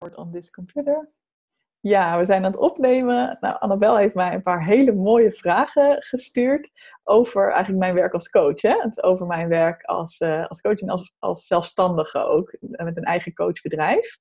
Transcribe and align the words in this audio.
on 0.00 0.32
this 0.32 0.50
computer. 0.50 1.10
Ja, 1.80 2.18
we 2.18 2.24
zijn 2.24 2.44
aan 2.44 2.50
het 2.50 2.60
opnemen. 2.60 3.36
Nou, 3.40 3.56
Annabel 3.58 3.96
heeft 3.96 4.14
mij 4.14 4.34
een 4.34 4.42
paar 4.42 4.64
hele 4.64 4.92
mooie 4.92 5.32
vragen 5.32 6.02
gestuurd 6.02 6.70
over 7.04 7.48
eigenlijk 7.48 7.78
mijn 7.78 7.94
werk 7.94 8.12
als 8.12 8.30
coach. 8.30 8.62
Hè? 8.62 8.74
Het 8.80 9.02
over 9.02 9.26
mijn 9.26 9.48
werk 9.48 9.82
als, 9.82 10.20
uh, 10.20 10.46
als 10.46 10.60
coach 10.60 10.80
en 10.80 10.88
als, 10.88 11.14
als 11.18 11.46
zelfstandige 11.46 12.18
ook, 12.18 12.56
met 12.60 12.96
een 12.96 13.04
eigen 13.04 13.34
coachbedrijf. 13.34 14.18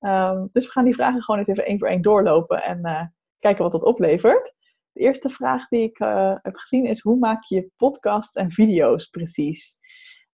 Um, 0.00 0.48
dus 0.52 0.64
we 0.64 0.72
gaan 0.72 0.84
die 0.84 0.94
vragen 0.94 1.22
gewoon 1.22 1.40
eens 1.40 1.48
even 1.48 1.66
één 1.66 1.78
voor 1.78 1.88
één 1.88 2.02
doorlopen 2.02 2.62
en 2.62 2.78
uh, 2.82 3.02
kijken 3.38 3.62
wat 3.62 3.72
dat 3.72 3.84
oplevert. 3.84 4.54
De 4.92 5.00
eerste 5.00 5.30
vraag 5.30 5.68
die 5.68 5.82
ik 5.82 5.98
heb 6.42 6.56
gezien 6.56 6.84
is: 6.84 7.00
hoe 7.00 7.18
maak 7.18 7.44
je 7.44 7.70
podcasts 7.76 8.34
en 8.34 8.50
video's 8.50 9.06
precies? 9.06 9.78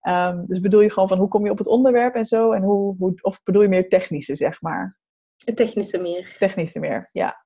Um, 0.08 0.44
dus 0.46 0.60
bedoel 0.60 0.80
je 0.80 0.90
gewoon 0.90 1.08
van 1.08 1.18
hoe 1.18 1.28
kom 1.28 1.44
je 1.44 1.50
op 1.50 1.58
het 1.58 1.66
onderwerp 1.68 2.14
en 2.14 2.24
zo? 2.24 2.52
En 2.52 2.62
hoe, 2.62 2.96
hoe, 2.98 3.14
of 3.20 3.42
bedoel 3.42 3.62
je 3.62 3.68
meer 3.68 3.88
technische, 3.88 4.34
zeg 4.34 4.62
maar? 4.62 4.98
Technische 5.54 5.98
meer. 5.98 6.36
Technische 6.38 6.80
meer, 6.80 7.08
ja. 7.12 7.44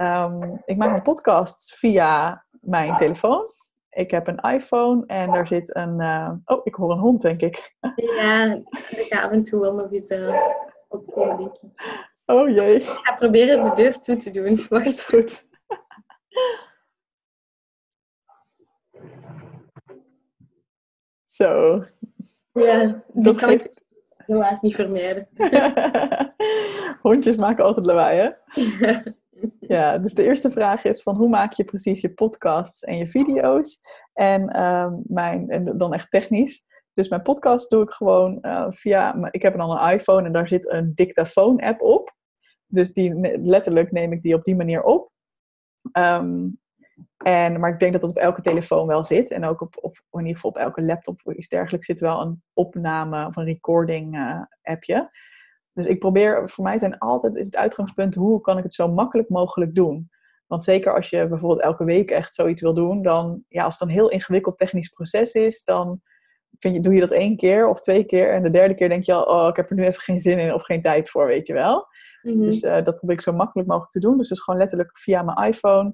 Um, 0.00 0.62
ik 0.64 0.76
maak 0.76 0.90
mijn 0.90 1.02
podcasts 1.02 1.74
via 1.78 2.44
mijn 2.60 2.96
telefoon. 2.96 3.46
Ik 3.90 4.10
heb 4.10 4.26
een 4.26 4.38
iPhone 4.38 5.06
en 5.06 5.32
daar 5.32 5.46
zit 5.46 5.76
een. 5.76 6.00
Uh, 6.00 6.30
oh, 6.44 6.60
ik 6.64 6.74
hoor 6.74 6.90
een 6.90 6.98
hond, 6.98 7.22
denk 7.22 7.42
ik. 7.42 7.74
Ja, 8.16 8.44
ik 8.88 9.06
ga 9.08 9.22
af 9.22 9.30
en 9.30 9.42
toe 9.42 9.60
wel 9.60 9.74
nog 9.74 9.92
eens 9.92 10.10
uh, 10.10 10.36
opkomen, 10.88 11.36
denk 11.36 11.54
ik. 11.54 11.70
Oh 12.26 12.48
jee. 12.48 12.74
Ik 12.74 13.00
ga 13.02 13.14
proberen 13.14 13.64
de 13.64 13.72
deur 13.74 13.98
toe 13.98 14.16
te 14.16 14.30
doen. 14.30 14.58
Is 14.84 15.04
goed. 15.04 15.46
Zo. 21.36 21.82
Ja, 22.52 23.04
dat 23.12 23.36
kan 23.36 23.50
ik 23.50 23.82
helaas 24.16 24.60
niet 24.60 24.74
vermijden. 24.74 25.28
Hondjes 27.02 27.36
maken 27.36 27.64
altijd 27.64 27.86
lawaai, 27.86 28.18
hè? 28.18 28.30
ja, 29.74 29.98
dus 29.98 30.14
de 30.14 30.22
eerste 30.22 30.50
vraag 30.50 30.84
is 30.84 31.02
van 31.02 31.16
hoe 31.16 31.28
maak 31.28 31.52
je 31.52 31.64
precies 31.64 32.00
je 32.00 32.14
podcasts 32.14 32.82
en 32.82 32.96
je 32.96 33.06
video's? 33.06 33.80
En, 34.12 34.62
um, 34.62 35.02
mijn, 35.06 35.50
en 35.50 35.78
dan 35.78 35.94
echt 35.94 36.10
technisch. 36.10 36.66
Dus 36.94 37.08
mijn 37.08 37.22
podcast 37.22 37.70
doe 37.70 37.82
ik 37.82 37.90
gewoon 37.90 38.38
uh, 38.42 38.66
via... 38.70 39.28
Ik 39.30 39.42
heb 39.42 39.56
dan 39.56 39.70
een 39.70 39.92
iPhone 39.92 40.26
en 40.26 40.32
daar 40.32 40.48
zit 40.48 40.70
een 40.70 40.92
dictafoon-app 40.94 41.82
op. 41.82 42.14
Dus 42.66 42.92
die, 42.92 43.38
letterlijk 43.40 43.92
neem 43.92 44.12
ik 44.12 44.22
die 44.22 44.34
op 44.34 44.44
die 44.44 44.56
manier 44.56 44.82
op. 44.82 45.10
Um, 45.92 46.60
en, 47.16 47.60
maar 47.60 47.70
ik 47.70 47.78
denk 47.78 47.92
dat 47.92 48.00
dat 48.00 48.10
op 48.10 48.16
elke 48.16 48.42
telefoon 48.42 48.86
wel 48.86 49.04
zit. 49.04 49.30
En 49.30 49.44
ook 49.44 49.60
op, 49.60 50.02
in 50.10 50.18
ieder 50.18 50.34
geval 50.34 50.50
op 50.50 50.56
elke 50.56 50.82
laptop 50.82 51.20
of 51.24 51.34
iets 51.34 51.48
dergelijks 51.48 51.86
zit 51.86 52.00
wel 52.00 52.20
een 52.20 52.42
opname 52.52 53.26
of 53.26 53.36
een 53.36 53.44
recording 53.44 54.16
uh, 54.16 54.40
appje. 54.62 55.10
Dus 55.72 55.86
ik 55.86 55.98
probeer, 55.98 56.48
voor 56.48 56.64
mij 56.64 56.78
zijn 56.78 56.98
altijd 56.98 57.36
is 57.36 57.46
het 57.46 57.56
uitgangspunt 57.56 58.14
hoe 58.14 58.40
kan 58.40 58.58
ik 58.58 58.62
het 58.62 58.74
zo 58.74 58.92
makkelijk 58.92 59.28
mogelijk 59.28 59.74
doen. 59.74 60.10
Want 60.46 60.64
zeker 60.64 60.94
als 60.94 61.10
je 61.10 61.28
bijvoorbeeld 61.28 61.62
elke 61.62 61.84
week 61.84 62.10
echt 62.10 62.34
zoiets 62.34 62.62
wil 62.62 62.74
doen, 62.74 63.02
dan 63.02 63.44
ja, 63.48 63.64
als 63.64 63.78
het 63.78 63.88
een 63.88 63.94
heel 63.94 64.10
ingewikkeld 64.10 64.58
technisch 64.58 64.88
proces 64.88 65.32
is, 65.32 65.64
dan 65.64 66.00
vind 66.58 66.74
je, 66.74 66.80
doe 66.80 66.94
je 66.94 67.00
dat 67.00 67.12
één 67.12 67.36
keer 67.36 67.68
of 67.68 67.80
twee 67.80 68.04
keer. 68.04 68.32
En 68.32 68.42
de 68.42 68.50
derde 68.50 68.74
keer 68.74 68.88
denk 68.88 69.04
je 69.04 69.12
al, 69.12 69.22
oh, 69.22 69.48
ik 69.48 69.56
heb 69.56 69.70
er 69.70 69.76
nu 69.76 69.84
even 69.84 70.00
geen 70.00 70.20
zin 70.20 70.38
in 70.38 70.54
of 70.54 70.64
geen 70.64 70.82
tijd 70.82 71.10
voor, 71.10 71.26
weet 71.26 71.46
je 71.46 71.52
wel. 71.52 71.86
Mm-hmm. 72.22 72.42
Dus 72.42 72.62
uh, 72.62 72.84
dat 72.84 72.96
probeer 72.96 73.16
ik 73.16 73.22
zo 73.22 73.32
makkelijk 73.32 73.68
mogelijk 73.68 73.92
te 73.92 74.00
doen. 74.00 74.18
Dus, 74.18 74.28
dus 74.28 74.40
gewoon 74.40 74.60
letterlijk 74.60 74.98
via 74.98 75.22
mijn 75.22 75.48
iPhone. 75.48 75.90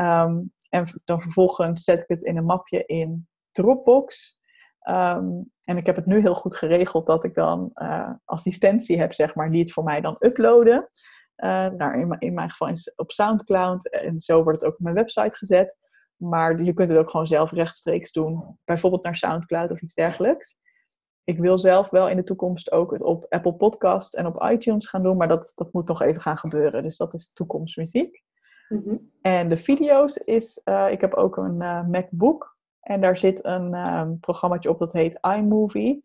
Um, 0.00 0.52
en 0.68 0.86
dan 1.04 1.22
vervolgens 1.22 1.84
zet 1.84 2.00
ik 2.00 2.08
het 2.08 2.22
in 2.22 2.36
een 2.36 2.44
mapje 2.44 2.86
in 2.86 3.28
Dropbox. 3.50 4.40
Um, 4.88 5.50
en 5.64 5.76
ik 5.76 5.86
heb 5.86 5.96
het 5.96 6.06
nu 6.06 6.20
heel 6.20 6.34
goed 6.34 6.56
geregeld 6.56 7.06
dat 7.06 7.24
ik 7.24 7.34
dan 7.34 7.70
uh, 7.74 8.10
assistentie 8.24 8.98
heb, 8.98 9.12
zeg 9.12 9.34
maar, 9.34 9.50
die 9.50 9.60
het 9.60 9.72
voor 9.72 9.84
mij 9.84 10.00
dan 10.00 10.16
uploaden. 10.18 10.88
Uh, 11.36 11.68
nou, 11.68 12.00
in, 12.00 12.16
in, 12.18 12.34
mijn 12.34 12.50
geval 12.50 12.74
op 12.96 13.10
Soundcloud. 13.10 13.88
En 13.88 14.20
zo 14.20 14.42
wordt 14.42 14.60
het 14.60 14.70
ook 14.70 14.76
op 14.76 14.84
mijn 14.84 14.94
website 14.94 15.36
gezet. 15.36 15.78
Maar 16.16 16.62
je 16.62 16.72
kunt 16.72 16.90
het 16.90 16.98
ook 16.98 17.10
gewoon 17.10 17.26
zelf 17.26 17.50
rechtstreeks 17.50 18.12
doen. 18.12 18.58
Bijvoorbeeld 18.64 19.04
naar 19.04 19.16
Soundcloud 19.16 19.70
of 19.70 19.82
iets 19.82 19.94
dergelijks. 19.94 20.60
Ik 21.24 21.38
wil 21.38 21.58
zelf 21.58 21.90
wel 21.90 22.08
in 22.08 22.16
de 22.16 22.24
toekomst 22.24 22.72
ook 22.72 22.90
het 22.90 23.02
op 23.02 23.26
Apple 23.28 23.54
Podcasts 23.54 24.14
en 24.14 24.26
op 24.26 24.42
iTunes 24.42 24.86
gaan 24.88 25.02
doen. 25.02 25.16
Maar 25.16 25.28
dat, 25.28 25.52
dat 25.54 25.72
moet 25.72 25.88
nog 25.88 26.02
even 26.02 26.20
gaan 26.20 26.38
gebeuren. 26.38 26.82
Dus 26.82 26.96
dat 26.96 27.14
is 27.14 27.32
toekomstmuziek. 27.32 28.22
Mm-hmm. 28.68 29.10
En 29.20 29.48
de 29.48 29.56
video's 29.56 30.16
is, 30.16 30.60
uh, 30.64 30.90
ik 30.90 31.00
heb 31.00 31.14
ook 31.14 31.36
een 31.36 31.60
uh, 31.60 31.86
MacBook. 31.86 32.56
En 32.80 33.00
daar 33.00 33.16
zit 33.16 33.44
een 33.44 33.74
um, 33.74 34.18
programmaatje 34.20 34.70
op 34.70 34.78
dat 34.78 34.92
heet 34.92 35.18
iMovie. 35.36 36.04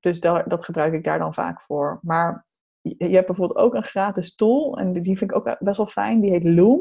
Dus 0.00 0.20
daar, 0.20 0.48
dat 0.48 0.64
gebruik 0.64 0.92
ik 0.92 1.04
daar 1.04 1.18
dan 1.18 1.34
vaak 1.34 1.62
voor. 1.62 1.98
Maar 2.02 2.46
je, 2.80 2.94
je 2.98 3.14
hebt 3.14 3.26
bijvoorbeeld 3.26 3.58
ook 3.58 3.74
een 3.74 3.84
gratis 3.84 4.34
tool. 4.34 4.78
En 4.78 4.92
die 4.92 5.18
vind 5.18 5.30
ik 5.30 5.36
ook 5.36 5.56
best 5.58 5.76
wel 5.76 5.86
fijn. 5.86 6.20
Die 6.20 6.30
heet 6.30 6.44
Loom. 6.44 6.80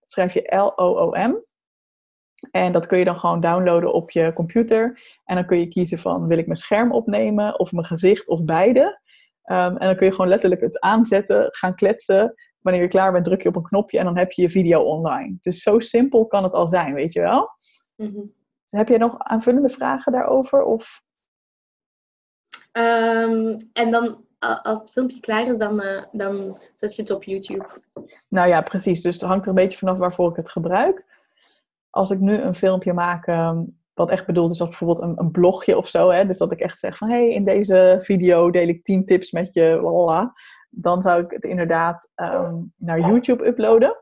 Dat 0.00 0.10
schrijf 0.10 0.34
je 0.34 0.56
L-O-O-M. 0.56 1.44
En 2.50 2.72
dat 2.72 2.86
kun 2.86 2.98
je 2.98 3.04
dan 3.04 3.18
gewoon 3.18 3.40
downloaden 3.40 3.92
op 3.92 4.10
je 4.10 4.32
computer. 4.32 5.00
En 5.24 5.34
dan 5.34 5.46
kun 5.46 5.58
je 5.58 5.68
kiezen 5.68 5.98
van 5.98 6.26
wil 6.26 6.38
ik 6.38 6.46
mijn 6.46 6.58
scherm 6.58 6.92
opnemen 6.92 7.58
of 7.58 7.72
mijn 7.72 7.86
gezicht 7.86 8.28
of 8.28 8.44
beide. 8.44 9.00
Um, 9.44 9.76
en 9.76 9.86
dan 9.86 9.96
kun 9.96 10.06
je 10.06 10.12
gewoon 10.12 10.30
letterlijk 10.30 10.60
het 10.60 10.80
aanzetten, 10.80 11.48
gaan 11.50 11.74
kletsen. 11.74 12.34
Wanneer 12.60 12.82
je 12.82 12.88
klaar 12.88 13.12
bent, 13.12 13.24
druk 13.24 13.42
je 13.42 13.48
op 13.48 13.56
een 13.56 13.62
knopje 13.62 13.98
en 13.98 14.04
dan 14.04 14.16
heb 14.16 14.32
je 14.32 14.42
je 14.42 14.50
video 14.50 14.82
online. 14.82 15.36
Dus 15.40 15.62
zo 15.62 15.78
simpel 15.78 16.26
kan 16.26 16.42
het 16.42 16.54
al 16.54 16.68
zijn, 16.68 16.94
weet 16.94 17.12
je 17.12 17.20
wel? 17.20 17.50
Dus 17.96 18.70
heb 18.70 18.88
jij 18.88 18.98
nog 18.98 19.18
aanvullende 19.18 19.68
vragen 19.68 20.12
daarover? 20.12 20.62
Of? 20.62 21.02
Um, 22.72 23.56
en 23.72 23.90
dan, 23.90 24.24
als 24.38 24.78
het 24.78 24.92
filmpje 24.92 25.20
klaar 25.20 25.46
is, 25.46 25.56
dan, 25.56 25.80
uh, 25.80 26.02
dan 26.12 26.58
zet 26.74 26.94
je 26.94 27.02
het 27.02 27.10
op 27.10 27.24
YouTube. 27.24 27.66
Nou 28.28 28.48
ja, 28.48 28.60
precies. 28.60 29.02
Dus 29.02 29.14
het 29.14 29.24
hangt 29.24 29.42
er 29.42 29.48
een 29.48 29.54
beetje 29.54 29.78
vanaf 29.78 29.98
waarvoor 29.98 30.30
ik 30.30 30.36
het 30.36 30.50
gebruik. 30.50 31.09
Als 31.90 32.10
ik 32.10 32.20
nu 32.20 32.36
een 32.36 32.54
filmpje 32.54 32.92
maak, 32.92 33.26
um, 33.26 33.78
wat 33.94 34.10
echt 34.10 34.26
bedoeld 34.26 34.50
is 34.50 34.60
als 34.60 34.68
bijvoorbeeld 34.68 35.00
een, 35.00 35.18
een 35.18 35.30
blogje 35.30 35.76
of 35.76 35.88
zo. 35.88 36.10
Hè? 36.10 36.26
Dus 36.26 36.38
dat 36.38 36.52
ik 36.52 36.60
echt 36.60 36.78
zeg 36.78 36.96
van, 36.96 37.08
hey, 37.08 37.28
in 37.28 37.44
deze 37.44 37.98
video 38.00 38.50
deel 38.50 38.68
ik 38.68 38.84
10 38.84 39.04
tips 39.04 39.30
met 39.30 39.54
je, 39.54 39.80
lala 39.82 40.32
dan 40.70 41.02
zou 41.02 41.24
ik 41.24 41.30
het 41.30 41.44
inderdaad 41.44 42.10
um, 42.16 42.72
naar 42.76 43.00
YouTube 43.00 43.46
uploaden. 43.46 43.96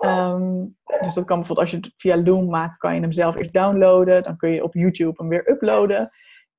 Um, 0.00 0.76
dus 1.00 1.14
dat 1.14 1.24
kan 1.24 1.38
bijvoorbeeld 1.38 1.58
als 1.58 1.70
je 1.70 1.76
het 1.76 1.92
via 1.96 2.22
Loom 2.22 2.46
maakt, 2.46 2.76
kan 2.76 2.94
je 2.94 3.00
hem 3.00 3.12
zelf 3.12 3.36
eerst 3.36 3.52
downloaden. 3.52 4.22
Dan 4.22 4.36
kun 4.36 4.50
je 4.50 4.62
op 4.62 4.74
YouTube 4.74 5.14
hem 5.16 5.28
weer 5.28 5.50
uploaden. 5.50 6.10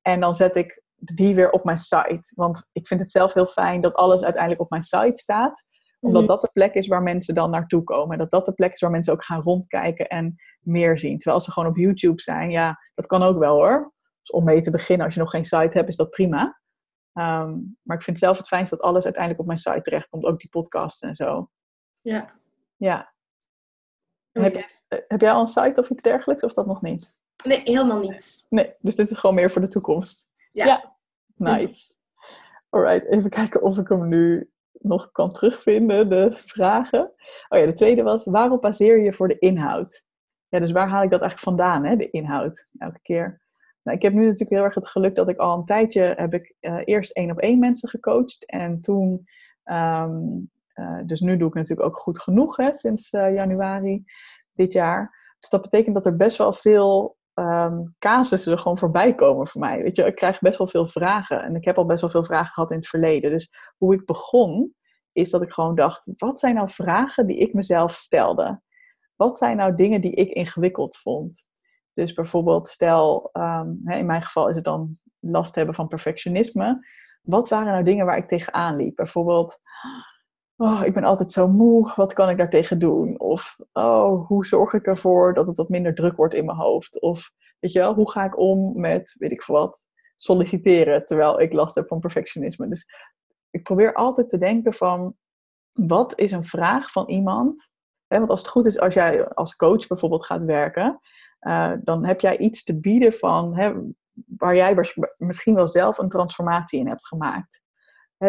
En 0.01 0.19
dan 0.19 0.35
zet 0.35 0.55
ik 0.55 0.83
die 0.95 1.35
weer 1.35 1.51
op 1.51 1.63
mijn 1.63 1.77
site. 1.77 2.31
Want 2.35 2.69
ik 2.71 2.87
vind 2.87 2.99
het 2.99 3.11
zelf 3.11 3.33
heel 3.33 3.45
fijn 3.45 3.81
dat 3.81 3.93
alles 3.93 4.23
uiteindelijk 4.23 4.61
op 4.61 4.69
mijn 4.69 4.83
site 4.83 5.21
staat. 5.21 5.63
Omdat 6.01 6.21
mhm. 6.21 6.31
dat 6.31 6.41
de 6.41 6.49
plek 6.53 6.73
is 6.73 6.87
waar 6.87 7.03
mensen 7.03 7.35
dan 7.35 7.49
naartoe 7.49 7.83
komen. 7.83 8.17
Dat 8.17 8.31
dat 8.31 8.45
de 8.45 8.53
plek 8.53 8.73
is 8.73 8.81
waar 8.81 8.91
mensen 8.91 9.13
ook 9.13 9.23
gaan 9.23 9.41
rondkijken 9.41 10.07
en 10.07 10.35
meer 10.59 10.99
zien. 10.99 11.15
Terwijl 11.15 11.35
als 11.35 11.45
ze 11.45 11.51
gewoon 11.51 11.69
op 11.69 11.77
YouTube 11.77 12.21
zijn, 12.21 12.49
ja, 12.49 12.79
dat 12.95 13.07
kan 13.07 13.23
ook 13.23 13.37
wel 13.37 13.55
hoor. 13.55 13.93
Dus 14.21 14.31
om 14.31 14.43
mee 14.43 14.61
te 14.61 14.71
beginnen, 14.71 15.05
als 15.05 15.15
je 15.15 15.21
nog 15.21 15.29
geen 15.29 15.45
site 15.45 15.77
hebt, 15.77 15.89
is 15.89 15.95
dat 15.95 16.09
prima. 16.09 16.59
Um, 17.13 17.77
maar 17.81 17.97
ik 17.97 18.03
vind 18.03 18.17
zelf 18.17 18.37
het 18.37 18.47
fijnst 18.47 18.71
dat 18.71 18.81
alles 18.81 19.03
uiteindelijk 19.03 19.41
op 19.41 19.47
mijn 19.47 19.59
site 19.59 19.81
terechtkomt, 19.81 20.25
ook 20.25 20.39
die 20.39 20.49
podcast 20.49 21.03
en 21.03 21.15
zo. 21.15 21.49
Ja. 21.97 22.33
Ja. 22.75 23.13
Oh, 24.33 24.43
heb, 24.43 24.55
jij, 24.55 24.67
heb 25.07 25.21
jij 25.21 25.31
al 25.31 25.39
een 25.39 25.47
site 25.47 25.81
of 25.81 25.89
iets 25.89 26.03
dergelijks, 26.03 26.43
of 26.43 26.53
dat 26.53 26.65
nog 26.65 26.81
niet? 26.81 27.13
Nee, 27.43 27.61
helemaal 27.63 27.99
niet. 27.99 28.45
Nee, 28.49 28.73
dus 28.79 28.95
dit 28.95 29.09
is 29.09 29.17
gewoon 29.17 29.35
meer 29.35 29.51
voor 29.51 29.61
de 29.61 29.67
toekomst. 29.67 30.27
Ja. 30.49 30.65
ja. 30.65 30.95
Nice. 31.35 31.93
Alright, 32.69 33.05
even 33.07 33.29
kijken 33.29 33.61
of 33.61 33.77
ik 33.77 33.87
hem 33.87 34.07
nu 34.07 34.51
nog 34.81 35.11
kan 35.11 35.31
terugvinden, 35.31 36.09
de 36.09 36.31
vragen. 36.31 37.13
Oh 37.49 37.59
ja, 37.59 37.65
de 37.65 37.73
tweede 37.73 38.03
was, 38.03 38.25
waarop 38.25 38.61
baseer 38.61 38.99
je 38.99 39.13
voor 39.13 39.27
de 39.27 39.39
inhoud? 39.39 40.03
Ja, 40.47 40.59
dus 40.59 40.71
waar 40.71 40.89
haal 40.89 41.03
ik 41.03 41.09
dat 41.09 41.21
eigenlijk 41.21 41.57
vandaan, 41.57 41.85
hè, 41.85 41.95
de 41.95 42.09
inhoud, 42.09 42.67
elke 42.77 42.99
keer? 43.01 43.41
Nou, 43.83 43.97
ik 43.97 44.03
heb 44.03 44.13
nu 44.13 44.19
natuurlijk 44.19 44.49
heel 44.49 44.63
erg 44.63 44.75
het 44.75 44.87
geluk 44.87 45.15
dat 45.15 45.29
ik 45.29 45.37
al 45.37 45.57
een 45.57 45.65
tijdje 45.65 46.13
heb 46.17 46.33
ik 46.33 46.55
uh, 46.61 46.81
eerst 46.83 47.11
één 47.11 47.31
op 47.31 47.39
één 47.39 47.59
mensen 47.59 47.89
gecoacht. 47.89 48.45
En 48.45 48.81
toen, 48.81 49.25
um, 49.65 50.51
uh, 50.75 50.99
dus 51.05 51.19
nu 51.19 51.37
doe 51.37 51.47
ik 51.47 51.53
natuurlijk 51.53 51.87
ook 51.87 51.97
goed 51.97 52.19
genoeg 52.19 52.57
hè, 52.57 52.73
sinds 52.73 53.11
uh, 53.11 53.33
januari 53.33 54.03
dit 54.53 54.73
jaar. 54.73 55.35
Dus 55.39 55.49
dat 55.49 55.61
betekent 55.61 55.95
dat 55.95 56.05
er 56.05 56.15
best 56.15 56.37
wel 56.37 56.53
veel 56.53 57.17
um, 57.33 57.95
casussen 57.99 58.51
er 58.51 58.57
gewoon 58.57 58.77
voorbij 58.77 59.15
komen 59.15 59.47
voor 59.47 59.61
mij. 59.61 59.81
Weet 59.83 59.95
je, 59.95 60.03
ik 60.03 60.15
krijg 60.15 60.39
best 60.39 60.57
wel 60.57 60.67
veel 60.67 60.85
vragen. 60.85 61.43
En 61.43 61.55
ik 61.55 61.65
heb 61.65 61.77
al 61.77 61.85
best 61.85 62.01
wel 62.01 62.09
veel 62.09 62.25
vragen 62.25 62.53
gehad 62.53 62.71
in 62.71 62.77
het 62.77 62.87
verleden. 62.87 63.31
Dus 63.31 63.51
hoe 63.77 63.93
ik 63.93 64.05
begon, 64.05 64.75
is 65.11 65.29
dat 65.29 65.41
ik 65.41 65.51
gewoon 65.51 65.75
dacht: 65.75 66.11
wat 66.15 66.39
zijn 66.39 66.55
nou 66.55 66.69
vragen 66.69 67.27
die 67.27 67.37
ik 67.37 67.53
mezelf 67.53 67.91
stelde? 67.91 68.61
Wat 69.15 69.37
zijn 69.37 69.57
nou 69.57 69.75
dingen 69.75 70.01
die 70.01 70.11
ik 70.11 70.29
ingewikkeld 70.29 70.97
vond? 70.97 71.45
Dus 71.93 72.13
bijvoorbeeld, 72.13 72.67
stel, 72.67 73.29
um, 73.33 73.81
in 73.85 74.05
mijn 74.05 74.21
geval 74.21 74.49
is 74.49 74.55
het 74.55 74.65
dan 74.65 74.99
last 75.19 75.55
hebben 75.55 75.75
van 75.75 75.87
perfectionisme. 75.87 76.87
Wat 77.21 77.49
waren 77.49 77.71
nou 77.71 77.83
dingen 77.83 78.05
waar 78.05 78.17
ik 78.17 78.27
tegenaan 78.27 78.75
liep? 78.75 78.95
Bijvoorbeeld, 78.95 79.59
oh, 80.61 80.81
ik 80.85 80.93
ben 80.93 81.03
altijd 81.03 81.31
zo 81.31 81.47
moe, 81.47 81.91
wat 81.95 82.13
kan 82.13 82.29
ik 82.29 82.37
daartegen 82.37 82.79
doen? 82.79 83.19
Of, 83.19 83.57
oh, 83.71 84.27
hoe 84.27 84.45
zorg 84.45 84.73
ik 84.73 84.85
ervoor 84.85 85.33
dat 85.33 85.47
het 85.47 85.57
wat 85.57 85.69
minder 85.69 85.95
druk 85.95 86.15
wordt 86.15 86.33
in 86.33 86.45
mijn 86.45 86.57
hoofd? 86.57 87.01
Of, 87.01 87.31
weet 87.59 87.71
je 87.71 87.79
wel, 87.79 87.93
hoe 87.93 88.11
ga 88.11 88.23
ik 88.25 88.37
om 88.37 88.79
met, 88.79 89.15
weet 89.17 89.31
ik 89.31 89.43
veel 89.43 89.55
wat, 89.55 89.85
solliciteren 90.15 91.05
terwijl 91.05 91.41
ik 91.41 91.53
last 91.53 91.75
heb 91.75 91.87
van 91.87 91.99
perfectionisme? 91.99 92.67
Dus 92.67 92.85
ik 93.49 93.63
probeer 93.63 93.93
altijd 93.93 94.29
te 94.29 94.37
denken 94.37 94.73
van, 94.73 95.15
wat 95.71 96.19
is 96.19 96.31
een 96.31 96.43
vraag 96.43 96.91
van 96.91 97.09
iemand? 97.09 97.69
Want 98.07 98.29
als 98.29 98.39
het 98.39 98.49
goed 98.49 98.65
is, 98.65 98.79
als 98.79 98.93
jij 98.93 99.27
als 99.27 99.55
coach 99.55 99.87
bijvoorbeeld 99.87 100.25
gaat 100.25 100.43
werken, 100.43 100.99
uh, 101.41 101.73
dan 101.83 102.05
heb 102.05 102.19
jij 102.19 102.37
iets 102.37 102.63
te 102.63 102.79
bieden 102.79 103.13
van 103.13 103.55
waar 104.37 104.55
jij 104.55 104.93
misschien 105.17 105.55
wel 105.55 105.67
zelf 105.67 105.97
een 105.97 106.09
transformatie 106.09 106.79
in 106.79 106.87
hebt 106.87 107.07
gemaakt. 107.07 107.60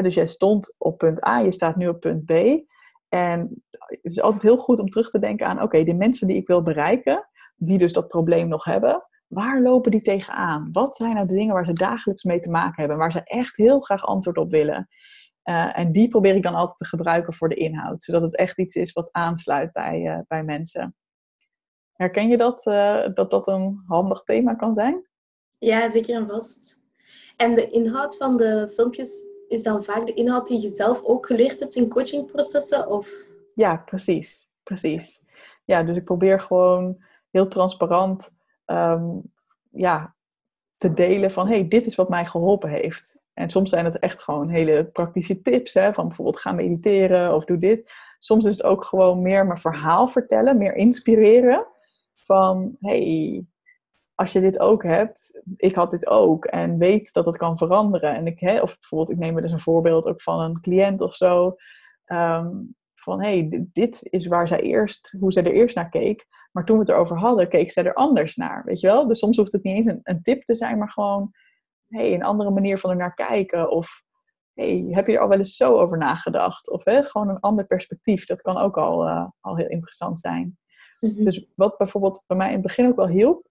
Dus 0.00 0.14
jij 0.14 0.26
stond 0.26 0.74
op 0.78 0.98
punt 0.98 1.26
A, 1.26 1.38
je 1.38 1.52
staat 1.52 1.76
nu 1.76 1.88
op 1.88 2.00
punt 2.00 2.24
B. 2.24 2.32
En 3.08 3.62
het 3.78 4.12
is 4.12 4.20
altijd 4.20 4.42
heel 4.42 4.56
goed 4.56 4.78
om 4.78 4.88
terug 4.88 5.10
te 5.10 5.18
denken 5.18 5.46
aan, 5.46 5.62
oké, 5.62 5.84
de 5.84 5.94
mensen 5.94 6.26
die 6.26 6.36
ik 6.36 6.46
wil 6.46 6.62
bereiken, 6.62 7.28
die 7.56 7.78
dus 7.78 7.92
dat 7.92 8.08
probleem 8.08 8.48
nog 8.48 8.64
hebben, 8.64 9.06
waar 9.26 9.62
lopen 9.62 9.90
die 9.90 10.02
tegenaan? 10.02 10.68
Wat 10.72 10.96
zijn 10.96 11.14
nou 11.14 11.26
de 11.26 11.34
dingen 11.34 11.54
waar 11.54 11.64
ze 11.64 11.72
dagelijks 11.72 12.22
mee 12.22 12.40
te 12.40 12.50
maken 12.50 12.80
hebben, 12.80 12.96
waar 12.96 13.12
ze 13.12 13.20
echt 13.24 13.56
heel 13.56 13.80
graag 13.80 14.04
antwoord 14.04 14.36
op 14.36 14.50
willen? 14.50 14.88
Uh, 15.44 15.78
en 15.78 15.92
die 15.92 16.08
probeer 16.08 16.34
ik 16.34 16.42
dan 16.42 16.54
altijd 16.54 16.78
te 16.78 16.84
gebruiken 16.84 17.32
voor 17.32 17.48
de 17.48 17.54
inhoud, 17.54 18.04
zodat 18.04 18.22
het 18.22 18.36
echt 18.36 18.58
iets 18.58 18.74
is 18.74 18.92
wat 18.92 19.12
aansluit 19.12 19.72
bij, 19.72 20.02
uh, 20.02 20.18
bij 20.26 20.44
mensen. 20.44 20.96
Herken 21.92 22.28
je 22.28 22.36
dat, 22.36 22.66
uh, 22.66 23.04
dat 23.14 23.30
dat 23.30 23.46
een 23.46 23.82
handig 23.86 24.22
thema 24.22 24.54
kan 24.54 24.74
zijn? 24.74 25.08
Ja, 25.58 25.88
zeker 25.88 26.14
en 26.14 26.26
vast. 26.26 26.80
En 27.36 27.54
de 27.54 27.70
inhoud 27.70 28.16
van 28.16 28.36
de 28.36 28.68
filmpjes 28.74 29.30
is 29.52 29.62
dan 29.62 29.84
vaak 29.84 30.06
de 30.06 30.14
inhoud 30.14 30.46
die 30.46 30.60
je 30.60 30.68
zelf 30.68 31.02
ook 31.02 31.26
geleerd 31.26 31.60
hebt 31.60 31.74
in 31.74 31.88
coachingprocessen? 31.88 32.88
Of? 32.88 33.08
Ja, 33.54 33.76
precies. 33.76 34.50
precies. 34.62 35.22
Ja, 35.64 35.82
dus 35.82 35.96
ik 35.96 36.04
probeer 36.04 36.40
gewoon 36.40 37.04
heel 37.30 37.46
transparant 37.46 38.30
um, 38.66 39.22
ja, 39.70 40.14
te 40.76 40.92
delen 40.92 41.30
van 41.30 41.48
hey, 41.48 41.68
dit 41.68 41.86
is 41.86 41.94
wat 41.94 42.08
mij 42.08 42.26
geholpen 42.26 42.70
heeft. 42.70 43.20
En 43.34 43.50
soms 43.50 43.70
zijn 43.70 43.84
het 43.84 43.98
echt 43.98 44.22
gewoon 44.22 44.48
hele 44.48 44.84
praktische 44.84 45.42
tips, 45.42 45.74
hè, 45.74 45.92
van 45.92 46.06
bijvoorbeeld 46.06 46.40
ga 46.40 46.52
mediteren 46.52 47.34
of 47.34 47.44
doe 47.44 47.58
dit. 47.58 47.92
Soms 48.18 48.44
is 48.44 48.52
het 48.52 48.62
ook 48.62 48.84
gewoon 48.84 49.22
meer 49.22 49.46
mijn 49.46 49.58
verhaal 49.58 50.08
vertellen, 50.08 50.58
meer 50.58 50.74
inspireren. 50.74 51.66
Van 52.14 52.76
hey, 52.80 53.46
als 54.22 54.32
je 54.32 54.40
dit 54.40 54.58
ook 54.58 54.82
hebt, 54.82 55.42
ik 55.56 55.74
had 55.74 55.90
dit 55.90 56.06
ook 56.06 56.44
en 56.44 56.78
weet 56.78 57.12
dat 57.12 57.26
het 57.26 57.36
kan 57.36 57.58
veranderen. 57.58 58.14
En 58.14 58.26
ik, 58.26 58.40
hè, 58.40 58.60
of 58.60 58.78
bijvoorbeeld, 58.78 59.10
ik 59.10 59.18
neem 59.18 59.36
er 59.36 59.42
dus 59.42 59.52
een 59.52 59.60
voorbeeld 59.60 60.06
ook 60.06 60.22
van 60.22 60.40
een 60.40 60.60
cliënt 60.60 61.00
of 61.00 61.14
zo. 61.14 61.54
Um, 62.06 62.74
van 62.94 63.22
hey, 63.22 63.66
dit 63.72 64.06
is 64.10 64.26
waar 64.26 64.48
zij 64.48 64.60
eerst, 64.60 65.16
hoe 65.20 65.32
zij 65.32 65.44
er 65.44 65.52
eerst 65.52 65.76
naar 65.76 65.88
keek. 65.88 66.26
Maar 66.52 66.64
toen 66.64 66.76
we 66.76 66.82
het 66.82 66.90
erover 66.90 67.18
hadden, 67.18 67.48
keek 67.48 67.70
zij 67.70 67.84
er 67.84 67.94
anders 67.94 68.36
naar. 68.36 68.64
Weet 68.64 68.80
je 68.80 68.86
wel? 68.86 69.06
Dus 69.06 69.18
soms 69.18 69.36
hoeft 69.36 69.52
het 69.52 69.62
niet 69.62 69.76
eens 69.76 69.86
een, 69.86 70.00
een 70.02 70.22
tip 70.22 70.42
te 70.42 70.54
zijn, 70.54 70.78
maar 70.78 70.90
gewoon 70.90 71.30
hey, 71.88 72.14
een 72.14 72.22
andere 72.22 72.50
manier 72.50 72.78
van 72.78 72.90
er 72.90 72.96
naar 72.96 73.14
kijken. 73.14 73.70
Of 73.70 74.02
hey, 74.54 74.86
heb 74.90 75.06
je 75.06 75.12
er 75.12 75.20
al 75.20 75.28
wel 75.28 75.38
eens 75.38 75.56
zo 75.56 75.78
over 75.78 75.98
nagedacht? 75.98 76.70
Of 76.70 76.84
hè, 76.84 77.02
gewoon 77.02 77.28
een 77.28 77.40
ander 77.40 77.66
perspectief. 77.66 78.26
Dat 78.26 78.40
kan 78.40 78.56
ook 78.56 78.76
al, 78.76 79.06
uh, 79.08 79.26
al 79.40 79.56
heel 79.56 79.68
interessant 79.68 80.20
zijn. 80.20 80.58
Mhm. 80.98 81.24
Dus 81.24 81.46
wat 81.54 81.78
bijvoorbeeld 81.78 82.24
bij 82.26 82.36
mij 82.36 82.46
in 82.46 82.52
het 82.52 82.62
begin 82.62 82.86
ook 82.86 82.96
wel 82.96 83.08
hielp, 83.08 83.50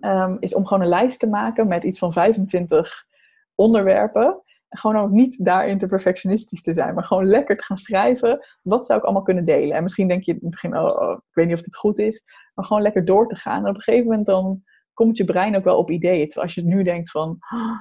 um, 0.00 0.36
is 0.40 0.54
om 0.54 0.66
gewoon 0.66 0.82
een 0.82 0.88
lijst 0.88 1.20
te 1.20 1.28
maken 1.28 1.68
met 1.68 1.84
iets 1.84 1.98
van 1.98 2.12
25 2.12 3.06
onderwerpen. 3.54 4.42
En 4.68 4.78
gewoon 4.78 4.96
ook 4.96 5.10
niet 5.10 5.44
daarin 5.44 5.78
te 5.78 5.86
perfectionistisch 5.86 6.62
te 6.62 6.74
zijn, 6.74 6.94
maar 6.94 7.04
gewoon 7.04 7.26
lekker 7.26 7.56
te 7.56 7.62
gaan 7.62 7.76
schrijven. 7.76 8.46
Wat 8.62 8.86
zou 8.86 8.98
ik 8.98 9.04
allemaal 9.04 9.22
kunnen 9.22 9.44
delen? 9.44 9.76
En 9.76 9.82
misschien 9.82 10.08
denk 10.08 10.24
je 10.24 10.32
in 10.32 10.38
het 10.40 10.50
begin, 10.50 10.76
oh, 10.76 11.00
oh, 11.00 11.12
ik 11.12 11.34
weet 11.34 11.46
niet 11.46 11.54
of 11.56 11.62
dit 11.62 11.76
goed 11.76 11.98
is. 11.98 12.24
Maar 12.54 12.64
gewoon 12.64 12.82
lekker 12.82 13.04
door 13.04 13.28
te 13.28 13.36
gaan. 13.36 13.62
En 13.62 13.68
op 13.68 13.74
een 13.74 13.80
gegeven 13.80 14.06
moment 14.06 14.26
dan 14.26 14.62
komt 14.94 15.16
je 15.16 15.24
brein 15.24 15.56
ook 15.56 15.64
wel 15.64 15.78
op 15.78 15.90
ideeën. 15.90 16.26
Terwijl 16.26 16.46
als 16.46 16.54
je 16.54 16.64
nu 16.64 16.82
denkt 16.82 17.10
van, 17.10 17.38
oh, 17.54 17.78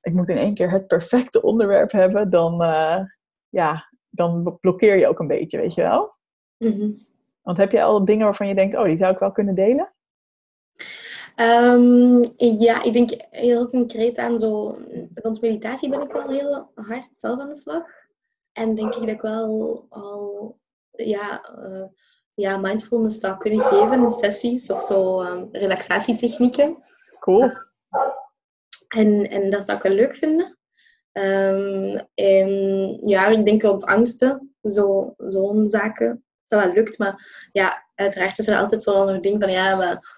ik 0.00 0.12
moet 0.12 0.28
in 0.28 0.36
één 0.36 0.54
keer 0.54 0.70
het 0.70 0.86
perfecte 0.86 1.42
onderwerp 1.42 1.92
hebben, 1.92 2.30
dan, 2.30 2.62
uh, 2.62 2.98
ja, 3.48 3.88
dan 4.08 4.58
blokkeer 4.60 4.98
je 4.98 5.08
ook 5.08 5.18
een 5.18 5.26
beetje, 5.26 5.58
weet 5.58 5.74
je 5.74 5.82
wel? 5.82 6.16
Mm 6.58 6.94
Want 7.42 7.56
heb 7.56 7.72
je 7.72 7.82
al 7.82 8.04
dingen 8.04 8.24
waarvan 8.24 8.48
je 8.48 8.54
denkt, 8.54 8.76
oh, 8.76 8.84
die 8.84 8.96
zou 8.96 9.12
ik 9.12 9.18
wel 9.18 9.32
kunnen 9.32 9.54
delen? 9.54 9.92
Um, 11.40 12.32
ja, 12.36 12.82
ik 12.82 12.92
denk 12.92 13.10
heel 13.30 13.68
concreet 13.70 14.18
aan 14.18 14.38
zo... 14.38 14.78
Rond 15.14 15.40
meditatie 15.40 15.88
ben 15.88 16.00
ik 16.00 16.12
wel 16.12 16.28
heel 16.28 16.70
hard 16.74 17.08
zelf 17.12 17.40
aan 17.40 17.48
de 17.48 17.56
slag. 17.56 17.82
En 18.52 18.74
denk 18.74 18.94
ik 18.94 19.00
dat 19.00 19.08
ik 19.08 19.20
wel 19.20 19.86
al 19.88 20.58
ja, 20.90 21.50
uh, 21.58 21.84
ja, 22.34 22.56
mindfulness 22.56 23.18
zou 23.18 23.36
kunnen 23.36 23.60
geven 23.60 24.02
in 24.02 24.10
sessies 24.10 24.70
of 24.70 24.82
zo 24.82 25.22
um, 25.22 25.48
relaxatietechnieken. 25.52 26.84
Cool. 27.20 27.50
En, 28.88 29.30
en 29.30 29.50
dat 29.50 29.64
zou 29.64 29.76
ik 29.76 29.82
wel 29.82 29.92
leuk 29.92 30.16
vinden. 30.16 30.58
Um, 31.12 32.08
en 32.14 32.50
ja, 33.08 33.26
ik 33.26 33.44
denk 33.44 33.62
rond 33.62 33.84
angsten, 33.84 34.54
zo'n 34.62 35.14
zo 35.16 35.62
zaken, 35.66 36.24
dat 36.46 36.64
wel 36.64 36.72
lukt. 36.72 36.98
Maar 36.98 37.48
ja, 37.52 37.86
uiteraard 37.94 38.38
is 38.38 38.48
er 38.48 38.58
altijd 38.58 38.82
zo'n 38.82 39.20
ding 39.20 39.42
van 39.42 39.50
ja, 39.50 39.76
maar 39.76 40.17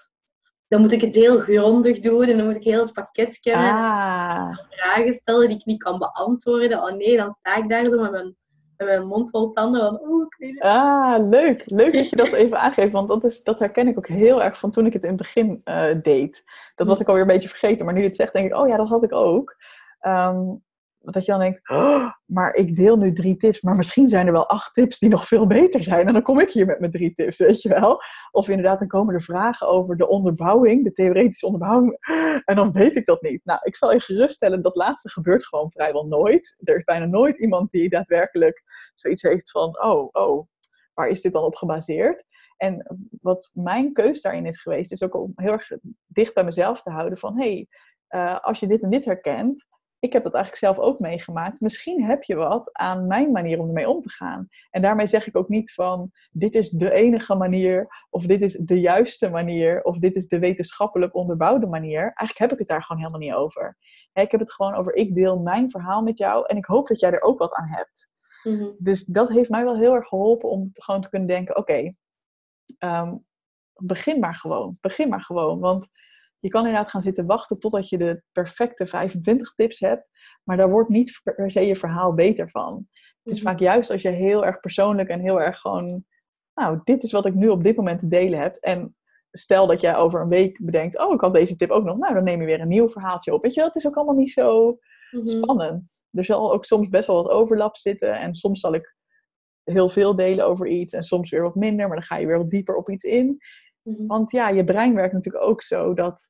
dan 0.71 0.81
moet 0.81 0.91
ik 0.91 1.01
het 1.01 1.15
heel 1.15 1.39
grondig 1.39 1.99
doen 1.99 2.23
en 2.23 2.37
dan 2.37 2.45
moet 2.45 2.55
ik 2.55 2.63
heel 2.63 2.79
het 2.79 2.93
pakket 2.93 3.39
kennen. 3.39 3.71
Ah. 3.71 4.57
Vragen 4.69 5.13
stellen 5.13 5.47
die 5.47 5.57
ik 5.57 5.65
niet 5.65 5.83
kan 5.83 5.99
beantwoorden. 5.99 6.83
Oh 6.83 6.91
nee, 6.91 7.17
dan 7.17 7.31
sta 7.31 7.55
ik 7.55 7.69
daar 7.69 7.89
zo 7.89 8.01
met 8.01 8.11
mijn, 8.11 8.35
met 8.77 8.87
mijn 8.87 9.07
mond 9.07 9.29
vol 9.29 9.49
tanden. 9.49 9.81
Van, 9.81 9.99
oh, 9.99 10.25
ik 10.25 10.35
weet 10.37 10.53
het. 10.53 10.61
Ah, 10.61 11.29
leuk. 11.29 11.63
Leuk 11.65 11.93
dat 11.93 12.09
je 12.09 12.15
dat 12.15 12.33
even 12.43 12.59
aangeeft, 12.59 12.91
want 12.91 13.07
dat, 13.07 13.23
is, 13.23 13.43
dat 13.43 13.59
herken 13.59 13.87
ik 13.87 13.97
ook 13.97 14.07
heel 14.07 14.43
erg 14.43 14.57
van 14.57 14.71
toen 14.71 14.85
ik 14.85 14.93
het 14.93 15.01
in 15.01 15.07
het 15.07 15.17
begin 15.17 15.61
uh, 15.65 15.95
deed. 16.01 16.43
Dat 16.75 16.87
was 16.87 16.99
ik 16.99 17.07
alweer 17.07 17.21
een 17.21 17.27
beetje 17.27 17.49
vergeten, 17.49 17.85
maar 17.85 17.93
nu 17.93 17.99
je 17.99 18.07
het 18.07 18.15
zegt, 18.15 18.33
denk 18.33 18.45
ik, 18.45 18.57
oh 18.57 18.67
ja, 18.67 18.77
dat 18.77 18.89
had 18.89 19.03
ik 19.03 19.13
ook. 19.13 19.55
Um, 20.01 20.63
dat 21.03 21.25
je 21.25 21.31
dan 21.31 21.41
denkt, 21.41 21.69
oh, 21.69 22.11
maar 22.25 22.53
ik 22.53 22.75
deel 22.75 22.97
nu 22.97 23.13
drie 23.13 23.37
tips, 23.37 23.61
maar 23.61 23.75
misschien 23.75 24.07
zijn 24.07 24.27
er 24.27 24.33
wel 24.33 24.49
acht 24.49 24.73
tips 24.73 24.99
die 24.99 25.09
nog 25.09 25.27
veel 25.27 25.47
beter 25.47 25.83
zijn. 25.83 26.07
En 26.07 26.13
dan 26.13 26.21
kom 26.21 26.39
ik 26.39 26.51
hier 26.51 26.65
met 26.65 26.79
mijn 26.79 26.91
drie 26.91 27.13
tips, 27.13 27.37
weet 27.37 27.61
je 27.61 27.69
wel. 27.69 28.01
Of 28.31 28.47
inderdaad, 28.47 28.79
dan 28.79 28.87
komen 28.87 29.13
er 29.13 29.21
vragen 29.21 29.67
over 29.67 29.97
de 29.97 30.07
onderbouwing, 30.07 30.83
de 30.83 30.91
theoretische 30.91 31.45
onderbouwing. 31.45 31.97
En 32.45 32.55
dan 32.55 32.71
weet 32.71 32.95
ik 32.95 33.05
dat 33.05 33.21
niet. 33.21 33.45
Nou, 33.45 33.59
ik 33.63 33.75
zal 33.75 33.91
je 33.91 33.99
geruststellen, 33.99 34.61
dat 34.61 34.75
laatste 34.75 35.09
gebeurt 35.09 35.45
gewoon 35.45 35.71
vrijwel 35.71 36.05
nooit. 36.05 36.57
Er 36.63 36.77
is 36.77 36.83
bijna 36.83 37.05
nooit 37.05 37.39
iemand 37.39 37.71
die 37.71 37.89
daadwerkelijk 37.89 38.63
zoiets 38.95 39.21
heeft 39.21 39.51
van, 39.51 39.83
oh, 39.83 40.09
oh, 40.11 40.47
waar 40.93 41.07
is 41.07 41.21
dit 41.21 41.33
dan 41.33 41.43
op 41.43 41.55
gebaseerd? 41.55 42.25
En 42.57 42.97
wat 43.21 43.51
mijn 43.53 43.93
keus 43.93 44.21
daarin 44.21 44.45
is 44.45 44.61
geweest, 44.61 44.91
is 44.91 45.03
ook 45.03 45.15
om 45.15 45.31
heel 45.35 45.51
erg 45.51 45.71
dicht 46.07 46.33
bij 46.33 46.43
mezelf 46.43 46.81
te 46.81 46.89
houden 46.89 47.17
van, 47.17 47.37
hey, 47.37 47.67
uh, 48.09 48.39
als 48.39 48.59
je 48.59 48.67
dit 48.67 48.83
en 48.83 48.89
dit 48.89 49.05
herkent, 49.05 49.65
ik 50.01 50.13
heb 50.13 50.23
dat 50.23 50.33
eigenlijk 50.33 50.63
zelf 50.63 50.79
ook 50.79 50.99
meegemaakt. 50.99 51.61
Misschien 51.61 52.03
heb 52.03 52.23
je 52.23 52.35
wat 52.35 52.69
aan 52.73 53.07
mijn 53.07 53.31
manier 53.31 53.59
om 53.59 53.67
ermee 53.67 53.89
om 53.89 54.01
te 54.01 54.09
gaan. 54.09 54.47
En 54.69 54.81
daarmee 54.81 55.07
zeg 55.07 55.27
ik 55.27 55.35
ook 55.35 55.49
niet 55.49 55.73
van 55.73 56.11
dit 56.31 56.55
is 56.55 56.69
de 56.69 56.91
enige 56.91 57.35
manier, 57.35 58.05
of 58.09 58.25
dit 58.25 58.41
is 58.41 58.53
de 58.53 58.79
juiste 58.79 59.29
manier, 59.29 59.83
of 59.83 59.97
dit 59.97 60.15
is 60.15 60.27
de 60.27 60.39
wetenschappelijk 60.39 61.15
onderbouwde 61.15 61.67
manier. 61.67 62.01
Eigenlijk 62.01 62.37
heb 62.37 62.51
ik 62.51 62.57
het 62.57 62.67
daar 62.67 62.83
gewoon 62.83 63.01
helemaal 63.01 63.27
niet 63.27 63.37
over. 63.37 63.77
Ik 64.13 64.31
heb 64.31 64.39
het 64.39 64.53
gewoon 64.53 64.75
over 64.75 64.93
ik 64.93 65.15
deel 65.15 65.39
mijn 65.39 65.71
verhaal 65.71 66.01
met 66.01 66.17
jou 66.17 66.45
en 66.47 66.57
ik 66.57 66.65
hoop 66.65 66.87
dat 66.87 66.99
jij 66.99 67.11
er 67.11 67.21
ook 67.21 67.39
wat 67.39 67.53
aan 67.53 67.69
hebt. 67.69 68.09
Mhm. 68.43 68.69
Dus 68.77 69.05
dat 69.05 69.29
heeft 69.29 69.49
mij 69.49 69.63
wel 69.63 69.77
heel 69.77 69.93
erg 69.93 70.07
geholpen 70.07 70.49
om 70.49 70.69
gewoon 70.73 71.01
te 71.01 71.09
kunnen 71.09 71.27
denken: 71.27 71.57
oké, 71.57 71.89
ehm, 72.77 73.15
begin 73.73 74.19
maar 74.19 74.35
gewoon. 74.35 74.77
Begin 74.81 75.09
maar 75.09 75.23
gewoon. 75.23 75.59
Want 75.59 75.87
je 76.41 76.49
kan 76.49 76.65
inderdaad 76.65 76.89
gaan 76.89 77.01
zitten 77.01 77.25
wachten 77.25 77.59
totdat 77.59 77.89
je 77.89 77.97
de 77.97 78.21
perfecte 78.31 78.85
25 78.85 79.53
tips 79.55 79.79
hebt, 79.79 80.07
maar 80.43 80.57
daar 80.57 80.69
wordt 80.69 80.89
niet 80.89 81.21
per 81.23 81.51
se 81.51 81.65
je 81.65 81.75
verhaal 81.75 82.13
beter 82.13 82.49
van. 82.49 82.87
Het 83.23 83.33
is 83.33 83.41
mhm. 83.41 83.49
vaak 83.49 83.59
juist 83.59 83.91
als 83.91 84.01
je 84.01 84.09
heel 84.09 84.45
erg 84.45 84.59
persoonlijk 84.59 85.09
en 85.09 85.19
heel 85.19 85.41
erg 85.41 85.59
gewoon, 85.59 86.05
nou, 86.53 86.79
dit 86.83 87.03
is 87.03 87.11
wat 87.11 87.25
ik 87.25 87.33
nu 87.33 87.47
op 87.47 87.63
dit 87.63 87.75
moment 87.75 87.99
te 87.99 88.07
delen 88.07 88.39
heb. 88.39 88.55
En 88.55 88.95
stel 89.31 89.67
dat 89.67 89.81
jij 89.81 89.95
over 89.95 90.21
een 90.21 90.29
week 90.29 90.59
bedenkt, 90.61 90.97
oh, 90.99 91.13
ik 91.13 91.21
had 91.21 91.33
deze 91.33 91.55
tip 91.55 91.69
ook 91.69 91.83
nog, 91.83 91.97
nou, 91.97 92.13
dan 92.13 92.23
neem 92.23 92.39
je 92.39 92.45
weer 92.45 92.61
een 92.61 92.67
nieuw 92.67 92.89
verhaaltje 92.89 93.33
op. 93.33 93.43
Weet 93.43 93.53
je, 93.53 93.61
dat 93.61 93.75
is 93.75 93.85
ook 93.85 93.95
allemaal 93.95 94.15
niet 94.15 94.31
zo 94.31 94.77
mhm. 95.11 95.25
spannend. 95.25 95.91
Er 96.11 96.25
zal 96.25 96.53
ook 96.53 96.65
soms 96.65 96.89
best 96.89 97.07
wel 97.07 97.23
wat 97.23 97.31
overlap 97.31 97.77
zitten 97.77 98.13
en 98.15 98.35
soms 98.35 98.59
zal 98.59 98.73
ik 98.73 98.95
heel 99.63 99.89
veel 99.89 100.15
delen 100.15 100.45
over 100.45 100.67
iets 100.67 100.93
en 100.93 101.03
soms 101.03 101.29
weer 101.29 101.41
wat 101.41 101.55
minder, 101.55 101.87
maar 101.87 101.97
dan 101.97 102.05
ga 102.05 102.17
je 102.17 102.25
weer 102.25 102.37
wat 102.37 102.49
dieper 102.49 102.75
op 102.75 102.89
iets 102.89 103.03
in. 103.03 103.37
Mhm. 103.83 104.07
Want 104.07 104.31
ja, 104.31 104.49
je 104.49 104.63
brein 104.63 104.95
werkt 104.95 105.13
natuurlijk 105.13 105.43
ook 105.43 105.63
zo 105.63 105.93
dat 105.93 106.29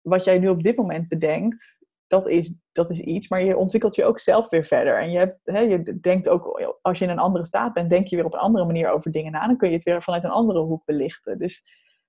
wat 0.00 0.24
jij 0.24 0.38
nu 0.38 0.48
op 0.48 0.62
dit 0.62 0.76
moment 0.76 1.08
bedenkt, 1.08 1.78
dat 2.06 2.28
is, 2.28 2.58
dat 2.72 2.90
is 2.90 3.00
iets, 3.00 3.28
maar 3.28 3.42
je 3.42 3.56
ontwikkelt 3.56 3.94
je 3.94 4.04
ook 4.04 4.18
zelf 4.18 4.50
weer 4.50 4.64
verder. 4.64 4.98
En 4.98 5.10
je, 5.10 5.18
hebt, 5.18 5.40
hè, 5.42 5.58
je 5.58 5.98
denkt 6.00 6.28
ook, 6.28 6.76
als 6.82 6.98
je 6.98 7.04
in 7.04 7.10
een 7.10 7.18
andere 7.18 7.46
staat 7.46 7.72
bent, 7.72 7.90
denk 7.90 8.06
je 8.06 8.16
weer 8.16 8.24
op 8.24 8.32
een 8.32 8.38
andere 8.38 8.64
manier 8.64 8.90
over 8.90 9.10
dingen 9.10 9.32
na. 9.32 9.46
Dan 9.46 9.56
kun 9.56 9.68
je 9.68 9.74
het 9.74 9.84
weer 9.84 10.02
vanuit 10.02 10.24
een 10.24 10.30
andere 10.30 10.58
hoek 10.58 10.84
belichten. 10.84 11.38
Dus 11.38 11.56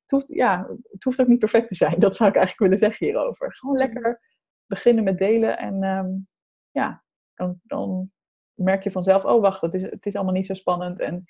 het 0.01 0.11
hoeft, 0.11 0.27
ja, 0.27 0.67
het 0.91 1.03
hoeft 1.03 1.21
ook 1.21 1.27
niet 1.27 1.39
perfect 1.39 1.67
te 1.67 1.75
zijn. 1.75 1.99
Dat 2.05 2.15
zou 2.15 2.29
ik 2.29 2.35
eigenlijk 2.35 2.71
willen 2.71 2.85
zeggen 2.85 3.05
hierover. 3.05 3.55
Gewoon 3.55 3.75
mhm. 3.75 3.85
lekker 3.85 4.21
beginnen 4.65 5.03
met 5.03 5.17
delen. 5.17 5.57
En 5.57 5.83
um, 5.83 6.27
ja, 6.71 7.03
dan, 7.33 7.59
dan 7.63 8.11
merk 8.53 8.83
je 8.83 8.91
vanzelf, 8.91 9.25
oh 9.25 9.41
wacht, 9.41 9.61
het 9.61 9.73
is, 9.73 9.81
het 9.81 10.05
is 10.05 10.15
allemaal 10.15 10.33
niet 10.33 10.45
zo 10.45 10.53
spannend. 10.53 10.99
En 10.99 11.25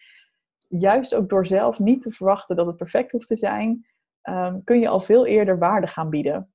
juist 0.70 1.16
ook 1.16 1.30
door 1.30 1.46
zelf 1.46 1.80
niet 1.80 2.02
te 2.02 2.12
verwachten 2.12 2.56
dat 2.56 2.66
het 2.66 2.76
perfect 2.76 3.12
hoeft 3.12 3.28
te 3.28 3.36
zijn, 3.36 3.88
um, 4.30 4.64
kun 4.64 4.80
je 4.80 4.88
al 4.88 5.00
veel 5.00 5.26
eerder 5.26 5.58
waarde 5.58 5.88
gaan 5.88 6.10
bieden. 6.10 6.54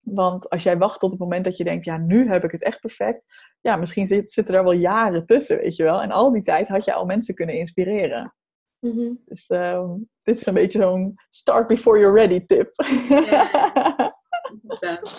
Want 0.00 0.48
als 0.48 0.62
jij 0.62 0.78
wacht 0.78 1.00
tot 1.00 1.10
het 1.10 1.20
moment 1.20 1.44
dat 1.44 1.56
je 1.56 1.64
denkt, 1.64 1.84
ja, 1.84 1.96
nu 1.96 2.28
heb 2.28 2.44
ik 2.44 2.50
het 2.50 2.62
echt 2.62 2.80
perfect. 2.80 3.22
Ja, 3.60 3.76
misschien 3.76 4.06
zit, 4.06 4.32
zitten 4.32 4.54
er 4.54 4.64
wel 4.64 4.72
jaren 4.72 5.26
tussen, 5.26 5.56
weet 5.56 5.76
je 5.76 5.82
wel. 5.82 6.02
En 6.02 6.10
al 6.10 6.32
die 6.32 6.42
tijd 6.42 6.68
had 6.68 6.84
je 6.84 6.92
al 6.92 7.04
mensen 7.04 7.34
kunnen 7.34 7.54
inspireren. 7.54 8.34
Mhm. 8.78 9.12
Dus 9.24 9.50
uh, 9.50 9.90
dit 10.18 10.36
is 10.36 10.46
een 10.46 10.54
beetje 10.54 10.78
zo'n 10.78 11.14
start 11.30 11.66
before 11.66 11.98
you're 11.98 12.20
ready 12.20 12.46
tip. 12.46 12.70
Ja. 13.08 14.14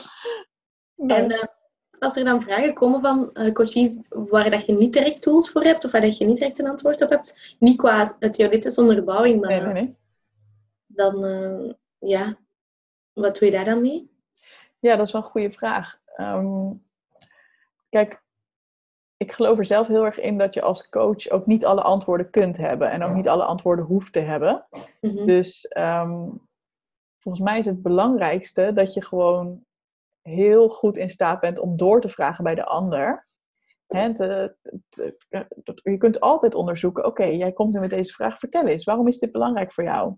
En 0.98 1.32
uh, 1.32 1.44
als 2.00 2.16
er 2.16 2.24
dan 2.24 2.42
vragen 2.42 2.74
komen 2.74 3.02
van 3.02 3.30
uh, 3.34 3.54
coaches 3.54 3.98
waar 4.10 4.50
dat 4.50 4.66
je 4.66 4.74
niet 4.74 4.94
direct 4.94 5.22
tools 5.22 5.50
voor 5.50 5.64
hebt, 5.64 5.86
of 5.86 5.92
waar 5.92 6.02
dat 6.02 6.18
je 6.18 6.26
niet 6.26 6.38
direct 6.38 6.60
een 6.60 6.70
antwoord 6.70 7.02
op 7.02 7.10
hebt, 7.10 7.56
niet 7.60 7.78
qua 7.78 8.06
theoretische 8.32 8.82
onderbouwing, 8.82 9.42
maar 9.42 9.50
nee, 9.50 9.62
nee, 9.62 9.74
nee. 9.74 9.96
dan, 10.88 11.26
uh, 11.26 11.74
ja, 11.98 12.38
wat 13.14 13.38
doe 13.40 13.48
je 13.48 13.54
daar 13.54 13.66
dan 13.66 13.82
mee? 13.82 14.12
Ja, 14.80 14.96
dat 14.96 15.08
is 15.08 15.12
wel 15.14 15.22
een 15.22 15.28
goede 15.28 15.52
vraag. 15.52 16.00
Um, 16.18 16.86
kijk, 17.90 18.22
ik 19.18 19.32
geloof 19.32 19.58
er 19.58 19.66
zelf 19.66 19.88
heel 19.88 20.06
erg 20.06 20.20
in 20.20 20.38
dat 20.38 20.54
je 20.54 20.62
als 20.62 20.90
coach 20.90 21.30
ook 21.30 21.46
niet 21.46 21.66
alle 21.66 21.82
antwoorden 21.82 22.30
kunt 22.30 22.58
hebben 22.58 22.92
en 22.92 23.04
ook 23.04 23.14
niet 23.14 23.28
alle 23.28 23.44
antwoorden 23.44 23.86
hoeft 23.86 24.14
te 24.14 24.20
hebben. 24.20 24.66
Mm 25.02 25.18
-hmm. 25.18 25.26
Dus 25.26 25.74
um, 25.78 26.42
volgens 27.18 27.44
mij 27.44 27.60
is 27.60 27.66
het 27.66 27.82
belangrijkste 27.82 28.72
dat 28.74 28.94
je 28.94 29.02
gewoon 29.02 29.66
heel 30.28 30.70
goed 30.70 30.98
in 30.98 31.10
staat 31.10 31.40
bent 31.40 31.60
om 31.60 31.78
door 31.78 32.02
te 32.02 32.10
vragen 32.10 32.44
bij 32.44 32.56
de 32.56 32.66
ander. 32.66 33.28
Je 35.84 35.98
kunt 35.98 36.20
altijd 36.20 36.56
onderzoeken, 36.56 37.06
oké, 37.06 37.26
jij 37.26 37.52
komt 37.52 37.74
nu 37.74 37.80
met 37.80 37.90
deze 37.90 38.14
vraag, 38.14 38.40
vertel 38.40 38.68
eens, 38.68 38.84
waarom 38.84 39.08
is 39.08 39.20
dit 39.20 39.32
belangrijk 39.32 39.74
voor 39.74 39.84
jou? 39.84 40.16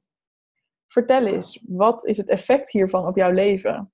Vertel 0.88 1.26
eens, 1.26 1.64
wat 1.68 2.06
is 2.06 2.18
het 2.18 2.30
effect 2.30 2.72
hiervan 2.72 3.08
op 3.08 3.16
jouw 3.16 3.32
leven? 3.32 3.92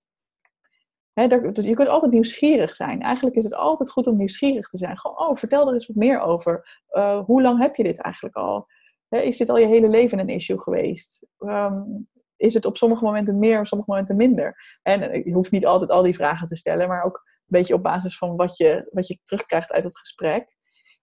Dus 1.51 1.65
je 1.65 1.73
kunt 1.73 1.87
altijd 1.87 2.11
nieuwsgierig 2.11 2.75
zijn. 2.75 3.01
Eigenlijk 3.01 3.35
is 3.35 3.43
het 3.43 3.53
altijd 3.53 3.91
goed 3.91 4.07
om 4.07 4.17
nieuwsgierig 4.17 4.67
te 4.67 4.77
zijn. 4.77 4.97
Gewoon, 4.97 5.17
oh, 5.17 5.35
vertel 5.35 5.67
er 5.67 5.73
eens 5.73 5.87
wat 5.87 5.95
meer 5.95 6.19
over. 6.19 6.81
Uh, 6.91 7.25
hoe 7.25 7.41
lang 7.41 7.59
heb 7.59 7.75
je 7.75 7.83
dit 7.83 8.01
eigenlijk 8.01 8.35
al? 8.35 8.67
Is 9.09 9.37
dit 9.37 9.49
al 9.49 9.57
je 9.57 9.65
hele 9.65 9.87
leven 9.87 10.19
een 10.19 10.29
issue 10.29 10.59
geweest? 10.59 11.25
Um, 11.37 12.09
is 12.45 12.53
het 12.53 12.65
op 12.65 12.77
sommige 12.77 13.03
momenten 13.03 13.39
meer, 13.39 13.59
op 13.59 13.67
sommige 13.67 13.91
momenten 13.91 14.15
minder? 14.15 14.79
En 14.81 15.23
je 15.23 15.33
hoeft 15.33 15.51
niet 15.51 15.65
altijd 15.65 15.91
al 15.91 16.03
die 16.03 16.15
vragen 16.15 16.47
te 16.47 16.55
stellen, 16.55 16.87
maar 16.87 17.03
ook 17.03 17.15
een 17.25 17.59
beetje 17.59 17.73
op 17.73 17.83
basis 17.83 18.17
van 18.17 18.35
wat 18.35 18.57
je, 18.57 18.89
wat 18.91 19.07
je 19.07 19.19
terugkrijgt 19.23 19.71
uit 19.71 19.83
het 19.83 19.97
gesprek. 19.97 20.55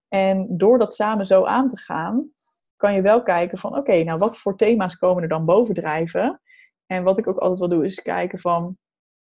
En 0.09 0.47
door 0.57 0.79
dat 0.79 0.95
samen 0.95 1.27
zo 1.27 1.45
aan 1.45 1.69
te 1.69 1.79
gaan, 1.79 2.31
kan 2.77 2.95
je 2.95 3.03
wel 3.03 3.23
kijken 3.23 3.59
van, 3.59 3.77
oké, 3.77 4.03
nou 4.03 4.19
wat 4.19 4.39
voor 4.39 4.57
thema's 4.57 4.97
komen 4.97 5.23
er 5.23 5.29
dan 5.29 5.45
bovendrijven? 5.45 6.41
En 6.87 7.03
wat 7.03 7.19
ik 7.19 7.27
ook 7.27 7.39
altijd 7.39 7.59
wil 7.59 7.69
doen, 7.69 7.85
is 7.85 8.03
kijken 8.03 8.39
van, 8.39 8.77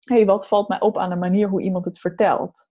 hé, 0.00 0.14
hey, 0.14 0.26
wat 0.26 0.48
valt 0.48 0.68
mij 0.68 0.80
op 0.80 0.98
aan 0.98 1.10
de 1.10 1.16
manier 1.16 1.48
hoe 1.48 1.62
iemand 1.62 1.84
het 1.84 1.98
vertelt? 1.98 2.66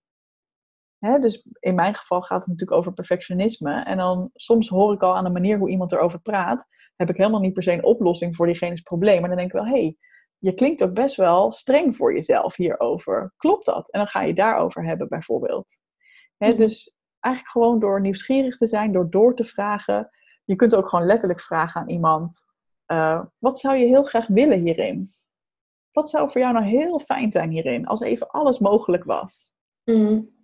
Hè, 1.06 1.18
dus 1.18 1.46
in 1.60 1.74
mijn 1.74 1.94
geval 1.94 2.22
gaat 2.22 2.38
het 2.38 2.48
natuurlijk 2.48 2.78
over 2.78 2.92
perfectionisme. 2.92 3.82
En 3.82 3.96
dan 3.96 4.30
soms 4.34 4.68
hoor 4.68 4.92
ik 4.94 5.02
al 5.02 5.16
aan 5.16 5.24
de 5.24 5.30
manier 5.30 5.58
hoe 5.58 5.70
iemand 5.70 5.92
erover 5.92 6.20
praat, 6.20 6.66
heb 6.96 7.10
ik 7.10 7.16
helemaal 7.16 7.40
niet 7.40 7.52
per 7.52 7.62
se 7.62 7.72
een 7.72 7.84
oplossing 7.84 8.36
voor 8.36 8.46
diegene's 8.46 8.80
probleem. 8.80 9.20
Maar 9.20 9.28
dan 9.28 9.38
denk 9.38 9.52
ik 9.52 9.56
wel, 9.60 9.66
hé, 9.66 9.80
hey, 9.80 9.96
je 10.38 10.54
klinkt 10.54 10.82
ook 10.82 10.94
best 10.94 11.16
wel 11.16 11.52
streng 11.52 11.96
voor 11.96 12.14
jezelf 12.14 12.56
hierover. 12.56 13.32
Klopt 13.36 13.66
dat? 13.66 13.90
En 13.90 13.98
dan 13.98 14.08
ga 14.08 14.22
je 14.22 14.34
daarover 14.34 14.84
hebben 14.84 15.08
bijvoorbeeld. 15.08 15.78
Hè, 16.36 16.48
Mhm. 16.48 16.56
Dus 16.56 16.96
eigenlijk 17.20 17.54
gewoon 17.54 17.78
door 17.78 18.00
nieuwsgierig 18.00 18.56
te 18.56 18.66
zijn, 18.66 18.92
door 18.92 19.10
door 19.10 19.34
te 19.34 19.44
vragen. 19.44 20.10
Je 20.44 20.56
kunt 20.56 20.74
ook 20.74 20.88
gewoon 20.88 21.06
letterlijk 21.06 21.40
vragen 21.40 21.80
aan 21.80 21.88
iemand, 21.88 22.44
uh, 22.86 23.24
wat 23.38 23.58
zou 23.58 23.76
je 23.76 23.86
heel 23.86 24.02
graag 24.02 24.26
willen 24.26 24.58
hierin? 24.58 25.08
Wat 25.92 26.10
zou 26.10 26.30
voor 26.30 26.40
jou 26.40 26.52
nou 26.52 26.66
heel 26.66 26.98
fijn 26.98 27.32
zijn 27.32 27.50
hierin, 27.50 27.86
als 27.86 28.00
even 28.00 28.28
alles 28.28 28.58
mogelijk 28.58 29.04
was? 29.04 29.52
Mm. 29.86 30.34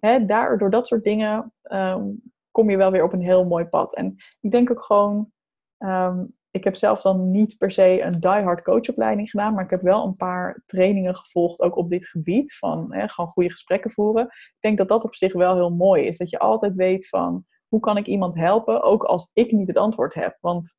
Door 0.59 0.71
dat 0.71 0.87
soort 0.87 1.05
dingen 1.05 1.53
um, 1.73 2.23
kom 2.51 2.71
je 2.71 2.77
wel 2.77 2.91
weer 2.91 3.05
op 3.05 3.13
een 3.13 3.23
heel 3.23 3.45
mooi 3.45 3.65
pad. 3.65 3.95
En 3.95 4.15
ik 4.41 4.51
denk 4.51 4.71
ook 4.71 4.83
gewoon, 4.83 5.31
um, 5.79 6.37
ik 6.51 6.65
heb 6.65 6.75
zelf 6.75 7.01
dan 7.01 7.31
niet 7.31 7.59
per 7.59 7.71
se 7.71 8.03
een 8.03 8.21
diehard 8.21 8.63
coachopleiding 8.63 9.31
gedaan, 9.31 9.55
maar 9.55 9.65
ik 9.65 9.71
heb 9.71 9.83
wel 9.83 10.05
een 10.05 10.17
paar 10.17 10.63
trainingen 10.67 11.17
gevolgd, 11.17 11.61
ook 11.61 11.77
op 11.77 11.91
dit 11.91 12.07
gebied, 12.07 12.55
van 12.55 12.87
gewoon 12.91 13.31
goede 13.31 13.51
gesprekken 13.51 13.91
voeren. 13.91 14.25
Ik 14.25 14.57
denk 14.61 14.79
dat 14.79 14.89
dat 14.89 15.05
op 15.05 15.15
zich 15.15 15.33
wel 15.33 15.55
heel 15.55 15.75
mooi 15.75 16.05
is, 16.05 16.19
dat 16.19 16.31
je 16.31 16.39
altijd 16.39 16.75
weet 16.75 17.09
van, 17.09 17.45
hoe 17.69 17.81
kan 17.81 17.97
ik 17.97 18.07
iemand 18.07 18.35
helpen, 18.35 18.83
ook 18.83 19.03
als 19.05 19.31
ik 19.33 19.53
niet 19.53 19.69
het 19.69 19.77
antwoord 19.77 20.15
heb. 20.15 20.37
Want 20.41 20.75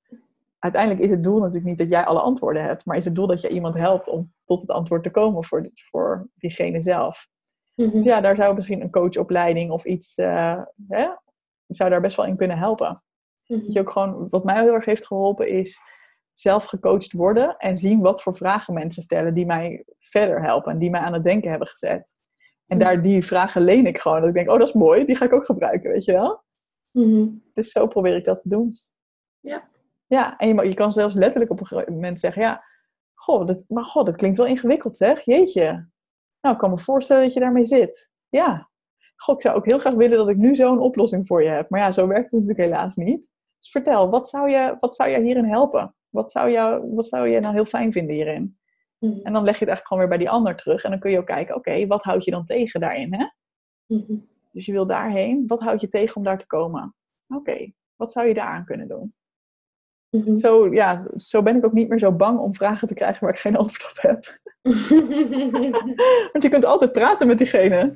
uiteindelijk 0.60 1.04
is 1.04 1.10
het 1.10 1.24
doel 1.24 1.40
natuurlijk 1.40 1.66
niet 1.66 1.78
dat 1.78 1.90
jij 1.90 2.06
alle 2.06 2.20
antwoorden 2.20 2.64
hebt, 2.64 2.86
maar 2.86 2.98
is 2.98 3.06
het 3.06 3.16
doel 3.16 3.28
dat 3.28 3.42
je 3.42 3.50
iemand 3.50 3.76
helpt 3.76 4.08
om 4.08 4.34
tot 4.46 4.62
het 4.62 4.70
antwoord 4.70 5.04
te 5.04 5.12
komen 5.12 5.44
voor, 5.44 5.70
voor 5.74 6.30
diegene 6.36 6.82
zelf. 6.82 7.32
Mhm. 7.76 7.90
Dus 7.90 8.04
ja, 8.04 8.22
daar 8.22 8.36
zou 8.36 8.56
misschien 8.56 8.82
een 8.82 8.92
coachopleiding 8.92 9.72
of 9.72 9.86
iets, 9.86 10.18
uh, 10.18 10.62
hè, 10.88 11.08
zou 11.68 11.90
daar 11.90 12.02
best 12.02 12.16
wel 12.18 12.26
in 12.26 12.36
kunnen 12.36 12.58
helpen. 12.58 13.04
Mhm. 13.48 13.62
Dat 13.64 13.74
je 13.74 13.80
ook 13.80 13.90
gewoon, 13.90 14.28
wat 14.30 14.44
mij 14.44 14.62
heel 14.62 14.74
erg 14.74 14.86
heeft 14.86 15.08
geholpen, 15.08 15.48
is 15.48 15.80
zelf 16.34 16.64
gecoacht 16.64 17.12
worden 17.12 17.58
en 17.58 17.78
zien 17.78 18.00
wat 18.02 18.24
voor 18.24 18.36
vragen 18.36 18.74
mensen 18.74 19.04
stellen 19.04 19.34
die 19.34 19.46
mij 19.46 19.86
verder 20.00 20.44
helpen 20.44 20.72
en 20.72 20.78
die 20.78 20.90
mij 20.90 21.02
aan 21.02 21.14
het 21.14 21.24
denken 21.24 21.50
hebben 21.50 21.68
gezet. 21.68 22.12
En 22.68 22.78
Mhm. 22.78 22.86
daar 22.86 23.02
die 23.02 23.26
vragen 23.26 23.62
leen 23.62 23.86
ik 23.86 23.98
gewoon. 23.98 24.20
Dat 24.20 24.28
ik 24.30 24.36
denk, 24.36 24.50
oh, 24.50 24.60
dat 24.60 24.68
is 24.68 24.74
mooi, 24.74 25.06
die 25.06 25.16
ga 25.16 25.26
ik 25.26 25.34
ook 25.34 25.46
gebruiken, 25.46 25.92
weet 25.92 26.06
je 26.06 26.12
wel. 26.12 26.44
Dus 27.54 27.72
zo 27.72 27.88
probeer 27.88 28.16
ik 28.16 28.26
dat 28.26 28.42
te 28.42 28.50
doen. 28.50 28.72
Ja. 29.40 29.72
Ja, 30.08 30.38
en 30.38 30.48
je, 30.48 30.68
je 30.68 30.74
kan 30.74 30.92
zelfs 30.92 31.16
letterlijk 31.16 31.52
op 31.52 31.60
een 31.60 31.68
gegeven 31.68 31.94
moment 31.94 32.20
zeggen, 32.20 32.42
ja, 32.42 32.64
goh, 33.14 33.46
dat, 33.46 33.64
maar 33.68 33.84
god, 33.84 34.06
dat 34.06 34.16
klinkt 34.16 34.38
wel 34.38 34.46
ingewikkeld 34.46 34.98
zeg, 34.98 35.26
jeetje. 35.26 35.92
Nou, 36.44 36.56
ik 36.56 36.62
kan 36.62 36.70
me 36.70 36.78
voorstellen 36.78 37.24
dat 37.24 37.34
je 37.34 37.40
daarmee 37.40 37.66
zit. 37.66 38.10
Ja. 38.30 38.70
Goh, 39.16 39.36
ik 39.36 39.42
zou 39.42 39.56
ook 39.56 39.66
heel 39.66 39.80
graag 39.80 39.94
willen 39.94 40.18
dat 40.18 40.30
ik 40.30 40.38
nu 40.38 40.56
zo'n 40.56 40.80
oplossing 40.80 41.28
voor 41.28 41.44
je 41.44 41.50
heb. 41.50 41.70
Maar 41.70 41.80
ja, 41.80 41.92
zo 41.92 42.08
werkt 42.08 42.32
het 42.32 42.32
natuurlijk 42.32 42.70
helaas 42.70 42.96
niet. 42.96 43.30
Dus 43.60 43.72
vertel, 43.72 44.10
wat 44.10 44.30
zou 44.30 44.50
je, 44.50 44.78
wat 44.80 44.96
zou 44.96 45.10
je 45.10 45.22
hierin 45.22 45.46
helpen? 45.46 45.96
Wat 46.10 46.32
zou, 46.32 46.52
jou, 46.52 46.94
wat 46.94 47.06
zou 47.06 47.28
je 47.28 47.40
nou 47.40 47.54
heel 47.54 47.66
fijn 47.66 47.92
vinden 47.92 48.16
hierin? 48.16 48.58
Mhm. 49.00 49.20
En 49.24 49.34
dan 49.34 49.44
leg 49.44 49.60
je 49.60 49.66
het 49.66 49.70
eigenlijk 49.70 49.88
gewoon 49.88 50.00
weer 50.00 50.18
bij 50.18 50.18
die 50.18 50.30
ander 50.30 50.56
terug. 50.56 50.84
En 50.84 50.90
dan 50.90 51.00
kun 51.00 51.12
je 51.12 51.18
ook 51.18 51.26
kijken, 51.26 51.56
oké, 51.56 51.88
wat 51.88 52.04
houd 52.04 52.26
je 52.26 52.32
dan 52.32 52.46
tegen 52.46 52.80
daarin? 52.80 53.14
Hè? 53.14 53.26
Mhm. 53.86 54.16
Dus 54.52 54.66
je 54.66 54.72
wil 54.72 54.88
daarheen. 54.88 55.48
Wat 55.48 55.62
houd 55.62 55.82
je 55.82 55.90
tegen 55.90 56.16
om 56.16 56.24
daar 56.24 56.38
te 56.38 56.48
komen? 56.48 56.96
Oké, 57.28 57.72
wat 57.96 58.12
zou 58.12 58.28
je 58.28 58.34
daaraan 58.34 58.66
kunnen 58.66 58.88
doen? 58.88 59.14
Mhm. 60.10 60.36
Zo, 60.36 60.74
ja, 60.74 61.06
zo 61.16 61.42
ben 61.42 61.56
ik 61.56 61.66
ook 61.66 61.74
niet 61.74 61.90
meer 61.90 62.00
zo 62.00 62.12
bang 62.12 62.40
om 62.40 62.56
vragen 62.56 62.88
te 62.88 62.94
krijgen 62.94 63.24
waar 63.24 63.34
ik 63.34 63.40
geen 63.40 63.56
antwoord 63.64 63.92
op 63.92 64.02
heb. 64.02 64.40
Want 66.32 66.44
je 66.44 66.50
kunt 66.50 66.66
altijd 66.66 66.92
praten 66.92 67.28
met 67.28 67.38
diegene. 67.38 67.96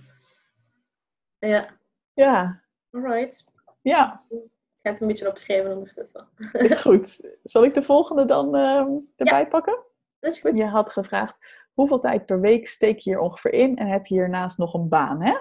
ja, 1.39 1.69
Ja, 2.13 2.63
alright. 2.91 3.45
ja, 3.81 4.23
Ik 4.29 4.37
ga 4.81 4.89
het 4.89 5.01
een 5.01 5.07
beetje 5.07 5.27
opschrijven 5.29 5.71
ondertussen. 5.71 6.27
is 6.51 6.81
goed. 6.87 7.19
Zal 7.43 7.63
ik 7.63 7.73
de 7.73 7.81
volgende 7.83 8.25
dan 8.25 8.55
ehm, 8.55 8.89
erbij 9.15 9.47
pakken? 9.47 9.77
Dat 10.19 10.31
is 10.31 10.39
goed. 10.39 10.57
Je 10.57 10.65
had 10.65 10.91
gevraagd, 10.91 11.37
hoeveel 11.73 11.99
tijd 11.99 12.25
per 12.25 12.39
week 12.39 12.67
steek 12.67 12.99
je 12.99 13.09
hier 13.09 13.19
ongeveer 13.19 13.53
in 13.53 13.77
en 13.77 13.87
heb 13.87 14.05
je 14.05 14.13
hiernaast 14.15 14.57
nog 14.57 14.73
een 14.73 14.89
baan, 14.89 15.21
hè? 15.21 15.37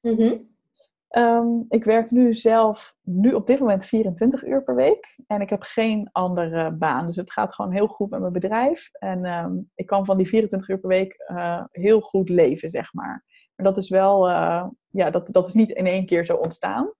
Mhm. 0.00 0.36
Ehm, 1.10 1.46
ik 1.68 1.84
werk 1.84 2.10
nu 2.10 2.34
zelf, 2.34 2.96
nu 3.02 3.32
op 3.32 3.46
dit 3.46 3.58
moment 3.58 3.84
24 3.84 4.44
uur 4.44 4.62
per 4.62 4.74
week. 4.74 5.18
En 5.26 5.40
ik 5.40 5.50
heb 5.50 5.62
geen 5.62 6.08
andere 6.12 6.72
baan. 6.72 7.06
Dus 7.06 7.16
het 7.16 7.32
gaat 7.32 7.54
gewoon 7.54 7.72
heel 7.72 7.86
goed 7.86 8.10
met 8.10 8.20
mijn 8.20 8.32
bedrijf. 8.32 8.88
En 8.92 9.24
ehm, 9.24 9.52
ik 9.74 9.86
kan 9.86 10.04
van 10.04 10.16
die 10.16 10.28
24 10.28 10.68
uur 10.68 10.78
per 10.78 10.88
week 10.88 11.24
uh, 11.26 11.62
heel 11.70 12.00
goed 12.00 12.28
leven, 12.28 12.70
zeg 12.70 12.92
maar. 12.92 13.24
Maar 13.56 13.66
dat 13.66 13.78
is 13.78 13.88
wel, 13.88 14.28
uh, 14.28 14.66
ja, 14.88 15.10
dat, 15.10 15.28
dat 15.28 15.46
is 15.46 15.54
niet 15.54 15.70
in 15.70 15.86
één 15.86 16.06
keer 16.06 16.24
zo 16.24 16.36
ontstaan. 16.36 16.92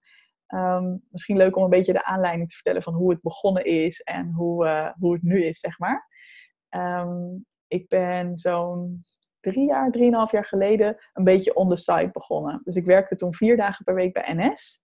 Um, 0.54 1.02
misschien 1.10 1.36
leuk 1.36 1.56
om 1.56 1.62
een 1.62 1.70
beetje 1.70 1.92
de 1.92 2.04
aanleiding 2.04 2.48
te 2.48 2.54
vertellen 2.54 2.82
van 2.82 2.94
hoe 2.94 3.10
het 3.10 3.22
begonnen 3.22 3.64
is 3.64 4.00
en 4.00 4.32
hoe, 4.32 4.66
uh, 4.66 4.90
hoe 4.98 5.12
het 5.12 5.22
nu 5.22 5.44
is, 5.44 5.58
zeg 5.58 5.78
maar. 5.78 6.08
ik 7.66 7.88
ben 7.88 8.38
zo'n 8.38 9.04
drie 9.40 9.66
jaar, 9.66 9.90
drieënhalf 9.90 10.30
jaar 10.30 10.44
geleden 10.44 10.96
een 11.12 11.24
beetje 11.24 11.54
on 11.54 11.68
the 11.68 11.76
side 11.76 12.10
begonnen. 12.12 12.60
Dus 12.64 12.76
ik 12.76 12.84
werkte 12.84 13.16
toen 13.16 13.34
vier 13.34 13.56
dagen 13.56 13.84
per 13.84 13.94
week 13.94 14.12
bij 14.12 14.34
NS 14.34 14.82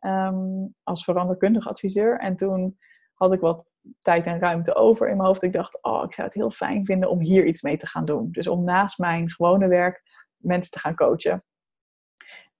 um, 0.00 0.74
als 0.82 1.04
veranderkundig 1.04 1.68
adviseur. 1.68 2.18
En 2.18 2.36
toen 2.36 2.78
had 3.14 3.32
ik 3.32 3.40
wat 3.40 3.74
tijd 4.00 4.26
en 4.26 4.38
ruimte 4.38 4.74
over 4.74 5.08
in 5.08 5.16
mijn 5.16 5.28
hoofd. 5.28 5.42
Ik 5.42 5.52
dacht, 5.52 5.82
oh, 5.82 6.04
ik 6.04 6.14
zou 6.14 6.26
het 6.26 6.36
heel 6.36 6.50
fijn 6.50 6.84
vinden 6.84 7.10
om 7.10 7.20
hier 7.20 7.46
iets 7.46 7.62
mee 7.62 7.76
te 7.76 7.86
gaan 7.86 8.04
doen. 8.04 8.28
Dus 8.30 8.46
om 8.46 8.64
naast 8.64 8.98
mijn 8.98 9.30
gewone 9.30 9.68
werk 9.68 10.02
mensen 10.36 10.72
te 10.72 10.78
gaan 10.78 10.94
coachen. 10.94 11.44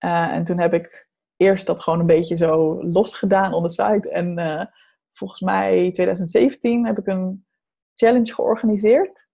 Uh, 0.04 0.32
en 0.32 0.44
toen 0.44 0.58
heb 0.58 0.74
ik 0.74 1.08
eerst 1.36 1.66
dat 1.66 1.80
gewoon 1.82 2.00
een 2.00 2.06
beetje 2.06 2.36
zo 2.36 2.82
losgedaan 2.84 3.52
on 3.52 3.62
the 3.62 3.74
side. 3.74 4.10
En 4.10 4.38
uh, 4.38 4.64
volgens 5.12 5.40
mij 5.40 5.90
2017 5.90 6.86
heb 6.86 6.98
ik 6.98 7.06
een 7.06 7.46
challenge 7.94 8.34
georganiseerd. 8.34 9.28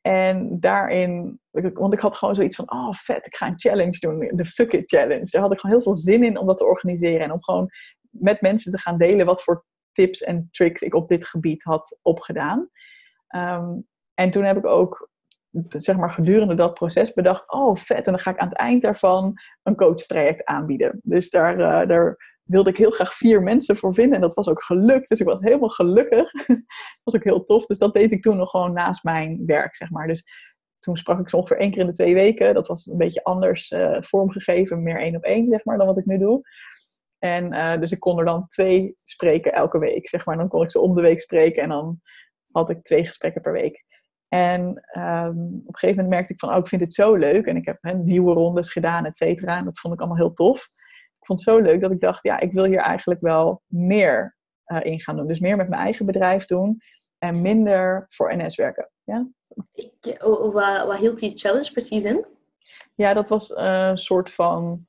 En 0.00 0.60
daarin, 0.60 1.40
want 1.50 1.92
ik 1.92 2.00
had 2.00 2.16
gewoon 2.16 2.34
zoiets 2.34 2.56
van, 2.56 2.72
oh 2.72 2.92
vet, 2.92 3.26
ik 3.26 3.36
ga 3.36 3.46
een 3.46 3.60
challenge 3.60 3.98
doen, 3.98 4.30
de 4.34 4.44
Fuck 4.44 4.72
It 4.72 4.90
Challenge. 4.90 5.26
Daar 5.30 5.42
had 5.42 5.52
ik 5.52 5.60
gewoon 5.60 5.76
heel 5.76 5.84
veel 5.84 5.96
zin 5.96 6.24
in 6.24 6.38
om 6.38 6.46
dat 6.46 6.56
te 6.56 6.66
organiseren 6.66 7.20
en 7.20 7.32
om 7.32 7.42
gewoon 7.42 7.68
met 8.10 8.40
mensen 8.40 8.72
te 8.72 8.78
gaan 8.78 8.98
delen 8.98 9.26
wat 9.26 9.42
voor 9.42 9.64
tips 9.92 10.22
en 10.22 10.48
tricks 10.50 10.82
ik 10.82 10.94
op 10.94 11.08
dit 11.08 11.26
gebied 11.26 11.62
had 11.62 11.98
opgedaan. 12.02 12.68
Um, 13.36 13.86
en 14.14 14.30
toen 14.30 14.44
heb 14.44 14.56
ik 14.56 14.66
ook 14.66 15.10
zeg 15.68 15.96
maar 15.96 16.10
gedurende 16.10 16.54
dat 16.54 16.74
proces 16.74 17.12
bedacht, 17.12 17.52
oh 17.52 17.76
vet, 17.76 18.06
en 18.06 18.12
dan 18.12 18.18
ga 18.18 18.30
ik 18.30 18.38
aan 18.38 18.48
het 18.48 18.56
eind 18.56 18.82
daarvan 18.82 19.34
een 19.62 19.76
coachtraject 19.76 20.44
aanbieden. 20.44 21.00
Dus 21.02 21.30
daar, 21.30 21.58
uh, 21.58 21.88
daar 21.88 22.16
wilde 22.50 22.70
ik 22.70 22.76
heel 22.76 22.90
graag 22.90 23.14
vier 23.14 23.42
mensen 23.42 23.76
voor 23.76 23.94
vinden 23.94 24.14
en 24.14 24.20
dat 24.20 24.34
was 24.34 24.48
ook 24.48 24.62
gelukt. 24.62 25.08
Dus 25.08 25.20
ik 25.20 25.26
was 25.26 25.40
helemaal 25.40 25.68
gelukkig. 25.68 26.30
dat 26.32 26.62
was 27.04 27.14
ook 27.14 27.24
heel 27.24 27.44
tof. 27.44 27.66
Dus 27.66 27.78
dat 27.78 27.94
deed 27.94 28.12
ik 28.12 28.22
toen 28.22 28.36
nog 28.36 28.50
gewoon 28.50 28.72
naast 28.72 29.04
mijn 29.04 29.42
werk, 29.46 29.76
zeg 29.76 29.90
maar. 29.90 30.06
Dus 30.06 30.24
toen 30.78 30.96
sprak 30.96 31.20
ik 31.20 31.28
zo 31.28 31.36
ongeveer 31.36 31.58
één 31.58 31.70
keer 31.70 31.80
in 31.80 31.86
de 31.86 31.92
twee 31.92 32.14
weken. 32.14 32.54
Dat 32.54 32.66
was 32.66 32.86
een 32.86 32.96
beetje 32.96 33.24
anders 33.24 33.70
uh, 33.70 33.96
vormgegeven, 34.00 34.82
meer 34.82 35.00
één 35.00 35.16
op 35.16 35.22
één, 35.22 35.44
zeg 35.44 35.64
maar, 35.64 35.78
dan 35.78 35.86
wat 35.86 35.98
ik 35.98 36.06
nu 36.06 36.18
doe. 36.18 36.40
En 37.18 37.52
uh, 37.52 37.80
dus 37.80 37.92
ik 37.92 38.00
kon 38.00 38.18
er 38.18 38.24
dan 38.24 38.46
twee 38.46 38.94
spreken 39.04 39.52
elke 39.52 39.78
week, 39.78 40.08
zeg 40.08 40.26
maar. 40.26 40.36
Dan 40.36 40.48
kon 40.48 40.62
ik 40.62 40.70
ze 40.70 40.80
om 40.80 40.94
de 40.94 41.02
week 41.02 41.20
spreken 41.20 41.62
en 41.62 41.68
dan 41.68 42.00
had 42.50 42.70
ik 42.70 42.82
twee 42.82 43.04
gesprekken 43.04 43.42
per 43.42 43.52
week. 43.52 43.84
En 44.28 44.60
um, 44.98 45.62
op 45.66 45.74
een 45.74 45.78
gegeven 45.78 45.88
moment 45.88 46.08
merkte 46.08 46.32
ik 46.32 46.40
van, 46.40 46.50
oh, 46.50 46.56
ik 46.56 46.68
vind 46.68 46.80
het 46.80 46.94
zo 46.94 47.14
leuk. 47.14 47.46
En 47.46 47.56
ik 47.56 47.64
heb 47.64 47.94
nieuwe 47.96 48.32
rondes 48.32 48.72
gedaan, 48.72 49.04
et 49.04 49.16
cetera. 49.16 49.58
En 49.58 49.64
dat 49.64 49.78
vond 49.78 49.94
ik 49.94 50.00
allemaal 50.00 50.18
heel 50.18 50.32
tof. 50.32 50.66
Ik 51.20 51.26
vond 51.26 51.44
het 51.44 51.48
zo 51.48 51.60
leuk 51.60 51.80
dat 51.80 51.90
ik 51.90 52.00
dacht, 52.00 52.22
ja, 52.22 52.40
ik 52.40 52.52
wil 52.52 52.64
hier 52.64 52.80
eigenlijk 52.80 53.20
wel 53.20 53.62
meer 53.66 54.36
uh, 54.66 54.78
in 54.82 55.00
gaan 55.00 55.16
doen. 55.16 55.26
Dus 55.26 55.40
meer 55.40 55.56
met 55.56 55.68
mijn 55.68 55.82
eigen 55.82 56.06
bedrijf 56.06 56.44
doen 56.44 56.80
en 57.18 57.42
minder 57.42 58.06
voor 58.08 58.36
NS 58.36 58.56
werken. 58.56 58.90
Ja? 59.04 59.28
Ik, 59.74 60.24
oh, 60.24 60.52
wat, 60.52 60.86
wat 60.86 60.96
hield 60.98 61.18
die 61.18 61.36
challenge 61.36 61.72
precies 61.72 62.04
in? 62.04 62.24
Ja, 62.94 63.14
dat 63.14 63.28
was 63.28 63.56
een 63.56 63.98
soort 63.98 64.30
van 64.30 64.86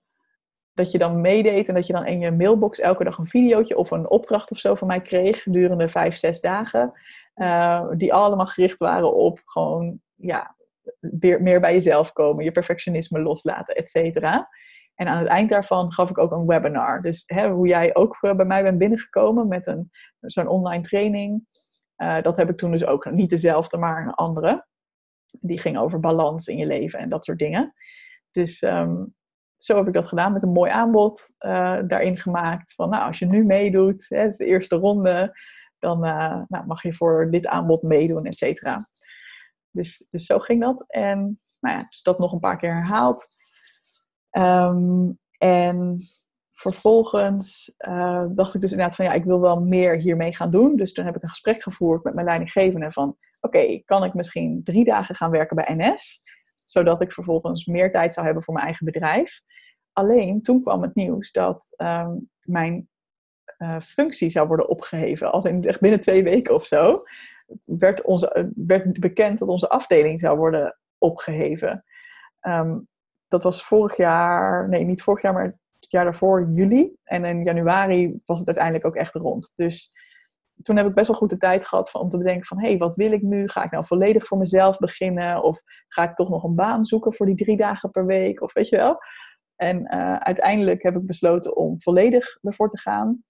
dat 0.73 0.91
je 0.91 0.97
dan 0.97 1.21
meedeed 1.21 1.67
en 1.67 1.73
dat 1.73 1.87
je 1.87 1.93
dan 1.93 2.05
in 2.05 2.19
je 2.19 2.31
mailbox 2.31 2.79
elke 2.79 3.03
dag 3.03 3.17
een 3.17 3.25
videootje 3.25 3.77
of 3.77 3.91
een 3.91 4.09
opdracht 4.09 4.51
of 4.51 4.57
zo 4.57 4.75
van 4.75 4.87
mij 4.87 5.01
kreeg 5.01 5.43
gedurende 5.43 5.87
vijf, 5.87 6.17
zes 6.17 6.41
dagen. 6.41 6.91
Uh, 7.35 7.87
die 7.97 8.13
allemaal 8.13 8.45
gericht 8.45 8.79
waren 8.79 9.13
op 9.13 9.41
gewoon, 9.45 9.99
ja, 10.15 10.55
weer, 10.99 11.41
meer 11.41 11.59
bij 11.59 11.73
jezelf 11.73 12.13
komen, 12.13 12.43
je 12.43 12.51
perfectionisme 12.51 13.19
loslaten, 13.19 13.75
et 13.75 13.89
cetera. 13.89 14.49
En 15.01 15.07
aan 15.07 15.17
het 15.17 15.27
eind 15.27 15.49
daarvan 15.49 15.93
gaf 15.93 16.09
ik 16.09 16.17
ook 16.17 16.31
een 16.31 16.45
webinar. 16.45 17.01
Dus 17.01 17.23
hè, 17.25 17.49
hoe 17.49 17.67
jij 17.67 17.95
ook 17.95 18.17
bij 18.19 18.45
mij 18.45 18.63
bent 18.63 18.77
binnengekomen 18.77 19.47
met 19.47 19.67
een, 19.67 19.91
zo'n 20.19 20.47
online 20.47 20.83
training. 20.83 21.45
Uh, 21.97 22.21
dat 22.21 22.37
heb 22.37 22.49
ik 22.49 22.57
toen 22.57 22.71
dus 22.71 22.85
ook 22.85 23.11
niet 23.11 23.29
dezelfde, 23.29 23.77
maar 23.77 24.05
een 24.05 24.13
andere. 24.13 24.65
Die 25.39 25.59
ging 25.59 25.77
over 25.77 25.99
balans 25.99 26.47
in 26.47 26.57
je 26.57 26.65
leven 26.65 26.99
en 26.99 27.09
dat 27.09 27.25
soort 27.25 27.39
dingen. 27.39 27.73
Dus 28.31 28.61
um, 28.61 29.15
zo 29.55 29.77
heb 29.77 29.87
ik 29.87 29.93
dat 29.93 30.07
gedaan 30.07 30.33
met 30.33 30.43
een 30.43 30.51
mooi 30.51 30.71
aanbod 30.71 31.29
uh, 31.39 31.79
daarin 31.87 32.17
gemaakt. 32.17 32.73
Van 32.73 32.89
nou, 32.89 33.07
als 33.07 33.19
je 33.19 33.25
nu 33.25 33.45
meedoet, 33.45 34.05
hè, 34.09 34.25
is 34.25 34.37
de 34.37 34.45
eerste 34.45 34.75
ronde, 34.75 35.39
dan 35.79 35.99
nou, 35.99 36.65
mag 36.65 36.83
je 36.83 36.93
voor 36.93 37.31
dit 37.31 37.47
aanbod 37.47 37.81
meedoen, 37.81 38.25
et 38.25 38.37
cetera. 38.37 38.77
Dus, 39.71 40.07
dus 40.11 40.25
zo 40.25 40.39
ging 40.39 40.61
dat. 40.61 40.85
En 40.87 41.39
nou 41.59 41.77
ja, 41.77 41.85
dus 41.89 42.01
dat 42.01 42.19
nog 42.19 42.31
een 42.31 42.39
paar 42.39 42.57
keer 42.57 42.73
herhaald. 42.73 43.39
Um, 44.31 45.19
en 45.37 45.99
vervolgens 46.49 47.73
uh, 47.77 48.25
dacht 48.29 48.53
ik 48.53 48.61
dus 48.61 48.71
inderdaad 48.71 48.95
van 48.95 49.05
ja, 49.05 49.11
ik 49.11 49.23
wil 49.23 49.39
wel 49.39 49.65
meer 49.65 49.95
hiermee 49.95 50.35
gaan 50.35 50.51
doen. 50.51 50.75
Dus 50.75 50.93
toen 50.93 51.05
heb 51.05 51.15
ik 51.15 51.23
een 51.23 51.29
gesprek 51.29 51.61
gevoerd 51.61 52.03
met 52.03 52.13
mijn 52.13 52.25
leidinggevende 52.25 52.91
van 52.91 53.17
oké, 53.41 53.81
kan 53.85 54.03
ik 54.03 54.13
misschien 54.13 54.61
drie 54.63 54.83
dagen 54.83 55.15
gaan 55.15 55.31
werken 55.31 55.55
bij 55.55 55.75
NS? 55.75 56.19
Zodat 56.55 57.01
ik 57.01 57.13
vervolgens 57.13 57.65
meer 57.65 57.91
tijd 57.91 58.13
zou 58.13 58.25
hebben 58.25 58.43
voor 58.43 58.53
mijn 58.53 58.65
eigen 58.65 58.85
bedrijf. 58.85 59.41
Alleen 59.93 60.41
toen 60.41 60.61
kwam 60.61 60.81
het 60.81 60.95
nieuws 60.95 61.31
dat 61.31 61.73
um, 61.77 62.29
mijn 62.45 62.89
uh, 63.57 63.79
functie 63.79 64.29
zou 64.29 64.47
worden 64.47 64.69
opgeheven. 64.69 65.31
Als 65.31 65.45
in 65.45 65.63
echt 65.63 65.79
binnen 65.79 65.99
twee 65.99 66.23
weken 66.23 66.55
of 66.55 66.65
zo 66.65 67.03
werd, 67.65 68.01
onze, 68.01 68.51
werd 68.55 68.99
bekend 68.99 69.39
dat 69.39 69.49
onze 69.49 69.69
afdeling 69.69 70.19
zou 70.19 70.37
worden 70.37 70.79
opgeheven. 70.97 71.83
Um, 72.41 72.87
dat 73.31 73.43
was 73.43 73.63
vorig 73.63 73.97
jaar, 73.97 74.69
nee 74.69 74.83
niet 74.83 75.03
vorig 75.03 75.21
jaar, 75.21 75.33
maar 75.33 75.57
het 75.79 75.91
jaar 75.91 76.03
daarvoor, 76.03 76.47
juli. 76.49 76.95
En 77.03 77.25
in 77.25 77.43
januari 77.43 78.21
was 78.25 78.37
het 78.39 78.47
uiteindelijk 78.47 78.85
ook 78.85 78.95
echt 78.95 79.15
rond. 79.15 79.51
Dus 79.55 79.91
toen 80.61 80.77
heb 80.77 80.87
ik 80.87 80.93
best 80.93 81.07
wel 81.07 81.15
goed 81.15 81.29
de 81.29 81.37
tijd 81.37 81.67
gehad 81.67 81.93
om 81.93 82.09
te 82.09 82.17
bedenken 82.17 82.45
van... 82.45 82.59
hé, 82.59 82.67
hey, 82.67 82.77
wat 82.77 82.95
wil 82.95 83.11
ik 83.11 83.21
nu? 83.21 83.47
Ga 83.47 83.63
ik 83.63 83.71
nou 83.71 83.85
volledig 83.85 84.27
voor 84.27 84.37
mezelf 84.37 84.77
beginnen? 84.77 85.43
Of 85.43 85.61
ga 85.87 86.03
ik 86.03 86.15
toch 86.15 86.29
nog 86.29 86.43
een 86.43 86.55
baan 86.55 86.85
zoeken 86.85 87.13
voor 87.13 87.25
die 87.25 87.35
drie 87.35 87.57
dagen 87.57 87.91
per 87.91 88.05
week? 88.05 88.41
Of 88.41 88.53
weet 88.53 88.69
je 88.69 88.75
wel? 88.77 88.95
En 89.55 89.79
uh, 89.79 90.15
uiteindelijk 90.15 90.83
heb 90.83 90.95
ik 90.95 91.05
besloten 91.05 91.55
om 91.55 91.81
volledig 91.81 92.37
ervoor 92.41 92.69
te 92.69 92.79
gaan. 92.79 93.23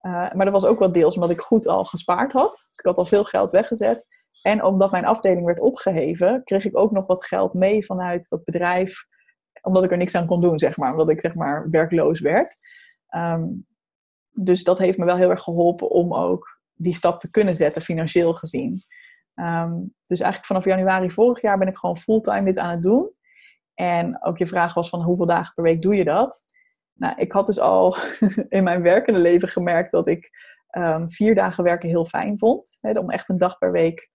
Uh, 0.00 0.12
maar 0.12 0.44
dat 0.44 0.60
was 0.60 0.64
ook 0.64 0.78
wel 0.78 0.92
deels 0.92 1.14
omdat 1.14 1.30
ik 1.30 1.40
goed 1.40 1.66
al 1.66 1.84
gespaard 1.84 2.32
had. 2.32 2.50
Dus 2.50 2.78
ik 2.78 2.84
had 2.84 2.98
al 2.98 3.06
veel 3.06 3.24
geld 3.24 3.50
weggezet. 3.50 4.06
En 4.42 4.64
omdat 4.64 4.90
mijn 4.90 5.04
afdeling 5.04 5.46
werd 5.46 5.60
opgeheven, 5.60 6.44
kreeg 6.44 6.64
ik 6.64 6.78
ook 6.78 6.90
nog 6.90 7.06
wat 7.06 7.24
geld 7.24 7.54
mee 7.54 7.84
vanuit 7.84 8.28
dat 8.28 8.44
bedrijf. 8.44 9.06
Omdat 9.66 9.84
ik 9.84 9.90
er 9.90 9.96
niks 9.96 10.14
aan 10.14 10.26
kon 10.26 10.40
doen, 10.40 10.58
zeg 10.58 10.76
maar. 10.76 10.90
Omdat 10.90 11.08
ik 11.08 11.20
zeg 11.20 11.34
maar 11.34 11.70
werkloos 11.70 12.20
werd. 12.20 12.54
Um, 13.16 13.66
dus 14.30 14.64
dat 14.64 14.78
heeft 14.78 14.98
me 14.98 15.04
wel 15.04 15.16
heel 15.16 15.30
erg 15.30 15.42
geholpen 15.42 15.90
om 15.90 16.14
ook 16.14 16.60
die 16.74 16.94
stap 16.94 17.20
te 17.20 17.30
kunnen 17.30 17.56
zetten, 17.56 17.82
financieel 17.82 18.34
gezien. 18.34 18.84
Um, 19.34 19.94
dus 20.06 20.20
eigenlijk 20.20 20.46
vanaf 20.46 20.64
januari 20.64 21.10
vorig 21.10 21.40
jaar 21.40 21.58
ben 21.58 21.68
ik 21.68 21.76
gewoon 21.76 21.96
fulltime 21.96 22.44
dit 22.44 22.58
aan 22.58 22.70
het 22.70 22.82
doen. 22.82 23.10
En 23.74 24.24
ook 24.24 24.38
je 24.38 24.46
vraag 24.46 24.74
was 24.74 24.88
van 24.88 25.02
hoeveel 25.02 25.26
dagen 25.26 25.54
per 25.54 25.64
week 25.64 25.82
doe 25.82 25.94
je 25.94 26.04
dat? 26.04 26.44
Nou, 26.92 27.14
ik 27.16 27.32
had 27.32 27.46
dus 27.46 27.58
al 27.58 27.96
in 28.48 28.64
mijn 28.64 28.82
werkende 28.82 29.20
leven 29.20 29.48
gemerkt 29.48 29.92
dat 29.92 30.08
ik 30.08 30.30
um, 30.70 31.10
vier 31.10 31.34
dagen 31.34 31.64
werken 31.64 31.88
heel 31.88 32.04
fijn 32.04 32.38
vond. 32.38 32.78
Om 32.80 33.10
echt 33.10 33.28
een 33.28 33.38
dag 33.38 33.58
per 33.58 33.72
week, 33.72 34.10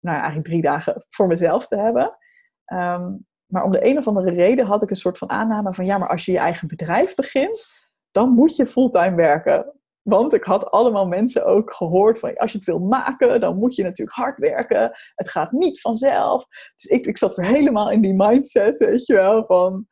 nou 0.00 0.16
eigenlijk 0.16 0.46
drie 0.46 0.62
dagen 0.62 1.04
voor 1.08 1.26
mezelf 1.26 1.66
te 1.66 1.76
hebben. 1.76 2.16
Maar 3.52 3.64
om 3.64 3.70
de 3.70 3.86
een 3.86 3.98
of 3.98 4.06
andere 4.06 4.30
reden 4.30 4.66
had 4.66 4.82
ik 4.82 4.90
een 4.90 4.96
soort 4.96 5.18
van 5.18 5.30
aanname 5.30 5.74
van 5.74 5.84
ja, 5.84 5.98
maar 5.98 6.08
als 6.08 6.24
je 6.24 6.32
je 6.32 6.38
eigen 6.38 6.68
bedrijf 6.68 7.14
begint, 7.14 7.66
dan 8.10 8.30
moet 8.30 8.56
je 8.56 8.66
fulltime 8.66 9.16
werken. 9.16 9.80
Want 10.02 10.34
ik 10.34 10.44
had 10.44 10.70
allemaal 10.70 11.06
mensen 11.06 11.46
ook 11.46 11.72
gehoord 11.72 12.18
van 12.18 12.36
als 12.36 12.52
je 12.52 12.58
het 12.58 12.66
wil 12.66 12.78
maken, 12.78 13.40
dan 13.40 13.58
moet 13.58 13.74
je 13.74 13.82
natuurlijk 13.82 14.16
hard 14.16 14.38
werken. 14.38 14.90
Het 15.14 15.30
gaat 15.30 15.52
niet 15.52 15.80
vanzelf. 15.80 16.46
Dus 16.76 16.90
ik, 16.90 17.06
ik 17.06 17.18
zat 17.18 17.34
weer 17.34 17.46
helemaal 17.46 17.90
in 17.90 18.00
die 18.00 18.14
mindset, 18.14 18.78
weet 18.78 19.06
je 19.06 19.14
wel, 19.14 19.44
van 19.46 19.86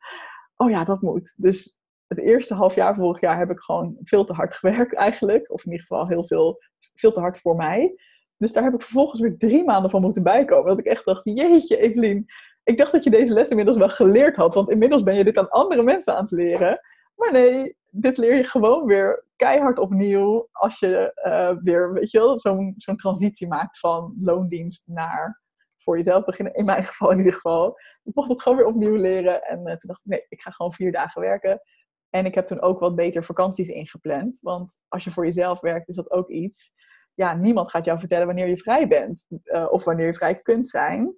oh 0.55 0.69
ja, 0.69 0.83
dat 0.83 1.01
moet. 1.01 1.33
Dus 1.37 1.79
het 2.07 2.19
eerste 2.19 2.53
half 2.53 2.75
jaar 2.75 2.95
vorig 2.95 3.21
jaar 3.21 3.37
heb 3.37 3.49
ik 3.49 3.59
gewoon 3.59 3.97
veel 4.01 4.23
te 4.23 4.33
hard 4.33 4.55
gewerkt 4.55 4.95
eigenlijk. 4.95 5.51
Of 5.51 5.65
in 5.65 5.71
ieder 5.71 5.87
geval 5.87 6.07
heel 6.07 6.25
veel, 6.25 6.57
veel 6.93 7.11
te 7.11 7.19
hard 7.19 7.39
voor 7.39 7.55
mij. 7.55 7.95
Dus 8.37 8.53
daar 8.53 8.63
heb 8.63 8.73
ik 8.73 8.81
vervolgens 8.81 9.21
weer 9.21 9.37
drie 9.37 9.63
maanden 9.63 9.91
van 9.91 10.01
moeten 10.01 10.23
bijkomen. 10.23 10.69
Dat 10.69 10.79
ik 10.79 10.85
echt 10.85 11.05
dacht, 11.05 11.23
jeetje 11.23 11.77
Evelien, 11.77 12.25
ik 12.63 12.77
dacht 12.77 12.91
dat 12.91 13.03
je 13.03 13.09
deze 13.09 13.33
les 13.33 13.49
inmiddels 13.49 13.77
wel 13.77 13.89
geleerd 13.89 14.35
had. 14.35 14.53
Want 14.55 14.69
inmiddels 14.69 15.03
ben 15.03 15.15
je 15.15 15.23
dit 15.23 15.37
aan 15.37 15.49
andere 15.49 15.83
mensen 15.83 16.15
aan 16.15 16.23
het 16.23 16.31
leren. 16.31 16.79
Maar 17.15 17.31
nee, 17.31 17.75
dit 17.89 18.17
leer 18.17 18.35
je 18.35 18.43
gewoon 18.43 18.85
weer 18.85 19.25
keihard 19.35 19.79
opnieuw 19.79 20.47
als 20.51 20.79
je 20.79 21.21
uh, 21.25 21.63
weer, 21.63 21.93
weet 21.93 22.11
je 22.11 22.19
wel, 22.19 22.39
zo'n 22.39 22.95
transitie 22.95 23.47
maakt 23.47 23.79
van 23.79 24.15
loondienst 24.21 24.87
naar 24.87 25.41
voor 25.77 25.97
jezelf 25.97 26.25
beginnen. 26.25 26.53
In 26.53 26.65
mijn 26.65 26.83
geval 26.83 27.11
in 27.11 27.17
ieder 27.17 27.33
geval. 27.33 27.79
Ik 28.03 28.15
mocht 28.15 28.29
het 28.29 28.41
gewoon 28.41 28.57
weer 28.57 28.67
opnieuw 28.67 28.95
leren. 28.95 29.43
En 29.43 29.57
uh, 29.57 29.65
toen 29.65 29.77
dacht 29.89 29.99
ik, 29.99 30.11
nee, 30.11 30.25
ik 30.29 30.41
ga 30.41 30.51
gewoon 30.51 30.73
vier 30.73 30.91
dagen 30.91 31.21
werken. 31.21 31.61
En 32.09 32.25
ik 32.25 32.35
heb 32.35 32.45
toen 32.45 32.61
ook 32.61 32.79
wat 32.79 32.95
beter 32.95 33.23
vakanties 33.23 33.67
ingepland. 33.67 34.39
Want 34.39 34.81
als 34.87 35.03
je 35.03 35.11
voor 35.11 35.25
jezelf 35.25 35.59
werkt, 35.59 35.89
is 35.89 35.95
dat 35.95 36.11
ook 36.11 36.29
iets. 36.29 36.73
Ja, 37.13 37.33
niemand 37.33 37.69
gaat 37.69 37.85
jou 37.85 37.99
vertellen 37.99 38.25
wanneer 38.25 38.47
je 38.47 38.57
vrij 38.57 38.87
bent. 38.87 39.25
Uh, 39.29 39.67
of 39.71 39.83
wanneer 39.83 40.05
je 40.05 40.13
vrij 40.13 40.33
kunt 40.33 40.69
zijn. 40.69 41.15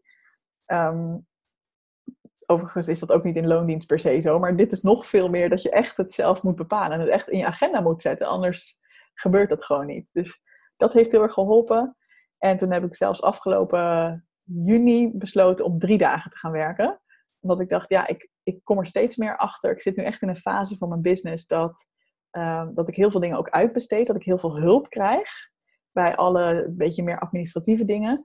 Um, 0.66 1.26
Overigens 2.46 2.88
is 2.88 3.00
dat 3.00 3.12
ook 3.12 3.24
niet 3.24 3.36
in 3.36 3.48
loondienst 3.48 3.88
per 3.88 4.00
se 4.00 4.22
zo, 4.22 4.40
maar 4.40 4.56
dit 4.56 4.72
is 4.72 4.82
nog 4.82 5.08
veel 5.08 5.30
meer 5.30 5.50
dat 5.50 5.62
je 5.62 5.70
echt 5.70 5.98
het 5.98 6.14
zelf 6.14 6.44
moet 6.44 6.56
bepalen 6.56 6.92
en 6.92 7.00
het 7.00 7.10
echt 7.10 7.30
in 7.30 7.38
je 7.38 7.46
agenda 7.46 7.82
moet 7.82 8.02
zetten, 8.02 8.28
anders 8.28 8.80
gebeurt 9.14 9.50
dat 9.50 9.66
gewoon 9.66 9.86
niet. 9.86 10.10
Dus 10.14 10.42
dat 10.76 10.94
heeft 10.94 11.12
heel 11.12 11.22
erg 11.22 11.34
geholpen. 11.34 11.98
En 12.38 12.58
toen 12.58 12.72
heb 12.72 12.84
ik 12.84 12.96
zelfs 12.96 13.22
afgelopen 13.22 14.26
juni 14.44 15.12
besloten 15.14 15.66
om 15.66 15.80
drie 15.80 15.98
dagen 15.98 16.32
te 16.32 16.38
gaan 16.38 16.52
werken. 16.52 17.02
Omdat 17.40 17.60
ik 17.60 17.70
dacht, 17.70 17.90
ja, 17.90 18.08
ik, 18.08 18.30
ik 18.44 18.60
kom 18.64 18.80
er 18.80 18.88
steeds 18.88 19.16
meer 19.16 19.38
achter. 19.38 19.72
Ik 19.72 19.82
zit 19.82 19.96
nu 19.96 20.04
echt 20.04 20.22
in 20.22 20.30
een 20.30 20.36
fase 20.36 20.78
van 20.78 20.90
mijn 20.90 21.02
business 21.02 21.48
dat, 21.48 21.86
uh, 22.32 22.68
dat 22.74 22.88
ik 22.88 22.96
heel 22.96 23.12
veel 23.12 23.20
dingen 23.20 23.38
ook 23.38 23.50
uitbesteed, 23.50 24.08
dat 24.08 24.16
ik 24.16 24.24
heel 24.24 24.38
veel 24.38 24.60
hulp 24.60 24.90
krijg 24.90 25.30
bij 25.92 26.16
alle 26.16 26.68
beetje 26.70 27.04
meer 27.04 27.20
administratieve 27.20 27.86
dingen. 27.86 28.24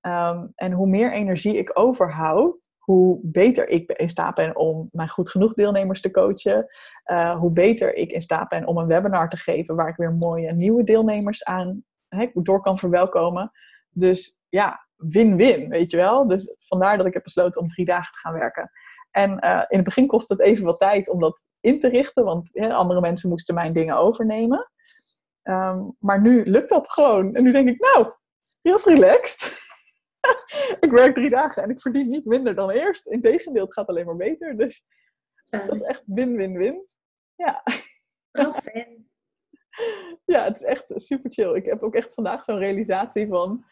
Um, 0.00 0.52
en 0.54 0.72
hoe 0.72 0.88
meer 0.88 1.12
energie 1.12 1.56
ik 1.56 1.78
overhoud, 1.78 2.56
hoe 2.86 3.18
beter 3.22 3.68
ik 3.68 3.90
in 3.92 4.08
staat 4.08 4.34
ben 4.34 4.56
om 4.56 4.88
mijn 4.92 5.08
goed 5.08 5.30
genoeg 5.30 5.54
deelnemers 5.54 6.00
te 6.00 6.10
coachen. 6.10 6.66
Uh, 7.06 7.36
hoe 7.36 7.50
beter 7.50 7.94
ik 7.94 8.12
in 8.12 8.20
staat 8.20 8.48
ben 8.48 8.66
om 8.66 8.76
een 8.76 8.86
webinar 8.86 9.28
te 9.28 9.36
geven 9.36 9.76
waar 9.76 9.88
ik 9.88 9.96
weer 9.96 10.12
mooie 10.12 10.52
nieuwe 10.52 10.84
deelnemers 10.84 11.44
aan 11.44 11.84
door 12.32 12.60
kan 12.60 12.78
verwelkomen. 12.78 13.50
Dus 13.90 14.40
ja, 14.48 14.86
win-win, 14.96 15.68
weet 15.68 15.90
je 15.90 15.96
wel. 15.96 16.28
Dus 16.28 16.56
vandaar 16.58 16.96
dat 16.96 17.06
ik 17.06 17.14
heb 17.14 17.22
besloten 17.22 17.60
om 17.60 17.68
drie 17.68 17.86
dagen 17.86 18.12
te 18.12 18.18
gaan 18.18 18.32
werken. 18.32 18.70
En 19.10 19.30
uh, 19.30 19.64
in 19.68 19.76
het 19.76 19.84
begin 19.84 20.06
kostte 20.06 20.32
het 20.32 20.42
even 20.42 20.64
wat 20.64 20.78
tijd 20.78 21.08
om 21.08 21.20
dat 21.20 21.46
in 21.60 21.80
te 21.80 21.88
richten, 21.88 22.24
want 22.24 22.58
andere 22.60 23.00
mensen 23.00 23.28
moesten 23.28 23.54
mijn 23.54 23.72
dingen 23.72 23.96
overnemen. 23.96 24.70
Um, 25.42 25.96
maar 25.98 26.20
nu 26.20 26.50
lukt 26.50 26.68
dat 26.68 26.90
gewoon. 26.90 27.34
En 27.34 27.44
nu 27.44 27.50
denk 27.50 27.68
ik, 27.68 27.80
nou, 27.80 28.12
heel 28.62 28.80
relaxed. 28.84 29.64
ik 30.86 30.90
werk 30.90 31.14
drie 31.14 31.30
dagen 31.30 31.62
en 31.62 31.70
ik 31.70 31.80
verdien 31.80 32.10
niet 32.10 32.24
minder 32.24 32.54
dan 32.54 32.70
eerst. 32.70 33.06
Integendeel, 33.06 33.64
het 33.64 33.74
gaat 33.74 33.86
alleen 33.86 34.06
maar 34.06 34.16
beter. 34.16 34.56
Dus 34.56 34.84
dat 35.48 35.74
is 35.74 35.80
echt 35.80 36.02
win-win-win. 36.06 36.86
Ja. 37.34 37.62
Oh, 38.32 38.56
fijn. 38.56 39.04
Ja, 40.24 40.44
het 40.44 40.56
is 40.56 40.62
echt 40.62 40.84
super 40.94 41.32
chill. 41.32 41.54
Ik 41.54 41.64
heb 41.64 41.82
ook 41.82 41.94
echt 41.94 42.14
vandaag 42.14 42.44
zo'n 42.44 42.58
realisatie 42.58 43.28
van... 43.28 43.64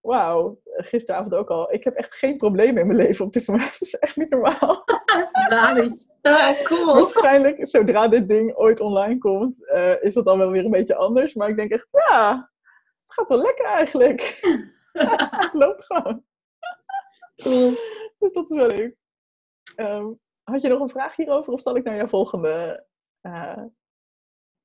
Wauw, 0.00 0.60
gisteravond 0.64 1.34
ook 1.34 1.50
al. 1.50 1.72
Ik 1.72 1.84
heb 1.84 1.94
echt 1.94 2.14
geen 2.14 2.36
problemen 2.36 2.80
in 2.80 2.86
mijn 2.86 2.98
leven 2.98 3.24
op 3.24 3.32
dit 3.32 3.46
moment. 3.46 3.70
Dat 3.78 3.88
is 3.88 3.98
echt 3.98 4.16
niet 4.16 4.30
normaal. 4.30 4.84
Ah, 6.22 6.62
cool. 6.62 6.94
Waarschijnlijk, 6.94 7.68
zodra 7.68 8.08
dit 8.08 8.28
ding 8.28 8.54
ooit 8.56 8.80
online 8.80 9.18
komt, 9.18 9.68
eh, 9.68 10.02
is 10.02 10.14
dat 10.14 10.24
dan 10.24 10.38
wel 10.38 10.50
weer 10.50 10.64
een 10.64 10.70
beetje 10.70 10.96
anders. 10.96 11.34
Maar 11.34 11.48
ik 11.48 11.56
denk 11.56 11.70
echt, 11.70 11.88
ja, 11.90 12.50
het 13.02 13.12
gaat 13.12 13.28
wel 13.28 13.42
lekker 13.42 13.64
eigenlijk. 13.64 14.40
het 15.44 15.54
loopt 15.54 15.84
gewoon. 15.84 16.24
Cool. 17.42 17.70
Dus 18.18 18.32
dat 18.32 18.50
is 18.50 18.56
wel 18.56 18.66
leuk. 18.66 18.96
Ehm, 19.76 20.12
had 20.42 20.62
je 20.62 20.68
nog 20.68 20.80
een 20.80 20.88
vraag 20.88 21.16
hierover 21.16 21.52
of 21.52 21.60
zal 21.60 21.76
ik 21.76 21.84
naar 21.84 21.96
jouw 21.96 22.08
volgende? 22.08 22.86
eh, 23.20 23.62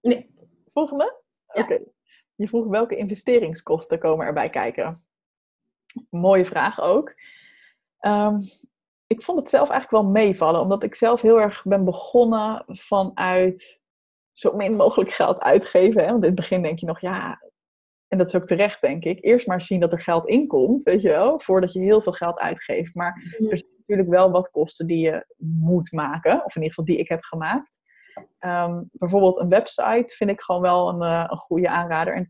Nee. 0.02 0.36
Volgende? 0.74 1.22
Ja. 1.54 1.62
Oké. 1.62 1.80
Je 2.36 2.48
vroeg 2.48 2.68
welke 2.68 2.96
investeringskosten 2.96 4.00
komen 4.00 4.26
erbij 4.26 4.50
kijken. 4.50 5.06
Mooie 6.10 6.46
vraag 6.46 6.80
ook. 6.82 7.14
Ehm, 8.00 8.38
ik 9.08 9.22
vond 9.22 9.40
het 9.40 9.50
zelf 9.50 9.70
eigenlijk 9.70 10.04
wel 10.04 10.12
meevallen, 10.12 10.62
omdat 10.62 10.84
ik 10.84 10.96
zelf 10.96 11.22
heel 11.22 11.42
erg 11.42 11.64
ben 11.64 11.86
begonnen 11.86 12.64
vanuit 12.68 13.80
zo 14.32 14.56
min 14.56 14.76
mogelijk 14.76 15.12
geld 15.12 15.40
uitgeven. 15.40 16.02
Hè? 16.04 16.10
Want 16.12 16.22
in 16.22 16.30
het 16.30 16.36
begin 16.40 16.62
denk 16.62 16.80
je 16.80 16.86
nog, 16.86 17.00
ja, 17.00 17.42
en 18.12 18.18
dat 18.18 18.28
is 18.28 18.36
ook 18.36 18.46
terecht, 18.46 18.82
denk 18.82 19.04
ik. 19.04 19.26
Eerst 19.26 19.48
maar 19.48 19.62
zien 19.62 19.80
dat 19.80 19.92
er 19.92 20.02
geld 20.02 20.28
inkomt, 20.28 20.84
weet 20.84 21.02
je 21.02 21.10
wel, 21.10 21.40
voordat 21.40 21.74
je 21.74 21.80
heel 21.80 22.02
veel 22.02 22.12
geld 22.12 22.40
uitgeeft. 22.40 22.96
Maar 22.96 23.36
er 23.50 23.58
zijn 23.58 23.72
natuurlijk 23.78 24.10
wel 24.10 24.32
wat 24.32 24.50
kosten 24.50 24.88
die 24.88 25.00
je 25.00 25.26
moet 25.38 25.92
maken, 25.92 26.46
of 26.46 26.56
in 26.56 26.62
ieder 26.62 26.70
geval 26.70 26.86
die 26.86 26.98
ik 26.98 27.10
heb 27.10 27.24
gemaakt. 27.24 27.80
Ehm, 28.40 28.84
bijvoorbeeld 28.92 29.40
een 29.40 29.50
website 29.50 30.16
vind 30.16 30.30
ik 30.30 30.42
gewoon 30.42 30.62
wel 30.62 30.90
een, 30.90 31.02
eh, 31.02 31.26
een 31.28 31.38
goede 31.38 31.70
aanrader. 31.70 32.16
En 32.16 32.28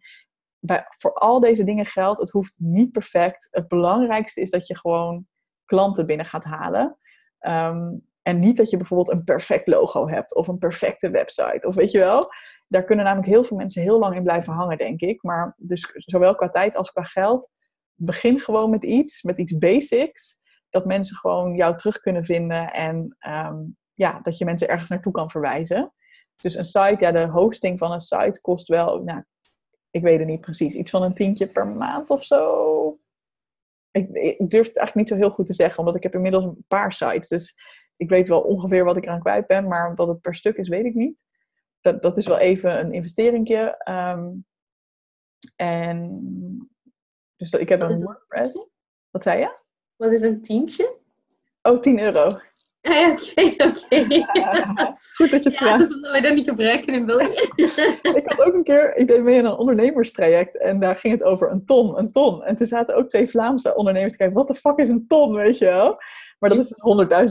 bij, 0.60 0.86
voor 0.98 1.14
al 1.14 1.40
deze 1.40 1.64
dingen 1.64 1.86
geldt, 1.86 2.20
het 2.20 2.32
hoeft 2.32 2.56
niet 2.58 2.92
perfect. 2.92 3.48
Het 3.52 3.68
belangrijkste 3.68 4.42
is 4.42 4.50
dat 4.50 4.68
je 4.68 4.78
gewoon 4.78 5.28
klanten 5.66 6.06
binnen 6.06 6.26
gaat 6.26 6.44
halen. 6.44 6.98
Ehm, 7.40 7.90
en 8.22 8.40
niet 8.40 8.58
dat 8.58 8.70
je 8.70 8.78
bijvoorbeeld 8.78 9.18
een 9.18 9.24
perfect 9.24 9.68
logo 9.68 10.08
hebt 10.08 10.36
of 10.36 10.48
een 10.48 10.58
perfecte 10.58 11.10
website. 11.10 11.68
Of 11.68 11.76
weet 11.76 11.92
je 11.92 12.00
wel, 12.00 12.30
daar 12.72 12.84
kunnen 12.84 13.06
namelijk 13.06 13.32
heel 13.32 13.44
veel 13.44 13.58
mensen 13.58 13.82
heel 13.82 14.00
lang 14.00 14.16
in 14.16 14.24
blijven 14.24 14.54
hangen, 14.54 14.78
denk 14.78 15.02
ik. 15.02 15.24
Maar 15.24 15.54
dus 15.58 15.92
zowel 15.94 16.36
qua 16.36 16.50
tijd 16.50 16.76
als 16.76 16.92
qua 16.92 17.04
geld, 17.04 17.50
begin 17.96 18.40
gewoon 18.40 18.70
met 18.70 18.84
iets, 18.84 19.22
met 19.22 19.38
iets 19.38 19.58
basics. 19.58 20.40
Dat 20.70 20.86
mensen 20.86 21.16
gewoon 21.16 21.56
jou 21.56 21.78
terug 21.78 22.00
kunnen 22.00 22.26
vinden 22.26 22.74
en 22.74 23.16
ehm, 23.20 23.58
ja, 23.92 24.20
dat 24.24 24.38
je 24.38 24.46
mensen 24.46 24.68
ergens 24.68 24.90
naartoe 24.90 25.12
kan 25.12 25.30
verwijzen. 25.30 25.94
Dus 26.36 26.56
een 26.56 26.66
site, 26.66 26.96
ja, 26.98 27.12
de 27.12 27.28
hosting 27.28 27.80
van 27.80 27.92
een 27.92 28.00
site 28.00 28.42
kost 28.42 28.68
wel, 28.68 29.04
nou, 29.04 29.24
ik 29.90 30.02
weet 30.02 30.20
het 30.20 30.28
niet 30.28 30.42
precies, 30.42 30.76
iets 30.76 30.92
van 30.92 31.04
een 31.04 31.14
tientje 31.14 31.48
per 31.48 31.68
maand 31.68 32.10
of 32.10 32.24
zo. 32.24 33.00
Ik, 33.92 34.08
durf 34.50 34.68
het 34.68 34.78
eigenlijk 34.78 34.96
niet 34.96 35.08
zo 35.08 35.16
heel 35.16 35.32
goed 35.32 35.46
te 35.46 35.54
zeggen, 35.54 35.80
omdat 35.80 35.96
ik 35.96 36.04
heb 36.04 36.14
inmiddels 36.14 36.44
een 36.44 36.66
paar 36.68 36.94
sites. 36.94 37.28
Dus 37.28 37.56
ik 37.96 38.10
weet 38.10 38.28
wel 38.28 38.42
ongeveer 38.42 38.84
wat 38.84 38.98
ik 38.98 39.04
eraan 39.04 39.20
kwijt 39.20 39.48
ben, 39.48 39.68
maar 39.68 39.96
wat 39.96 40.08
het 40.08 40.22
per 40.22 40.36
stuk 40.36 40.58
is, 40.58 40.68
weet 40.68 40.86
ik 40.86 40.94
niet. 40.94 41.24
Dat, 41.82 42.02
dat 42.02 42.18
is 42.18 42.28
wel 42.28 42.38
even 42.38 42.80
een 42.80 42.94
investeringje. 42.94 43.76
Ehm, 43.78 44.30
en 45.56 46.20
dus 47.36 47.50
dat- 47.50 47.62
ik 47.62 47.70
heb 47.70 47.82
Wat 47.82 47.90
een 47.92 48.02
WordPress. 48.04 48.68
Wat 49.12 49.24
zei 49.24 49.40
je? 49.40 49.52
Wat 49.96 50.12
is 50.12 50.22
een 50.22 50.42
tientje? 50.42 50.96
Oh, 51.62 51.80
10 51.80 52.00
euro. 52.00 52.28
Ah, 52.84 53.12
Oké, 53.12 53.42
oké. 53.42 54.26
Goed 55.16 55.32
dat 55.32 55.44
je 55.44 55.50
het 55.50 55.58
Ja, 55.60 55.66
vraagt. 55.66 55.80
dat 55.80 55.90
is 55.90 55.96
omdat 55.96 56.12
wij 56.12 56.22
dat 56.22 56.34
niet 56.34 56.50
gebruiken 56.50 56.94
in 56.94 57.06
België. 57.06 57.50
Ik 58.16 58.24
had 58.26 58.42
ook 58.42 58.54
een 58.54 58.64
keer, 58.64 58.96
ik 58.96 59.08
deed 59.08 59.24
mee 59.24 59.40
aan 59.40 59.46
een 59.46 59.58
ondernemerstraject 59.58 60.58
en 60.58 60.80
daar 60.80 60.98
ging 60.98 61.14
het 61.14 61.24
over 61.24 61.52
een 61.52 61.66
ton, 61.66 61.98
een 61.98 62.12
ton. 62.12 62.44
En 62.44 62.56
toen 62.56 62.68
zaten 62.68 62.96
ook 62.96 63.08
twee 63.10 63.28
Vlaamse 63.28 63.76
ondernemers 63.76 64.12
te 64.12 64.18
kijken, 64.18 64.36
wat 64.36 64.48
de 64.48 64.56
fuck 64.56 64.78
is 64.78 64.90
een 64.90 65.08
ton, 65.08 65.34
weet 65.34 65.58
je 65.58 65.66
wel? 65.66 65.98
Maar 66.40 66.50
dat 66.50 66.60
is 66.60 66.68
dus 66.70 66.80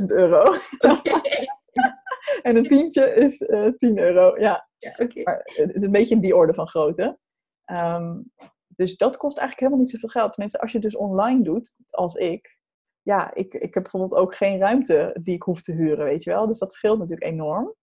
100.000 0.00 0.06
euro. 0.06 0.54
Oké. 0.78 1.20
En 2.42 2.56
een 2.56 2.68
tientje 2.68 3.14
is 3.14 3.42
eh 3.42 3.66
10 3.76 3.98
euro, 3.98 4.38
ja. 4.38 4.68
Ja, 4.76 4.94
oké. 4.98 5.22
Maar 5.22 5.40
het 5.44 5.74
is 5.74 5.82
een 5.82 5.90
beetje 5.92 6.14
in 6.14 6.20
die 6.20 6.36
orde 6.36 6.54
van 6.54 6.68
grootte. 6.68 7.18
Ehm, 7.64 8.20
dus 8.66 8.96
dat 8.96 9.16
kost 9.16 9.38
eigenlijk 9.38 9.60
helemaal 9.60 9.78
niet 9.78 9.90
zoveel 9.90 10.20
geld. 10.20 10.32
Tenminste, 10.32 10.60
als 10.60 10.72
je 10.72 10.78
het 10.78 10.86
dus 10.86 10.96
online 10.96 11.42
doet, 11.42 11.76
als 11.90 12.14
ik. 12.14 12.58
Ja, 13.02 13.34
ik, 13.34 13.54
ik 13.54 13.74
heb 13.74 13.82
bijvoorbeeld 13.82 14.14
ook 14.14 14.34
geen 14.34 14.58
ruimte 14.58 15.16
die 15.22 15.34
ik 15.34 15.42
hoef 15.42 15.62
te 15.62 15.72
huren, 15.72 16.04
weet 16.04 16.22
je 16.22 16.30
wel. 16.30 16.46
Dus 16.46 16.58
dat 16.58 16.72
scheelt 16.72 16.98
natuurlijk 16.98 17.32
enorm. 17.32 17.74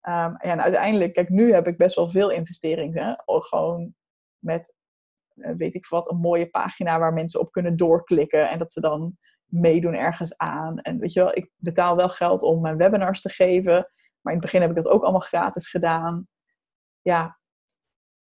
Ehm, 0.00 0.30
ja, 0.30 0.38
en 0.38 0.60
uiteindelijk, 0.60 1.12
kijk, 1.12 1.28
nu 1.28 1.52
heb 1.52 1.66
ik 1.66 1.76
best 1.76 1.96
wel 1.96 2.08
veel 2.08 2.30
investeringen. 2.30 3.22
Ook 3.24 3.44
Gewoon 3.44 3.94
met, 4.38 4.74
eh, 5.34 5.54
weet 5.56 5.74
ik 5.74 5.86
wat, 5.86 6.10
een 6.10 6.16
mooie 6.16 6.50
pagina 6.50 6.98
waar 6.98 7.12
mensen 7.12 7.40
op 7.40 7.52
kunnen 7.52 7.76
doorklikken. 7.76 8.50
En 8.50 8.58
dat 8.58 8.72
ze 8.72 8.80
dan 8.80 9.16
meedoen 9.46 9.94
ergens 9.94 10.36
aan. 10.36 10.78
En 10.78 10.98
weet 10.98 11.12
je 11.12 11.20
wel, 11.20 11.36
ik 11.36 11.50
betaal 11.56 11.96
wel 11.96 12.08
geld 12.08 12.42
om 12.42 12.60
mijn 12.60 12.76
webinars 12.76 13.20
te 13.20 13.28
geven. 13.28 13.72
Maar 14.20 14.32
in 14.34 14.40
het 14.40 14.40
begin 14.40 14.60
heb 14.60 14.70
ik 14.70 14.76
dat 14.76 14.88
ook 14.88 15.02
allemaal 15.02 15.20
gratis 15.20 15.70
gedaan. 15.70 16.28
Ja, 17.02 17.38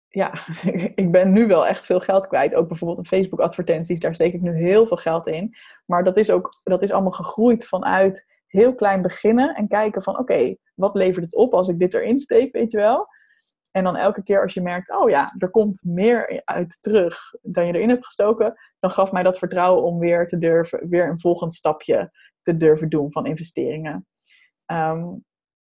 ja, 0.09 0.33
ik 0.95 1.11
ben 1.11 1.33
nu 1.33 1.47
wel 1.47 1.67
echt 1.67 1.85
veel 1.85 2.01
geld 2.01 2.27
kwijt. 2.27 2.55
Ook 2.55 2.69
bijvoorbeeld 2.69 2.99
in 2.99 3.19
Facebook 3.19 3.41
advertenties, 3.41 4.01
daar 4.01 4.15
steek 4.15 4.33
ik 4.33 4.41
nu 4.41 4.57
heel 4.57 4.87
veel 4.87 4.97
geld 4.97 5.27
in. 5.27 5.55
Maar 5.87 6.05
dat 6.05 6.17
is 6.17 6.31
ook, 6.31 6.49
dat 6.65 6.83
is 6.83 6.93
allemaal 6.93 7.11
gegroeid 7.11 7.67
vanuit 7.67 8.27
heel 8.47 8.75
klein 8.75 9.03
beginnen 9.03 9.55
en 9.55 9.69
kijken 9.69 10.03
van 10.03 10.19
oké, 10.19 10.57
wat 10.75 10.95
levert 10.95 11.25
het 11.25 11.35
op 11.35 11.55
als 11.55 11.69
ik 11.69 11.79
dit 11.79 11.95
erin 11.95 12.19
steek, 12.19 12.53
weet 12.53 12.71
je 12.71 12.77
wel? 12.77 13.07
En 13.73 13.85
dan 13.85 13.97
elke 13.97 14.23
keer 14.23 14.43
als 14.43 14.55
je 14.55 14.61
merkt, 14.61 14.91
oh 14.91 15.11
ja, 15.11 15.35
er 15.39 15.51
komt 15.51 15.85
meer 15.85 16.43
uit 16.45 16.83
terug 16.83 17.35
dan 17.43 17.67
je 17.67 17.73
erin 17.73 17.89
hebt 17.89 18.05
gestoken, 18.05 18.55
dan 18.81 18.91
gaf 18.91 19.13
mij 19.13 19.23
dat 19.23 19.39
vertrouwen 19.39 19.83
om 19.83 19.99
weer 19.99 20.29
te 20.29 20.39
durven, 20.39 20.89
weer 20.89 21.09
een 21.09 21.21
volgend 21.21 21.55
stapje 21.55 22.13
te 22.43 22.57
durven 22.57 22.89
doen 22.89 23.13
van 23.13 23.27
investeringen. 23.27 24.07
Ehm, 24.67 25.07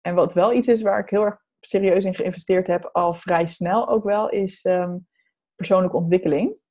en 0.02 0.16
wat 0.16 0.34
wel 0.34 0.54
iets 0.54 0.68
is 0.68 0.82
waar 0.82 1.00
ik 1.00 1.10
heel 1.10 1.24
erg 1.24 1.38
serieus 1.60 2.06
in 2.06 2.16
geïnvesteerd 2.16 2.68
heb, 2.68 2.90
al 2.92 3.14
vrij 3.14 3.48
snel 3.48 3.88
ook 3.88 4.04
wel, 4.04 4.30
is 4.30 4.64
ehm, 4.66 4.98
persoonlijke 5.56 5.98
ontwikkeling. 5.98 6.64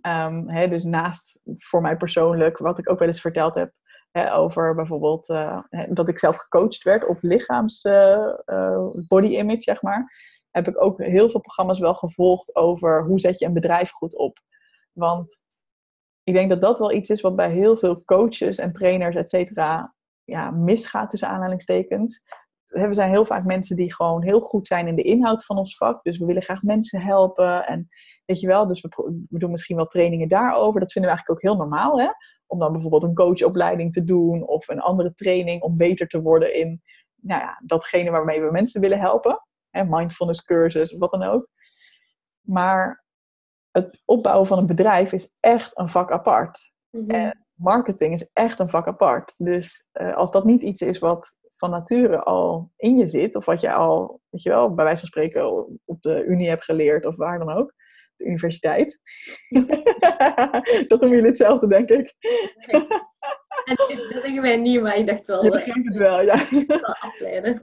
Ehm, 0.00 0.68
dus 0.70 0.84
naast 0.84 1.42
voor 1.44 1.80
mij 1.80 1.96
persoonlijk, 1.96 2.58
wat 2.58 2.78
ik 2.78 2.90
ook 2.90 2.98
wel 2.98 3.08
eens 3.08 3.20
verteld 3.20 3.54
heb, 3.54 3.72
over 4.12 4.74
bijvoorbeeld 4.74 5.28
eh, 5.28 5.62
dat 5.88 6.08
ik 6.08 6.18
zelf 6.18 6.36
gecoacht 6.36 6.82
werd 6.82 7.06
op 7.06 7.18
lichaams 7.20 7.82
eh, 7.82 8.32
eh, 8.44 8.86
body 9.08 9.26
image, 9.26 9.62
zeg 9.62 9.82
maar, 9.82 10.12
heb 10.50 10.68
ik 10.68 10.82
ook 10.82 11.02
heel 11.02 11.28
veel 11.28 11.40
programma's 11.40 11.78
wel 11.78 11.94
gevolgd 11.94 12.56
over 12.56 13.04
hoe 13.04 13.20
zet 13.20 13.38
je 13.38 13.46
een 13.46 13.52
bedrijf 13.52 13.90
goed 13.90 14.16
op. 14.16 14.38
Want 14.92 15.42
ik 16.22 16.34
denk 16.34 16.48
dat 16.48 16.60
dat 16.60 16.78
wel 16.78 16.92
iets 16.92 17.10
is 17.10 17.20
wat 17.20 17.36
bij 17.36 17.50
heel 17.50 17.76
veel 17.76 18.04
coaches 18.04 18.58
en 18.58 18.72
trainers, 18.72 19.16
et 19.16 19.28
cetera, 19.28 19.94
ja, 20.24 20.50
misgaat 20.50 21.10
tussen 21.10 21.28
aanhalingstekens. 21.28 22.24
We 22.66 22.94
zijn 22.94 23.10
heel 23.10 23.24
vaak 23.24 23.44
mensen 23.44 23.76
die 23.76 23.94
gewoon 23.94 24.22
heel 24.22 24.40
goed 24.40 24.66
zijn 24.66 24.86
in 24.86 24.96
de 24.96 25.02
inhoud 25.02 25.44
van 25.44 25.58
ons 25.58 25.76
vak. 25.76 26.02
Dus 26.02 26.18
we 26.18 26.24
willen 26.26 26.42
graag 26.42 26.62
mensen 26.62 27.00
helpen. 27.00 27.66
En 27.66 27.88
weet 28.24 28.40
je 28.40 28.46
wel, 28.46 28.66
dus 28.66 28.80
we, 28.80 29.14
doen 29.28 29.50
misschien 29.50 29.76
wel 29.76 29.86
trainingen 29.86 30.28
daarover. 30.28 30.80
Dat 30.80 30.92
vinden 30.92 31.10
we 31.10 31.16
eigenlijk 31.16 31.30
ook 31.30 31.50
heel 31.50 31.66
normaal, 31.66 32.00
hè? 32.00 32.08
Om 32.46 32.58
dan 32.58 32.72
bijvoorbeeld 32.72 33.02
een 33.02 33.14
coachopleiding 33.14 33.92
te 33.92 34.04
doen 34.04 34.46
of 34.46 34.68
een 34.68 34.80
andere 34.80 35.14
training 35.14 35.62
om 35.62 35.76
beter 35.76 36.08
te 36.08 36.22
worden 36.22 36.54
in 36.54 36.82
nou 37.20 37.40
ja, 37.40 37.60
datgene 37.64 38.10
waarmee 38.10 38.40
we 38.40 38.50
mensen 38.50 38.80
willen 38.80 39.00
helpen. 39.00 39.47
Mindfulness 39.84 40.44
cursus, 40.44 40.96
wat 40.96 41.10
dan 41.10 41.22
ook. 41.22 41.48
Maar 42.40 43.04
het 43.70 44.02
opbouwen 44.04 44.46
van 44.46 44.58
een 44.58 44.66
bedrijf 44.66 45.12
is 45.12 45.34
echt 45.40 45.78
een 45.78 45.88
vak 45.88 46.12
apart 46.12 46.58
Mhm. 46.90 47.10
En 47.10 47.46
marketing 47.54 48.12
is 48.12 48.30
echt 48.32 48.58
een 48.58 48.68
vak 48.68 48.86
apart. 48.86 49.34
Dus 49.36 49.86
eh, 49.92 50.16
als 50.16 50.32
dat 50.32 50.44
niet 50.44 50.62
iets 50.62 50.80
is 50.80 50.98
wat 50.98 51.36
van 51.56 51.70
nature 51.70 52.22
al 52.22 52.72
in 52.76 52.96
je 52.96 53.08
zit, 53.08 53.36
of 53.36 53.44
wat 53.44 53.60
je 53.60 53.72
al, 53.72 54.20
weet 54.28 54.42
je 54.42 54.50
wel, 54.50 54.74
bij 54.74 54.84
wijze 54.84 55.00
van 55.00 55.08
spreken 55.08 55.66
op 55.84 56.02
de 56.02 56.24
unie 56.24 56.48
hebt 56.48 56.64
geleerd, 56.64 57.06
of 57.06 57.16
waar 57.16 57.38
dan 57.38 57.52
ook, 57.52 57.74
de 58.16 58.24
universiteit. 58.24 59.00
dat 60.88 61.00
doen 61.00 61.10
jullie 61.10 61.26
hetzelfde, 61.26 61.66
denk 61.66 61.88
ik. 61.88 62.14
En 63.64 63.74
dat 63.76 63.86
zeggen 64.22 64.42
wij 64.42 64.56
niet, 64.56 64.82
maar 64.82 64.96
ik 64.96 65.06
dacht 65.06 65.26
wel, 65.26 65.42
eh, 65.42 65.50
begrijpt 65.50 65.88
het 65.88 65.96
wel, 65.96 66.22
ja. 66.22 66.48
wel 66.66 66.94
afleiden. 66.94 67.58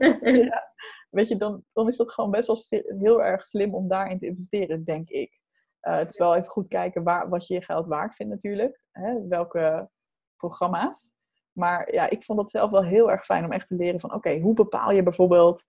Weet 1.10 1.28
je, 1.28 1.36
dan, 1.36 1.64
dan 1.72 1.88
is 1.88 1.96
dat 1.96 2.12
gewoon 2.12 2.30
best 2.30 2.46
wel 2.46 2.82
heel 2.98 3.22
erg 3.22 3.46
slim 3.46 3.74
om 3.74 3.88
daarin 3.88 4.18
te 4.18 4.26
investeren, 4.26 4.84
denk 4.84 5.08
ik. 5.08 5.40
Eh, 5.80 5.96
het 5.96 6.10
is 6.10 6.18
wel 6.18 6.34
even 6.34 6.50
goed 6.50 6.68
kijken 6.68 7.02
waar, 7.02 7.28
wat 7.28 7.46
je 7.46 7.54
je 7.54 7.62
geld 7.62 7.86
waard 7.86 8.14
vindt 8.14 8.32
natuurlijk. 8.32 8.82
Hè? 8.92 9.26
Welke 9.28 9.90
programma's. 10.36 11.12
Maar 11.52 11.92
ja, 11.92 12.10
ik 12.10 12.22
vond 12.22 12.40
het 12.40 12.50
zelf 12.50 12.70
wel 12.70 12.84
heel 12.84 13.10
erg 13.10 13.24
fijn 13.24 13.44
om 13.44 13.52
echt 13.52 13.66
te 13.66 13.74
leren 13.74 14.00
van... 14.00 14.14
Oké, 14.14 14.38
hoe 14.38 14.54
bepaal 14.54 14.90
je 14.90 15.02
bijvoorbeeld 15.02 15.64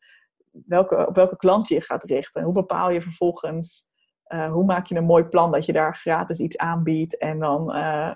welke, 0.65 1.07
op 1.07 1.15
welke 1.15 1.37
klant 1.37 1.67
je 1.67 1.81
gaat 1.81 2.03
richten? 2.03 2.43
Hoe 2.43 2.53
bepaal 2.53 2.89
je 2.89 3.01
vervolgens 3.01 3.89
eh, 4.27 4.51
hoe 4.51 4.65
maak 4.65 4.85
je 4.85 4.95
een 4.95 5.03
mooi 5.03 5.23
plan 5.23 5.51
dat 5.51 5.65
je 5.65 5.73
daar 5.73 5.95
gratis 5.95 6.39
iets 6.39 6.57
aanbiedt 6.57 7.17
en 7.17 7.39
dan 7.39 7.75
uh, 7.75 8.11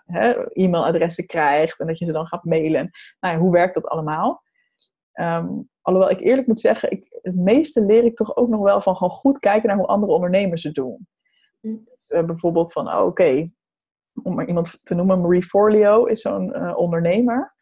e-mailadressen 0.53 1.25
krijgt 1.25 1.79
en 1.79 1.87
dat 1.87 1.99
je 1.99 2.05
ze 2.05 2.11
dan 2.11 2.27
gaat 2.27 2.43
mailen. 2.43 2.89
Nou 3.19 3.37
hoe 3.37 3.51
werkt 3.51 3.73
dat 3.73 3.87
allemaal? 3.87 4.43
Ehm, 5.11 5.47
alhoewel 5.81 6.11
ik 6.11 6.19
eerlijk 6.19 6.47
moet 6.47 6.59
zeggen, 6.59 6.91
ik, 6.91 7.19
het 7.21 7.35
meeste 7.35 7.85
leer 7.85 8.03
ik 8.03 8.15
toch 8.15 8.35
ook 8.35 8.49
nog 8.49 8.61
wel 8.61 8.81
van 8.81 8.95
gewoon 8.95 9.11
goed 9.11 9.39
kijken 9.39 9.67
naar 9.67 9.77
hoe 9.77 9.87
andere 9.87 10.13
ondernemers 10.13 10.63
het 10.63 10.75
doen. 10.75 11.07
Mm. 11.61 11.83
Dus, 11.85 12.25
bijvoorbeeld 12.25 12.71
van, 12.71 12.87
oh, 12.87 13.05
oké, 13.05 13.51
om 14.23 14.35
maar 14.35 14.47
iemand 14.47 14.85
te 14.85 14.95
noemen, 14.95 15.21
Marie 15.21 15.43
Forleo 15.43 16.05
is 16.05 16.21
zo'n 16.21 16.75
ondernemer, 16.75 17.55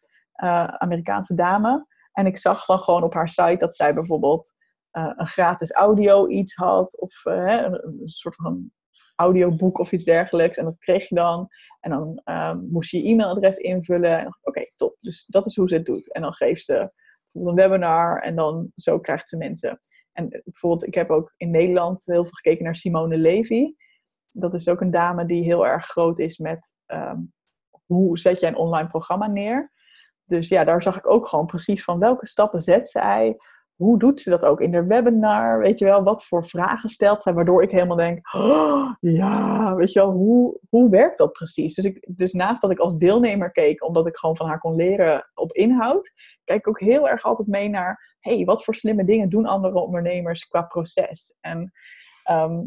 Amerikaanse 0.78 1.34
dame. 1.34 1.86
En 2.12 2.26
ik 2.26 2.38
zag 2.38 2.66
dan 2.66 2.78
gewoon 2.78 3.02
op 3.02 3.14
haar 3.14 3.28
site 3.28 3.56
dat 3.56 3.76
zij 3.76 3.94
bijvoorbeeld 3.94 4.52
een 4.90 5.26
gratis 5.26 5.72
audio 5.72 6.28
iets 6.28 6.54
had. 6.54 7.00
Of 7.00 7.24
een, 7.24 7.86
een, 7.86 8.08
soort 8.08 8.34
van 8.34 8.70
audioboek 9.14 9.78
of 9.78 9.92
iets 9.92 10.04
dergelijks. 10.04 10.56
En 10.56 10.64
dat 10.64 10.78
kreeg 10.78 11.08
je 11.08 11.14
dan. 11.14 11.48
En 11.80 11.90
dan 11.90 12.20
um, 12.24 12.68
moest 12.70 12.90
je 12.90 13.02
je 13.02 13.08
e-mailadres 13.08 13.56
invullen. 13.56 14.26
Oké, 14.26 14.38
okay, 14.42 14.72
top. 14.76 14.96
Dus 15.00 15.26
dat 15.26 15.46
is 15.46 15.56
hoe 15.56 15.68
ze 15.68 15.74
het 15.74 15.86
doet. 15.86 16.12
En 16.12 16.22
dan 16.22 16.34
geeft 16.34 16.64
ze 16.64 16.90
een 17.32 17.54
webinar. 17.54 18.22
En 18.22 18.36
dan 18.36 18.72
zo 18.76 18.98
krijgt 18.98 19.28
ze 19.28 19.36
mensen. 19.36 19.80
En 20.12 20.28
bijvoorbeeld, 20.44 20.86
ik 20.86 20.94
heb 20.94 21.10
ook 21.10 21.34
in 21.36 21.50
Nederland 21.50 22.02
heel 22.04 22.24
veel 22.24 22.32
gekeken 22.32 22.64
naar 22.64 22.76
Simone 22.76 23.16
Levy. 23.16 23.74
Dat 24.30 24.54
is 24.54 24.68
ook 24.68 24.80
een 24.80 24.90
dame 24.90 25.26
die 25.26 25.42
heel 25.42 25.66
erg 25.66 25.86
groot 25.86 26.18
is 26.18 26.38
met 26.38 26.74
um, 26.86 27.32
hoe 27.86 28.18
zet 28.18 28.40
jij 28.40 28.48
een 28.48 28.56
online 28.56 28.88
programma 28.88 29.26
neer. 29.26 29.72
Dus 30.24 30.48
ja, 30.48 30.64
daar 30.64 30.82
zag 30.82 30.96
ik 30.96 31.06
ook 31.10 31.26
gewoon 31.26 31.46
precies 31.46 31.84
van 31.84 31.98
welke 31.98 32.26
stappen 32.26 32.60
zet 32.60 32.88
zij 32.88 33.36
hoe 33.80 33.98
doet 33.98 34.20
ze 34.20 34.30
dat 34.30 34.44
ook 34.44 34.60
in 34.60 34.70
de 34.70 34.84
webinar? 34.84 35.58
Weet 35.58 35.78
je 35.78 35.84
wel, 35.84 36.02
wat 36.02 36.24
voor 36.24 36.44
vragen 36.44 36.88
stelt 36.88 37.22
zij, 37.22 37.32
waardoor 37.32 37.62
ik 37.62 37.70
helemaal 37.70 37.96
denk, 37.96 38.34
oh, 38.34 38.94
ja, 39.00 39.74
weet 39.74 39.92
je 39.92 40.00
wel, 40.00 40.10
hoe, 40.10 40.58
hoe 40.68 40.90
werkt 40.90 41.18
dat 41.18 41.32
precies? 41.32 41.74
Dus, 41.74 41.84
ik, 41.84 42.06
dus 42.08 42.32
naast 42.32 42.62
dat 42.62 42.70
ik 42.70 42.78
als 42.78 42.98
deelnemer 42.98 43.50
keek, 43.50 43.84
omdat 43.84 44.06
ik 44.06 44.16
gewoon 44.16 44.36
van 44.36 44.46
haar 44.46 44.58
kon 44.58 44.76
leren 44.76 45.30
op 45.34 45.52
inhoud, 45.52 46.12
kijk 46.44 46.58
ik 46.58 46.68
ook 46.68 46.80
heel 46.80 47.08
erg 47.08 47.22
altijd 47.22 47.48
mee 47.48 47.68
naar, 47.68 48.16
hey, 48.20 48.44
wat 48.44 48.64
voor 48.64 48.74
slimme 48.74 49.04
dingen 49.04 49.28
doen 49.28 49.46
andere 49.46 49.80
ondernemers 49.80 50.46
qua 50.46 50.62
proces? 50.62 51.36
En 51.40 51.72
ehm, 52.24 52.62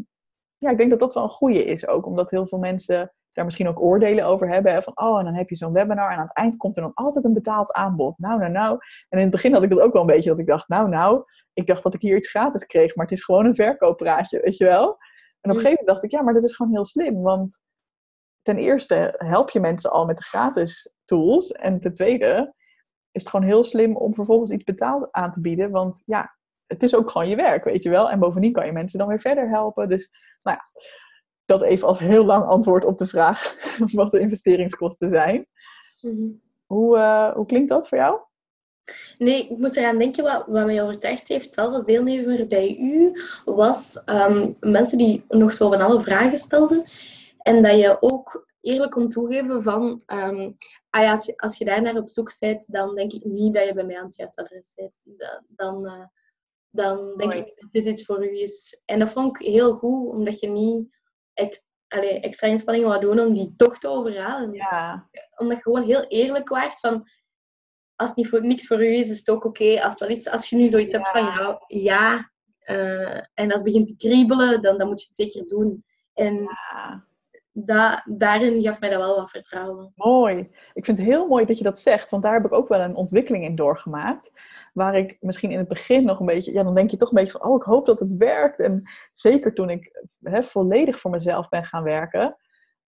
ja, 0.58 0.70
ik 0.70 0.78
denk 0.78 0.90
dat 0.90 1.00
dat 1.00 1.14
wel 1.14 1.22
een 1.22 1.28
goede 1.28 1.64
is 1.64 1.86
ook, 1.86 2.06
omdat 2.06 2.30
heel 2.30 2.46
veel 2.46 2.58
mensen 2.58 3.12
daar 3.34 3.44
misschien 3.44 3.68
ook 3.68 3.80
oordelen 3.80 4.24
over 4.24 4.48
hebben. 4.48 4.72
Hè, 4.72 4.82
van, 4.82 4.92
oh, 4.96 5.18
en 5.18 5.24
dan 5.24 5.34
heb 5.34 5.48
je 5.48 5.56
zo'n 5.56 5.72
webinar 5.72 6.10
en 6.10 6.16
aan 6.16 6.26
het 6.26 6.36
eind 6.36 6.56
komt 6.56 6.76
er 6.76 6.82
dan 6.82 6.94
altijd 6.94 7.24
een 7.24 7.32
betaald 7.32 7.72
aanbod. 7.72 8.18
Nou, 8.18 8.38
nou, 8.38 8.50
nou. 8.50 8.72
En 9.08 9.18
in 9.18 9.24
het 9.24 9.30
begin 9.30 9.52
had 9.52 9.62
ik 9.62 9.70
dat 9.70 9.80
ook 9.80 9.92
wel 9.92 10.00
een 10.00 10.08
beetje, 10.08 10.30
dat 10.30 10.38
ik 10.38 10.46
dacht, 10.46 10.68
nou, 10.68 10.88
nou, 10.88 11.24
ik 11.52 11.66
dacht 11.66 11.82
dat 11.82 11.94
ik 11.94 12.00
hier 12.00 12.16
iets 12.16 12.30
gratis 12.30 12.66
kreeg, 12.66 12.94
maar 12.94 13.06
het 13.06 13.14
is 13.14 13.24
gewoon 13.24 13.46
een 13.46 13.54
verkooppraatje, 13.54 14.40
weet 14.40 14.56
je 14.56 14.64
wel. 14.64 14.84
En 14.84 14.90
op 14.90 14.96
een 15.40 15.50
mm. 15.50 15.56
gegeven 15.56 15.70
moment 15.70 15.86
dacht 15.86 16.04
ik, 16.04 16.10
ja, 16.10 16.22
maar 16.22 16.34
dat 16.34 16.44
is 16.44 16.56
gewoon 16.56 16.72
heel 16.72 16.84
slim, 16.84 17.22
want 17.22 17.60
ten 18.42 18.58
eerste 18.58 19.14
help 19.16 19.50
je 19.50 19.60
mensen 19.60 19.90
al 19.90 20.06
met 20.06 20.16
de 20.16 20.24
gratis 20.24 20.94
tools. 21.04 21.52
En 21.52 21.80
ten 21.80 21.94
tweede 21.94 22.54
is 23.10 23.22
het 23.22 23.30
gewoon 23.30 23.46
heel 23.46 23.64
slim 23.64 23.96
om 23.96 24.14
vervolgens 24.14 24.50
iets 24.50 24.64
betaald 24.64 25.08
aan 25.10 25.32
te 25.32 25.40
bieden, 25.40 25.70
want 25.70 26.02
ja, 26.06 26.36
het 26.66 26.82
is 26.82 26.94
ook 26.94 27.10
gewoon 27.10 27.28
je 27.28 27.36
werk, 27.36 27.64
weet 27.64 27.82
je 27.82 27.90
wel. 27.90 28.10
En 28.10 28.18
bovendien 28.18 28.52
kan 28.52 28.66
je 28.66 28.72
mensen 28.72 28.98
dan 28.98 29.08
weer 29.08 29.20
verder 29.20 29.48
helpen. 29.48 29.88
Dus, 29.88 30.10
nou 30.42 30.56
ja, 30.56 30.64
dat 31.44 31.62
even 31.62 31.88
als 31.88 31.98
heel 31.98 32.24
lang 32.24 32.44
antwoord 32.44 32.84
op 32.84 32.98
de 32.98 33.06
vraag 33.06 33.56
wat 33.92 34.10
de 34.10 34.20
investeringskosten 34.20 35.10
zijn. 35.10 35.46
Mhm. 36.00 36.28
Hoe, 36.66 36.96
uh, 36.96 37.34
hoe 37.34 37.46
klinkt 37.46 37.68
dat 37.68 37.88
voor 37.88 37.98
jou? 37.98 38.20
Nee, 39.18 39.48
ik 39.48 39.58
moest 39.58 39.76
eraan 39.76 39.98
denken, 39.98 40.24
wat, 40.24 40.46
wat 40.46 40.66
mij 40.66 40.82
overtuigd 40.82 41.28
heeft, 41.28 41.52
zelf 41.52 41.74
als 41.74 41.84
deelnemer 41.84 42.46
bij 42.46 42.76
u, 42.76 43.12
was 43.44 44.02
um, 44.06 44.56
mensen 44.60 44.98
die 44.98 45.24
nog 45.28 45.54
zo 45.54 45.70
van 45.70 45.80
alle 45.80 46.02
vragen 46.02 46.38
stelden. 46.38 46.84
En 47.38 47.62
dat 47.62 47.78
je 47.78 47.96
ook 48.00 48.46
eerlijk 48.60 48.90
kon 48.90 49.08
toegeven 49.08 49.62
van, 49.62 50.02
um, 50.06 50.56
ah 50.90 51.02
ja, 51.02 51.10
als, 51.10 51.26
je, 51.26 51.36
als 51.36 51.58
je 51.58 51.64
daar 51.64 51.82
naar 51.82 51.96
op 51.96 52.08
zoek 52.08 52.38
bent, 52.38 52.72
dan 52.72 52.94
denk 52.94 53.12
ik 53.12 53.24
niet 53.24 53.54
dat 53.54 53.66
je 53.66 53.74
bij 53.74 53.84
mij 53.84 53.98
aan 53.98 54.06
het 54.06 54.16
juiste 54.16 54.42
adres 54.42 54.72
bent. 54.74 54.92
Dan, 55.48 55.84
uh, 55.84 56.06
dan 56.70 57.16
denk 57.16 57.34
ik 57.34 57.66
dat 57.70 57.84
dit 57.84 58.04
voor 58.04 58.26
u 58.26 58.38
is. 58.38 58.82
En 58.84 58.98
dat 58.98 59.10
vond 59.10 59.40
ik 59.40 59.46
heel 59.46 59.72
goed, 59.72 60.10
omdat 60.10 60.40
je 60.40 60.48
niet 60.48 60.88
ex, 61.34 61.62
allez, 61.88 62.20
extra 62.20 62.48
inspanning 62.48 62.86
wou 62.86 63.00
doen 63.00 63.20
om 63.20 63.34
die 63.34 63.54
toch 63.56 63.78
te 63.78 63.88
overhalen. 63.88 64.52
Ja. 64.52 65.08
Omdat 65.36 65.56
je 65.56 65.62
gewoon 65.62 65.84
heel 65.84 66.04
eerlijk 66.06 66.48
waart 66.48 66.80
van 66.80 67.08
als 67.96 68.08
het 68.08 68.16
niet 68.16 68.28
voor, 68.28 68.46
niks 68.46 68.66
voor 68.66 68.84
u 68.84 68.94
is, 68.94 69.10
is 69.10 69.18
het 69.18 69.30
ook 69.30 69.44
oké. 69.44 69.82
Als, 69.82 70.00
iets, 70.00 70.28
als 70.28 70.50
je 70.50 70.56
nu 70.56 70.68
zoiets 70.68 70.92
hebt 70.92 71.08
van 71.08 71.24
ja, 71.24 71.64
ja 71.66 72.30
uh, 72.66 73.16
en 73.16 73.44
als 73.44 73.54
het 73.54 73.62
begint 73.62 73.86
te 73.86 73.96
kriebelen, 73.96 74.62
dan, 74.62 74.78
dan 74.78 74.88
moet 74.88 75.00
je 75.00 75.06
het 75.06 75.16
zeker 75.16 75.46
doen. 75.46 75.84
En 76.14 76.34
ja. 76.42 77.06
Da, 77.56 78.04
daarin 78.04 78.62
gaf 78.62 78.80
mij 78.80 78.90
dat 78.90 78.98
wel 78.98 79.16
wat 79.16 79.30
vertrouwen. 79.30 79.92
Mooi. 79.94 80.38
Ik 80.72 80.84
vind 80.84 80.98
het 80.98 81.06
heel 81.06 81.26
mooi 81.26 81.44
dat 81.44 81.58
je 81.58 81.64
dat 81.64 81.78
zegt, 81.78 82.10
want 82.10 82.22
daar 82.22 82.34
heb 82.34 82.44
ik 82.44 82.52
ook 82.52 82.68
wel 82.68 82.80
een 82.80 82.94
ontwikkeling 82.94 83.44
in 83.44 83.56
doorgemaakt 83.56 84.30
waar 84.72 84.94
ik 84.94 85.16
misschien 85.20 85.50
in 85.50 85.58
het 85.58 85.68
begin 85.68 86.04
nog 86.04 86.20
een 86.20 86.26
beetje, 86.26 86.52
ja, 86.52 86.62
dan 86.62 86.74
denk 86.74 86.90
je 86.90 86.96
toch 86.96 87.08
een 87.08 87.14
beetje 87.14 87.38
van, 87.38 87.50
oh, 87.50 87.56
ik 87.56 87.62
hoop 87.62 87.86
dat 87.86 88.00
het 88.00 88.16
werkt. 88.16 88.60
En 88.60 88.82
zeker 89.12 89.54
toen 89.54 89.70
ik 89.70 90.06
hè, 90.22 90.42
volledig 90.42 91.00
voor 91.00 91.10
mezelf 91.10 91.48
ben 91.48 91.64
gaan 91.64 91.82
werken, 91.82 92.36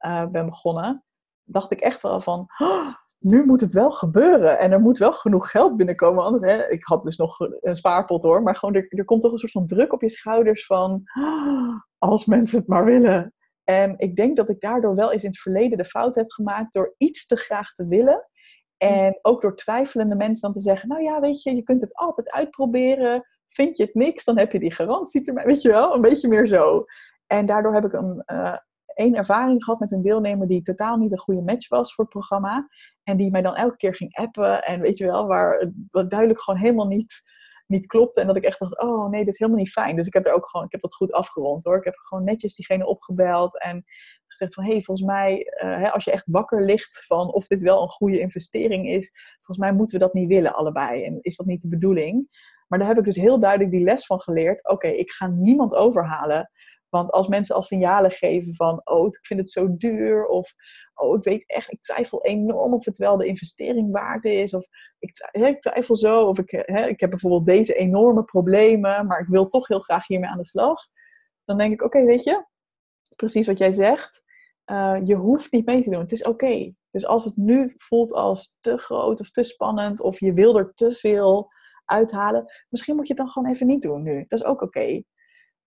uh, 0.00 0.26
ben 0.26 0.46
begonnen, 0.46 1.04
dacht 1.44 1.72
ik 1.72 1.80
echt 1.80 2.02
wel 2.02 2.20
van, 2.20 2.46
oh, 2.58 2.94
nu 3.18 3.44
moet 3.44 3.60
het 3.60 3.72
wel 3.72 3.90
gebeuren. 3.90 4.58
En 4.58 4.72
er 4.72 4.80
moet 4.80 4.98
wel 4.98 5.12
genoeg 5.12 5.50
geld 5.50 5.76
binnenkomen. 5.76 6.24
Anders, 6.24 6.52
hè, 6.52 6.68
ik 6.68 6.84
had 6.84 7.04
dus 7.04 7.16
nog 7.16 7.38
een 7.60 7.76
spaarpot 7.76 8.22
hoor, 8.22 8.42
maar 8.42 8.56
gewoon 8.56 8.74
er, 8.74 8.86
er 8.88 9.04
komt 9.04 9.22
toch 9.22 9.32
een 9.32 9.38
soort 9.38 9.52
van 9.52 9.66
druk 9.66 9.92
op 9.92 10.02
je 10.02 10.10
schouders 10.10 10.66
van, 10.66 11.02
oh, 11.20 11.80
als 11.98 12.26
mensen 12.26 12.58
het 12.58 12.68
maar 12.68 12.84
willen. 12.84 13.34
En 13.68 13.94
ik 13.96 14.16
denk 14.16 14.36
dat 14.36 14.48
ik 14.48 14.60
daardoor 14.60 14.94
wel 14.94 15.12
eens 15.12 15.22
in 15.22 15.28
het 15.28 15.38
verleden 15.38 15.78
de 15.78 15.84
fout 15.84 16.14
heb 16.14 16.30
gemaakt 16.30 16.72
door 16.72 16.94
iets 16.98 17.26
te 17.26 17.36
graag 17.36 17.72
te 17.72 17.86
willen. 17.86 18.28
En 18.76 19.18
ook 19.22 19.42
door 19.42 19.56
twijfelende 19.56 20.16
mensen 20.16 20.40
dan 20.40 20.52
te 20.52 20.68
zeggen, 20.68 20.88
nou 20.88 21.02
ja, 21.02 21.20
weet 21.20 21.42
je, 21.42 21.54
je 21.54 21.62
kunt 21.62 21.80
het 21.80 21.94
altijd 21.94 22.30
uitproberen. 22.30 23.26
Vind 23.48 23.76
je 23.76 23.84
het 23.84 23.94
niks, 23.94 24.24
dan 24.24 24.38
heb 24.38 24.52
je 24.52 24.58
die 24.58 24.72
garantie 24.72 25.24
ermee. 25.24 25.44
Weet 25.44 25.62
je 25.62 25.68
wel, 25.68 25.94
een 25.94 26.00
beetje 26.00 26.28
meer 26.28 26.46
zo. 26.46 26.84
En 27.26 27.46
daardoor 27.46 27.74
heb 27.74 27.84
ik 27.84 27.92
een, 27.92 28.22
uh, 28.26 28.56
één 28.94 29.14
ervaring 29.14 29.64
gehad 29.64 29.80
met 29.80 29.92
een 29.92 30.02
deelnemer 30.02 30.48
die 30.48 30.62
totaal 30.62 30.96
niet 30.96 31.12
een 31.12 31.18
goede 31.18 31.42
match 31.42 31.68
was 31.68 31.94
voor 31.94 32.04
het 32.04 32.12
programma. 32.12 32.68
En 33.02 33.16
die 33.16 33.30
mij 33.30 33.42
dan 33.42 33.54
elke 33.54 33.76
keer 33.76 33.94
ging 33.94 34.16
appen. 34.16 34.62
En 34.62 34.80
weet 34.80 34.98
je 34.98 35.06
wel, 35.06 35.26
waar 35.26 35.72
het 35.90 36.10
duidelijk 36.10 36.40
gewoon 36.40 36.60
helemaal 36.60 36.86
niet, 36.86 37.22
niet 37.66 37.86
klopte. 37.86 38.20
En 38.20 38.26
dat 38.26 38.36
ik 38.36 38.44
echt 38.44 38.58
dacht, 38.58 38.80
oh 38.80 39.10
nee, 39.10 39.24
dit 39.24 39.32
is 39.32 39.38
helemaal 39.38 39.60
niet 39.60 39.72
fijn. 39.72 39.96
Dus 39.96 40.06
ik 40.06 40.14
heb 40.14 40.26
er 40.26 40.32
ook 40.32 40.48
gewoon, 40.48 40.66
ik 40.66 40.72
heb 40.72 40.80
dat 40.80 40.94
goed 40.94 41.12
afgerond 41.12 41.64
hoor. 41.64 41.76
Ik 41.76 41.84
heb 41.84 41.96
gewoon 41.96 42.24
netjes 42.24 42.54
diegene 42.54 42.86
opgebeld. 42.86 43.60
En 43.60 43.84
gezegd 44.26 44.54
van, 44.54 44.64
hé, 44.64 44.70
hey, 44.70 44.82
volgens 44.82 45.06
mij, 45.06 45.46
hè, 45.56 45.90
als 45.90 46.04
je 46.04 46.10
echt 46.10 46.26
wakker 46.30 46.64
ligt 46.64 47.06
van 47.06 47.32
of 47.32 47.46
dit 47.46 47.62
wel 47.62 47.82
een 47.82 47.88
goede 47.88 48.18
investering 48.18 48.86
is, 48.86 49.10
volgens 49.36 49.58
mij 49.58 49.72
moeten 49.72 49.98
we 49.98 50.04
dat 50.04 50.14
niet 50.14 50.26
willen 50.26 50.54
allebei. 50.54 51.04
En 51.04 51.18
is 51.20 51.36
dat 51.36 51.46
niet 51.46 51.62
de 51.62 51.68
bedoeling? 51.68 52.28
Maar 52.68 52.78
daar 52.78 52.88
heb 52.88 52.98
ik 52.98 53.04
dus 53.04 53.16
heel 53.16 53.38
duidelijk 53.38 53.70
die 53.70 53.84
les 53.84 54.06
van 54.06 54.20
geleerd. 54.20 54.68
Oké, 54.68 54.88
ik 54.88 55.10
ga 55.10 55.26
niemand 55.26 55.74
overhalen. 55.74 56.50
Want 56.96 57.10
als 57.10 57.28
mensen 57.28 57.54
al 57.54 57.62
signalen 57.62 58.10
geven 58.10 58.54
van, 58.54 58.80
oh, 58.84 59.06
ik 59.06 59.26
vind 59.26 59.40
het 59.40 59.50
zo 59.50 59.76
duur, 59.76 60.26
of 60.26 60.54
oh, 60.94 61.16
ik 61.16 61.24
weet 61.24 61.44
echt, 61.46 61.72
ik 61.72 61.80
twijfel 61.80 62.24
enorm 62.24 62.74
of 62.74 62.84
het 62.84 62.98
wel 62.98 63.16
de 63.16 63.26
investering 63.26 63.92
waard 63.92 64.24
is, 64.24 64.54
of 64.54 64.66
ik, 64.98 65.60
twijfel 65.60 65.96
zo, 65.96 66.20
of 66.20 66.38
ik, 66.38 66.50
hè, 66.50 66.86
ik 66.86 67.00
heb 67.00 67.10
bijvoorbeeld 67.10 67.46
deze 67.46 67.74
enorme 67.74 68.24
problemen, 68.24 69.06
maar 69.06 69.20
ik 69.20 69.26
wil 69.26 69.48
toch 69.48 69.68
heel 69.68 69.80
graag 69.80 70.06
hiermee 70.06 70.30
aan 70.30 70.38
de 70.38 70.46
slag. 70.46 70.80
Dan 71.44 71.58
denk 71.58 71.72
ik, 71.72 71.82
oké, 71.82 72.04
weet 72.04 72.24
je, 72.24 72.46
precies 73.16 73.46
wat 73.46 73.58
jij 73.58 73.72
zegt, 73.72 74.22
uh, 74.70 74.96
je 75.04 75.14
hoeft 75.14 75.52
niet 75.52 75.66
mee 75.66 75.82
te 75.82 75.90
doen. 75.90 76.00
Het 76.00 76.12
is 76.12 76.24
oké. 76.24 76.74
Dus 76.90 77.06
als 77.06 77.24
het 77.24 77.36
nu 77.36 77.74
voelt 77.76 78.12
als 78.12 78.58
te 78.60 78.76
groot 78.76 79.20
of 79.20 79.30
te 79.30 79.42
spannend, 79.42 80.00
of 80.00 80.20
je 80.20 80.32
wil 80.32 80.58
er 80.58 80.72
te 80.74 80.92
veel 80.92 81.50
uithalen, 81.84 82.52
misschien 82.68 82.96
moet 82.96 83.06
je 83.06 83.12
het 83.12 83.22
dan 83.22 83.30
gewoon 83.30 83.50
even 83.50 83.66
niet 83.66 83.82
doen 83.82 84.02
nu. 84.02 84.24
Dat 84.28 84.40
is 84.40 84.44
ook 84.44 84.62
oké. 84.62 85.02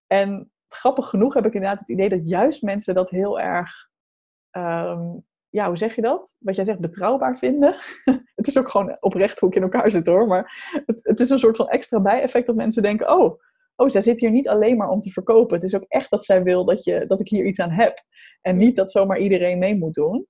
En 0.06 0.52
grappig 0.74 1.08
genoeg 1.08 1.34
heb 1.34 1.46
ik 1.46 1.54
inderdaad 1.54 1.80
het 1.80 1.88
idee 1.88 2.08
dat 2.08 2.28
juist 2.28 2.62
mensen 2.62 2.94
dat 2.94 3.10
heel 3.10 3.40
erg, 3.40 3.88
um, 4.50 5.24
ja, 5.48 5.66
hoe 5.66 5.76
zeg 5.76 5.94
je 5.94 6.02
dat? 6.02 6.34
Wat 6.38 6.56
jij 6.56 6.64
zegt, 6.64 6.80
betrouwbaar 6.80 7.36
vinden. 7.36 7.76
het 8.34 8.46
is 8.46 8.58
ook 8.58 8.68
gewoon 8.68 8.96
oprecht 9.00 9.40
hoe 9.40 9.48
ik 9.48 9.54
in 9.54 9.62
elkaar 9.62 9.90
zit 9.90 10.06
hoor, 10.06 10.26
maar 10.26 10.72
het, 10.86 11.00
het 11.02 11.20
is 11.20 11.30
een 11.30 11.38
soort 11.38 11.56
van 11.56 11.68
extra 11.68 12.00
bijeffect 12.00 12.46
dat 12.46 12.56
mensen 12.56 12.82
denken, 12.82 13.12
oh, 13.12 13.40
oh, 13.76 13.88
zij 13.88 14.00
zit 14.00 14.20
hier 14.20 14.30
niet 14.30 14.48
alleen 14.48 14.76
maar 14.76 14.88
om 14.88 15.00
te 15.00 15.10
verkopen. 15.10 15.54
Het 15.54 15.64
is 15.64 15.74
ook 15.74 15.84
echt 15.88 16.10
dat 16.10 16.24
zij 16.24 16.42
wil 16.42 16.64
dat, 16.64 16.84
je, 16.84 17.06
dat 17.06 17.20
ik 17.20 17.28
hier 17.28 17.44
iets 17.44 17.60
aan 17.60 17.70
heb. 17.70 18.02
En 18.40 18.56
niet 18.56 18.76
dat 18.76 18.90
zomaar 18.90 19.18
iedereen 19.18 19.58
mee 19.58 19.78
moet 19.78 19.94
doen. 19.94 20.26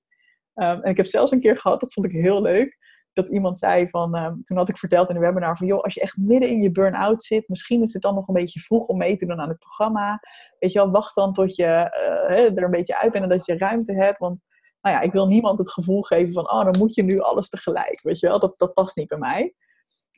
Ehm, 0.53 0.81
en 0.81 0.91
ik 0.91 0.97
heb 0.97 1.05
zelfs 1.05 1.31
een 1.31 1.39
keer 1.39 1.57
gehad, 1.57 1.79
dat 1.79 1.93
vond 1.93 2.05
ik 2.05 2.11
heel 2.11 2.41
leuk, 2.41 2.77
dat 3.13 3.29
iemand 3.29 3.57
zei 3.57 3.89
van, 3.89 4.17
um, 4.17 4.43
toen 4.43 4.57
had 4.57 4.69
ik 4.69 4.77
verteld 4.77 5.09
in 5.09 5.15
de 5.15 5.21
webinar 5.21 5.57
van, 5.57 5.67
joh, 5.67 5.83
als 5.83 5.93
je 5.93 6.01
echt 6.01 6.17
midden 6.17 6.49
in 6.49 6.61
je 6.61 6.71
burn-out 6.71 7.23
zit, 7.23 7.47
misschien 7.47 7.81
is 7.81 7.93
het 7.93 8.01
dan 8.01 8.15
nog 8.15 8.27
een 8.27 8.33
beetje 8.33 8.59
vroeg 8.59 8.87
om 8.87 8.97
mee 8.97 9.15
te 9.15 9.25
doen 9.25 9.39
aan 9.39 9.49
het 9.49 9.59
programma. 9.59 10.19
Weet 10.59 10.71
je 10.71 10.79
wel, 10.79 10.91
wacht 10.91 11.15
dan 11.15 11.33
tot 11.33 11.55
je 11.55 11.63
uh, 11.63 12.57
er 12.57 12.63
een 12.63 12.71
beetje 12.71 12.99
uit 12.99 13.11
bent 13.11 13.23
en 13.23 13.29
dat 13.29 13.45
je 13.45 13.57
ruimte 13.57 13.93
hebt. 13.93 14.19
Want, 14.19 14.41
nou 14.81 14.95
ja, 14.95 15.01
ik 15.01 15.11
wil 15.11 15.27
niemand 15.27 15.59
het 15.59 15.71
gevoel 15.71 16.01
geven 16.01 16.33
van, 16.33 16.51
oh, 16.51 16.63
dan 16.63 16.75
moet 16.79 16.95
je 16.95 17.03
nu 17.03 17.19
alles 17.19 17.49
tegelijk. 17.49 18.01
Weet 18.01 18.19
je 18.19 18.27
wel, 18.27 18.39
dat, 18.39 18.53
dat 18.59 18.73
past 18.73 18.95
niet 18.95 19.07
bij 19.07 19.17
mij. 19.17 19.53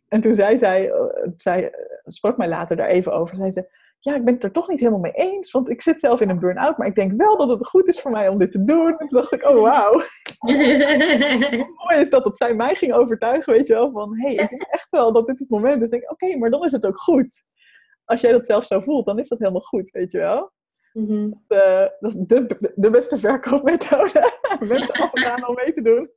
En 0.08 0.22
toen 0.22 0.36
zei 0.36 0.58
zij, 0.58 0.90
uh, 0.90 0.96
zij 1.38 1.74
sprak 2.04 2.38
mij 2.38 2.48
later 2.48 2.76
daar 2.76 2.88
even 2.88 3.14
over, 3.14 3.36
zei 3.36 3.52
ze, 3.52 3.70
ja, 4.04 4.16
ik 4.16 4.26
ben 4.26 4.34
het 4.34 4.44
er 4.44 4.52
toch 4.52 4.68
niet 4.68 4.80
helemaal 4.80 5.00
mee 5.00 5.12
eens, 5.12 5.52
want 5.52 5.70
ik 5.70 5.82
zit 5.82 6.00
zelf 6.00 6.22
in 6.22 6.30
een 6.30 6.40
burn-out, 6.40 6.78
maar 6.78 6.88
ik 6.88 6.96
denk 6.96 7.22
wel 7.22 7.38
dat 7.38 7.50
het 7.50 7.68
goed 7.68 7.88
is 7.88 8.02
voor 8.02 8.12
mij 8.12 8.28
om 8.28 8.38
dit 8.38 8.52
te 8.52 8.64
doen. 8.64 8.98
En 8.98 9.08
toen 9.08 9.20
dacht 9.20 9.32
ik, 9.32 9.46
oh 9.46 9.62
wauw. 9.62 9.92
mooi 11.84 12.00
is 12.00 12.10
dat 12.10 12.24
dat 12.24 12.38
zij 12.38 12.54
mij 12.54 12.76
ging 12.76 12.94
overtuigen, 12.94 13.54
weet 13.54 13.68
je 13.68 13.74
wel, 13.74 13.92
van 13.92 14.18
hé, 14.20 14.34
hey, 14.34 14.44
ik 14.44 14.50
denk 14.50 14.62
echt 14.62 14.90
wel 14.90 15.12
dat 15.12 15.28
dit 15.28 15.40
het 15.40 15.50
moment 15.50 15.82
is. 15.82 15.90
denk 15.90 16.04
ik, 16.04 16.12
oké, 16.12 16.38
maar 16.38 16.50
dan 16.50 16.64
is 16.64 16.72
het 16.72 16.86
ook 16.86 17.00
goed. 17.00 17.44
Als 18.06 18.22
jij 18.22 18.32
dat 18.32 18.46
zelf 18.46 18.66
zo 18.66 18.80
voelt, 18.80 19.06
dan 19.06 19.20
is 19.20 19.28
dat 19.28 19.40
helemaal 19.40 19.62
goed, 19.62 19.92
weet 19.92 20.12
je 20.12 20.18
wel. 20.18 20.52
Mhm. 20.94 21.32
Eh, 21.48 21.86
dat 22.00 22.14
is 22.14 22.14
de, 22.14 22.72
de 22.76 22.90
beste 22.90 23.18
verkoopmethode. 23.18 24.32
Mensen 24.60 24.96
afgaan 24.96 25.48
om 25.48 25.56
mee 25.56 25.74
te 25.74 25.82
doen. 25.82 26.10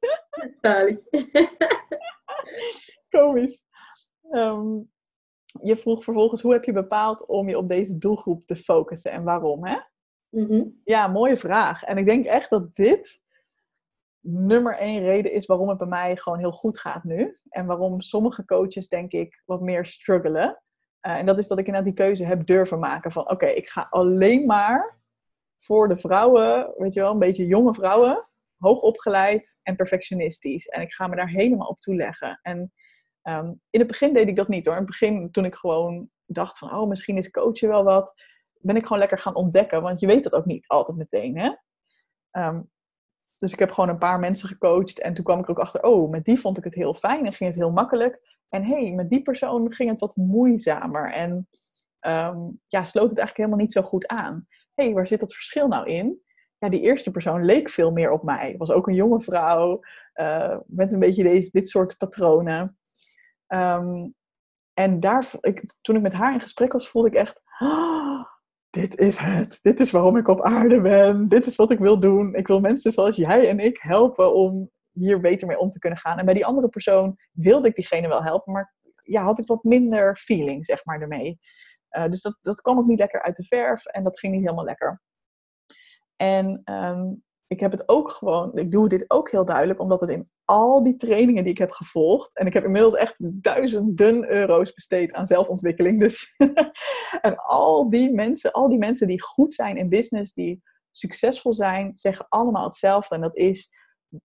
Zalig. 0.61 0.99
Komisch. 3.11 3.62
Ehm, 4.31 4.79
je 5.62 5.77
vroeg 5.77 6.05
vervolgens, 6.05 6.42
hoe 6.42 6.53
heb 6.53 6.64
je 6.64 6.73
bepaald 6.73 7.27
om 7.27 7.49
je 7.49 7.59
op 7.59 7.69
deze 7.69 7.99
doelgroep 7.99 8.47
te 8.47 8.57
focussen 8.57 9.11
en 9.11 9.23
waarom? 9.23 9.66
Hè? 9.66 9.77
Mhm. 10.29 10.64
Ja, 10.85 11.07
mooie 11.07 11.37
vraag. 11.37 11.83
En 11.83 11.99
ik 11.99 12.07
denk 12.07 12.27
echt 12.27 12.51
dat 12.51 12.77
dit 12.77 13.21
nummer 14.21 14.77
één 14.77 15.03
reden 15.03 15.33
is 15.33 15.47
waarom 15.47 15.69
het 15.69 15.79
bij 15.79 15.87
mij 15.87 16.16
gewoon 16.16 16.38
heel 16.38 16.53
goed 16.53 16.79
gaat 16.79 17.05
nu. 17.05 17.37
En 17.49 17.66
waarom 17.66 18.01
sommige 18.01 18.45
coaches, 18.45 18.88
denk 18.88 19.12
ik, 19.12 19.42
wat 19.45 19.61
meer 19.61 19.87
struggelen. 19.87 20.62
Uh, 21.07 21.16
en 21.16 21.27
dat 21.27 21.38
is 21.38 21.49
dat 21.49 21.59
ik 21.59 21.66
inderdaad 21.66 21.97
die 21.97 22.05
keuze 22.05 22.25
heb 22.25 22.47
durven 22.47 22.79
maken 22.79 23.11
van, 23.11 23.31
oké, 23.31 23.47
ik 23.47 23.69
ga 23.69 23.87
alleen 23.90 24.47
maar 24.47 24.99
voor 25.57 25.88
de 25.88 25.97
vrouwen, 25.97 26.73
weet 26.77 26.95
je 26.95 27.01
wel, 27.01 27.12
een 27.12 27.19
beetje 27.19 27.47
jonge 27.47 27.75
vrouwen, 27.75 28.29
hoogopgeleid 28.59 29.59
en 29.62 29.77
perfectionistisch. 29.77 30.66
En 30.66 30.83
ik 30.83 30.92
ga 30.92 31.07
me 31.07 31.16
daar 31.16 31.29
helemaal 31.29 31.69
op 31.69 31.81
toeleggen. 31.81 32.38
En 32.42 32.73
Ehm, 33.26 33.52
in 33.70 33.80
het 33.80 33.86
begin 33.86 34.12
deed 34.12 34.28
ik 34.28 34.36
dat 34.36 34.48
niet 34.48 34.64
hoor. 34.64 34.74
In 34.74 34.80
het 34.80 34.90
begin, 34.90 35.30
toen 35.30 35.44
ik 35.44 35.54
gewoon 35.54 36.10
dacht 36.26 36.58
van, 36.58 36.74
oh, 36.74 36.88
misschien 36.88 37.16
is 37.16 37.30
coachen 37.30 37.68
wel 37.68 37.84
wat, 37.84 38.14
ben 38.58 38.76
ik 38.76 38.82
gewoon 38.82 38.98
lekker 38.98 39.18
gaan 39.18 39.34
ontdekken. 39.34 39.82
Want 39.82 40.00
je 40.00 40.06
weet 40.06 40.24
dat 40.24 40.32
ook 40.32 40.44
niet 40.44 40.68
altijd 40.68 40.96
meteen, 40.96 41.38
hè. 41.38 41.50
Ehm, 42.30 42.62
dus 43.38 43.52
ik 43.52 43.58
heb 43.58 43.70
gewoon 43.70 43.90
een 43.90 43.98
paar 43.98 44.20
mensen 44.20 44.48
gecoacht 44.48 45.00
en 45.00 45.14
toen 45.14 45.24
kwam 45.24 45.38
ik 45.38 45.50
ook 45.50 45.58
achter, 45.58 45.82
oh, 45.82 46.10
met 46.10 46.24
die 46.24 46.40
vond 46.40 46.58
ik 46.58 46.64
het 46.64 46.74
heel 46.74 46.94
fijn 46.94 47.24
en 47.24 47.32
ging 47.32 47.50
het 47.50 47.58
heel 47.58 47.70
makkelijk. 47.70 48.20
En 48.48 48.64
hey, 48.64 48.92
met 48.92 49.10
die 49.10 49.22
persoon 49.22 49.72
ging 49.72 49.90
het 49.90 50.00
wat 50.00 50.16
moeizamer 50.16 51.12
en 51.12 51.48
ehm, 52.00 52.38
ja, 52.66 52.84
sloot 52.84 53.10
het 53.10 53.18
eigenlijk 53.18 53.36
helemaal 53.36 53.58
niet 53.58 53.72
zo 53.72 53.82
goed 53.82 54.06
aan. 54.06 54.46
hey, 54.74 54.92
waar 54.92 55.08
zit 55.08 55.20
dat 55.20 55.34
verschil 55.34 55.68
nou 55.68 55.86
in? 55.86 56.20
Ja, 56.58 56.68
die 56.68 56.80
eerste 56.80 57.10
persoon 57.10 57.44
leek 57.44 57.68
veel 57.68 57.90
meer 57.90 58.10
op 58.10 58.22
mij. 58.22 58.54
Was 58.58 58.70
ook 58.70 58.86
een 58.86 58.94
jonge 58.94 59.20
vrouw 59.20 59.80
uh, 60.14 60.56
met 60.66 60.92
een 60.92 60.98
beetje 60.98 61.22
deze, 61.22 61.50
dit 61.50 61.68
soort 61.68 61.96
patronen. 61.96 62.76
Um, 63.48 64.14
en 64.74 65.00
daar, 65.00 65.30
ik, 65.40 65.74
toen 65.80 65.96
ik 65.96 66.02
met 66.02 66.12
haar 66.12 66.32
in 66.32 66.40
gesprek 66.40 66.72
was, 66.72 66.88
voelde 66.88 67.09
ik 67.09 67.14
echt, 67.14 67.42
oh, 67.59 68.24
dit 68.70 68.98
is 68.98 69.18
het. 69.18 69.59
Dit 69.62 69.80
is 69.80 69.90
waarom 69.90 70.16
ik 70.16 70.28
op 70.28 70.42
aarde 70.42 70.80
ben. 70.80 71.28
Dit 71.28 71.46
is 71.46 71.56
wat 71.56 71.70
ik 71.70 71.78
wil 71.78 72.00
doen. 72.00 72.35
Ik 72.35 72.46
wil 72.46 72.61
mensen 72.61 72.92
zoals 72.92 73.16
jij 73.16 73.48
en 73.48 73.59
ik 73.59 73.78
helpen 73.80 74.35
om 74.35 74.70
hier 74.92 75.20
beter 75.20 75.46
mee 75.46 75.59
om 75.59 75.70
te 75.70 75.78
kunnen 75.78 75.98
gaan. 75.98 76.18
En 76.18 76.24
bij 76.24 76.35
die 76.35 76.46
andere 76.46 76.68
persoon 76.68 77.16
wilde 77.32 77.68
ik 77.68 77.74
diegene 77.74 78.09
wel 78.09 78.22
helpen, 78.22 78.52
maar 78.52 78.74
ja, 78.96 79.22
had 79.22 79.38
ik 79.38 79.46
wat 79.46 79.64
minder 79.64 80.16
feeling, 80.16 80.66
zeg 80.66 80.85
maar, 80.85 81.00
ermee. 81.00 81.38
Uh, 81.90 82.09
dus 82.09 82.20
dat, 82.22 82.38
dat 82.42 82.61
kwam 82.61 82.78
ook 82.78 82.87
niet 82.87 82.98
lekker 82.98 83.22
uit 83.22 83.37
de 83.37 83.44
verf 83.44 83.87
en 83.87 84.04
dat 84.04 84.18
ging 84.18 84.32
niet 84.32 84.42
helemaal 84.42 84.64
lekker. 84.64 85.02
En 86.16 86.62
um, 86.64 87.24
ik 87.46 87.61
heb 87.61 87.70
het 87.70 87.88
ook 87.88 88.11
gewoon, 88.11 88.59
ik 88.59 88.70
doe 88.70 88.88
dit 88.88 89.11
ook 89.11 89.30
heel 89.30 89.44
duidelijk, 89.44 89.80
omdat 89.80 90.00
het 90.00 90.11
in 90.11 90.30
al 90.46 90.82
die 90.82 90.96
trainingen 90.96 91.42
die 91.42 91.52
ik 91.52 91.59
heb 91.59 91.70
gevolgd, 91.70 92.37
en 92.37 92.46
ik 92.46 92.52
heb 92.52 92.64
inmiddels 92.64 92.94
echt 92.94 93.14
duizenden 93.18 94.30
euro's 94.30 94.72
besteed 94.72 95.12
aan 95.12 95.26
zelfontwikkeling. 95.26 96.00
Dus 96.00 96.35
en 97.20 97.37
al 97.37 97.90
die 97.90 98.12
mensen, 98.12 98.52
al 98.52 98.68
die 98.68 98.78
mensen 98.78 99.06
die 99.06 99.22
goed 99.22 99.54
zijn 99.54 99.76
in 99.76 99.88
business, 99.88 100.32
die 100.32 100.62
succesvol 100.90 101.54
zijn, 101.54 101.92
zeggen 101.94 102.26
allemaal 102.28 102.64
hetzelfde. 102.64 103.14
En 103.14 103.20
dat 103.20 103.37
is, 103.37 103.70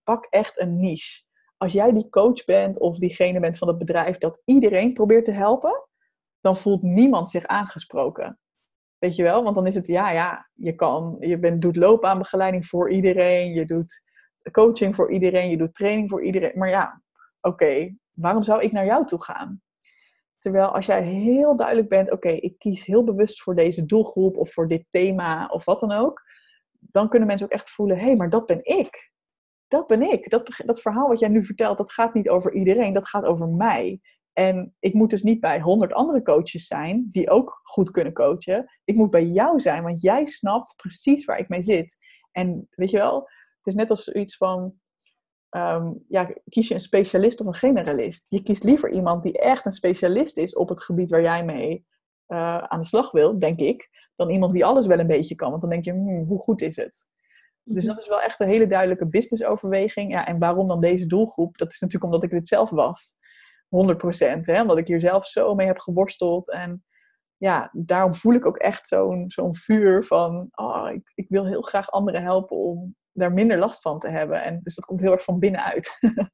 pak 0.02 0.26
echt 0.30 0.60
een 0.60 0.80
niche. 0.80 1.22
Als 1.56 1.72
jij 1.72 1.92
die 1.92 2.08
coach 2.08 2.44
bent 2.44 2.78
of 2.78 2.98
diegene 2.98 3.40
bent 3.40 3.58
van 3.58 3.68
het 3.68 3.78
bedrijf 3.78 4.18
dat 4.18 4.42
iedereen 4.44 4.92
probeert 4.92 5.24
te 5.24 5.32
helpen, 5.32 5.88
dan 6.40 6.56
voelt 6.56 6.82
niemand 6.82 7.30
zich 7.30 7.46
aangesproken. 7.46 8.38
Weet 8.98 9.16
je 9.16 9.22
wel? 9.22 9.42
Want 9.42 9.54
dan 9.54 9.66
is 9.66 9.74
het, 9.74 9.86
ja, 9.86 10.10
ja, 10.10 10.50
je 10.54 10.74
kan, 10.74 11.16
je 11.20 11.38
bent, 11.38 11.62
doet 11.62 11.76
loopbaanbegeleiding 11.76 12.66
voor 12.66 12.90
iedereen, 12.90 13.52
je 13.52 13.64
doet 13.64 14.02
coaching 14.50 14.94
voor 14.94 15.12
iedereen, 15.12 15.50
je 15.50 15.56
doet 15.56 15.74
training 15.74 16.10
voor 16.10 16.24
iedereen. 16.24 16.58
Maar 16.58 16.68
ja, 16.68 17.02
oké, 17.40 17.96
waarom 18.12 18.42
zou 18.42 18.62
ik 18.62 18.72
naar 18.72 18.84
jou 18.84 19.06
toe 19.06 19.22
gaan? 19.22 19.62
Terwijl 20.38 20.74
als 20.74 20.86
jij 20.86 21.02
heel 21.02 21.56
duidelijk 21.56 21.88
bent, 21.88 22.10
oké, 22.10 22.28
ik 22.28 22.58
kies 22.58 22.84
heel 22.84 23.04
bewust 23.04 23.42
voor 23.42 23.54
deze 23.54 23.86
doelgroep 23.86 24.36
of 24.36 24.52
voor 24.52 24.68
dit 24.68 24.84
thema 24.90 25.46
of 25.46 25.64
wat 25.64 25.80
dan 25.80 25.92
ook, 25.92 26.22
dan 26.78 27.08
kunnen 27.08 27.28
mensen 27.28 27.46
ook 27.46 27.52
echt 27.52 27.70
voelen, 27.70 27.98
hé, 27.98 28.04
hey, 28.04 28.16
maar 28.16 28.30
dat 28.30 28.46
ben 28.46 28.60
ik. 28.64 29.10
Dat 29.68 29.86
ben 29.86 30.02
ik. 30.02 30.30
Dat, 30.30 30.62
dat 30.66 30.80
verhaal 30.80 31.08
wat 31.08 31.20
jij 31.20 31.28
nu 31.28 31.44
vertelt, 31.44 31.78
dat 31.78 31.92
gaat 31.92 32.14
niet 32.14 32.28
over 32.28 32.54
iedereen, 32.54 32.92
dat 32.92 33.08
gaat 33.08 33.24
over 33.24 33.48
mij. 33.48 34.00
En 34.32 34.74
ik 34.78 34.94
moet 34.94 35.10
dus 35.10 35.22
niet 35.22 35.40
bij 35.40 35.60
honderd 35.60 35.92
andere 35.92 36.22
coaches 36.22 36.66
zijn 36.66 37.08
die 37.12 37.30
ook 37.30 37.60
goed 37.62 37.90
kunnen 37.90 38.12
coachen. 38.12 38.80
Ik 38.84 38.94
moet 38.94 39.10
bij 39.10 39.24
jou 39.24 39.60
zijn, 39.60 39.82
want 39.82 40.02
jij 40.02 40.26
snapt 40.26 40.76
precies 40.76 41.24
waar 41.24 41.38
ik 41.38 41.48
mee 41.48 41.62
zit. 41.62 41.96
En 42.32 42.68
weet 42.70 42.90
je 42.90 42.98
wel, 42.98 43.28
is 43.66 43.74
net 43.74 43.90
als 43.90 44.08
iets 44.08 44.36
van, 44.36 44.74
ehm, 45.48 45.92
ja, 46.08 46.32
kies 46.48 46.68
je 46.68 46.74
een 46.74 46.80
specialist 46.80 47.40
of 47.40 47.46
een 47.46 47.54
generalist? 47.54 48.30
Je 48.30 48.42
kiest 48.42 48.64
liever 48.64 48.90
iemand 48.90 49.22
die 49.22 49.38
echt 49.38 49.64
een 49.66 49.72
specialist 49.72 50.36
is 50.36 50.54
op 50.54 50.68
het 50.68 50.82
gebied 50.82 51.10
waar 51.10 51.22
jij 51.22 51.44
mee 51.44 51.86
uh, 52.28 52.58
aan 52.58 52.80
de 52.80 52.86
slag 52.86 53.10
wil, 53.10 53.38
denk 53.38 53.58
ik, 53.58 53.88
dan 54.16 54.30
iemand 54.30 54.52
die 54.52 54.64
alles 54.64 54.86
wel 54.86 54.98
een 54.98 55.06
beetje 55.06 55.34
kan. 55.34 55.50
Want 55.50 55.60
dan 55.60 55.70
denk 55.70 55.84
je, 55.84 55.92
hmm, 55.92 56.24
hoe 56.24 56.38
goed 56.38 56.62
is 56.62 56.76
het? 56.76 57.10
Dus 57.64 57.84
mhm. 57.84 57.94
dat 57.94 58.02
is 58.02 58.08
wel 58.08 58.20
echt 58.20 58.40
een 58.40 58.48
hele 58.48 58.66
duidelijke 58.66 59.06
businessoverweging. 59.06 60.10
Ja, 60.12 60.26
en 60.26 60.38
waarom 60.38 60.68
dan 60.68 60.80
deze 60.80 61.06
doelgroep? 61.06 61.58
Dat 61.58 61.72
is 61.72 61.80
natuurlijk 61.80 62.12
omdat 62.12 62.30
ik 62.30 62.38
dit 62.38 62.48
zelf 62.48 62.70
was. 62.70 63.14
100 63.68 63.98
procent. 63.98 64.48
Omdat 64.48 64.78
ik 64.78 64.86
hier 64.86 65.00
zelf 65.00 65.26
zo 65.26 65.54
mee 65.54 65.66
heb 65.66 65.78
geworsteld. 65.78 66.50
En 66.50 66.84
ja, 67.36 67.70
daarom 67.72 68.14
voel 68.14 68.34
ik 68.34 68.46
ook 68.46 68.56
echt 68.56 68.88
zo'n 68.88 69.30
zo'n 69.30 69.54
vuur 69.54 70.04
van... 70.04 70.48
Oh, 70.50 70.90
ik, 70.92 71.12
ik 71.14 71.26
wil 71.28 71.46
heel 71.46 71.62
graag 71.62 71.90
anderen 71.90 72.22
helpen 72.22 72.56
om 72.56 72.96
daar 73.12 73.32
minder 73.32 73.58
last 73.58 73.80
van 73.80 73.98
te 73.98 74.08
hebben. 74.08 74.42
En 74.42 74.60
dus 74.62 74.74
dat 74.74 74.84
komt 74.84 75.00
heel 75.00 75.12
erg 75.12 75.24
van 75.24 75.38
binnenuit. 75.38 75.98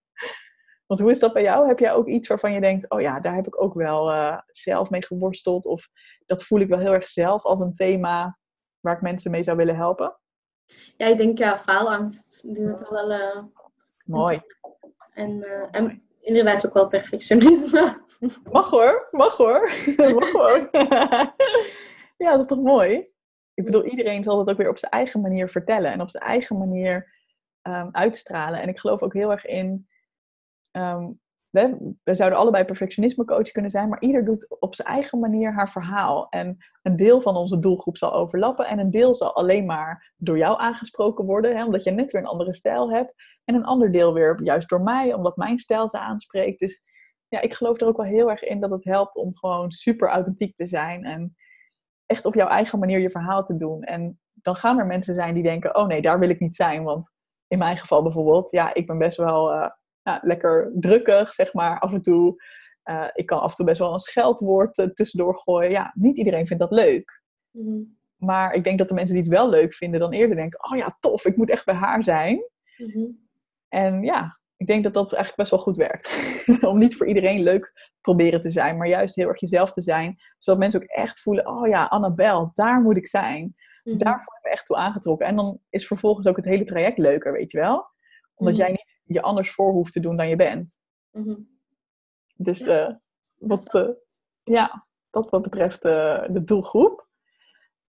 Want 0.87 1.01
hoe 1.01 1.11
is 1.11 1.19
dat 1.19 1.33
bij 1.33 1.43
jou? 1.43 1.67
Heb 1.67 1.79
jij 1.79 1.93
ook 1.93 2.07
iets 2.07 2.29
waarvan 2.29 2.53
je 2.53 2.61
denkt... 2.61 2.91
Oh 2.91 3.01
ja, 3.01 3.21
daar 3.21 3.35
heb 3.35 3.47
ik 3.47 3.62
ook 3.62 3.75
wel 3.75 4.11
uh, 4.11 4.38
zelf 4.47 4.91
mee 4.91 5.03
geworsteld. 5.05 5.67
Of 5.67 5.88
dat 6.27 6.45
voel 6.45 6.61
ik 6.61 6.69
wel 6.69 6.79
heel 6.79 6.93
erg 6.93 7.07
zelf 7.07 7.45
als 7.45 7.61
een 7.61 7.75
thema 7.75 8.38
waar 8.81 8.95
ik 8.95 9.03
mensen 9.03 9.31
mee 9.31 9.43
zou 9.43 9.57
willen 9.57 9.77
helpen? 9.77 10.19
Ja, 10.97 11.07
ik 11.07 11.17
denk 11.17 11.38
ja, 11.38 11.59
faalangst 11.59 12.55
doet 12.55 12.79
het 12.79 12.88
wel... 12.88 13.11
Uh, 13.11 13.43
Mooi. 14.05 14.43
En, 15.12 15.31
uh, 15.31 15.69
en 15.71 16.03
inderdaad 16.21 16.67
ook 16.67 16.75
wel 16.75 16.88
perfectionisme. 16.88 18.03
Mag 18.51 18.71
hoor, 18.71 19.09
mag 19.11 19.37
hoor. 19.37 19.71
mag 20.14 20.31
gewoon. 20.31 20.69
ja, 22.25 22.31
dat 22.31 22.41
is 22.41 22.47
toch 22.47 22.62
mooi? 22.62 23.11
Ik 23.59 23.64
bedoel, 23.64 23.85
iedereen 23.85 24.23
zal 24.23 24.37
dat 24.37 24.51
ook 24.51 24.57
weer 24.57 24.68
op 24.68 24.79
zijn 24.79 24.92
eigen 24.92 25.21
manier 25.21 25.49
vertellen 25.49 25.92
en 25.92 26.01
op 26.01 26.11
zijn 26.11 26.23
eigen 26.23 26.59
manier 26.59 27.14
um, 27.62 27.88
uitstralen. 27.92 28.61
En 28.61 28.68
ik 28.68 28.79
geloof 28.79 29.03
ook 29.03 29.12
heel 29.12 29.31
erg 29.31 29.47
in. 29.47 29.88
Um, 30.73 31.21
we, 31.51 31.94
we, 32.05 32.14
zouden 32.14 32.38
allebei 32.38 32.64
perfectionisme 32.64 33.25
coach 33.25 33.51
kunnen 33.51 33.71
zijn, 33.71 33.88
maar 33.88 34.01
ieder 34.01 34.25
doet 34.25 34.61
op 34.61 34.75
zijn 34.75 34.88
eigen 34.88 35.18
manier 35.18 35.53
haar 35.53 35.71
verhaal. 35.71 36.29
En 36.29 36.57
een 36.83 36.97
deel 36.97 37.21
van 37.21 37.37
onze 37.37 37.59
doelgroep 37.59 37.97
zal 37.97 38.12
overlappen 38.12 38.66
en 38.66 38.79
een 38.79 38.90
deel 38.90 39.14
zal 39.14 39.35
alleen 39.35 39.66
maar 39.66 40.14
door 40.16 40.38
jou 40.38 40.61
aangesproken 40.61 41.25
worden, 41.25 41.57
hè, 41.57 41.64
omdat 41.64 41.85
je 41.85 41.90
net 41.90 42.12
weer 42.12 42.21
een 42.21 42.29
andere 42.29 42.55
stijl 42.55 42.92
hebt. 42.92 43.14
En 43.44 43.55
een 43.55 43.64
ander 43.64 43.92
deel 43.92 44.12
weer 44.12 44.42
juist 44.42 44.68
door 44.68 44.83
mij, 44.83 45.14
omdat 45.14 45.37
mijn 45.37 45.59
stijl 45.59 45.88
ze 45.88 45.99
aanspreekt. 45.99 46.61
Dus 46.61 46.85
ja, 47.29 47.40
ik 47.40 47.55
geloof 47.55 47.81
er 47.81 47.87
ook 47.87 47.97
wel 47.97 48.07
heel 48.07 48.31
erg 48.31 48.42
in 48.42 48.61
dat 48.61 48.71
het 48.71 48.85
helpt 48.85 49.16
om 49.16 49.37
gewoon 49.37 49.71
super 49.71 50.09
authentiek 50.09 50.57
te 50.57 50.68
zijn. 50.68 51.05
En 51.05 51.37
echt 52.09 52.25
op 52.25 52.35
jouw 52.35 52.49
eigen 52.49 52.79
manier 52.79 53.01
je 53.01 53.11
verhaal 53.11 53.44
te 53.44 53.57
doen. 53.57 53.83
En 53.83 54.21
dan 54.33 54.57
gaan 54.57 54.79
er 54.79 54.87
mensen 54.87 55.14
zijn 55.14 55.35
die 55.35 55.42
denken, 55.42 55.77
oh 55.77 55.87
nee, 55.87 56.03
daar 56.03 56.18
wil 56.18 56.29
ik 56.29 56.40
niet 56.40 56.57
zijn. 56.57 56.83
Want 56.83 57.11
in 57.47 57.59
mijn 57.59 57.79
geval 57.79 58.03
bijvoorbeeld, 58.03 58.51
ja, 58.51 58.75
ik 58.75 58.87
ben 58.87 58.99
best 58.99 59.16
wel 59.16 59.53
uh, 59.53 59.68
nou, 60.03 60.18
lekker 60.23 60.73
drukkig, 60.75 61.33
zeg 61.33 61.53
maar, 61.53 61.79
af 61.79 61.92
en 61.92 62.03
toe. 62.03 62.42
Uh, 62.85 63.09
ik 63.13 63.27
kan 63.27 63.40
af 63.40 63.50
en 63.50 63.56
toe 63.56 63.67
best 63.67 63.79
wel 63.79 63.92
een 63.92 64.00
scheldwoord 64.00 64.79
uh, 64.79 64.87
tussendoor 64.87 65.37
gooien. 65.37 65.71
Ja, 65.71 65.92
niet 65.94 66.17
iedereen 66.17 66.46
vindt 66.46 66.63
dat 66.63 66.73
leuk. 66.73 67.23
Mhm. 67.50 67.83
Maar 68.17 68.52
ik 68.52 68.65
denk 68.65 68.79
dat 68.79 68.88
de 68.88 68.94
mensen 68.94 69.15
die 69.15 69.25
het 69.25 69.33
wel 69.33 69.48
leuk 69.48 69.75
vinden, 69.75 70.00
dan 70.00 70.13
eerder 70.13 70.37
denken: 70.37 70.71
oh 70.71 70.77
ja, 70.77 70.96
tof, 71.00 71.25
ik 71.25 71.37
moet 71.37 71.50
echt 71.50 71.65
bij 71.65 71.75
haar 71.75 72.04
zijn. 72.04 72.42
Mhm. 72.77 73.04
En 73.69 74.02
ja, 74.02 74.38
ik 74.59 74.67
denk 74.67 74.85
dat 74.85 74.94
dat 74.94 75.13
eigenlijk 75.13 75.37
best 75.37 75.50
wel 75.50 75.61
goed 75.61 75.77
werkt. 75.77 76.37
Om 76.71 76.79
niet 76.79 76.96
voor 76.96 77.06
iedereen 77.06 77.42
leuk 77.42 77.90
proberen 78.00 78.40
te 78.40 78.50
zijn, 78.50 78.77
maar 78.77 78.88
juist 78.88 79.15
heel 79.15 79.29
erg 79.29 79.40
jezelf 79.40 79.73
te 79.73 79.83
zijn. 79.83 80.17
Zodat 80.38 80.61
mensen 80.61 80.83
ook 80.83 80.88
echt 80.88 81.21
voelen, 81.21 81.46
oh 81.46 81.69
ja, 81.69 81.87
Annabel, 81.87 82.50
daar 82.54 82.81
moet 82.81 82.96
ik 82.96 83.09
zijn. 83.09 83.54
Mm 83.83 83.98
Daar 83.98 84.23
voel 84.23 84.37
ik 84.37 84.44
me 84.44 84.50
echt 84.50 84.67
toe 84.67 84.77
aangetrokken. 84.77 85.27
En 85.27 85.37
dan 85.37 85.61
is 85.71 85.87
vervolgens 85.87 86.27
ook 86.27 86.37
het 86.37 86.44
hele 86.44 86.65
traject 86.65 86.98
leuker, 86.98 87.33
weet 87.33 87.50
je 87.50 87.59
wel. 87.59 87.87
Omdat 88.35 88.54
mhm. 88.54 88.63
jij 88.63 88.71
niet 88.71 88.87
je 89.04 89.23
anders 89.23 89.50
voor 89.50 89.73
hoeft 89.73 89.92
te 89.92 90.00
doen 90.00 90.17
dan 90.17 90.29
je 90.29 90.37
bent. 90.37 90.77
Mhm. 91.11 91.35
Dus 92.37 92.61
uh, 92.61 92.90
wat, 93.38 93.75
uh, 93.75 93.88
ja, 94.42 94.87
dat 95.11 95.31
wat 95.31 95.42
betreft 95.42 95.85
uh, 95.85 96.25
de 96.29 96.44
doelgroep. 96.44 97.08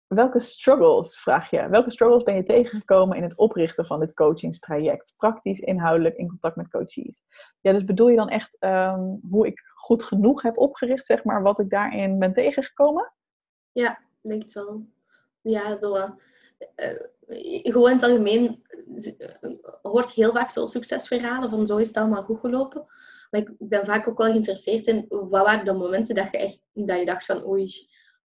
Welke 0.09 0.39
struggles, 0.39 1.19
vraag 1.19 1.49
je, 1.49 1.69
welke 1.69 1.91
struggles 1.91 2.23
ben 2.23 2.35
je 2.35 2.43
tegengekomen 2.43 3.17
in 3.17 3.23
het 3.23 3.37
oprichten 3.37 3.85
van 3.85 3.99
dit 3.99 4.13
coachingstraject? 4.13 5.13
Praktisch, 5.17 5.59
inhoudelijk, 5.59 6.15
in 6.15 6.27
contact 6.27 6.55
met 6.55 6.69
coaches. 6.69 7.23
Ja, 7.61 7.71
dus 7.71 7.83
bedoel 7.83 8.07
je 8.07 8.15
dan 8.15 8.29
echt 8.29 8.57
ehm, 8.59 9.15
hoe 9.29 9.47
ik 9.47 9.59
goed 9.75 10.03
genoeg 10.03 10.41
heb 10.41 10.57
opgericht, 10.57 11.05
zeg 11.05 11.23
maar, 11.23 11.41
wat 11.41 11.59
ik 11.59 11.69
daarin 11.69 12.19
ben 12.19 12.33
tegengekomen? 12.33 13.13
Ja, 13.71 13.99
denk 14.21 14.41
het 14.41 14.53
wel. 14.53 14.85
Ja, 15.41 15.77
zo. 15.77 15.95
Uh, 15.97 16.99
gewoon 17.63 17.89
in 17.89 17.95
het 17.95 18.03
algemeen 18.03 18.63
uh, 18.95 19.51
hoort 19.81 20.11
heel 20.11 20.31
vaak 20.31 20.49
zo 20.49 20.67
succesverhalen 20.67 21.49
van 21.49 21.67
zo 21.67 21.77
is 21.77 21.87
het 21.87 21.97
allemaal 21.97 22.23
goed 22.23 22.39
gelopen. 22.39 22.85
Maar 23.29 23.41
ik 23.41 23.51
ben 23.57 23.85
vaak 23.85 24.07
ook 24.07 24.17
wel 24.17 24.31
geïnteresseerd 24.31 24.87
in 24.87 25.05
wat 25.09 25.29
waren 25.29 25.65
de 25.65 25.73
momenten 25.73 26.15
dat 26.15 26.31
je 26.31 26.37
echt 26.37 26.59
dat 26.73 26.99
je 26.99 27.05
dacht 27.05 27.25
van 27.25 27.45
oei, 27.47 27.89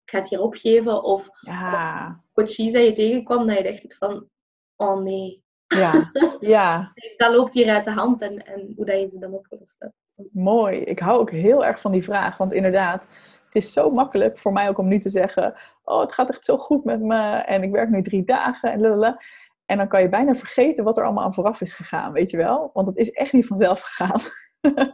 ik 0.09 0.15
ga 0.15 0.21
het 0.21 0.29
hier 0.29 0.41
opgeven. 0.41 1.03
Of 1.03 1.29
ja. 1.39 2.23
dat 2.33 2.55
je 2.55 2.91
tegenkwam 2.93 3.47
dat 3.47 3.57
je 3.57 3.63
dacht 3.63 3.97
van 3.97 4.29
oh 4.75 5.01
nee. 5.01 5.43
Ja, 5.67 6.11
ja. 6.39 6.93
dat 7.17 7.33
loopt 7.33 7.53
hier 7.53 7.69
uit 7.69 7.83
de 7.83 7.91
hand 7.91 8.21
en, 8.21 8.45
en 8.45 8.73
hoe 8.75 8.85
dat 8.85 8.99
je 8.99 9.07
ze 9.07 9.19
dan 9.19 9.33
opgelost 9.33 9.79
hebt. 9.79 10.31
Mooi. 10.31 10.79
Ik 10.79 10.99
hou 10.99 11.19
ook 11.19 11.31
heel 11.31 11.65
erg 11.65 11.81
van 11.81 11.91
die 11.91 12.03
vraag. 12.03 12.37
Want 12.37 12.53
inderdaad, 12.53 13.07
het 13.45 13.55
is 13.55 13.73
zo 13.73 13.89
makkelijk 13.89 14.37
voor 14.37 14.51
mij 14.53 14.69
ook 14.69 14.77
om 14.77 14.87
nu 14.87 14.99
te 14.99 15.09
zeggen: 15.09 15.55
Oh, 15.83 15.99
het 16.01 16.13
gaat 16.13 16.29
echt 16.29 16.45
zo 16.45 16.57
goed 16.57 16.83
met 16.83 17.01
me 17.01 17.21
en 17.31 17.63
ik 17.63 17.71
werk 17.71 17.89
nu 17.89 18.01
drie 18.01 18.23
dagen 18.23 18.71
en 18.71 18.81
lullen. 18.81 19.17
En 19.65 19.77
dan 19.77 19.87
kan 19.87 20.01
je 20.01 20.09
bijna 20.09 20.33
vergeten 20.33 20.83
wat 20.83 20.97
er 20.97 21.03
allemaal 21.03 21.23
aan 21.23 21.33
vooraf 21.33 21.61
is 21.61 21.73
gegaan, 21.73 22.11
weet 22.11 22.29
je 22.29 22.37
wel? 22.37 22.69
Want 22.73 22.87
het 22.87 22.97
is 22.97 23.11
echt 23.11 23.33
niet 23.33 23.47
vanzelf 23.47 23.81
gegaan. 23.81 24.21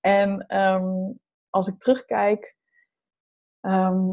en 0.00 0.46
ehm, 0.46 1.12
als 1.50 1.68
ik 1.68 1.78
terugkijk, 1.78 2.56
ehm, 3.60 4.12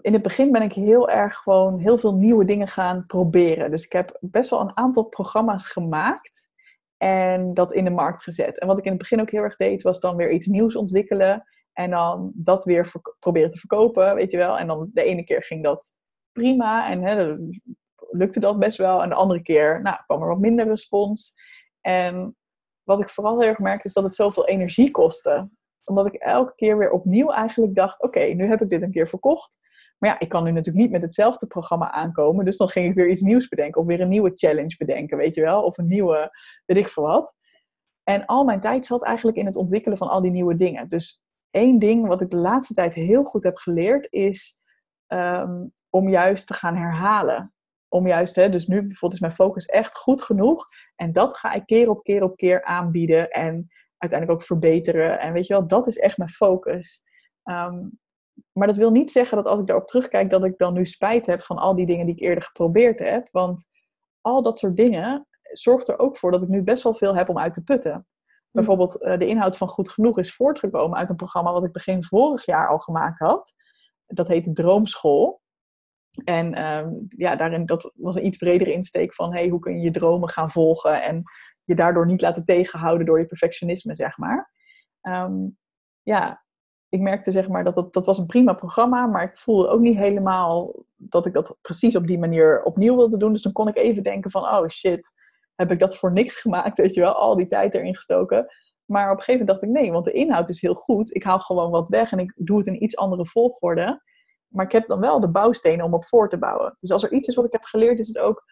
in 0.00 0.12
het 0.12 0.22
begin 0.22 0.52
ben 0.52 0.62
ik 0.62 0.72
heel 0.72 1.10
erg 1.10 1.36
gewoon 1.36 1.78
heel 1.78 1.98
veel 1.98 2.14
nieuwe 2.14 2.44
dingen 2.44 2.68
gaan 2.68 3.06
proberen. 3.06 3.70
Dus 3.70 3.84
ik 3.84 3.92
heb 3.92 4.16
best 4.20 4.50
wel 4.50 4.60
een 4.60 4.76
aantal 4.76 5.04
programma's 5.04 5.66
gemaakt 5.66 6.48
en 6.96 7.54
dat 7.54 7.72
in 7.72 7.84
de 7.84 7.90
markt 7.90 8.22
gezet. 8.22 8.58
En 8.58 8.66
wat 8.66 8.78
ik 8.78 8.84
in 8.84 8.90
het 8.90 9.00
begin 9.00 9.20
ook 9.20 9.30
heel 9.30 9.42
erg 9.42 9.56
deed, 9.56 9.82
was 9.82 10.00
dan 10.00 10.16
weer 10.16 10.30
iets 10.30 10.46
nieuws 10.46 10.76
ontwikkelen. 10.76 11.44
En 11.72 11.90
dan 11.90 12.32
dat 12.34 12.64
weer 12.64 12.92
proberen 13.18 13.50
te 13.50 13.58
verkopen, 13.58 14.14
weet 14.14 14.30
je 14.30 14.36
wel. 14.36 14.58
En 14.58 14.66
dan 14.66 14.90
de 14.92 15.02
ene 15.02 15.24
keer 15.24 15.42
ging 15.42 15.62
dat 15.62 15.94
prima 16.32 16.90
en 16.90 17.02
hè, 17.02 17.34
lukte 18.10 18.40
dat 18.40 18.58
best 18.58 18.78
wel. 18.78 19.02
En 19.02 19.08
de 19.08 19.14
andere 19.14 19.42
keer 19.42 19.82
nou, 19.82 19.96
kwam 20.06 20.22
er 20.22 20.28
wat 20.28 20.38
minder 20.38 20.66
respons. 20.66 21.34
En 21.80 22.36
wat 22.82 23.00
ik 23.00 23.08
vooral 23.08 23.40
heel 23.40 23.48
erg 23.48 23.58
merk 23.58 23.84
is 23.84 23.92
dat 23.92 24.04
het 24.04 24.14
zoveel 24.14 24.46
energie 24.46 24.90
kostte. 24.90 25.54
Omdat 25.84 26.06
ik 26.06 26.14
elke 26.14 26.54
keer 26.54 26.78
weer 26.78 26.90
opnieuw 26.90 27.30
eigenlijk 27.30 27.74
dacht: 27.74 28.02
oké, 28.02 28.20
nu 28.20 28.48
heb 28.48 28.62
ik 28.62 28.68
dit 28.68 28.82
een 28.82 28.90
keer 28.90 29.08
verkocht. 29.08 29.58
Maar 29.98 30.10
ja, 30.10 30.18
ik 30.18 30.28
kan 30.28 30.44
nu 30.44 30.50
natuurlijk 30.50 30.84
niet 30.84 30.92
met 30.92 31.02
hetzelfde 31.02 31.46
programma 31.46 31.92
aankomen. 31.92 32.44
Dus 32.44 32.56
dan 32.56 32.68
ging 32.68 32.88
ik 32.88 32.94
weer 32.94 33.10
iets 33.10 33.22
nieuws 33.22 33.48
bedenken. 33.48 33.80
Of 33.80 33.86
weer 33.86 34.00
een 34.00 34.08
nieuwe 34.08 34.32
challenge 34.34 34.74
bedenken, 34.78 35.16
weet 35.16 35.34
je 35.34 35.40
wel. 35.40 35.62
Of 35.62 35.78
een 35.78 35.86
nieuwe, 35.86 36.30
weet 36.66 36.78
ik 36.78 36.88
veel 36.88 37.02
wat. 37.02 37.34
En 38.02 38.24
al 38.26 38.44
mijn 38.44 38.60
tijd 38.60 38.86
zat 38.86 39.04
eigenlijk 39.04 39.36
in 39.36 39.46
het 39.46 39.56
ontwikkelen 39.56 39.98
van 39.98 40.08
al 40.08 40.22
die 40.22 40.30
nieuwe 40.30 40.56
dingen. 40.56 40.88
Dus 40.88 41.22
één 41.50 41.78
ding 41.78 42.06
wat 42.06 42.20
ik 42.20 42.30
de 42.30 42.36
laatste 42.36 42.74
tijd 42.74 42.94
heel 42.94 43.22
goed 43.22 43.42
heb 43.42 43.56
geleerd 43.56 44.06
is 44.10 44.60
ehm, 45.06 45.64
om 45.90 46.08
juist 46.08 46.46
te 46.46 46.54
gaan 46.54 46.76
herhalen. 46.76 47.54
Om 47.88 48.06
juist, 48.06 48.34
hè, 48.34 48.48
dus 48.48 48.66
nu 48.66 48.80
bijvoorbeeld 48.80 49.12
is 49.12 49.20
mijn 49.20 49.32
focus 49.32 49.66
echt 49.66 49.96
goed 49.96 50.22
genoeg. 50.22 50.68
En 50.96 51.12
dat 51.12 51.36
ga 51.36 51.52
ik 51.52 51.66
keer 51.66 51.90
op 51.90 52.02
keer 52.02 52.22
op 52.22 52.36
keer 52.36 52.64
aanbieden 52.64 53.30
en 53.30 53.68
uiteindelijk 53.98 54.40
ook 54.40 54.46
verbeteren. 54.46 55.20
En 55.20 55.32
weet 55.32 55.46
je 55.46 55.52
wel, 55.52 55.66
dat 55.66 55.86
is 55.86 55.98
echt 55.98 56.18
mijn 56.18 56.30
focus. 56.30 57.04
Ehm, 57.42 57.88
maar 58.52 58.66
dat 58.66 58.76
wil 58.76 58.90
niet 58.90 59.12
zeggen 59.12 59.36
dat 59.36 59.46
als 59.46 59.60
ik 59.60 59.66
daarop 59.66 59.86
terugkijk, 59.86 60.30
dat 60.30 60.44
ik 60.44 60.58
dan 60.58 60.72
nu 60.72 60.86
spijt 60.86 61.26
heb 61.26 61.42
van 61.42 61.58
al 61.58 61.74
die 61.76 61.86
dingen 61.86 62.06
die 62.06 62.14
ik 62.14 62.20
eerder 62.20 62.44
geprobeerd 62.44 62.98
heb. 62.98 63.28
Want 63.30 63.64
al 64.20 64.42
dat 64.42 64.58
soort 64.58 64.76
dingen 64.76 65.26
zorgt 65.52 65.88
er 65.88 65.98
ook 65.98 66.16
voor 66.16 66.30
dat 66.30 66.42
ik 66.42 66.48
nu 66.48 66.62
best 66.62 66.82
wel 66.82 66.94
veel 66.94 67.16
heb 67.16 67.28
om 67.28 67.38
uit 67.38 67.54
te 67.54 67.62
putten. 67.62 67.92
Hm. 67.92 68.02
Bijvoorbeeld 68.50 69.02
uh, 69.02 69.18
de 69.18 69.26
inhoud 69.26 69.56
van 69.56 69.68
Goed 69.68 69.90
Genoeg 69.90 70.18
is 70.18 70.34
voortgekomen 70.34 70.98
uit 70.98 71.10
een 71.10 71.16
programma 71.16 71.52
wat 71.52 71.64
ik 71.64 71.72
begin 71.72 72.04
vorig 72.04 72.46
jaar 72.46 72.68
al 72.68 72.78
gemaakt 72.78 73.18
had. 73.18 73.52
Dat 74.06 74.28
heette 74.28 74.52
Droomschool. 74.52 75.40
En 76.24 76.54
ehm, 76.54 76.90
ja, 77.08 77.36
daarin, 77.36 77.66
dat 77.66 77.92
was 77.94 78.14
een 78.14 78.26
iets 78.26 78.36
bredere 78.36 78.72
insteek 78.72 79.14
van 79.14 79.32
hey, 79.32 79.48
hoe 79.48 79.60
kun 79.60 79.76
je 79.76 79.84
je 79.84 79.90
dromen 79.90 80.28
gaan 80.28 80.50
volgen 80.50 81.02
en 81.02 81.22
je 81.64 81.74
daardoor 81.74 82.06
niet 82.06 82.20
laten 82.20 82.44
tegenhouden 82.44 83.06
door 83.06 83.18
je 83.18 83.26
perfectionisme, 83.26 83.94
zeg 83.94 84.18
maar. 84.18 84.50
Ehm, 85.00 85.34
ja, 86.02 86.45
ik 86.96 87.02
merkte 87.02 87.30
zeg 87.30 87.48
maar 87.48 87.64
dat, 87.64 87.74
dat 87.74 87.92
dat 87.92 88.06
was 88.06 88.18
een 88.18 88.26
prima 88.26 88.52
programma, 88.52 89.06
maar 89.06 89.22
ik 89.22 89.38
voelde 89.38 89.68
ook 89.68 89.80
niet 89.80 89.96
helemaal 89.96 90.74
dat 90.96 91.26
ik 91.26 91.32
dat 91.32 91.58
precies 91.62 91.96
op 91.96 92.06
die 92.06 92.18
manier 92.18 92.62
opnieuw 92.62 92.96
wilde 92.96 93.16
doen. 93.16 93.32
Dus 93.32 93.42
dan 93.42 93.52
kon 93.52 93.68
ik 93.68 93.76
even 93.76 94.02
denken 94.02 94.30
van, 94.30 94.42
oh 94.42 94.68
shit, 94.68 95.14
heb 95.54 95.70
ik 95.70 95.78
dat 95.78 95.96
voor 95.96 96.12
niks 96.12 96.36
gemaakt, 96.42 96.78
weet 96.78 96.94
je 96.94 97.00
wel, 97.00 97.12
al 97.12 97.36
die 97.36 97.46
tijd 97.46 97.74
erin 97.74 97.96
gestoken. 97.96 98.46
Maar 98.84 99.10
op 99.10 99.16
een 99.16 99.22
gegeven 99.22 99.46
moment 99.46 99.60
dacht 99.60 99.62
ik, 99.62 99.80
nee, 99.80 99.92
want 99.92 100.04
de 100.04 100.12
inhoud 100.12 100.48
is 100.48 100.60
heel 100.60 100.74
goed. 100.74 101.14
Ik 101.14 101.22
haal 101.22 101.38
gewoon 101.38 101.70
wat 101.70 101.88
weg 101.88 102.12
en 102.12 102.18
ik 102.18 102.32
doe 102.36 102.58
het 102.58 102.66
in 102.66 102.82
iets 102.82 102.96
andere 102.96 103.26
volgorde. 103.26 104.02
Maar 104.48 104.64
ik 104.64 104.72
heb 104.72 104.86
dan 104.86 105.00
wel 105.00 105.20
de 105.20 105.30
bouwstenen 105.30 105.84
om 105.84 105.94
op 105.94 106.06
voor 106.06 106.28
te 106.28 106.38
bouwen. 106.38 106.74
Dus 106.78 106.90
als 106.90 107.02
er 107.02 107.12
iets 107.12 107.28
is 107.28 107.34
wat 107.34 107.44
ik 107.44 107.52
heb 107.52 107.62
geleerd, 107.62 107.98
is 107.98 108.06
het 108.06 108.18
ook 108.18 108.44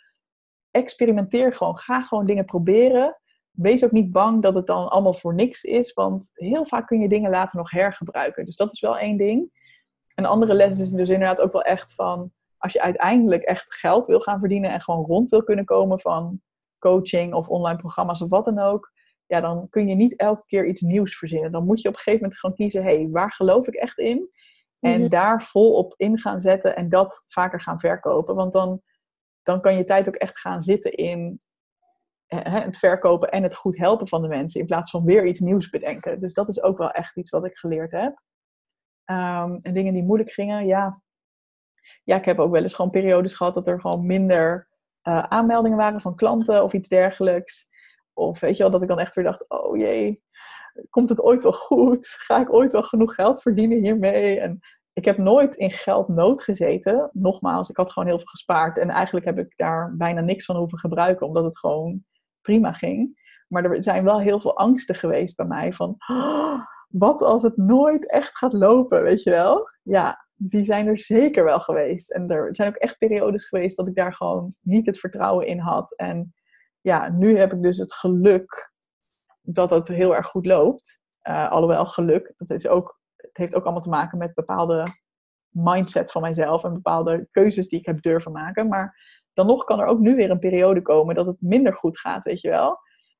experimenteer 0.70 1.52
gewoon. 1.52 1.78
Ga 1.78 2.02
gewoon 2.02 2.24
dingen 2.24 2.44
proberen. 2.44 3.20
Wees 3.54 3.84
ook 3.84 3.90
niet 3.90 4.12
bang 4.12 4.42
dat 4.42 4.54
het 4.54 4.66
dan 4.66 4.90
allemaal 4.90 5.14
voor 5.14 5.34
niks 5.34 5.64
is, 5.64 5.92
want 5.92 6.30
heel 6.32 6.64
vaak 6.64 6.86
kun 6.86 7.00
je 7.00 7.08
dingen 7.08 7.30
later 7.30 7.58
nog 7.58 7.70
hergebruiken. 7.70 8.44
Dus 8.44 8.56
dat 8.56 8.72
is 8.72 8.80
wel 8.80 8.98
één 8.98 9.16
ding. 9.16 9.50
Een 10.14 10.26
andere 10.26 10.54
les 10.54 10.78
is 10.78 10.90
dus 10.90 11.08
inderdaad 11.08 11.40
ook 11.40 11.52
wel 11.52 11.62
echt 11.62 11.94
van, 11.94 12.32
als 12.58 12.72
je 12.72 12.82
uiteindelijk 12.82 13.42
echt 13.42 13.74
geld 13.74 14.06
wil 14.06 14.20
gaan 14.20 14.38
verdienen 14.38 14.70
en 14.70 14.80
gewoon 14.80 15.04
rond 15.04 15.30
wil 15.30 15.42
kunnen 15.42 15.64
komen 15.64 16.00
van 16.00 16.40
coaching 16.78 17.34
of 17.34 17.48
online 17.48 17.78
programma's 17.78 18.22
of 18.22 18.28
wat 18.28 18.44
dan 18.44 18.58
ook, 18.58 18.92
ja, 19.26 19.40
dan 19.40 19.68
kun 19.68 19.88
je 19.88 19.94
niet 19.94 20.16
elke 20.16 20.42
keer 20.46 20.66
iets 20.66 20.80
nieuws 20.80 21.16
verzinnen. 21.16 21.52
Dan 21.52 21.64
moet 21.64 21.80
je 21.80 21.88
op 21.88 21.94
een 21.94 22.00
gegeven 22.00 22.20
moment 22.20 22.40
gewoon 22.40 22.56
kiezen, 22.56 22.82
hé, 22.82 22.96
hey, 22.96 23.08
waar 23.10 23.32
geloof 23.32 23.66
ik 23.66 23.74
echt 23.74 23.98
in? 23.98 24.30
En 24.80 25.00
mhm. 25.00 25.08
daar 25.08 25.42
vol 25.42 25.72
op 25.72 25.94
in 25.96 26.18
gaan 26.18 26.40
zetten 26.40 26.76
en 26.76 26.88
dat 26.88 27.24
vaker 27.26 27.60
gaan 27.60 27.80
verkopen. 27.80 28.34
Want 28.34 28.52
dan, 28.52 28.82
dan 29.42 29.60
kan 29.60 29.76
je 29.76 29.84
tijd 29.84 30.08
ook 30.08 30.14
echt 30.14 30.38
gaan 30.38 30.62
zitten 30.62 30.92
in 30.92 31.40
het 32.26 32.78
verkopen 32.78 33.30
en 33.30 33.42
het 33.42 33.54
goed 33.54 33.78
helpen 33.78 34.08
van 34.08 34.22
de 34.22 34.28
mensen. 34.28 34.60
In 34.60 34.66
plaats 34.66 34.90
van 34.90 35.04
weer 35.04 35.26
iets 35.26 35.40
nieuws 35.40 35.70
bedenken. 35.70 36.20
Dus 36.20 36.34
dat 36.34 36.48
is 36.48 36.62
ook 36.62 36.78
wel 36.78 36.90
echt 36.90 37.16
iets 37.16 37.30
wat 37.30 37.44
ik 37.44 37.56
geleerd 37.56 37.90
heb. 37.90 38.22
Um, 39.10 39.58
en 39.62 39.74
dingen 39.74 39.92
die 39.92 40.02
moeilijk 40.02 40.30
gingen, 40.30 40.66
ja. 40.66 41.02
Ja, 42.04 42.16
ik 42.16 42.24
heb 42.24 42.38
ook 42.38 42.50
wel 42.50 42.62
eens 42.62 42.74
gewoon 42.74 42.90
periodes 42.90 43.34
gehad 43.34 43.54
dat 43.54 43.68
er 43.68 43.80
gewoon 43.80 44.06
minder 44.06 44.68
uh, 45.08 45.22
aanmeldingen 45.22 45.78
waren 45.78 46.00
van 46.00 46.16
klanten 46.16 46.62
of 46.62 46.72
iets 46.72 46.88
dergelijks. 46.88 47.68
Of 48.12 48.40
weet 48.40 48.56
je 48.56 48.62
wel, 48.62 48.72
dat 48.72 48.82
ik 48.82 48.88
dan 48.88 48.98
echt 48.98 49.14
weer 49.14 49.24
dacht, 49.24 49.48
oh 49.48 49.76
jee, 49.76 50.22
komt 50.90 51.08
het 51.08 51.22
ooit 51.22 51.42
wel 51.42 51.52
goed? 51.52 52.06
Ga 52.06 52.40
ik 52.40 52.52
ooit 52.52 52.72
wel 52.72 52.82
genoeg 52.82 53.14
geld 53.14 53.42
verdienen 53.42 53.82
hiermee? 53.82 54.40
En 54.40 54.60
ik 54.92 55.04
heb 55.04 55.18
nooit 55.18 55.54
in 55.54 55.70
geldnood 55.70 56.42
gezeten. 56.42 57.10
Nogmaals, 57.12 57.68
ik 57.68 57.76
had 57.76 57.92
gewoon 57.92 58.08
heel 58.08 58.18
veel 58.18 58.26
gespaard. 58.26 58.78
En 58.78 58.90
eigenlijk 58.90 59.26
heb 59.26 59.38
ik 59.38 59.52
daar 59.56 59.96
bijna 59.96 60.20
niks 60.20 60.44
van 60.44 60.56
hoeven 60.56 60.78
gebruiken, 60.78 61.26
omdat 61.26 61.44
het 61.44 61.58
gewoon 61.58 62.04
prima 62.44 62.72
ging. 62.72 63.22
Maar 63.48 63.64
er 63.64 63.82
zijn 63.82 64.04
wel 64.04 64.20
heel 64.20 64.40
veel 64.40 64.56
angsten 64.56 64.94
geweest 64.94 65.36
bij 65.36 65.46
mij 65.46 65.72
van, 65.72 65.94
oh, 66.06 66.64
wat 66.88 67.22
als 67.22 67.42
het 67.42 67.56
nooit 67.56 68.10
echt 68.10 68.36
gaat 68.36 68.52
lopen, 68.52 69.02
weet 69.02 69.22
je 69.22 69.30
wel? 69.30 69.68
Ja, 69.82 70.26
die 70.34 70.64
zijn 70.64 70.86
er 70.86 70.98
zeker 70.98 71.44
wel 71.44 71.60
geweest. 71.60 72.10
En 72.10 72.30
er 72.30 72.56
zijn 72.56 72.68
ook 72.68 72.76
echt 72.76 72.98
periodes 72.98 73.48
geweest 73.48 73.76
dat 73.76 73.88
ik 73.88 73.94
daar 73.94 74.14
gewoon 74.14 74.54
niet 74.60 74.86
het 74.86 74.98
vertrouwen 74.98 75.46
in 75.46 75.58
had. 75.58 75.96
En 75.96 76.34
ja, 76.80 77.08
nu 77.08 77.36
heb 77.36 77.52
ik 77.52 77.62
dus 77.62 77.78
het 77.78 77.94
geluk 77.94 78.72
dat 79.40 79.70
het 79.70 79.88
heel 79.88 80.16
erg 80.16 80.26
goed 80.26 80.46
loopt. 80.46 81.00
Uh, 81.28 81.50
alhoewel 81.50 81.86
geluk, 81.86 82.34
dat 82.36 82.50
is 82.50 82.68
ook, 82.68 83.00
het 83.16 83.36
heeft 83.36 83.54
ook 83.54 83.64
allemaal 83.64 83.82
te 83.82 83.88
maken 83.88 84.18
met 84.18 84.34
bepaalde 84.34 84.86
mindset 85.48 86.12
van 86.12 86.22
mijzelf 86.22 86.64
en 86.64 86.72
bepaalde 86.72 87.28
keuzes 87.30 87.68
die 87.68 87.78
ik 87.78 87.86
heb 87.86 88.02
durven 88.02 88.32
maken. 88.32 88.68
Maar 88.68 89.13
dan 89.34 89.46
nog 89.46 89.64
kan 89.64 89.80
er 89.80 89.86
ook 89.86 89.98
nu 89.98 90.16
weer 90.16 90.30
een 90.30 90.38
periode 90.38 90.82
komen 90.82 91.14
dat 91.14 91.26
het 91.26 91.36
minder 91.40 91.74
goed 91.74 91.98
gaat, 91.98 92.24
weet 92.24 92.40
je 92.40 92.48
wel. 92.48 92.78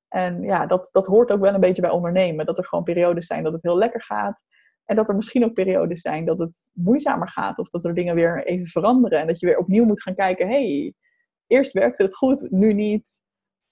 En 0.09 0.43
ja, 0.43 0.67
dat, 0.67 0.89
dat 0.93 1.07
hoort 1.07 1.31
ook 1.31 1.41
wel 1.41 1.55
een 1.55 1.61
beetje 1.61 1.83
bij 1.83 1.91
ondernemen. 1.91 2.47
Dat 2.47 2.59
er 2.59 2.65
gewoon 2.65 2.85
periodes 2.85 3.27
zijn 3.27 3.43
dat 3.43 3.53
het 3.53 3.63
heel 3.63 3.77
lekker 3.77 4.03
gaat. 4.03 4.43
En 4.85 4.97
dat 4.97 5.09
er 5.09 5.15
misschien 5.15 5.45
ook 5.45 5.53
periodes 5.53 6.01
zijn 6.01 6.25
dat 6.25 6.39
het 6.39 6.71
moeizamer 6.73 7.29
gaat. 7.29 7.59
Of 7.59 7.69
dat 7.69 7.85
er 7.85 7.95
dingen 7.95 8.15
weer 8.15 8.45
even 8.45 8.67
veranderen. 8.67 9.21
En 9.21 9.27
dat 9.27 9.41
je 9.41 9.47
weer 9.47 9.59
opnieuw 9.59 9.85
moet 9.85 10.03
gaan 10.03 10.15
kijken. 10.15 10.49
hey, 10.49 10.95
eerst 11.47 11.73
werkte 11.73 12.03
het 12.03 12.17
goed, 12.17 12.51
nu 12.51 12.73
niet. 12.73 13.21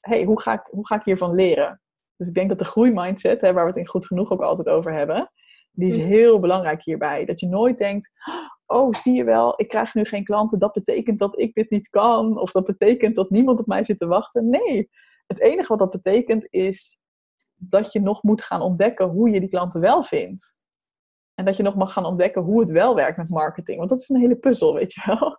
hey, 0.00 0.24
hoe, 0.24 0.40
ga 0.40 0.52
ik, 0.52 0.68
hoe 0.70 0.86
ga 0.86 0.94
ik 0.94 1.04
hiervan 1.04 1.34
leren? 1.34 1.80
Dus 2.16 2.28
ik 2.28 2.34
denk 2.34 2.48
dat 2.48 2.58
de 2.58 2.64
groeimindset, 2.64 3.40
hè, 3.40 3.52
waar 3.52 3.62
we 3.62 3.70
het 3.70 3.78
in 3.78 3.86
goed 3.86 4.06
genoeg 4.06 4.30
ook 4.30 4.42
altijd 4.42 4.68
over 4.68 4.92
hebben, 4.92 5.30
die 5.72 5.88
is 5.88 5.96
mm. 5.96 6.06
heel 6.06 6.40
belangrijk 6.40 6.84
hierbij. 6.84 7.24
Dat 7.24 7.40
je 7.40 7.46
nooit 7.48 7.78
denkt, 7.78 8.10
oh 8.72 8.94
zie 8.94 9.14
je 9.14 9.24
wel, 9.24 9.54
ik 9.56 9.68
krijg 9.68 9.94
nu 9.94 10.04
geen 10.04 10.24
klanten, 10.24 10.58
dat 10.58 10.72
betekent 10.72 11.18
dat 11.18 11.38
ik 11.40 11.54
dit 11.54 11.70
niet 11.70 11.88
kan. 11.88 12.38
Of 12.38 12.52
dat 12.52 12.64
betekent 12.64 13.16
dat 13.16 13.30
niemand 13.30 13.60
op 13.60 13.66
mij 13.66 13.84
zit 13.84 13.98
te 13.98 14.06
wachten. 14.06 14.48
Nee, 14.48 14.90
het 15.26 15.40
enige 15.40 15.68
wat 15.68 15.78
dat 15.78 16.02
betekent 16.02 16.46
is 16.50 17.00
dat 17.54 17.92
je 17.92 18.00
nog 18.00 18.22
moet 18.22 18.42
gaan 18.42 18.60
ontdekken 18.60 19.06
hoe 19.08 19.30
je 19.30 19.40
die 19.40 19.48
klanten 19.48 19.80
wel 19.80 20.02
vindt. 20.02 20.54
En 21.34 21.44
dat 21.44 21.56
je 21.56 21.62
nog 21.62 21.74
mag 21.74 21.92
gaan 21.92 22.04
ontdekken 22.04 22.42
hoe 22.42 22.60
het 22.60 22.70
wel 22.70 22.94
werkt 22.94 23.16
met 23.16 23.28
marketing. 23.28 23.78
Want 23.78 23.90
dat 23.90 24.00
is 24.00 24.08
een 24.08 24.20
hele 24.20 24.36
puzzel, 24.36 24.74
weet 24.74 24.92
je 24.92 25.02
wel. 25.06 25.38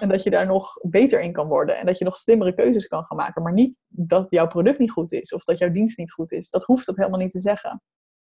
En 0.00 0.08
dat 0.08 0.22
je 0.22 0.30
daar 0.30 0.46
nog 0.46 0.76
beter 0.82 1.20
in 1.20 1.32
kan 1.32 1.48
worden. 1.48 1.78
En 1.78 1.86
dat 1.86 1.98
je 1.98 2.04
nog 2.04 2.16
slimmere 2.16 2.54
keuzes 2.54 2.86
kan 2.86 3.04
gaan 3.04 3.16
maken. 3.16 3.42
Maar 3.42 3.52
niet 3.52 3.82
dat 3.88 4.30
jouw 4.30 4.46
product 4.46 4.78
niet 4.78 4.90
goed 4.90 5.12
is. 5.12 5.32
Of 5.32 5.44
dat 5.44 5.58
jouw 5.58 5.70
dienst 5.70 5.98
niet 5.98 6.12
goed 6.12 6.32
is. 6.32 6.50
Dat 6.50 6.64
hoeft 6.64 6.86
dat 6.86 6.96
helemaal 6.96 7.18
niet 7.18 7.30
te 7.30 7.40
zeggen. 7.40 7.82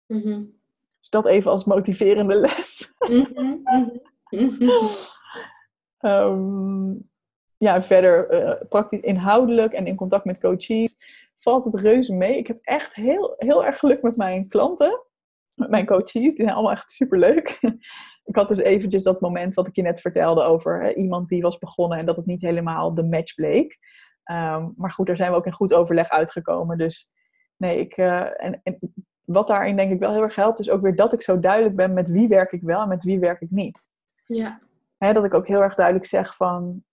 Mhm. 0.07 0.45
Dus 1.01 1.11
dat 1.11 1.27
even 1.27 1.51
als 1.51 1.65
motiverende 1.65 2.35
les. 2.35 2.95
Mhm, 2.99 3.59
mhm, 3.65 3.89
Ehm, 5.99 6.93
ja, 7.57 7.83
verder 7.83 8.29
eh, 8.29 8.69
praktisch 8.69 9.01
inhoudelijk 9.01 9.73
en 9.73 9.87
in 9.87 9.97
contact 9.97 10.25
met 10.25 10.41
coaches 10.41 10.97
valt 11.37 11.65
het 11.65 11.75
reuze 11.75 12.13
mee. 12.13 12.39
Ik 12.39 12.47
heb 12.47 12.59
echt 12.63 12.95
heel, 12.95 13.35
heel 13.37 13.65
erg 13.65 13.79
geluk 13.79 14.03
met 14.03 14.17
mijn 14.17 14.49
klanten, 14.49 15.03
met 15.55 15.71
mijn 15.71 15.87
coaches. 15.87 16.13
Die 16.13 16.33
zijn 16.33 16.51
allemaal 16.51 16.73
echt 16.73 16.91
superleuk. 16.91 17.59
ik 18.25 18.37
had 18.37 18.49
dus 18.49 18.59
eventjes 18.59 19.03
dat 19.03 19.21
moment 19.21 19.55
wat 19.55 19.67
ik 19.67 19.77
je 19.77 19.83
net 19.83 20.01
vertelde 20.01 20.43
over 20.43 20.83
hè, 20.83 20.93
iemand 20.93 21.29
die 21.29 21.43
was 21.43 21.59
begonnen 21.59 21.99
en 21.99 22.07
dat 22.07 22.17
het 22.17 22.27
niet 22.27 22.41
helemaal 22.41 22.95
de 22.95 23.05
match 23.05 23.35
bleek. 23.35 23.79
Ehm, 24.25 24.69
maar 24.77 24.91
goed, 24.91 25.07
daar 25.07 25.17
zijn 25.17 25.31
we 25.31 25.37
ook 25.37 25.47
in 25.47 25.53
goed 25.53 25.75
overleg 25.75 26.09
uitgekomen. 26.09 26.79
Dus 26.79 27.13
nee, 27.57 27.79
ik, 27.79 27.97
eh, 27.97 28.45
en, 28.45 28.61
en 28.63 28.79
wat 29.25 29.47
daarin 29.47 29.77
denk 29.77 29.93
ik 29.93 29.99
wel 29.99 30.13
heel 30.13 30.23
erg 30.23 30.35
helpt, 30.35 30.61
is 30.61 30.71
ook 30.71 30.83
weer 30.83 30.97
dat 30.97 31.13
ik 31.13 31.23
zo 31.23 31.41
duidelijk 31.41 31.77
ben 31.77 31.93
met 31.95 32.11
wie 32.11 32.29
werk 32.29 32.53
ik 32.53 32.63
wel 32.63 32.83
en 32.83 32.89
met 32.89 33.03
wie 33.03 33.19
werk 33.19 33.41
ik 33.41 33.51
niet. 33.51 33.93
Ja. 34.27 34.61
Dat 34.99 35.25
ik 35.25 35.35
ook 35.35 35.47
heel 35.47 35.63
erg 35.63 35.75
duidelijk 35.75 36.07
zeg 36.07 36.37
van, 36.37 36.85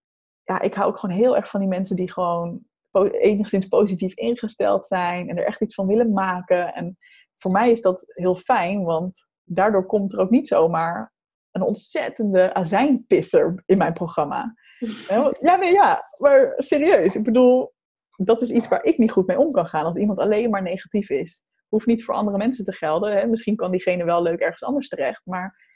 ja, 0.44 0.62
ik 0.62 0.74
hou 0.74 0.90
ook 0.90 0.98
gewoon 0.98 1.16
heel 1.16 1.36
erg 1.36 1.50
van 1.50 1.60
die 1.60 1.70
mensen 1.70 1.96
die 1.96 2.12
gewoon 2.12 2.66
po- 2.90 3.06
enigszins 3.06 3.68
positief 3.68 4.14
ingesteld 4.14 4.86
zijn 4.86 5.30
en 5.30 5.38
er 5.38 5.46
echt 5.46 5.62
iets 5.62 5.76
van 5.76 5.88
willen 5.88 6.14
maken. 6.14 6.74
En 6.74 6.98
voor 7.36 7.52
mij 7.52 7.72
is 7.72 7.82
dat 7.82 8.04
heel 8.08 8.36
fijn, 8.36 8.84
want 8.84 9.28
daardoor 9.44 9.86
komt 9.86 10.14
er 10.14 10.20
ook 10.20 10.30
niet 10.30 10.48
zomaar 10.48 11.14
een 11.52 11.62
ontzettende 11.62 12.54
azijnpisser 12.54 13.64
in 13.66 13.78
mijn 13.78 13.94
programma. 13.94 14.54
Ja, 15.42 15.56
nee, 15.56 15.72
ja, 15.74 16.08
maar 16.18 16.54
serieus. 16.58 17.16
Ik 17.16 17.24
bedoel, 17.24 17.74
dat 18.16 18.42
is 18.42 18.50
iets 18.50 18.68
waar 18.68 18.84
ik 18.84 18.98
niet 18.98 19.12
goed 19.12 19.28
mee 19.28 19.40
om 19.40 19.52
kan 19.52 19.68
gaan 19.68 19.86
als 19.86 19.96
iemand 19.96 20.20
alleen 20.20 20.50
maar 20.50 20.62
negatief 20.62 21.10
is. 21.10 21.46
Hoeft 21.68 21.86
niet 21.86 22.04
voor 22.04 22.16
andere 22.16 22.38
mensen 22.38 22.66
te 22.66 22.72
gelden. 22.72 23.18
Hè? 23.18 23.28
Misschien 23.28 23.56
kan 23.56 23.72
diegene 23.72 24.04
wel 24.04 24.22
leuk 24.22 24.40
ergens 24.40 24.64
anders 24.64 24.88
terecht, 24.88 25.22
maar 25.26 25.71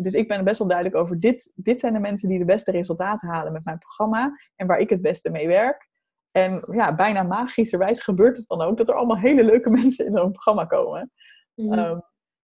dus 0.00 0.12
ik 0.12 0.28
ben 0.28 0.44
best 0.44 0.58
wel 0.58 0.68
duidelijk 0.68 0.98
over 0.98 1.20
dit. 1.20 1.52
Dit 1.56 1.80
zijn 1.80 1.94
de 1.94 2.00
mensen 2.00 2.28
die 2.28 2.38
de 2.38 2.44
beste 2.44 2.70
resultaten 2.70 3.28
halen 3.28 3.52
met 3.52 3.64
mijn 3.64 3.78
programma 3.78 4.38
en 4.56 4.66
waar 4.66 4.78
ik 4.78 4.90
het 4.90 5.02
beste 5.02 5.30
mee 5.30 5.46
werk. 5.46 5.88
En 6.30 6.64
ja, 6.70 6.94
bijna 6.94 7.22
magischerwijs 7.22 8.00
gebeurt 8.00 8.36
het 8.36 8.48
dan 8.48 8.60
ook 8.60 8.76
dat 8.76 8.88
er 8.88 8.94
allemaal 8.94 9.18
hele 9.18 9.44
leuke 9.44 9.70
mensen 9.80 10.06
in 10.06 10.12
zo'n 10.12 10.32
programma 10.32 10.64
komen. 10.64 11.12
Mhm. 11.54 11.72
Ehm, 11.72 11.98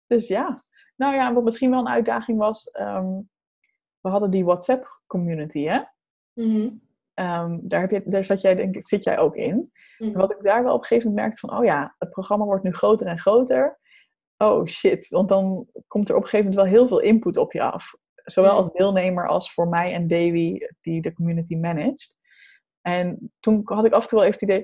dus 0.07 0.29
ja, 0.29 0.65
nou 0.97 1.15
ja, 1.15 1.33
wat 1.33 1.45
misschien 1.45 1.71
wel 1.71 1.79
een 1.79 1.89
uitdaging 1.89 2.39
was, 2.39 2.71
ehm, 2.71 3.21
we 4.01 4.09
hadden 4.09 4.31
die 4.31 4.45
WhatsApp 4.45 5.01
community, 5.07 5.65
hè? 5.65 5.81
Mhm. 6.33 6.71
Ehm, 7.15 7.59
daar, 7.63 7.81
heb 7.81 7.91
je, 7.91 8.03
daar 8.05 8.25
zat 8.25 8.41
jij, 8.41 8.55
denk 8.55 8.77
ik, 8.77 8.87
zit 8.87 9.05
jij 9.05 9.19
ook 9.19 9.37
in. 9.37 9.73
Mhm. 9.99 10.11
En 10.13 10.19
wat 10.19 10.33
ik 10.33 10.43
daar 10.43 10.63
wel 10.63 10.75
op 10.75 10.81
een 10.81 10.87
gegeven 10.87 11.09
moment 11.09 11.27
merkte 11.27 11.47
van, 11.47 11.59
oh 11.59 11.65
ja, 11.65 11.95
het 11.99 12.11
programma 12.11 12.45
wordt 12.45 12.65
nu 12.65 12.73
groter 12.73 13.07
en 13.07 13.19
groter. 13.19 13.79
Oh 14.39 14.67
shit, 14.67 15.09
want 15.09 15.29
dan 15.29 15.67
komt 15.87 16.09
er 16.09 16.17
op 16.17 16.23
een 16.23 16.29
gegeven 16.29 16.51
moment 16.51 16.71
wel 16.71 16.79
heel 16.79 16.89
veel 16.89 17.01
input 17.01 17.37
op 17.37 17.53
je 17.53 17.63
af. 17.63 17.95
Zowel 18.15 18.51
Mm. 18.53 18.57
als 18.57 18.71
deelnemer 18.73 19.29
als 19.29 19.53
voor 19.53 19.69
mij 19.69 19.93
en 19.93 20.07
Davy, 20.07 20.59
die 20.81 21.01
de 21.03 21.13
community 21.13 21.57
managt. 21.57 22.17
En 22.81 23.33
toen 23.41 23.61
had 23.65 23.85
ik 23.85 23.93
af 23.93 24.03
en 24.03 24.09
toe 24.09 24.19
wel 24.19 24.29
even 24.29 24.41
het 24.41 24.51
idee, 24.51 24.63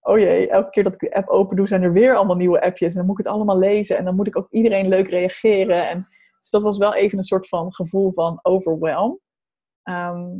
oh 0.00 0.18
jee, 0.18 0.48
elke 0.48 0.70
keer 0.70 0.84
dat 0.84 0.92
ik 0.92 0.98
de 0.98 1.14
app 1.14 1.28
open 1.28 1.56
doe, 1.56 1.66
zijn 1.66 1.82
er 1.82 1.92
weer 1.92 2.14
allemaal 2.16 2.36
nieuwe 2.36 2.60
appjes. 2.60 2.90
En 2.92 2.96
dan 2.96 3.06
moet 3.06 3.18
ik 3.18 3.24
het 3.24 3.34
allemaal 3.34 3.58
lezen 3.58 3.96
en 3.98 4.04
dan 4.04 4.14
moet 4.14 4.26
ik 4.26 4.36
ook 4.36 4.50
iedereen 4.50 4.88
leuk 4.88 5.08
reageren. 5.08 5.88
En, 5.88 6.08
dus 6.38 6.50
dat 6.50 6.62
was 6.62 6.78
wel 6.78 6.94
even 6.94 7.18
een 7.18 7.24
soort 7.24 7.48
van 7.48 7.74
gevoel 7.74 8.12
van 8.12 8.38
overwhelm. 8.42 9.20
Ehm, 9.82 10.30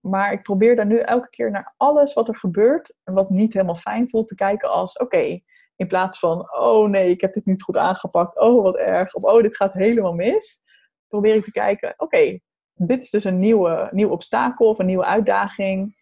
maar 0.00 0.32
ik 0.32 0.42
probeer 0.42 0.76
daar 0.76 0.86
nu 0.86 0.98
elke 0.98 1.28
keer 1.30 1.50
naar 1.50 1.74
alles 1.76 2.14
wat 2.14 2.28
er 2.28 2.36
gebeurt 2.36 2.96
en 3.04 3.14
wat 3.14 3.30
niet 3.30 3.52
helemaal 3.52 3.74
fijn 3.74 4.10
voelt 4.10 4.28
te 4.28 4.34
kijken 4.34 4.70
als 4.70 4.96
oké. 4.96 5.40
In 5.78 5.86
plaats 5.86 6.18
van 6.18 6.56
oh 6.56 6.88
nee, 6.88 7.10
ik 7.10 7.20
heb 7.20 7.32
dit 7.32 7.46
niet 7.46 7.62
goed 7.62 7.76
aangepakt. 7.76 8.38
Oh 8.38 8.62
wat 8.62 8.76
erg. 8.76 9.14
Of 9.14 9.22
oh 9.22 9.42
dit 9.42 9.56
gaat 9.56 9.72
helemaal 9.72 10.12
mis. 10.12 10.60
Probeer 11.08 11.34
ik 11.34 11.44
te 11.44 11.50
kijken 11.50 11.94
oké, 11.96 12.38
dit 12.74 13.02
is 13.02 13.10
dus 13.10 13.24
een 13.24 13.38
nieuwe, 13.38 13.88
nieuw 13.90 14.10
obstakel 14.10 14.68
of 14.68 14.78
een 14.78 14.86
nieuwe 14.86 15.04
uitdaging. 15.04 15.96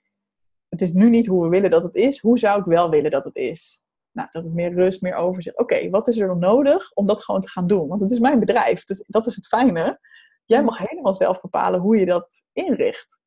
Het 0.68 0.80
is 0.80 0.92
nu 0.92 1.08
niet 1.10 1.26
hoe 1.26 1.42
we 1.42 1.48
willen 1.48 1.70
dat 1.70 1.82
het 1.82 1.94
is. 1.94 2.20
Hoe 2.20 2.38
zou 2.38 2.60
ik 2.60 2.64
wel 2.64 2.90
willen 2.90 3.10
dat 3.10 3.24
het 3.24 3.36
is? 3.36 3.82
Nou, 4.12 4.28
dat 4.32 4.44
het 4.44 4.52
meer 4.52 4.74
rust, 4.74 5.02
meer 5.02 5.14
overzicht. 5.14 5.58
Oké, 5.58 5.90
wat 5.90 6.08
is 6.08 6.18
er 6.18 6.26
dan 6.26 6.38
nodig 6.38 6.92
om 6.92 7.06
dat 7.06 7.24
gewoon 7.24 7.40
te 7.40 7.48
gaan 7.48 7.66
doen? 7.66 7.88
Want 7.88 8.00
het 8.00 8.12
is 8.12 8.18
mijn 8.18 8.38
bedrijf, 8.38 8.84
dus 8.84 9.04
dat 9.06 9.26
is 9.26 9.36
het 9.36 9.46
fijne. 9.46 10.00
Jij 10.44 10.62
mag 10.62 10.78
helemaal 10.78 11.14
zelf 11.14 11.40
bepalen 11.40 11.80
hoe 11.80 11.96
je 11.96 12.06
dat 12.06 12.42
inricht. 12.52 13.20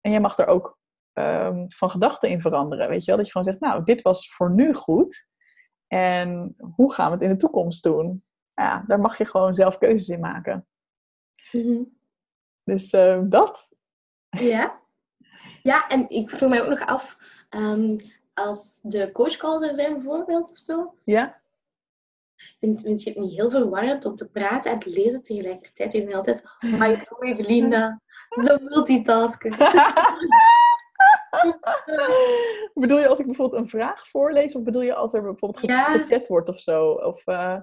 En 0.00 0.10
jij 0.10 0.20
mag 0.20 0.38
er 0.38 0.46
ook 0.46 0.78
ehm, 1.12 1.64
van 1.68 1.90
gedachten 1.90 2.28
in 2.28 2.40
veranderen. 2.40 2.88
Weet 2.88 3.00
je 3.00 3.06
wel? 3.06 3.16
Dat 3.16 3.26
je 3.26 3.32
gewoon 3.32 3.46
zegt, 3.46 3.60
nou, 3.60 3.84
dit 3.84 4.02
was 4.02 4.34
voor 4.34 4.50
nu 4.50 4.74
goed. 4.74 5.26
En 5.88 6.56
hoe 6.74 6.92
gaan 6.92 7.06
we 7.06 7.12
het 7.12 7.22
in 7.22 7.28
de 7.28 7.36
toekomst 7.36 7.82
doen? 7.82 8.24
Ja, 8.54 8.84
daar 8.86 9.00
mag 9.00 9.18
je 9.18 9.24
gewoon 9.24 9.54
zelf 9.54 9.78
keuzes 9.78 10.08
in 10.08 10.20
maken. 10.20 10.66
Mhm. 11.52 11.82
Dus 12.64 12.90
eh, 12.90 13.20
dat. 13.24 13.68
Ja. 14.28 14.80
Ja, 15.62 15.88
en 15.88 16.10
ik 16.10 16.30
vroeg 16.30 16.50
mij 16.50 16.62
ook 16.62 16.68
nog 16.68 16.86
af, 16.86 17.18
ehm, 17.48 17.98
als 18.34 18.78
de 18.82 19.12
coachcalls 19.12 19.66
er 19.66 19.74
zijn 19.74 19.92
bijvoorbeeld 19.92 20.50
of 20.50 20.58
zo, 20.58 20.94
Ja? 21.04 21.40
vind, 22.58 22.82
vind 22.82 23.02
je 23.02 23.10
het 23.10 23.18
niet 23.18 23.32
heel 23.32 23.50
verwarrend 23.50 24.04
om 24.04 24.14
te 24.14 24.28
praten 24.30 24.70
en 24.72 24.78
te 24.78 24.90
lezen 24.90 25.22
tegelijkertijd? 25.22 25.94
Ik 25.94 26.06
ben 26.06 26.14
altijd, 26.14 26.42
my 26.60 27.06
goeie 27.06 27.42
Linda, 27.42 28.00
zo 28.44 28.58
multitasken. 28.58 29.56
bedoel 32.74 32.98
je 32.98 33.08
als 33.08 33.18
ik 33.18 33.26
bijvoorbeeld 33.26 33.62
een 33.62 33.68
vraag 33.68 34.08
voorlees? 34.08 34.54
Of 34.54 34.62
bedoel 34.62 34.82
je 34.82 34.94
als 34.94 35.14
er 35.14 35.22
bijvoorbeeld 35.22 35.66
Ja. 35.66 35.84
gechat 35.84 36.28
wordt 36.28 36.48
of 36.48 36.58
zo? 36.58 36.90
Of, 36.90 37.26
eh, 37.26 37.56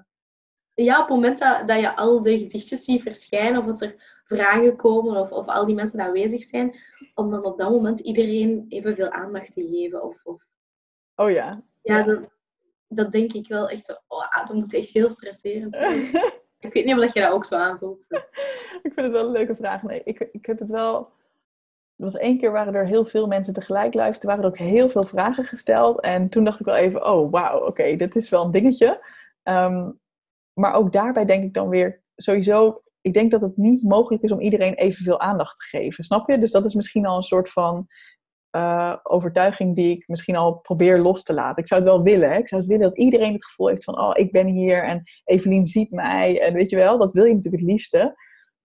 Ja, 0.74 0.94
op 0.96 1.08
het 1.08 1.16
moment 1.16 1.38
dat, 1.40 1.68
dat 1.68 1.80
je 1.80 1.96
al 1.96 2.22
de 2.22 2.40
gedichtjes 2.40 2.84
ziet 2.84 3.02
verschijnen, 3.02 3.62
of 3.62 3.68
als 3.68 3.82
er 3.82 4.22
vragen 4.26 4.76
komen, 4.76 5.16
of, 5.16 5.32
of 5.32 5.48
al 5.48 5.66
die 5.66 5.76
mensen 5.76 6.00
aanwezig 6.02 6.44
zijn, 6.44 6.76
om 7.14 7.32
dan 7.32 7.46
op 7.46 7.58
dat 7.58 7.70
moment 7.70 8.00
iedereen 8.00 8.66
evenveel 8.70 9.10
aandacht 9.10 9.54
te 9.54 9.68
geven. 9.68 10.04
Of, 10.04 10.20
of 10.24 10.44
Oh 11.16 11.32
ja. 11.32 11.64
ja, 11.82 11.98
Ja. 11.98 12.04
Dan, 12.04 12.30
dat 12.88 13.12
denk 13.12 13.34
ik 13.34 13.48
wel 13.48 13.70
echt 13.70 13.86
zo, 13.86 13.94
oh, 14.08 14.28
ah, 14.30 14.48
dat 14.48 14.56
moet 14.56 14.74
echt 14.74 14.90
heel 14.90 15.10
stresserend 15.10 15.76
zijn. 15.76 16.00
ik 16.60 16.74
weet 16.74 16.86
niet 16.86 16.98
of 16.98 17.14
je 17.14 17.20
dat 17.22 17.32
ook 17.32 17.46
zo 17.46 17.56
aanvoelt. 17.56 18.06
ik 18.84 18.92
vind 18.94 18.96
het 18.96 19.12
wel 19.12 19.26
een 19.26 19.32
leuke 19.32 19.56
vraag. 19.56 19.84
Nee, 19.84 20.02
ik, 20.04 20.20
ik 20.32 20.46
heb 20.46 20.60
het 20.60 20.70
wel. 20.70 21.12
Er 21.98 22.04
was 22.04 22.18
één 22.18 22.38
keer 22.38 22.52
waren 22.52 22.76
er 22.76 22.88
heel 22.88 23.06
veel 23.06 23.28
mensen 23.28 23.54
tegelijk 23.54 23.94
live. 23.94 24.18
Toen 24.18 24.30
waren 24.30 24.44
er 24.44 24.50
ook 24.50 24.58
heel 24.58 24.90
veel 24.90 25.04
vragen 25.04 25.44
gesteld. 25.44 26.02
En 26.02 26.30
toen 26.30 26.44
dacht 26.44 26.60
ik 26.60 26.66
wel 26.66 26.76
even, 26.76 27.08
oh 27.08 27.32
wauw, 27.32 27.66
oké, 27.66 27.96
dit 27.96 28.16
is 28.16 28.30
wel 28.30 28.46
een 28.46 28.52
dingetje. 28.52 29.06
Ehm, 29.44 29.92
maar 30.54 30.74
ook 30.74 30.94
daarbij 30.94 31.26
denk 31.26 31.44
ik 31.44 31.54
dan 31.54 31.70
weer, 31.70 32.04
sowieso, 32.16 32.82
ik 33.02 33.14
denk 33.14 33.32
dat 33.32 33.42
het 33.42 33.58
niet 33.58 33.84
mogelijk 33.84 34.24
is 34.24 34.32
om 34.32 34.40
iedereen 34.40 34.74
evenveel 34.74 35.20
aandacht 35.20 35.58
te 35.58 35.78
geven. 35.78 36.04
Snap 36.04 36.30
je? 36.30 36.38
Dus 36.38 36.52
dat 36.52 36.66
is 36.66 36.74
misschien 36.74 37.06
al 37.06 37.16
een 37.16 37.24
soort 37.24 37.50
van 37.50 37.88
eh, 38.50 38.96
overtuiging 39.04 39.76
die 39.76 39.96
ik 39.96 40.08
misschien 40.08 40.36
al 40.36 40.54
probeer 40.54 41.00
los 41.00 41.24
te 41.24 41.34
laten. 41.34 41.62
Ik 41.62 41.68
zou 41.68 41.82
het 41.82 41.90
wel 41.90 42.04
willen. 42.04 42.30
Hè? 42.32 42.38
Ik 42.38 42.48
zou 42.48 42.62
het 42.62 42.70
willen 42.70 42.90
dat 42.90 42.98
iedereen 42.98 43.34
het 43.34 43.46
gevoel 43.46 43.68
heeft 43.68 43.84
van, 43.84 44.00
oh, 44.00 44.12
ik 44.14 44.32
ben 44.32 44.48
hier 44.48 44.84
en 44.84 45.04
Evelien 45.24 45.66
ziet 45.66 45.92
mij. 45.92 46.42
En 46.42 46.54
weet 46.54 46.70
je 46.70 46.76
wel, 46.76 46.98
dat 46.98 47.14
wil 47.14 47.24
je 47.24 47.34
natuurlijk 47.34 47.64
het 47.64 47.72
liefste. 47.72 48.16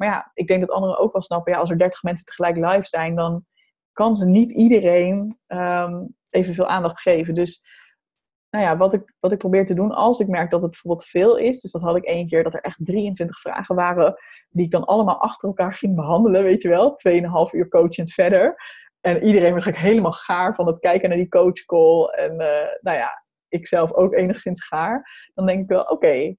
Maar 0.00 0.08
ja, 0.08 0.30
ik 0.34 0.46
denk 0.46 0.60
dat 0.60 0.70
anderen 0.70 0.98
ook 0.98 1.12
wel 1.12 1.22
snappen, 1.22 1.52
ja, 1.52 1.58
als 1.58 1.70
er 1.70 1.78
30 1.78 2.02
mensen 2.02 2.24
tegelijk 2.24 2.56
live 2.56 2.86
zijn, 2.86 3.14
dan 3.14 3.44
kan 3.92 4.16
ze 4.16 4.26
niet 4.26 4.50
iedereen 4.50 5.38
ehm, 5.46 6.04
evenveel 6.30 6.66
aandacht 6.66 7.00
geven. 7.00 7.34
Dus 7.34 7.64
nou 8.50 8.64
ja, 8.64 8.76
wat 8.76 8.94
ik, 8.94 9.14
wat 9.18 9.32
ik 9.32 9.38
probeer 9.38 9.66
te 9.66 9.74
doen 9.74 9.90
als 9.90 10.20
ik 10.20 10.28
merk 10.28 10.50
dat 10.50 10.62
het 10.62 10.70
bijvoorbeeld 10.70 11.06
veel 11.06 11.36
is. 11.36 11.60
Dus 11.60 11.72
dat 11.72 11.82
had 11.82 11.96
ik 11.96 12.04
één 12.04 12.28
keer 12.28 12.42
dat 12.42 12.54
er 12.54 12.60
echt 12.60 12.78
23 12.84 13.40
vragen 13.40 13.74
waren 13.74 14.14
die 14.48 14.64
ik 14.64 14.70
dan 14.70 14.84
allemaal 14.84 15.20
achter 15.20 15.48
elkaar 15.48 15.74
ging 15.74 15.94
behandelen, 15.94 16.42
weet 16.42 16.62
je 16.62 16.68
wel. 16.68 16.94
2,5 17.08 17.20
uur 17.52 17.68
coachend 17.68 18.12
verder. 18.12 18.54
En 19.00 19.14
iedereen 19.14 19.54
was 19.54 19.64
eigenlijk 19.64 19.84
helemaal 19.84 20.12
gaar 20.12 20.54
van 20.54 20.66
het 20.66 20.78
kijken 20.78 21.08
naar 21.08 21.18
die 21.18 21.28
coachcall. 21.28 22.04
En 22.04 22.40
eh, 22.40 22.68
nou 22.80 22.96
ja, 22.96 23.10
ik 23.48 23.66
zelf 23.66 23.92
ook 23.92 24.14
enigszins 24.14 24.66
gaar. 24.66 25.30
Dan 25.34 25.46
denk 25.46 25.62
ik 25.62 25.68
wel, 25.68 25.82
oké, 25.82 26.34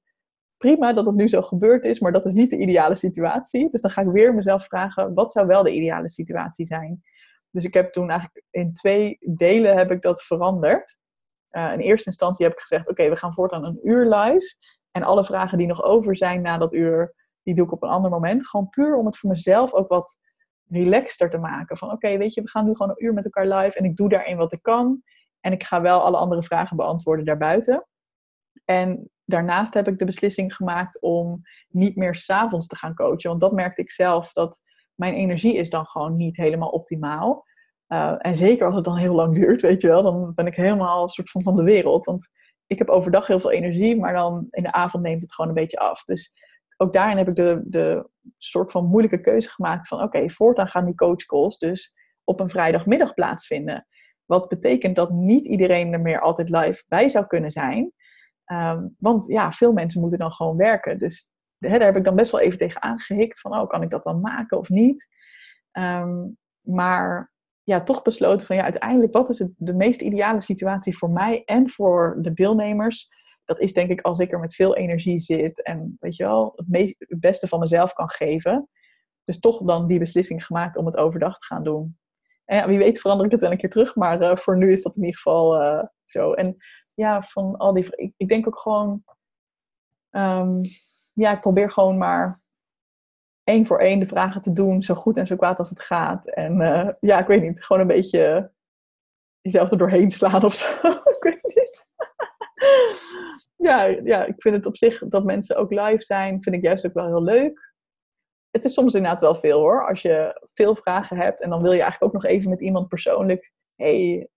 prima 0.61 0.93
dat 0.93 1.05
het 1.05 1.15
nu 1.15 1.27
zo 1.27 1.41
gebeurd 1.41 1.83
is, 1.83 1.99
maar 1.99 2.11
dat 2.11 2.25
is 2.25 2.33
niet 2.33 2.49
de 2.49 2.57
ideale 2.57 2.95
situatie. 2.95 3.69
Dus 3.71 3.81
dan 3.81 3.91
ga 3.91 4.01
ik 4.01 4.07
weer 4.07 4.33
mezelf 4.33 4.65
vragen, 4.65 5.13
wat 5.13 5.31
zou 5.31 5.47
wel 5.47 5.63
de 5.63 5.73
ideale 5.73 6.09
situatie 6.09 6.65
zijn? 6.65 7.01
Dus 7.51 7.63
ik 7.63 7.73
heb 7.73 7.91
toen 7.91 8.09
eigenlijk 8.09 8.45
in 8.49 8.73
twee 8.73 9.17
delen 9.19 9.77
heb 9.77 9.91
ik 9.91 10.01
dat 10.01 10.23
veranderd. 10.23 10.97
Uh, 11.51 11.73
in 11.73 11.79
eerste 11.79 12.09
instantie 12.09 12.45
heb 12.45 12.53
ik 12.53 12.61
gezegd, 12.61 12.89
oké, 12.89 13.09
we 13.09 13.15
gaan 13.15 13.33
voortaan 13.33 13.65
een 13.65 13.79
uur 13.83 14.15
live. 14.15 14.55
En 14.91 15.03
alle 15.03 15.25
vragen 15.25 15.57
die 15.57 15.67
nog 15.67 15.83
over 15.83 16.17
zijn 16.17 16.41
na 16.41 16.57
dat 16.57 16.73
uur, 16.73 17.13
die 17.43 17.55
doe 17.55 17.65
ik 17.65 17.71
op 17.71 17.83
een 17.83 17.89
ander 17.89 18.11
moment. 18.11 18.47
Gewoon 18.47 18.69
puur 18.69 18.95
om 18.95 19.05
het 19.05 19.17
voor 19.17 19.29
mezelf 19.29 19.73
ook 19.73 19.87
wat 19.87 20.15
relaxter 20.67 21.29
te 21.29 21.37
maken. 21.37 21.77
Van 21.77 21.91
oké, 21.91 22.17
weet 22.17 22.33
je, 22.33 22.41
we 22.41 22.49
gaan 22.49 22.65
nu 22.65 22.75
gewoon 22.75 22.89
een 22.89 23.05
uur 23.05 23.13
met 23.13 23.25
elkaar 23.25 23.47
live 23.47 23.77
en 23.77 23.85
ik 23.85 23.95
doe 23.95 24.09
daarin 24.09 24.37
wat 24.37 24.53
ik 24.53 24.61
kan. 24.61 25.03
En 25.39 25.51
ik 25.51 25.63
ga 25.63 25.81
wel 25.81 26.01
alle 26.01 26.17
andere 26.17 26.43
vragen 26.43 26.77
beantwoorden 26.77 27.25
daarbuiten. 27.25 27.87
En 28.65 29.09
daarnaast 29.31 29.73
heb 29.73 29.87
ik 29.87 29.99
de 29.99 30.05
beslissing 30.05 30.55
gemaakt 30.55 31.01
om 31.01 31.41
niet 31.69 31.95
meer 31.95 32.15
s'avonds 32.15 32.67
te 32.67 32.75
gaan 32.75 32.95
coachen. 32.95 33.29
Want 33.29 33.41
dat 33.41 33.51
merkte 33.51 33.81
ik 33.81 33.91
zelf, 33.91 34.31
dat 34.33 34.61
mijn 34.95 35.13
energie 35.13 35.55
is 35.55 35.69
dan 35.69 35.85
gewoon 35.85 36.15
niet 36.15 36.37
helemaal 36.37 36.69
optimaal. 36.69 37.45
Uh, 37.87 38.15
en 38.17 38.35
zeker 38.35 38.65
als 38.65 38.75
het 38.75 38.85
dan 38.85 38.97
heel 38.97 39.15
lang 39.15 39.35
duurt, 39.35 39.61
weet 39.61 39.81
je 39.81 39.87
wel, 39.87 40.03
dan 40.03 40.33
ben 40.35 40.47
ik 40.47 40.55
helemaal 40.55 41.03
een 41.03 41.09
soort 41.09 41.29
van 41.29 41.43
van 41.43 41.55
de 41.55 41.63
wereld. 41.63 42.05
Want 42.05 42.29
ik 42.67 42.77
heb 42.77 42.89
overdag 42.89 43.27
heel 43.27 43.39
veel 43.39 43.51
energie, 43.51 43.99
maar 43.99 44.13
dan 44.13 44.47
in 44.49 44.63
de 44.63 44.71
avond 44.71 45.03
neemt 45.03 45.21
het 45.21 45.33
gewoon 45.33 45.49
een 45.49 45.61
beetje 45.61 45.79
af. 45.79 46.03
Dus 46.03 46.33
ook 46.77 46.93
daarin 46.93 47.17
heb 47.17 47.27
ik 47.27 47.35
de, 47.35 47.61
de 47.63 48.09
soort 48.37 48.71
van 48.71 48.85
moeilijke 48.85 49.21
keuze 49.21 49.49
gemaakt 49.49 49.87
van 49.87 50.01
oké, 50.01 50.29
voortaan 50.29 50.67
gaan 50.67 50.85
die 50.85 50.95
coachcalls 50.95 51.57
dus 51.57 51.93
op 52.23 52.39
een 52.39 52.49
vrijdagmiddag 52.49 53.13
plaatsvinden. 53.13 53.87
Wat 54.25 54.47
betekent 54.47 54.95
dat 54.95 55.09
niet 55.09 55.45
iedereen 55.45 55.93
er 55.93 56.01
meer 56.01 56.21
altijd 56.21 56.49
live 56.49 56.83
bij 56.87 57.09
zou 57.09 57.25
kunnen 57.25 57.51
zijn. 57.51 57.93
Ehm, 58.51 58.87
want 58.97 59.27
ja, 59.27 59.51
veel 59.51 59.73
mensen 59.73 60.01
moeten 60.01 60.19
dan 60.19 60.31
gewoon 60.31 60.57
werken. 60.57 60.99
Dus 60.99 61.29
daar 61.57 61.81
heb 61.81 61.95
ik 61.95 62.03
dan 62.03 62.15
best 62.15 62.31
wel 62.31 62.41
even 62.41 62.57
tegen 62.57 62.81
aangehikt 62.81 63.39
van 63.39 63.59
oh, 63.59 63.69
kan 63.69 63.81
ik 63.81 63.89
dat 63.89 64.03
dan 64.03 64.21
maken 64.21 64.57
of 64.57 64.69
niet? 64.69 65.07
Ehm, 65.71 66.27
maar 66.61 67.31
ja, 67.63 67.83
toch 67.83 68.01
besloten 68.01 68.47
van 68.47 68.55
ja, 68.55 68.63
uiteindelijk 68.63 69.13
wat 69.13 69.29
is 69.29 69.39
het, 69.39 69.51
de 69.57 69.73
meest 69.73 70.01
ideale 70.01 70.41
situatie 70.41 70.97
voor 70.97 71.09
mij 71.09 71.43
en 71.45 71.69
voor 71.69 72.17
de 72.21 72.33
deelnemers? 72.33 73.09
Dat 73.45 73.59
is 73.59 73.73
denk 73.73 73.89
ik 73.89 74.01
als 74.01 74.19
ik 74.19 74.31
er 74.31 74.39
met 74.39 74.55
veel 74.55 74.75
energie 74.75 75.19
zit 75.19 75.63
en 75.63 75.97
weet 75.99 76.15
je 76.15 76.23
wel, 76.23 76.53
het, 76.55 77.19
beste 77.19 77.47
van 77.47 77.59
mezelf 77.59 77.93
kan 77.93 78.09
geven. 78.09 78.69
Dus 79.23 79.39
toch 79.39 79.61
dan 79.63 79.87
die 79.87 79.99
beslissing 79.99 80.45
gemaakt 80.45 80.77
om 80.77 80.85
het 80.85 80.97
overdag 80.97 81.37
te 81.37 81.45
gaan 81.45 81.63
doen. 81.63 81.97
En 82.45 82.67
wie 82.67 82.77
weet 82.77 82.99
verander 82.99 83.25
ik 83.25 83.31
het 83.31 83.41
wel 83.41 83.51
een 83.51 83.57
keer 83.57 83.69
terug, 83.69 83.95
maar 83.95 84.21
uh, 84.21 84.35
voor 84.35 84.57
nu 84.57 84.71
is 84.71 84.81
dat 84.81 84.95
in 84.95 85.03
ieder 85.03 85.19
geval 85.19 85.61
uh, 85.61 85.83
zo. 86.05 86.33
En 86.33 86.57
ja, 86.95 87.21
van 87.21 87.57
al 87.57 87.73
die. 87.73 87.95
Ik, 87.95 88.13
ik 88.17 88.27
denk 88.27 88.47
ook 88.47 88.59
gewoon. 88.59 89.03
Um, 90.11 90.61
ja, 91.13 91.31
ik 91.31 91.41
probeer 91.41 91.71
gewoon 91.71 91.97
maar 91.97 92.39
één 93.43 93.65
voor 93.65 93.79
één 93.79 93.99
de 93.99 94.05
vragen 94.05 94.41
te 94.41 94.53
doen, 94.53 94.81
zo 94.81 94.95
goed 94.95 95.17
en 95.17 95.27
zo 95.27 95.35
kwaad 95.35 95.59
als 95.59 95.69
het 95.69 95.81
gaat. 95.81 96.27
En 96.27 96.59
uh, 96.59 96.89
ja, 96.99 97.19
ik 97.19 97.27
weet 97.27 97.41
niet, 97.41 97.63
gewoon 97.63 97.81
een 97.81 97.87
beetje 97.87 98.51
jezelf 99.41 99.71
er 99.71 99.77
doorheen 99.77 100.11
slaan 100.11 100.43
of 100.43 100.53
zo. 100.53 100.65
ik 101.17 101.23
weet 101.23 101.55
niet. 101.55 101.85
ja, 103.67 103.83
ja, 103.83 104.25
ik 104.25 104.41
vind 104.41 104.55
het 104.55 104.65
op 104.65 104.77
zich 104.77 104.99
dat 105.07 105.23
mensen 105.23 105.57
ook 105.57 105.71
live 105.71 106.03
zijn, 106.03 106.43
vind 106.43 106.55
ik 106.55 106.61
juist 106.61 106.85
ook 106.85 106.93
wel 106.93 107.05
heel 107.05 107.23
leuk 107.23 107.71
het 108.51 108.65
is 108.65 108.73
soms 108.73 108.93
inderdaad 108.93 109.21
wel 109.21 109.35
veel 109.35 109.59
hoor. 109.59 109.87
Als 109.87 110.01
je 110.01 110.41
veel 110.53 110.75
vragen 110.75 111.17
hebt 111.17 111.41
en 111.41 111.49
dan 111.49 111.61
wil 111.61 111.71
je 111.71 111.81
eigenlijk 111.81 112.13
ook 112.13 112.21
nog 112.21 112.31
even 112.31 112.49
met 112.49 112.61
iemand 112.61 112.87
persoonlijk. 112.87 113.51
hey, 113.75 114.27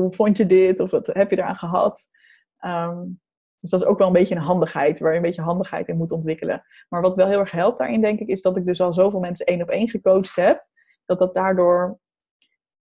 hoe 0.00 0.12
vond 0.12 0.36
je 0.36 0.46
dit? 0.46 0.80
Of 0.80 0.90
wat 0.90 1.06
heb 1.06 1.30
je 1.30 1.36
eraan 1.36 1.56
gehad? 1.56 2.06
Um, 2.60 3.20
dus 3.60 3.70
dat 3.70 3.80
is 3.80 3.86
ook 3.86 3.98
wel 3.98 4.06
een 4.06 4.12
beetje 4.12 4.34
een 4.34 4.40
handigheid, 4.40 4.98
waar 4.98 5.10
je 5.10 5.16
een 5.16 5.22
beetje 5.22 5.42
handigheid 5.42 5.88
in 5.88 5.96
moet 5.96 6.12
ontwikkelen. 6.12 6.62
Maar 6.88 7.00
wat 7.00 7.16
wel 7.16 7.26
heel 7.26 7.38
erg 7.38 7.50
helpt 7.50 7.78
daarin, 7.78 8.00
denk 8.00 8.20
ik, 8.20 8.28
is 8.28 8.42
dat 8.42 8.56
ik 8.56 8.66
dus 8.66 8.80
al 8.80 8.94
zoveel 8.94 9.20
mensen 9.20 9.46
één 9.46 9.62
op 9.62 9.68
één 9.68 9.88
gecoacht 9.88 10.36
heb. 10.36 10.66
Dat 11.04 11.18
dat 11.18 11.34
daardoor. 11.34 11.98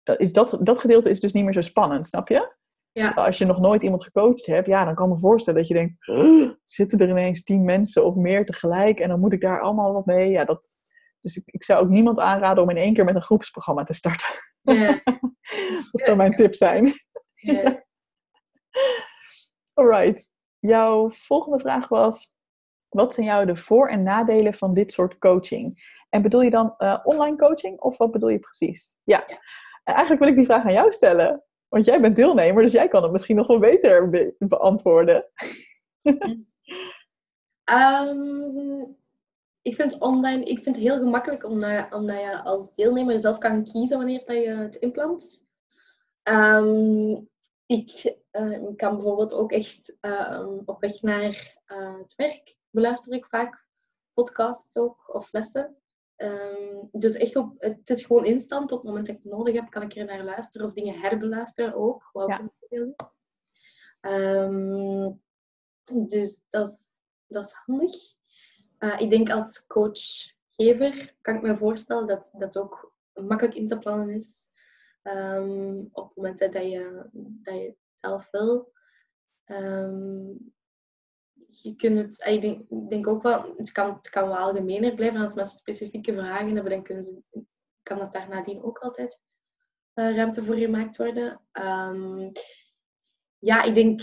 Dat, 0.02 0.20
is 0.20 0.32
dat, 0.32 0.59
dat 0.61 0.80
gedeelte 0.80 1.11
is 1.11 1.20
dus 1.20 1.32
niet 1.32 1.44
meer 1.44 1.52
zo 1.52 1.61
spannend, 1.61 2.07
snap 2.07 2.28
je? 2.28 2.54
Ja. 2.92 3.11
Als 3.11 3.38
je 3.38 3.44
nog 3.44 3.61
nooit 3.61 3.82
iemand 3.82 4.02
gecoacht 4.02 4.46
hebt, 4.46 4.66
ja, 4.66 4.84
dan 4.84 4.94
kan 4.94 5.09
ik 5.09 5.14
me 5.14 5.18
voorstellen 5.18 5.61
dat 5.61 5.68
je 5.68 5.74
denkt, 5.74 6.07
zitten 6.64 6.98
er 6.98 7.09
ineens 7.09 7.42
tien 7.42 7.64
mensen 7.64 8.04
of 8.04 8.14
meer 8.14 8.46
tegelijk 8.46 9.00
en 9.00 9.09
dan 9.09 9.20
moet 9.20 9.32
ik 9.32 9.40
daar 9.40 9.61
allemaal 9.61 9.92
wat 9.92 10.07
mee. 10.07 10.30
Ja, 10.30 10.44
dat, 10.44 10.68
dus 11.20 11.36
ik, 11.36 11.42
ik 11.46 11.64
zou 11.64 11.84
ook 11.84 11.88
niemand 11.88 12.18
aanraden 12.18 12.62
om 12.62 12.70
in 12.70 12.76
één 12.76 12.94
keer 12.94 13.04
met 13.04 13.14
een 13.14 13.22
groepsprogramma 13.22 13.84
te 13.84 13.94
starten. 13.94 14.28
Ja. 14.75 15.01
dat 15.93 16.05
zou 16.05 16.17
mijn 16.17 16.37
tip 16.37 16.55
zijn. 16.55 16.93
Ja. 17.33 17.85
Alright. 19.75 20.29
Jouw 20.59 21.11
volgende 21.11 21.59
vraag 21.59 21.89
was, 21.89 22.35
wat 22.89 23.14
zijn 23.14 23.27
jou 23.27 23.47
de 23.47 23.57
voor- 23.57 23.89
en 23.89 24.03
nadelen 24.03 24.55
van 24.55 24.75
dit 24.75 24.93
soort 24.93 25.19
coaching? 25.19 25.95
En 26.09 26.23
bedoel 26.23 26.43
je 26.43 26.51
dan 26.51 26.75
uh, 26.79 26.99
online 27.05 27.37
coaching 27.37 27.81
of 27.81 27.97
wat 27.97 28.11
bedoel 28.11 28.29
je 28.29 28.39
precies? 28.39 28.95
Ja. 29.05 29.25
ja. 29.27 29.39
Eigenlijk 29.85 30.21
wil 30.21 30.31
ik 30.31 30.37
die 30.37 30.45
vraag 30.47 30.64
aan 30.64 30.73
jou 30.73 30.93
stellen. 30.93 31.45
Want 31.69 31.85
jij 31.85 32.01
bent 32.01 32.17
deelnemer, 32.17 32.62
dus 32.62 32.73
jij 32.73 32.89
kan 32.89 33.03
het 33.03 33.12
misschien 33.12 33.37
nog 33.37 33.47
wel 33.47 33.59
beter 33.59 34.11
beantwoorden. 34.39 35.25
um, 37.71 38.97
ik 39.67 39.75
vind 39.75 39.99
online 39.99 40.45
ik 40.45 40.62
vind 40.62 40.77
het 40.77 40.85
heel 40.85 40.99
gemakkelijk 40.99 41.45
omdat, 41.45 41.93
omdat 41.93 42.21
je 42.21 42.43
als 42.43 42.75
deelnemer 42.75 43.21
zelf 43.21 43.39
kan 43.39 43.64
kiezen 43.64 43.97
wanneer 43.97 44.23
dat 44.25 44.37
je 44.37 44.49
het 44.49 44.77
inplant. 44.77 45.45
Um, 46.23 47.29
ik 47.67 48.17
uh, 48.33 48.77
kan 48.77 48.95
bijvoorbeeld 48.95 49.33
ook 49.33 49.53
echt 49.53 49.97
uh, 50.01 50.47
op 50.64 50.81
weg 50.81 51.03
naar 51.03 51.59
uh, 51.67 51.99
het 51.99 52.14
werk 52.14 52.57
beluister 52.71 53.12
ik 53.12 53.27
vaak 53.27 53.67
podcasts 54.14 54.77
ook 54.77 55.14
of 55.14 55.33
lessen. 55.33 55.77
Um, 56.17 56.89
dus 56.93 57.14
echt 57.14 57.37
op, 57.37 57.55
het 57.59 57.91
is 57.91 58.05
gewoon 58.05 58.25
instant. 58.25 58.73
Op 58.73 58.79
het 58.79 58.87
moment 58.87 59.07
dat 59.07 59.17
ik 59.17 59.23
het 59.23 59.33
nodig 59.33 59.55
heb, 59.55 59.71
kan 59.71 59.83
ik 59.83 59.97
er 59.97 60.05
naar 60.05 60.25
luisteren 60.25 60.67
of 60.67 60.73
dingen 60.73 61.01
herbeluisteren 61.01 61.75
ook. 61.75 62.11
Wat 62.12 62.29
ja. 62.29 62.51
is. 62.69 62.95
Um, 64.01 65.23
dus 65.85 66.43
dat 66.51 66.69
is, 66.69 66.97
dat 67.27 67.45
is 67.45 67.53
handig. 67.53 68.14
Uh, 68.79 69.01
ik 69.01 69.11
denk 69.11 69.31
als 69.31 69.66
coachgever 69.66 71.14
kan 71.20 71.35
ik 71.35 71.43
me 71.43 71.57
voorstellen 71.57 72.07
dat 72.07 72.31
dat 72.39 72.59
ook 72.59 72.95
makkelijk 73.14 73.55
in 73.55 73.66
te 73.66 73.79
plannen 73.79 74.11
is. 74.11 74.49
Um, 75.03 75.89
op 75.93 76.09
het 76.09 76.16
moment 76.16 76.39
dat 76.39 76.53
je, 76.53 77.09
dat 77.12 77.55
je 77.55 77.66
het 77.66 77.77
zelf 78.01 78.31
wil. 78.31 78.72
Um, 79.47 80.55
je 81.49 81.77
kunt 81.77 81.99
het, 81.99 82.27
ik 82.27 82.41
denk, 82.41 82.91
denk 82.91 83.07
ook 83.07 83.22
wel, 83.22 83.55
het 83.57 83.72
kan, 83.72 84.01
kan 84.01 84.29
wel 84.29 84.37
algemener 84.37 84.95
blijven 84.95 85.20
als 85.20 85.35
mensen 85.35 85.59
specifieke 85.59 86.12
vragen 86.12 86.55
hebben, 86.55 86.72
dan 86.72 86.83
kunnen 86.83 87.05
ze, 87.05 87.22
kan 87.83 87.99
dat 87.99 88.12
daar 88.12 88.29
nadien 88.29 88.62
ook 88.62 88.79
altijd 88.79 89.20
uh, 89.95 90.16
ruimte 90.16 90.45
voor 90.45 90.55
gemaakt 90.55 90.97
worden. 90.97 91.41
Um, 91.53 92.33
ja, 93.39 93.62
ik 93.62 93.74
denk, 93.74 94.03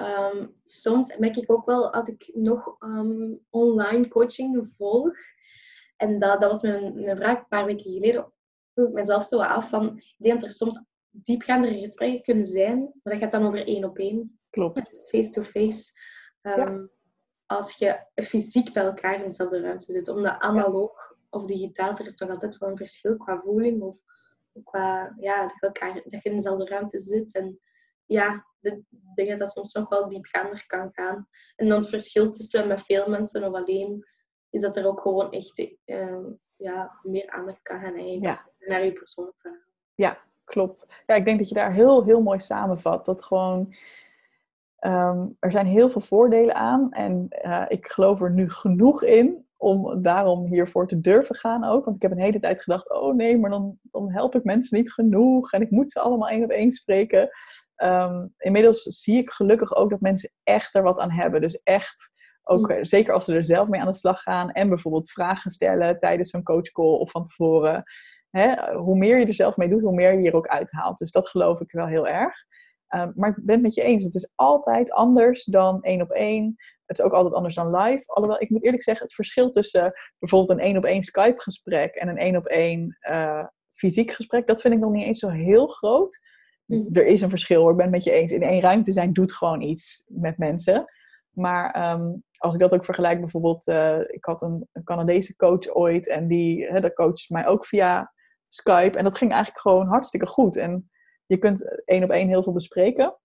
um, 0.00 0.54
soms 0.64 1.16
merk 1.16 1.36
ik 1.36 1.52
ook 1.52 1.66
wel 1.66 1.92
als 1.92 2.08
ik 2.08 2.30
nog 2.32 2.76
um, 2.80 3.40
online 3.50 4.08
coaching 4.08 4.68
volg, 4.76 5.16
en 5.96 6.18
dat, 6.18 6.40
dat 6.40 6.50
was 6.50 6.62
mijn, 6.62 7.04
mijn 7.04 7.16
vraag 7.16 7.38
een 7.38 7.48
paar 7.48 7.66
weken 7.66 7.92
geleden, 7.92 8.32
vroeg 8.74 8.88
ik 8.88 8.94
mezelf 8.94 9.24
zo 9.24 9.38
af 9.38 9.68
van, 9.68 9.96
ik 9.96 10.14
denk 10.16 10.40
dat 10.40 10.50
er 10.50 10.56
soms 10.56 10.84
diepgaandere 11.10 11.80
gesprekken 11.80 12.22
kunnen 12.22 12.44
zijn, 12.44 12.78
maar 12.78 13.12
dat 13.12 13.22
gaat 13.22 13.32
dan 13.32 13.46
over 13.46 13.66
één 13.66 13.84
op 13.84 13.98
één. 13.98 14.38
Klopt. 14.50 15.06
Face-to-face. 15.08 15.92
Ehm, 16.42 16.86
als 17.46 17.76
je 17.76 18.06
fysiek 18.14 18.72
bij 18.72 18.84
elkaar 18.84 19.20
in 19.20 19.26
dezelfde 19.26 19.60
ruimte 19.60 19.92
zit. 19.92 20.08
Omdat 20.08 20.38
analoog 20.38 21.16
of 21.30 21.44
digitaal, 21.44 21.90
er 21.90 22.06
is 22.06 22.16
toch 22.16 22.28
altijd 22.28 22.58
wel 22.58 22.70
een 22.70 22.76
verschil 22.76 23.16
qua 23.16 23.40
voeling 23.40 23.82
of 23.82 23.96
qua, 24.64 25.14
ja, 25.20 25.42
dat, 25.42 25.56
elkaar, 25.60 25.94
dat 25.94 26.22
je 26.22 26.30
in 26.30 26.36
dezelfde 26.36 26.64
ruimte 26.64 26.98
zit. 26.98 27.34
En 27.34 27.60
ja, 28.06 28.46
de 28.60 28.82
dingen 29.14 29.38
dat 29.38 29.50
soms 29.50 29.72
nog 29.72 29.88
wel 29.88 30.08
diepgaander 30.08 30.64
kan 30.66 30.90
gaan. 30.92 31.28
En 31.56 31.68
dan 31.68 31.78
het 31.78 31.88
verschil 31.88 32.30
tussen 32.30 32.68
met 32.68 32.82
veel 32.82 33.08
mensen 33.08 33.44
of 33.44 33.54
alleen, 33.54 34.04
is 34.50 34.60
dat 34.60 34.76
er 34.76 34.86
ook 34.86 35.00
gewoon 35.00 35.32
echt 35.32 35.58
uh, 35.86 36.26
ja, 36.56 36.98
meer 37.02 37.30
aandacht 37.30 37.62
kan 37.62 37.80
gaan 37.80 38.20
ja. 38.20 38.36
naar 38.58 38.84
je 38.84 38.92
persoonlijk 38.92 39.36
verhaal. 39.40 39.60
Ja, 39.94 40.18
klopt. 40.44 40.86
Ja, 41.06 41.14
ik 41.14 41.24
denk 41.24 41.38
dat 41.38 41.48
je 41.48 41.54
daar 41.54 41.72
heel, 41.72 42.04
heel 42.04 42.22
mooi 42.22 42.40
samenvat. 42.40 43.04
Dat 43.04 43.24
gewoon 43.24 43.74
Ehm, 44.80 45.28
er 45.38 45.50
zijn 45.50 45.66
heel 45.66 45.90
veel 45.90 46.00
voordelen 46.00 46.54
aan 46.54 46.92
en 46.92 47.28
uh, 47.44 47.64
ik 47.68 47.86
geloof 47.86 48.20
er 48.20 48.30
nu 48.30 48.50
genoeg 48.50 49.02
in 49.02 49.46
om 49.60 50.02
daarom 50.02 50.44
hiervoor 50.44 50.88
te 50.88 51.00
durven 51.00 51.34
gaan 51.34 51.64
ook. 51.64 51.84
Want 51.84 51.96
ik 51.96 52.02
heb 52.02 52.10
een 52.10 52.20
hele 52.20 52.40
tijd 52.40 52.62
gedacht, 52.62 52.90
oh 52.90 53.14
nee, 53.14 53.38
maar 53.38 53.50
dan, 53.50 53.78
dan 53.82 54.12
help 54.12 54.34
ik 54.34 54.44
mensen 54.44 54.78
niet 54.78 54.92
genoeg 54.92 55.52
en 55.52 55.60
ik 55.60 55.70
moet 55.70 55.92
ze 55.92 56.00
allemaal 56.00 56.28
één 56.28 56.44
op 56.44 56.50
één 56.50 56.72
spreken. 56.72 57.28
Um, 57.76 58.34
inmiddels 58.38 58.82
zie 58.82 59.18
ik 59.18 59.30
gelukkig 59.30 59.74
ook 59.74 59.90
dat 59.90 60.00
mensen 60.00 60.32
echt 60.42 60.74
er 60.74 60.82
wat 60.82 60.98
aan 60.98 61.10
hebben. 61.10 61.40
Dus 61.40 61.62
echt, 61.62 62.10
ook 62.42 62.68
mm. 62.68 62.84
zeker 62.84 63.14
als 63.14 63.24
ze 63.24 63.34
er 63.34 63.44
zelf 63.44 63.68
mee 63.68 63.80
aan 63.80 63.92
de 63.92 63.98
slag 63.98 64.22
gaan 64.22 64.50
en 64.50 64.68
bijvoorbeeld 64.68 65.10
vragen 65.10 65.50
stellen 65.50 65.98
tijdens 65.98 66.30
zo'n 66.30 66.42
coachcall 66.42 66.98
of 66.98 67.10
van 67.10 67.24
tevoren. 67.24 67.82
Hè, 68.30 68.74
hoe 68.76 68.96
meer 68.96 69.18
je 69.18 69.26
er 69.26 69.34
zelf 69.34 69.56
mee 69.56 69.68
doet, 69.68 69.82
hoe 69.82 69.94
meer 69.94 70.12
je 70.12 70.18
hier 70.20 70.34
ook 70.34 70.48
uithaalt. 70.48 70.98
Dus 70.98 71.10
dat 71.10 71.28
geloof 71.28 71.60
ik 71.60 71.72
wel 71.72 71.86
heel 71.86 72.08
erg. 72.08 72.34
Um, 72.94 73.12
maar 73.14 73.30
ik 73.30 73.44
ben 73.44 73.54
het 73.54 73.62
met 73.62 73.74
je 73.74 73.82
eens. 73.82 74.04
Het 74.04 74.14
is 74.14 74.32
altijd 74.34 74.92
anders 74.92 75.44
dan 75.44 75.82
één 75.82 76.00
op 76.00 76.10
één. 76.10 76.56
Het 76.90 76.98
is 76.98 77.04
ook 77.04 77.12
altijd 77.12 77.34
anders 77.34 77.54
dan 77.54 77.76
live. 77.76 78.04
Alhoewel, 78.06 78.40
ik 78.40 78.50
moet 78.50 78.64
eerlijk 78.64 78.82
zeggen, 78.82 79.04
het 79.04 79.14
verschil 79.14 79.50
tussen 79.50 79.92
bijvoorbeeld 80.18 80.58
een 80.58 80.64
één 80.64 80.76
op 80.76 80.84
één 80.84 81.02
Skype 81.02 81.40
gesprek 81.40 81.94
en 81.94 82.08
een 82.08 82.18
één 82.18 82.36
op 82.36 82.46
één 82.46 82.98
uh, 83.10 83.44
fysiek 83.74 84.12
gesprek, 84.12 84.46
dat 84.46 84.60
vind 84.60 84.74
ik 84.74 84.80
nog 84.80 84.92
niet 84.92 85.04
eens 85.04 85.18
zo 85.18 85.28
heel 85.28 85.66
groot. 85.66 86.18
Mm. 86.66 86.88
Er 86.92 87.06
is 87.06 87.20
een 87.20 87.30
verschil 87.30 87.60
hoor, 87.60 87.70
ik 87.70 87.76
ben 87.76 87.86
het 87.86 87.94
met 87.94 88.04
je 88.04 88.10
eens. 88.10 88.32
In 88.32 88.42
één 88.42 88.60
ruimte 88.60 88.92
zijn 88.92 89.12
doet 89.12 89.32
gewoon 89.32 89.60
iets 89.60 90.04
met 90.08 90.38
mensen. 90.38 90.84
Maar 91.30 91.92
um, 91.92 92.24
als 92.36 92.54
ik 92.54 92.60
dat 92.60 92.74
ook 92.74 92.84
vergelijk, 92.84 93.20
bijvoorbeeld, 93.20 93.68
uh, 93.68 93.98
ik 94.00 94.24
had 94.24 94.42
een, 94.42 94.68
een, 94.72 94.84
Canadese 94.84 95.36
coach 95.36 95.74
ooit 95.74 96.08
en 96.08 96.26
die, 96.28 96.66
hè, 96.66 96.80
dat 96.80 96.94
coacht 96.94 97.30
mij 97.30 97.46
ook 97.46 97.66
via 97.66 98.12
Skype. 98.48 98.98
En 98.98 99.04
dat 99.04 99.16
ging 99.16 99.30
eigenlijk 99.30 99.60
gewoon 99.60 99.86
hartstikke 99.86 100.26
goed. 100.26 100.56
En 100.56 100.90
je 101.26 101.38
kunt 101.38 101.84
één 101.84 102.04
op 102.04 102.10
één 102.10 102.28
heel 102.28 102.42
veel 102.42 102.52
bespreken. 102.52 103.16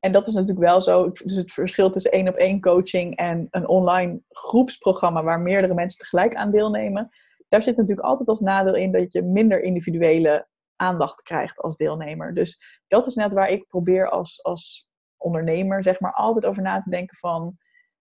En 0.00 0.12
dat 0.12 0.26
is 0.26 0.34
natuurlijk 0.34 0.66
wel 0.66 0.80
zo. 0.80 1.10
Dus 1.12 1.34
het 1.34 1.52
verschil 1.52 1.90
tussen 1.90 2.10
één 2.10 2.28
op 2.28 2.34
één 2.34 2.60
coaching 2.60 3.16
en 3.16 3.48
een 3.50 3.68
online 3.68 4.20
groepsprogramma 4.28 5.22
waar 5.22 5.40
meerdere 5.40 5.74
mensen 5.74 5.98
tegelijk 5.98 6.34
aan 6.34 6.50
deelnemen. 6.50 7.08
Daar 7.48 7.62
zit 7.62 7.76
natuurlijk 7.76 8.06
altijd 8.06 8.28
als 8.28 8.40
nadeel 8.40 8.74
in 8.74 8.92
dat 8.92 9.12
je 9.12 9.22
minder 9.22 9.62
individuele 9.62 10.46
aandacht 10.76 11.22
krijgt 11.22 11.60
als 11.60 11.76
deelnemer. 11.76 12.34
Dus 12.34 12.80
dat 12.88 13.06
is 13.06 13.14
net 13.14 13.32
waar 13.32 13.48
ik 13.48 13.66
probeer 13.66 14.10
als, 14.10 14.42
als 14.42 14.88
ondernemer, 15.16 15.82
zeg 15.82 16.00
maar, 16.00 16.12
altijd 16.12 16.46
over 16.46 16.62
na 16.62 16.82
te 16.82 16.90
denken 16.90 17.16
van 17.16 17.56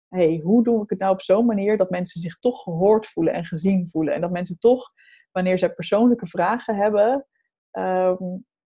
hey, 0.08 0.40
hoe 0.44 0.64
doe 0.64 0.84
ik 0.84 0.90
het 0.90 1.00
nou 1.00 1.14
op 1.14 1.22
zo'n 1.22 1.46
manier 1.46 1.78
dat 1.78 1.90
mensen 1.90 2.22
zich 2.22 2.40
toch 2.40 2.64
gehoord 2.64 3.06
voelen 3.06 3.34
en 3.34 3.46
gezien 3.46 3.88
voelen. 3.88 4.14
En 4.14 4.22
dat 4.22 4.32
mensen 4.32 4.60
toch, 4.60 4.92
wanneer 5.32 5.58
ze 5.58 5.70
persoonlijke 5.70 6.28
vragen 6.28 6.76
hebben, 6.76 7.28
ehm, 7.72 8.24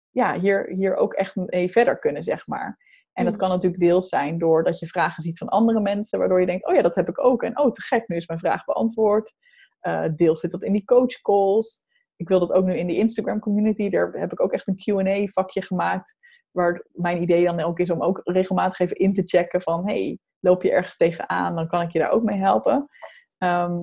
ja, 0.10 0.40
hier, 0.40 0.68
hier 0.68 0.96
ook 0.96 1.14
echt 1.14 1.36
mee 1.36 1.72
verder 1.72 2.00
kunnen, 2.00 2.24
zeg 2.24 2.48
maar. 2.48 2.78
En 3.18 3.24
dat 3.24 3.34
mm. 3.34 3.40
kan 3.40 3.50
natuurlijk 3.50 3.82
deels 3.82 4.10
zijn 4.10 4.38
doordat 4.38 4.80
je 4.80 4.88
vragen 4.88 5.24
ziet 5.24 5.38
van 5.38 5.48
andere 5.48 5.80
mensen, 5.80 6.20
waardoor 6.20 6.40
je 6.40 6.46
denkt, 6.46 6.68
oh 6.68 6.76
ja, 6.76 6.82
dat 6.82 6.96
heb 6.96 7.10
ik 7.10 7.20
ook. 7.20 7.44
En 7.44 7.60
oh, 7.60 7.72
te 7.72 7.82
gek, 7.82 8.08
nu 8.08 8.16
is 8.16 8.28
mijn 8.28 8.40
vraag 8.40 8.66
beantwoord. 8.66 9.34
Uh, 9.82 10.06
deels 10.16 10.40
zit 10.40 10.52
dat 10.52 10.64
in 10.64 10.72
die 10.72 10.86
coach 10.86 11.22
calls. 11.22 11.84
Ik 12.16 12.28
wil 12.28 12.40
dat 12.40 12.52
ook 12.52 12.66
nu 12.66 12.78
in 12.78 12.88
die 12.88 12.98
Instagram 12.98 13.40
community. 13.40 13.90
Daar 13.90 14.12
heb 14.12 14.32
ik 14.32 14.42
ook 14.42 14.52
echt 14.52 14.68
een 14.68 14.76
Q&A 14.76 15.26
vakje 15.26 15.62
gemaakt. 15.62 16.16
Waar 16.52 16.86
mijn 16.92 17.22
idee 17.22 17.44
dan 17.44 17.60
ook 17.60 17.80
is 17.80 17.90
om 17.90 18.04
ook 18.04 18.22
regelmatig 18.24 18.80
even 18.80 18.96
in 18.96 19.14
te 19.14 19.24
checken 19.26 19.62
van... 19.62 19.88
hey, 19.88 20.20
loop 20.40 20.64
je 20.64 20.72
ergens 20.72 20.98
tegenaan, 20.98 21.56
dan 21.56 21.68
kan 21.68 21.82
ik 21.82 21.92
je 21.92 22.00
daar 22.00 22.12
ook 22.12 22.24
mee 22.24 22.40
helpen. 22.40 22.90
Ehm, 23.38 23.76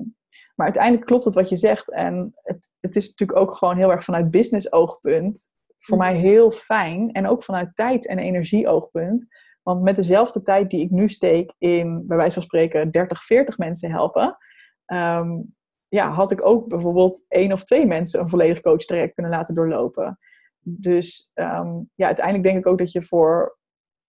maar 0.55 0.65
uiteindelijk 0.65 1.05
klopt 1.05 1.25
het 1.25 1.33
wat 1.33 1.49
je 1.49 1.55
zegt. 1.55 1.91
En 1.91 2.31
het, 2.43 2.69
het 2.79 2.95
is 2.95 3.07
natuurlijk 3.07 3.39
ook 3.39 3.53
gewoon 3.53 3.77
heel 3.77 3.91
erg 3.91 4.03
vanuit 4.03 4.31
business 4.31 4.71
oogpunt 4.71 5.51
voor 5.85 5.97
mij 5.97 6.15
heel 6.15 6.51
fijn. 6.51 7.11
En 7.11 7.27
ook 7.27 7.43
vanuit 7.43 7.75
tijd- 7.75 8.07
en 8.07 8.19
energie-oogpunt. 8.19 9.25
Want 9.63 9.81
met 9.81 9.95
dezelfde 9.95 10.41
tijd 10.41 10.69
die 10.69 10.81
ik 10.81 10.89
nu 10.89 11.09
steek 11.09 11.53
in, 11.57 12.07
bij 12.07 12.17
wijze 12.17 12.33
van 12.33 12.43
spreken, 12.43 12.91
30, 12.91 13.23
40 13.23 13.57
mensen 13.57 13.91
helpen. 13.91 14.37
Ehm, 14.85 15.41
ja, 15.87 16.11
had 16.11 16.31
ik 16.31 16.45
ook 16.45 16.67
bijvoorbeeld 16.67 17.25
één 17.27 17.51
of 17.51 17.63
twee 17.63 17.85
mensen 17.85 18.19
een 18.19 18.29
volledig 18.29 18.61
coach-traject 18.61 19.13
kunnen 19.13 19.31
laten 19.31 19.55
doorlopen. 19.55 20.17
Dus 20.59 21.31
ehm, 21.33 21.73
ja, 21.93 22.05
uiteindelijk 22.05 22.45
denk 22.45 22.57
ik 22.57 22.67
ook 22.67 22.77
dat 22.77 22.91
je 22.91 23.03
voor, 23.03 23.57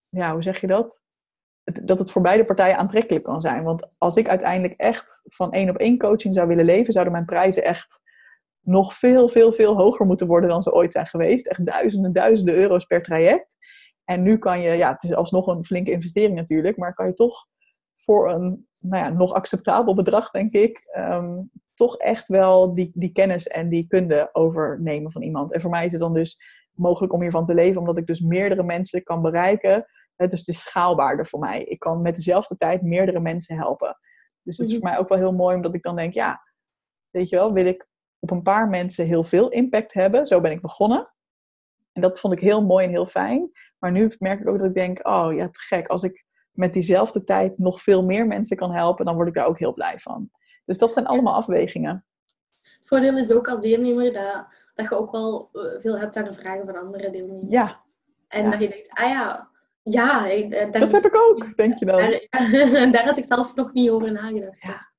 ja, 0.09 0.33
hoe 0.33 0.43
zeg 0.43 0.61
je 0.61 0.67
dat? 0.67 1.05
dat 1.85 1.99
het 1.99 2.11
voor 2.11 2.23
beide 2.23 2.45
partijen 2.45 2.77
aantrekkelijk 2.77 3.25
kan 3.25 3.41
zijn. 3.41 3.65
Want 3.65 3.89
als 3.99 4.17
ik 4.17 4.29
uiteindelijk 4.29 4.81
echt 4.81 5.21
van 5.25 5.53
één 5.53 5.71
op 5.71 5.77
één 5.77 5.99
coaching 5.99 6.35
zou 6.35 6.49
willen 6.49 6.65
leven, 6.65 6.93
zouden 6.93 7.13
mijn 7.13 7.25
prijzen 7.25 7.65
echt 7.65 8.01
nog 8.67 8.95
veel, 8.95 9.29
veel, 9.29 9.53
veel 9.53 9.77
hoger 9.77 10.07
moeten 10.07 10.27
worden 10.27 10.51
dan 10.51 10.63
ze 10.63 10.73
ooit 10.73 10.93
zijn 10.93 11.07
geweest. 11.07 11.47
Echt 11.47 11.67
duizenden, 11.67 12.13
duizenden 12.13 12.55
euro's 12.55 12.85
per 12.85 13.03
traject. 13.03 13.57
En 14.05 14.23
nu 14.23 14.39
kan 14.39 14.61
je, 14.61 14.71
ja, 14.71 14.93
het 14.93 15.03
is 15.03 15.15
alsnog 15.15 15.47
een 15.47 15.65
flinke 15.65 15.91
investering 15.91 16.35
natuurlijk, 16.35 16.77
maar 16.77 16.95
kan 16.95 17.07
je 17.07 17.15
toch 17.15 17.47
voor 17.97 18.31
een 18.31 18.69
nou 18.81 19.05
ja, 19.05 19.11
nog 19.11 19.33
acceptabel 19.33 19.95
bedrag, 19.95 20.31
denk 20.31 20.53
ik, 20.53 20.79
ehm, 20.93 21.43
toch 21.75 21.97
echt 21.97 22.29
wel 22.29 22.75
die, 22.75 22.91
die 22.95 23.13
kennis 23.13 23.47
en 23.47 23.69
die 23.69 23.87
kunde 23.87 24.29
overnemen 24.33 25.13
van 25.13 25.23
iemand. 25.23 25.53
En 25.53 25.61
voor 25.61 25.71
mij 25.71 25.87
is 25.87 25.93
het 25.93 26.01
dan 26.01 26.15
dus 26.15 26.39
mogelijk 26.73 27.13
om 27.13 27.21
hiervan 27.21 27.47
te 27.47 27.55
leven, 27.55 27.81
omdat 27.81 27.99
ik 27.99 28.07
dus 28.07 28.21
meerdere 28.21 28.63
mensen 28.63 29.03
kan 29.03 29.23
bereiken 29.23 29.87
het 30.17 30.33
is 30.33 30.45
de 30.45 30.53
schaalbaarder 30.53 31.27
voor 31.27 31.39
mij. 31.39 31.65
Ik 31.65 31.79
kan 31.79 32.03
met 32.03 32.15
dezelfde 32.15 32.57
tijd 32.57 32.83
meerdere 32.83 33.21
mensen 33.21 33.57
helpen. 33.57 33.99
Dus 34.43 34.57
het 34.57 34.69
is 34.69 34.75
voor 34.75 34.83
mhm. 34.83 34.93
mij 34.93 35.01
ook 35.01 35.09
wel 35.09 35.19
heel 35.19 35.33
mooi, 35.33 35.57
omdat 35.57 35.75
ik 35.75 35.83
dan 35.83 35.97
denk, 35.97 36.13
ja, 36.13 36.41
weet 37.11 37.29
je 37.29 37.37
wel, 37.37 37.53
wil 37.53 37.67
ik 37.67 37.87
op 38.31 38.37
een 38.37 38.43
paar 38.43 38.69
mensen 38.69 39.07
heel 39.07 39.23
veel 39.23 39.49
impact 39.49 39.95
hebben. 39.95 40.27
Zo 40.27 40.41
ben 40.41 40.51
ik 40.51 40.61
begonnen. 40.61 41.13
En 41.93 42.03
dat 42.03 42.21
vond 42.21 42.33
ik 42.33 42.41
heel 42.41 42.65
mooi 42.65 42.85
en 42.85 42.91
heel 42.91 43.07
fijn. 43.07 43.51
Maar 43.79 43.93
nu 43.93 44.15
merk 44.19 44.41
ik 44.41 44.49
ook 44.49 44.59
dat 44.59 44.69
ik 44.69 44.75
denk, 44.75 45.07
oh 45.09 45.35
ja, 45.35 45.49
te 45.49 45.61
gek. 45.61 45.87
Als 45.87 46.03
ik 46.03 46.25
met 46.53 46.73
diezelfde 46.73 47.25
tijd 47.25 47.59
nog 47.59 47.83
veel 47.83 48.05
meer 48.05 48.27
mensen 48.27 48.57
kan 48.57 48.73
helpen, 48.73 49.05
dan 49.05 49.15
word 49.15 49.29
ik 49.29 49.35
daar 49.35 49.47
ook 49.47 49.59
heel 49.59 49.73
blij 49.73 49.99
van. 49.99 50.31
Dus 50.65 50.79
dat 50.79 50.93
zijn 50.93 51.07
allemaal 51.07 51.35
afwegingen. 51.35 52.05
Het 52.61 52.89
voordeel 52.89 53.19
is 53.19 53.33
ook 53.33 53.49
als 53.49 53.61
deelnemer 53.61 54.13
dat, 54.13 54.47
dat 54.75 54.89
je 54.89 54.97
ook 54.97 55.13
wel 55.13 55.49
eh, 55.53 55.81
veel 55.81 55.99
hebt 55.99 56.17
aan 56.17 56.25
de 56.25 56.35
vragen 56.35 56.67
van 56.67 56.77
andere 56.77 57.11
deelnemers. 57.11 57.53
Ja. 57.53 57.85
En 58.29 58.51
dat 58.51 58.61
je 58.61 58.69
denkt, 58.69 58.91
ah 58.91 59.09
ja, 59.09 59.51
ja, 59.83 60.31
eh, 60.31 60.73
dat 60.73 60.93
heb 60.93 61.05
ik 61.05 61.17
ook, 61.17 61.57
denk 61.57 61.79
je 61.79 61.85
dan. 61.85 61.97
Daar, 62.01 62.91
daar, 62.93 63.05
had 63.05 63.17
ik 63.17 63.25
zelf 63.25 63.55
nog 63.55 63.73
niet 63.73 63.91
over 63.91 64.13
nagedacht. 64.13 64.63
Ja, 64.63 64.93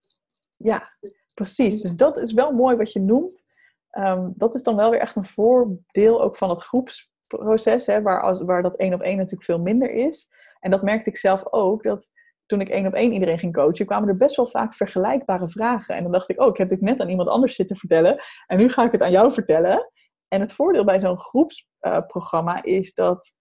ja 0.57 0.87
precies. 1.33 1.81
Dus 1.81 1.95
dat 1.95 2.17
is 2.17 2.33
wel 2.33 2.51
mooi 2.51 2.75
wat 2.75 2.91
je 2.91 2.99
noemt. 2.99 3.43
Ehm, 3.89 4.29
dat 4.35 4.55
is 4.55 4.63
dan 4.63 4.75
wel 4.75 4.89
weer 4.89 4.99
echt 4.99 5.15
een 5.15 5.25
voordeel 5.25 6.21
ook 6.21 6.37
van 6.37 6.49
het 6.49 6.63
groepsproces, 6.63 7.85
hè, 7.85 8.01
waar, 8.01 8.21
als, 8.21 8.41
waar 8.41 8.61
dat 8.61 8.75
één 8.75 8.93
op 8.93 9.01
één 9.01 9.17
natuurlijk 9.17 9.43
veel 9.43 9.59
minder 9.59 9.91
is. 9.91 10.29
En 10.59 10.71
dat 10.71 10.83
merkte 10.83 11.09
ik 11.09 11.17
zelf 11.17 11.45
ook, 11.51 11.83
dat 11.83 12.09
toen 12.45 12.61
ik 12.61 12.69
één 12.69 12.87
op 12.87 12.93
één 12.93 13.13
iedereen 13.13 13.39
ging 13.39 13.53
coachen, 13.53 13.85
kwamen 13.85 14.09
er 14.09 14.17
best 14.17 14.35
wel 14.35 14.47
vaak 14.47 14.73
vergelijkbare 14.73 15.49
vragen. 15.49 15.95
En 15.95 16.03
dan 16.03 16.11
dacht 16.11 16.29
ik, 16.29 16.41
oh, 16.41 16.47
ik 16.47 16.57
heb 16.57 16.69
dit 16.69 16.81
net 16.81 16.99
aan 16.99 17.09
iemand 17.09 17.29
anders 17.29 17.55
zitten 17.55 17.75
vertellen 17.75 18.23
en 18.47 18.57
nu 18.57 18.69
ga 18.69 18.83
ik 18.83 18.91
het 18.91 19.01
aan 19.01 19.11
jou 19.11 19.33
vertellen. 19.33 19.91
En 20.27 20.41
het 20.41 20.53
voordeel 20.53 20.83
bij 20.83 20.99
zo'n 20.99 21.17
groepsprogramma 21.17 22.63
is 22.63 22.93
dat 22.93 23.35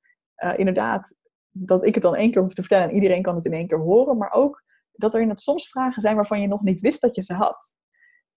uh, 0.45 0.59
inderdaad 0.59 1.17
dat 1.51 1.87
ik 1.87 1.95
het 1.95 2.03
dan 2.03 2.15
één 2.15 2.31
keer 2.31 2.43
hoef 2.43 2.55
te 2.55 2.61
vertellen 2.61 2.89
en 2.89 2.95
iedereen 2.95 3.23
kan 3.23 3.35
het 3.35 3.45
in 3.45 3.53
één 3.53 3.67
keer 3.67 3.79
horen. 3.79 4.17
Maar 4.17 4.33
ook 4.33 4.63
dat 4.97 5.15
er 5.15 5.21
in 5.21 5.29
het 5.29 5.41
soms 5.41 5.69
vragen 5.69 6.03
zijn 6.03 6.17
waarvan 6.17 6.41
je 6.41 6.47
nog 6.47 6.63
niet 6.63 6.81
wist 6.81 7.01
dat 7.01 7.17
je 7.17 7.23
ze 7.23 7.35
had. 7.35 7.59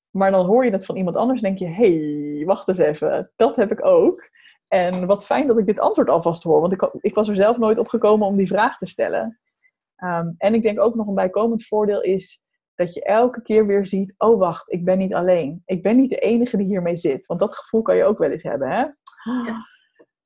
Maar 0.09 0.31
dan 0.31 0.45
hoor 0.45 0.65
je 0.65 0.71
het 0.71 0.85
van 0.85 0.95
iemand 0.95 1.15
anders 1.15 1.41
en 1.41 1.55
denk 1.55 1.59
je, 1.59 1.75
hey, 1.75 2.43
wacht 2.45 2.67
eens 2.67 2.77
even, 2.77 3.31
dat 3.35 3.55
heb 3.55 3.71
ik 3.71 3.85
ook. 3.85 4.29
En 4.67 5.05
wat 5.05 5.25
fijn 5.25 5.47
dat 5.47 5.57
ik 5.57 5.65
dit 5.65 5.79
antwoord 5.79 6.09
alvast 6.09 6.43
hoor, 6.43 6.61
want 6.61 6.73
ik, 6.73 6.89
ik 7.01 7.15
was 7.15 7.27
er 7.27 7.35
zelf 7.35 7.57
nooit 7.57 7.77
op 7.77 7.87
gekomen 7.87 8.27
om 8.27 8.37
die 8.37 8.47
vraag 8.47 8.77
te 8.77 8.85
stellen. 8.85 9.39
Ehm, 9.95 10.31
en 10.37 10.53
ik 10.53 10.61
denk 10.61 10.79
ook 10.79 10.95
nog 10.95 11.07
een 11.07 11.15
bijkomend 11.15 11.65
voordeel 11.65 12.01
is 12.01 12.41
dat 12.75 12.93
je 12.93 13.03
elke 13.03 13.41
keer 13.41 13.65
weer 13.65 13.87
ziet, 13.87 14.15
oh 14.17 14.39
wacht, 14.39 14.71
ik 14.71 14.85
ben 14.85 14.97
niet 14.97 15.13
alleen. 15.13 15.61
Ik 15.65 15.83
ben 15.83 15.95
niet 15.95 16.09
de 16.09 16.19
enige 16.19 16.57
die 16.57 16.65
hiermee 16.67 16.95
zit. 16.95 17.25
Want 17.25 17.39
dat 17.39 17.55
gevoel 17.55 17.81
kan 17.81 17.95
je 17.95 18.03
ook 18.03 18.17
wel 18.17 18.31
eens 18.31 18.43
hebben, 18.43 18.69
hè? 18.69 18.85
Ja 19.45 19.65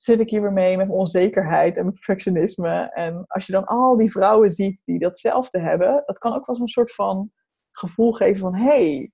zit 0.04 0.20
ik 0.20 0.30
hier 0.30 0.42
weer 0.42 0.54
mee 0.54 0.78
met 0.78 0.88
mijn 0.88 1.00
onzekerheid 1.00 1.76
en 1.76 1.82
mijn 1.82 1.94
perfectionisme. 1.94 2.92
En 2.94 3.24
als 3.28 3.46
je 3.46 3.52
dan 3.52 3.66
al 3.66 3.98
die 3.98 4.12
vrouwen 4.12 4.52
ziet 4.52 4.82
die 4.86 5.00
datzelfde 5.00 5.60
hebben, 5.60 6.04
dat 6.06 6.18
kan 6.18 6.34
ook 6.34 6.46
wel 6.46 6.56
zo'n 6.56 6.68
soort 6.68 6.94
van 6.94 7.32
gevoel 7.72 8.12
geven 8.12 8.40
van 8.40 8.56
hé, 8.56 8.64
hey, 8.64 9.12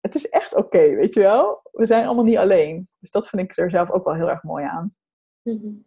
het 0.00 0.14
is 0.14 0.28
echt 0.28 0.54
oké, 0.54 0.94
weet 0.94 1.14
je 1.14 1.20
wel? 1.20 1.60
We 1.72 1.86
zijn 1.86 2.06
allemaal 2.06 2.24
niet 2.24 2.38
alleen. 2.38 2.88
Dus 2.98 3.10
dat 3.10 3.28
vind 3.28 3.42
ik 3.42 3.56
er 3.56 3.70
zelf 3.70 3.90
ook 3.90 4.04
wel 4.04 4.14
heel 4.14 4.30
erg 4.30 4.42
mooi 4.42 4.64
aan. 4.64 4.90
Mm 5.42 5.86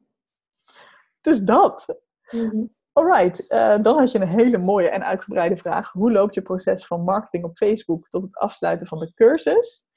Dus 1.21 1.39
dat. 1.39 1.99
Mm 2.31 2.79
Alright, 2.93 3.43
uh, 3.51 3.83
dan 3.83 3.97
had 3.97 4.11
je 4.11 4.19
een 4.19 4.27
hele 4.27 4.57
mooie 4.57 4.89
en 4.89 5.05
uitgebreide 5.05 5.57
vraag. 5.57 5.91
Hoe 5.91 6.11
loopt 6.11 6.35
je 6.35 6.41
proces 6.41 6.85
van 6.85 7.03
marketing 7.03 7.43
op 7.43 7.57
Facebook 7.57 8.09
tot 8.09 8.23
het 8.23 8.37
afsluiten 8.37 8.87
van 8.87 8.99
de 8.99 9.13
cursus? 9.13 9.87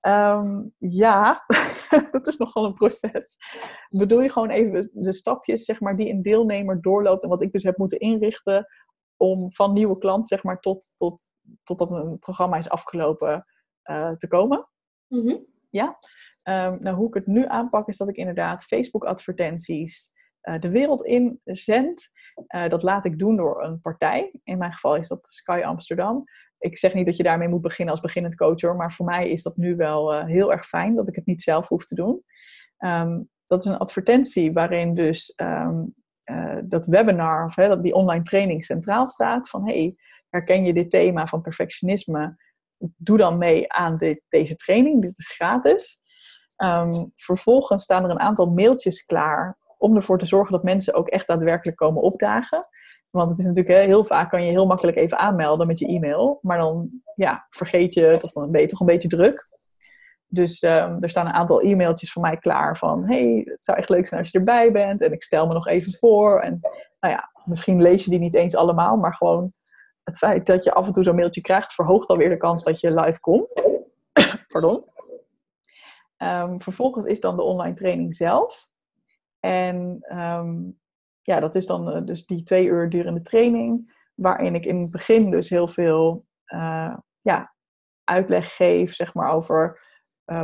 Ehm, 0.00 0.64
ja, 0.78 1.44
dat 2.10 2.26
is 2.26 2.36
nogal 2.36 2.64
een 2.64 2.74
proces. 2.74 3.36
Bedoel 3.90 4.20
je 4.20 4.32
gewoon 4.32 4.50
even 4.50 4.90
de 4.92 5.12
stapjes 5.12 5.64
zeg 5.64 5.80
maar, 5.80 5.96
die 5.96 6.10
een 6.10 6.22
deelnemer 6.22 6.80
doorloopt 6.80 7.22
en 7.22 7.28
wat 7.28 7.42
ik 7.42 7.52
dus 7.52 7.62
heb 7.62 7.76
moeten 7.76 7.98
inrichten 7.98 8.66
om 9.16 9.52
van 9.52 9.72
nieuwe 9.72 9.98
klant 9.98 10.28
zeg 10.28 10.42
maar, 10.42 10.60
tot, 10.60 10.94
tot, 10.96 11.22
totdat 11.62 11.90
een 11.90 12.18
programma 12.18 12.56
is 12.56 12.68
afgelopen 12.68 13.44
uh, 13.90 14.10
te 14.10 14.28
komen? 14.28 14.68
Mm 15.08 15.46
Ja. 15.70 15.98
Um, 16.44 16.82
nou, 16.82 16.96
hoe 16.96 17.08
ik 17.08 17.14
het 17.14 17.26
nu 17.26 17.46
aanpak 17.46 17.88
is 17.88 17.96
dat 17.96 18.08
ik 18.08 18.16
inderdaad 18.16 18.64
Facebook 18.64 19.04
advertenties 19.04 20.10
uh, 20.42 20.58
de 20.58 20.70
wereld 20.70 21.04
in 21.04 21.40
zend. 21.44 22.08
Uh, 22.54 22.68
dat 22.68 22.82
laat 22.82 23.04
ik 23.04 23.18
doen 23.18 23.36
door 23.36 23.64
een 23.64 23.80
partij. 23.80 24.40
In 24.44 24.58
mijn 24.58 24.72
geval 24.72 24.96
is 24.96 25.08
dat 25.08 25.28
Sky 25.28 25.60
Amsterdam 25.64 26.24
ik 26.58 26.78
zeg 26.78 26.94
niet 26.94 27.06
dat 27.06 27.16
je 27.16 27.22
daarmee 27.22 27.48
moet 27.48 27.62
beginnen 27.62 27.94
als 27.94 28.02
beginnend 28.02 28.36
coach 28.36 28.60
hoor, 28.60 28.76
maar 28.76 28.92
voor 28.92 29.06
mij 29.06 29.28
is 29.30 29.42
dat 29.42 29.56
nu 29.56 29.76
wel 29.76 30.14
uh, 30.14 30.24
heel 30.24 30.52
erg 30.52 30.66
fijn 30.66 30.94
dat 30.94 31.08
ik 31.08 31.14
het 31.14 31.26
niet 31.26 31.42
zelf 31.42 31.68
hoef 31.68 31.84
te 31.84 31.94
doen. 31.94 32.22
Um, 32.78 33.28
dat 33.46 33.64
is 33.64 33.70
een 33.70 33.78
advertentie 33.78 34.52
waarin 34.52 34.94
dus 34.94 35.32
um, 35.36 35.94
uh, 36.24 36.58
dat 36.64 36.86
webinar, 36.86 37.44
of 37.44 37.54
hè, 37.54 37.68
dat 37.68 37.82
die 37.82 37.94
online 37.94 38.22
training 38.22 38.64
centraal 38.64 39.08
staat. 39.08 39.48
Van 39.48 39.66
hey, 39.66 39.96
herken 40.28 40.64
je 40.64 40.72
dit 40.72 40.90
thema 40.90 41.26
van 41.26 41.42
perfectionisme? 41.42 42.36
Doe 42.78 43.16
dan 43.16 43.38
mee 43.38 43.72
aan 43.72 44.16
deze 44.28 44.56
training, 44.56 45.02
dit 45.02 45.18
is 45.18 45.34
gratis. 45.34 46.00
Um, 46.64 47.12
vervolgens 47.16 47.82
staan 47.82 48.04
er 48.04 48.10
een 48.10 48.20
aantal 48.20 48.50
mailtjes 48.50 49.04
klaar 49.04 49.58
om 49.78 49.96
ervoor 49.96 50.18
te 50.18 50.26
zorgen 50.26 50.52
dat 50.52 50.62
mensen 50.62 50.94
ook 50.94 51.08
echt 51.08 51.26
daadwerkelijk 51.26 51.76
komen 51.76 52.02
opdagen. 52.02 52.68
Want 53.10 53.30
het 53.30 53.38
is 53.38 53.46
natuurlijk 53.46 53.86
heel 53.86 54.04
vaak 54.04 54.30
kan 54.30 54.44
je 54.44 54.50
heel 54.50 54.66
makkelijk 54.66 54.96
even 54.96 55.18
aanmelden 55.18 55.66
met 55.66 55.78
je 55.78 55.86
e-mail. 55.86 56.38
Maar 56.42 56.58
dan 56.58 56.90
ja, 57.14 57.46
vergeet 57.50 57.94
je 57.94 58.02
het 58.02 58.24
of 58.24 58.32
dan 58.32 58.50
ben 58.50 58.60
je 58.60 58.66
toch 58.66 58.80
een 58.80 58.86
beetje 58.86 59.08
druk. 59.08 59.48
Dus 60.30 60.62
um, 60.62 61.02
er 61.02 61.10
staan 61.10 61.26
een 61.26 61.32
aantal 61.32 61.60
e-mailtjes 61.62 62.12
van 62.12 62.22
mij 62.22 62.36
klaar 62.36 62.76
van... 62.76 63.04
hey, 63.06 63.42
het 63.44 63.64
zou 63.64 63.78
echt 63.78 63.88
leuk 63.88 64.06
zijn 64.06 64.20
als 64.20 64.30
je 64.30 64.38
erbij 64.38 64.72
bent. 64.72 65.02
En 65.02 65.12
ik 65.12 65.22
stel 65.22 65.46
me 65.46 65.52
nog 65.52 65.66
even 65.66 65.92
voor. 65.92 66.40
En 66.40 66.58
nou 67.00 67.14
ja, 67.14 67.30
misschien 67.44 67.82
lees 67.82 68.04
je 68.04 68.10
die 68.10 68.18
niet 68.18 68.34
eens 68.34 68.56
allemaal. 68.56 68.96
Maar 68.96 69.14
gewoon 69.14 69.52
het 70.04 70.18
feit 70.18 70.46
dat 70.46 70.64
je 70.64 70.72
af 70.72 70.86
en 70.86 70.92
toe 70.92 71.04
zo'n 71.04 71.16
mailtje 71.16 71.40
krijgt... 71.40 71.74
verhoogt 71.74 72.08
alweer 72.08 72.28
de 72.28 72.36
kans 72.36 72.64
dat 72.64 72.80
je 72.80 73.00
live 73.00 73.20
komt. 73.20 73.62
Pardon. 74.52 74.84
Um, 76.18 76.62
vervolgens 76.62 77.06
is 77.06 77.20
dan 77.20 77.36
de 77.36 77.42
online 77.42 77.74
training 77.74 78.14
zelf. 78.14 78.68
En 79.40 80.06
um, 80.18 80.78
ja, 81.28 81.40
dat 81.40 81.54
is 81.54 81.66
dan 81.66 82.04
dus 82.04 82.26
die 82.26 82.42
twee 82.42 82.66
uur 82.66 82.88
durende 82.88 83.22
training, 83.22 83.96
waarin 84.14 84.54
ik 84.54 84.66
in 84.66 84.80
het 84.80 84.90
begin 84.90 85.30
dus 85.30 85.48
heel 85.48 85.68
veel 85.68 86.26
ja, 87.20 87.54
uitleg 88.04 88.56
geef, 88.56 88.94
zeg 88.94 89.14
maar, 89.14 89.32
over 89.32 89.80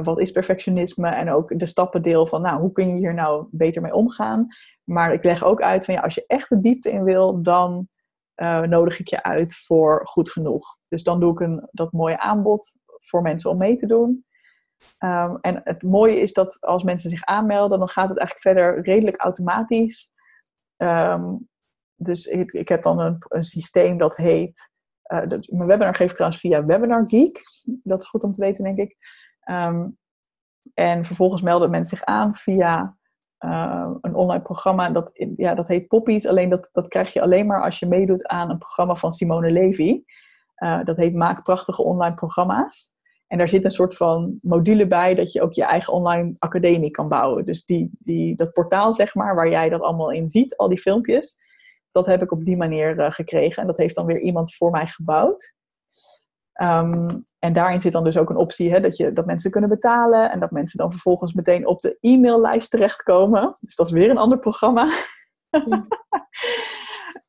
wat 0.03 0.21
is 0.21 0.31
perfectionisme 0.31 1.09
en 1.09 1.31
ook 1.31 1.59
de 1.59 1.67
stappendeel 1.67 2.27
van, 2.27 2.43
nou, 2.43 2.61
hoe 2.61 2.73
kun 2.73 2.89
je 2.89 2.95
hier 2.95 3.15
nou 3.15 3.47
beter 3.51 3.83
mee 3.83 3.95
omgaan. 3.95 4.47
Maar 4.85 5.13
ik 5.13 5.25
leg 5.25 5.45
ook 5.45 5.63
uit 5.63 5.85
van, 5.85 5.95
ja, 5.95 6.01
als 6.01 6.15
je 6.15 6.25
echt 6.27 6.49
de 6.49 6.61
diepte 6.61 6.91
in 6.91 7.05
wil, 7.05 7.43
dan 7.43 7.89
nodig 8.67 9.01
ik 9.01 9.09
je 9.09 9.23
uit 9.23 9.55
voor 9.55 10.07
goed 10.07 10.31
genoeg. 10.31 10.77
Dus 10.87 11.03
dan 11.03 11.21
doe 11.21 11.33
ik 11.33 11.41
een, 11.41 11.69
dat 11.71 11.93
mooie 11.93 12.21
aanbod 12.21 12.73
voor 13.09 13.23
mensen 13.23 13.51
om 13.51 13.59
mee 13.59 13.77
te 13.77 13.87
doen. 13.87 14.25
Ehm, 14.99 15.37
en 15.41 15.61
het 15.65 15.83
mooie 15.83 16.21
is 16.21 16.33
dat 16.33 16.61
als 16.61 16.83
mensen 16.83 17.11
zich 17.11 17.25
aanmelden, 17.25 17.79
dan 17.79 17.89
gaat 17.89 18.09
het 18.09 18.19
eigenlijk 18.19 18.59
verder 18.59 18.85
redelijk 18.85 19.17
automatisch. 19.17 20.13
Ehm, 20.77 21.35
dus 21.95 22.27
ik, 22.27 22.53
ik, 22.53 22.69
heb 22.69 22.83
dan 22.83 23.19
een, 23.29 23.45
systeem 23.45 23.99
dat 23.99 24.17
heet. 24.17 24.73
Uh, 25.13 25.27
dat, 25.29 25.49
mijn 25.51 25.69
webinar 25.69 25.95
geef 25.95 26.09
ik 26.09 26.15
trouwens 26.15 26.41
via 26.41 26.65
Webinar 26.65 27.05
Geek. 27.07 27.43
Dat 27.65 28.03
is 28.03 28.09
goed 28.09 28.23
om 28.23 28.33
te 28.33 28.41
weten, 28.41 28.65
denk 28.65 28.79
ik. 28.79 28.97
Ehm, 29.41 29.89
en 30.75 31.05
vervolgens 31.05 31.43
melden 31.43 31.71
mensen 31.71 31.97
zich 31.97 32.07
aan 32.07 32.35
via 32.35 32.97
uh, 33.39 33.91
een 34.01 34.15
online 34.15 34.43
programma. 34.43 34.91
Dat, 34.91 35.11
ja, 35.37 35.55
dat 35.55 35.69
heet 35.69 35.89
Poppies. 35.89 36.27
Alleen 36.27 36.49
dat, 36.49 36.69
dat 36.73 36.89
krijg 36.89 37.13
je 37.13 37.23
alleen 37.23 37.47
maar 37.47 37.63
als 37.63 37.79
je 37.79 37.87
meedoet 37.87 38.27
aan 38.27 38.51
een 38.51 38.59
programma 38.59 38.95
van 38.95 39.13
Simone 39.13 39.51
Levy. 39.51 40.03
Uh, 40.59 40.85
dat 40.85 40.97
heet 40.97 41.15
Maak 41.15 41.43
prachtige 41.43 41.83
online 41.83 42.15
programma's. 42.15 42.94
En 43.35 43.41
daar 43.41 43.49
zit 43.49 43.65
een 43.65 43.71
soort 43.71 43.97
van 43.97 44.39
module 44.43 44.87
bij 44.87 45.15
dat 45.15 45.33
je 45.33 45.43
ook 45.43 45.53
je 45.53 45.65
eigen 45.65 45.93
online 45.93 46.33
academie 46.39 46.91
kan 46.91 47.09
bouwen. 47.09 47.45
Dus 47.45 47.65
die, 47.65 47.91
die, 47.99 48.37
dat 48.37 48.53
portaal, 48.53 48.93
zeg 48.93 49.15
maar, 49.15 49.35
waar 49.35 49.49
jij 49.49 49.69
dat 49.69 49.81
allemaal 49.81 50.11
in 50.11 50.29
ziet, 50.29 50.57
al 50.57 50.69
die 50.69 50.81
filmpjes, 50.81 51.39
dat 51.93 52.07
heb 52.07 52.23
ik 52.23 52.33
op 52.33 52.45
die 52.45 52.57
manier 52.57 52.99
uh, 52.99 53.11
gekregen. 53.11 53.63
En 53.63 53.67
dat 53.67 53.77
heeft 53.77 53.95
dan 53.95 54.07
weer 54.07 54.21
iemand 54.21 54.55
voor 54.55 54.71
mij 54.71 54.87
gebouwd. 54.87 55.55
Um, 56.63 57.25
en 57.39 57.53
daarin 57.53 57.81
zit 57.81 57.93
dan 57.93 58.05
dus 58.05 58.17
ook 58.17 58.31
een 58.31 58.37
optie 58.37 58.73
hè, 58.73 58.81
dat, 58.81 58.97
je, 58.97 59.13
dat 59.13 59.27
mensen 59.27 59.51
kunnen 59.51 59.71
betalen 59.71 60.31
en 60.31 60.41
dat 60.41 60.51
mensen 60.51 60.79
dan 60.79 60.91
vervolgens 60.91 61.33
meteen 61.33 61.67
op 61.67 61.81
de 61.81 61.97
e-maillijst 62.01 62.71
terechtkomen. 62.71 63.57
Dus 63.61 63.75
dat 63.75 63.87
is 63.87 63.93
weer 63.93 64.11
een 64.11 64.19
ander 64.19 64.39
programma. 64.39 64.89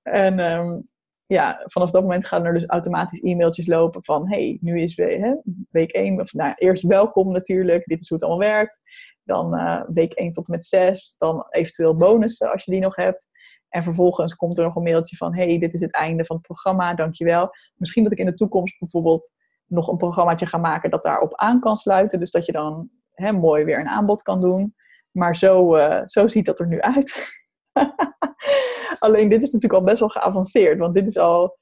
En 0.03 0.39
um, 0.39 0.87
ja, 1.27 1.63
vanaf 1.65 1.91
dat 1.91 2.01
moment 2.01 2.27
gaan 2.27 2.45
er 2.45 2.53
dus 2.53 2.65
automatisch 2.65 3.21
e-mailtjes 3.21 3.67
lopen 3.67 4.03
van 4.03 4.29
hey, 4.29 4.57
nu 4.61 4.81
is 4.81 4.95
we, 4.95 5.03
hè, 5.03 5.35
week 5.69 5.91
1, 5.91 6.19
of 6.19 6.33
nou, 6.33 6.53
eerst 6.55 6.83
welkom 6.83 7.31
natuurlijk, 7.31 7.85
dit 7.85 8.01
is 8.01 8.09
hoe 8.09 8.17
het 8.17 8.27
allemaal 8.27 8.47
werkt. 8.47 8.77
Dan 9.23 9.55
uh, 9.55 9.81
week 9.87 10.13
1 10.13 10.31
tot 10.31 10.47
en 10.47 10.53
met 10.53 10.65
6, 10.65 11.15
dan 11.17 11.45
eventueel 11.49 11.95
bonussen 11.95 12.51
als 12.51 12.63
je 12.63 12.71
die 12.71 12.79
nog 12.79 12.95
hebt. 12.95 13.23
En 13.69 13.83
vervolgens 13.83 14.35
komt 14.35 14.57
er 14.57 14.63
nog 14.63 14.75
een 14.75 14.83
mailtje 14.83 15.17
van 15.17 15.35
hey, 15.35 15.59
dit 15.59 15.73
is 15.73 15.81
het 15.81 15.93
einde 15.93 16.25
van 16.25 16.35
het 16.35 16.45
programma, 16.45 16.93
dankjewel. 16.93 17.49
Misschien 17.75 18.03
dat 18.03 18.11
ik 18.11 18.17
in 18.17 18.25
de 18.25 18.33
toekomst 18.33 18.79
bijvoorbeeld 18.79 19.31
nog 19.65 19.87
een 19.87 19.97
programmaatje 19.97 20.45
ga 20.45 20.57
maken 20.57 20.89
dat 20.89 21.03
daarop 21.03 21.35
aan 21.35 21.59
kan 21.59 21.77
sluiten. 21.77 22.19
Dus 22.19 22.31
dat 22.31 22.45
je 22.45 22.51
dan 22.51 22.89
hè, 23.11 23.31
mooi 23.31 23.63
weer 23.63 23.79
een 23.79 23.87
aanbod 23.87 24.21
kan 24.21 24.41
doen. 24.41 24.75
Maar 25.11 25.35
zo, 25.35 25.77
uh, 25.77 26.01
zo 26.05 26.27
ziet 26.27 26.45
dat 26.45 26.59
er 26.59 26.67
nu 26.67 26.81
uit. 26.81 27.43
Alleen 28.99 29.29
dit 29.29 29.43
is 29.43 29.51
natuurlijk 29.51 29.81
al 29.81 29.83
best 29.83 29.99
wel 29.99 30.09
geavanceerd. 30.09 30.79
Want 30.79 30.93
dit 30.93 31.07
is 31.07 31.17
al, 31.17 31.57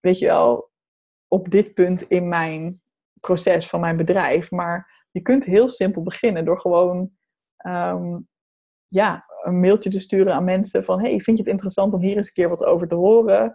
weet 0.00 0.18
je 0.18 0.26
wel, 0.26 0.70
op 1.28 1.50
dit 1.50 1.74
punt 1.74 2.02
in 2.02 2.28
mijn 2.28 2.82
proces 3.20 3.68
van 3.68 3.80
mijn 3.80 3.96
bedrijf. 3.96 4.50
Maar 4.50 5.06
je 5.10 5.20
kunt 5.20 5.44
heel 5.44 5.68
simpel 5.68 6.02
beginnen 6.02 6.44
door 6.44 6.60
gewoon 6.60 7.10
um, 7.66 8.28
ja, 8.88 9.24
een 9.42 9.60
mailtje 9.60 9.90
te 9.90 10.00
sturen 10.00 10.34
aan 10.34 10.44
mensen 10.44 10.84
van... 10.84 11.00
hey, 11.00 11.10
vind 11.10 11.36
je 11.36 11.42
het 11.42 11.52
interessant 11.52 11.94
om 11.94 12.00
hier 12.00 12.16
eens 12.16 12.26
een 12.26 12.32
keer 12.32 12.48
wat 12.48 12.64
over 12.64 12.88
te 12.88 12.94
horen? 12.94 13.52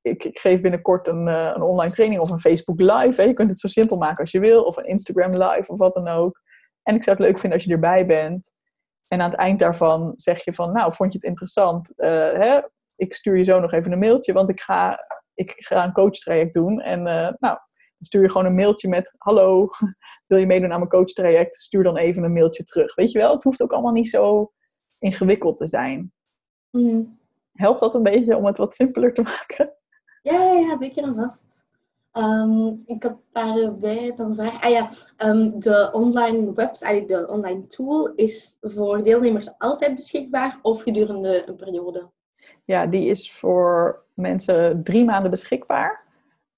Ik, 0.00 0.24
ik 0.24 0.38
geef 0.38 0.60
binnenkort 0.60 1.08
een, 1.08 1.26
uh, 1.26 1.52
een 1.54 1.62
online 1.62 1.92
training 1.92 2.20
of 2.20 2.30
een 2.30 2.40
Facebook 2.40 2.80
live. 2.80 3.22
Je 3.22 3.34
kunt 3.34 3.50
het 3.50 3.58
zo 3.58 3.68
simpel 3.68 3.96
maken 3.96 4.20
als 4.20 4.30
je 4.30 4.40
wil. 4.40 4.62
Of 4.62 4.76
een 4.76 4.86
Instagram 4.86 5.30
live 5.30 5.64
of 5.66 5.78
wat 5.78 5.94
dan 5.94 6.08
ook. 6.08 6.40
En 6.82 6.94
ik 6.94 7.04
zou 7.04 7.16
het 7.16 7.26
leuk 7.26 7.38
vinden 7.38 7.58
als 7.58 7.66
je 7.66 7.74
erbij 7.74 8.06
bent. 8.06 8.52
En 9.12 9.20
aan 9.20 9.30
het 9.30 9.38
eind 9.38 9.58
daarvan 9.58 10.12
zeg 10.16 10.44
je 10.44 10.52
van, 10.52 10.72
nou, 10.72 10.92
vond 10.92 11.12
je 11.12 11.18
het 11.18 11.28
interessant? 11.28 11.92
Uh, 11.96 12.08
hè? 12.32 12.60
Ik 12.96 13.14
stuur 13.14 13.36
je 13.36 13.44
zo 13.44 13.60
nog 13.60 13.72
even 13.72 13.92
een 13.92 13.98
mailtje, 13.98 14.32
want 14.32 14.48
ik 14.48 14.60
ga, 14.60 14.98
ik 15.34 15.54
ga 15.56 15.84
een 15.84 15.92
coachtraject 15.92 16.54
doen. 16.54 16.80
En 16.80 16.98
uh, 16.98 17.14
nou, 17.14 17.36
dan 17.38 17.58
stuur 17.98 18.22
je 18.22 18.30
gewoon 18.30 18.46
een 18.46 18.54
mailtje 18.54 18.88
met, 18.88 19.14
hallo, 19.18 19.68
wil 20.26 20.38
je 20.38 20.46
meedoen 20.46 20.72
aan 20.72 20.78
mijn 20.78 20.90
coachtraject? 20.90 21.56
Stuur 21.56 21.82
dan 21.82 21.96
even 21.96 22.22
een 22.22 22.32
mailtje 22.32 22.62
terug. 22.62 22.94
Weet 22.94 23.12
je 23.12 23.18
wel, 23.18 23.32
het 23.32 23.42
hoeft 23.42 23.62
ook 23.62 23.72
allemaal 23.72 23.92
niet 23.92 24.10
zo 24.10 24.52
ingewikkeld 24.98 25.58
te 25.58 25.66
zijn. 25.66 26.12
Mm. 26.70 27.18
Helpt 27.52 27.80
dat 27.80 27.94
een 27.94 28.02
beetje 28.02 28.36
om 28.36 28.46
het 28.46 28.58
wat 28.58 28.74
simpeler 28.74 29.14
te 29.14 29.22
maken? 29.38 29.72
Ja, 30.22 30.42
ja, 30.42 30.52
ja 30.52 30.78
zeker 30.78 31.02
en 31.02 31.14
vast. 31.14 31.44
Um, 32.18 32.82
ik 32.86 33.02
had 33.02 33.16
daarbij 33.32 34.14
nog 34.16 34.18
een 34.18 34.34
vraag. 34.34 34.62
Ah 34.62 34.70
ja, 34.70 34.90
um, 35.18 35.60
de 35.60 35.90
online 35.92 36.52
website, 36.52 37.04
de 37.06 37.28
online 37.28 37.66
tool, 37.66 38.12
is 38.14 38.56
voor 38.60 39.02
deelnemers 39.02 39.58
altijd 39.58 39.94
beschikbaar 39.94 40.58
of 40.62 40.82
gedurende 40.82 41.48
een 41.48 41.56
periode? 41.56 42.10
Ja, 42.64 42.86
die 42.86 43.06
is 43.06 43.32
voor 43.32 44.02
mensen 44.14 44.82
drie 44.84 45.04
maanden 45.04 45.30
beschikbaar. 45.30 46.04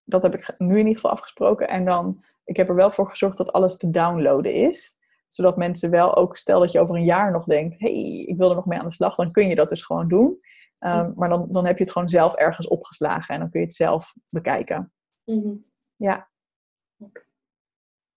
Dat 0.05 0.23
heb 0.23 0.35
ik 0.35 0.55
nu 0.59 0.71
in 0.71 0.79
ieder 0.79 0.95
geval 0.95 1.11
afgesproken. 1.11 1.69
En 1.69 1.85
dan, 1.85 2.19
ik 2.45 2.57
heb 2.57 2.69
er 2.69 2.75
wel 2.75 2.91
voor 2.91 3.09
gezorgd 3.09 3.37
dat 3.37 3.53
alles 3.53 3.77
te 3.77 3.91
downloaden 3.91 4.55
is. 4.55 4.97
Zodat 5.29 5.57
mensen 5.57 5.91
wel 5.91 6.17
ook, 6.17 6.37
stel 6.37 6.61
dat 6.61 6.73
je 6.73 6.81
over 6.81 6.95
een 6.95 7.05
jaar 7.05 7.33
nog 7.33 7.45
denkt, 7.45 7.79
hey, 7.79 8.25
ik 8.27 8.37
wil 8.37 8.49
er 8.49 8.57
nog 8.57 8.67
mee 8.67 8.79
aan 8.79 8.89
de 8.89 8.95
slag, 8.95 9.15
dan 9.15 9.31
kun 9.31 9.49
je 9.49 9.55
dat 9.55 9.69
dus 9.69 9.83
gewoon 9.83 10.09
doen. 10.09 10.39
Um, 10.79 11.13
maar 11.17 11.29
dan, 11.29 11.49
dan 11.51 11.67
heb 11.67 11.77
je 11.79 11.85
het 11.85 11.93
gewoon 11.93 12.09
zelf 12.09 12.35
ergens 12.35 12.69
opgeslagen 12.69 13.35
en 13.35 13.41
dan 13.41 13.51
kun 13.51 13.61
je 13.61 13.67
het 13.67 13.75
zelf 13.75 14.15
bekijken. 14.31 14.93
Mm 15.25 15.65
Ja. 15.97 16.29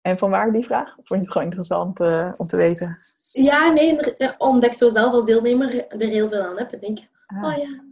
En 0.01 0.17
van 0.17 0.29
waar 0.29 0.51
die 0.51 0.65
vraag? 0.65 0.93
Vond 0.93 1.07
je 1.07 1.15
het 1.15 1.31
gewoon 1.31 1.47
interessant 1.47 1.99
uh, 1.99 2.33
om 2.37 2.47
te 2.47 2.57
weten? 2.57 2.97
Ja, 3.31 3.71
nee, 3.71 4.15
eh, 4.15 4.33
omdat 4.37 4.69
ik 4.69 4.77
zo 4.77 4.91
zelf 4.91 5.13
als 5.13 5.23
deelnemer 5.23 5.87
er 5.87 6.07
heel 6.07 6.29
veel 6.29 6.41
aan 6.41 6.57
heb. 6.57 6.73
Ik 6.73 6.81
denk, 6.81 6.99
ah. 7.25 7.43
oh 7.43 7.57
ja. 7.57 7.85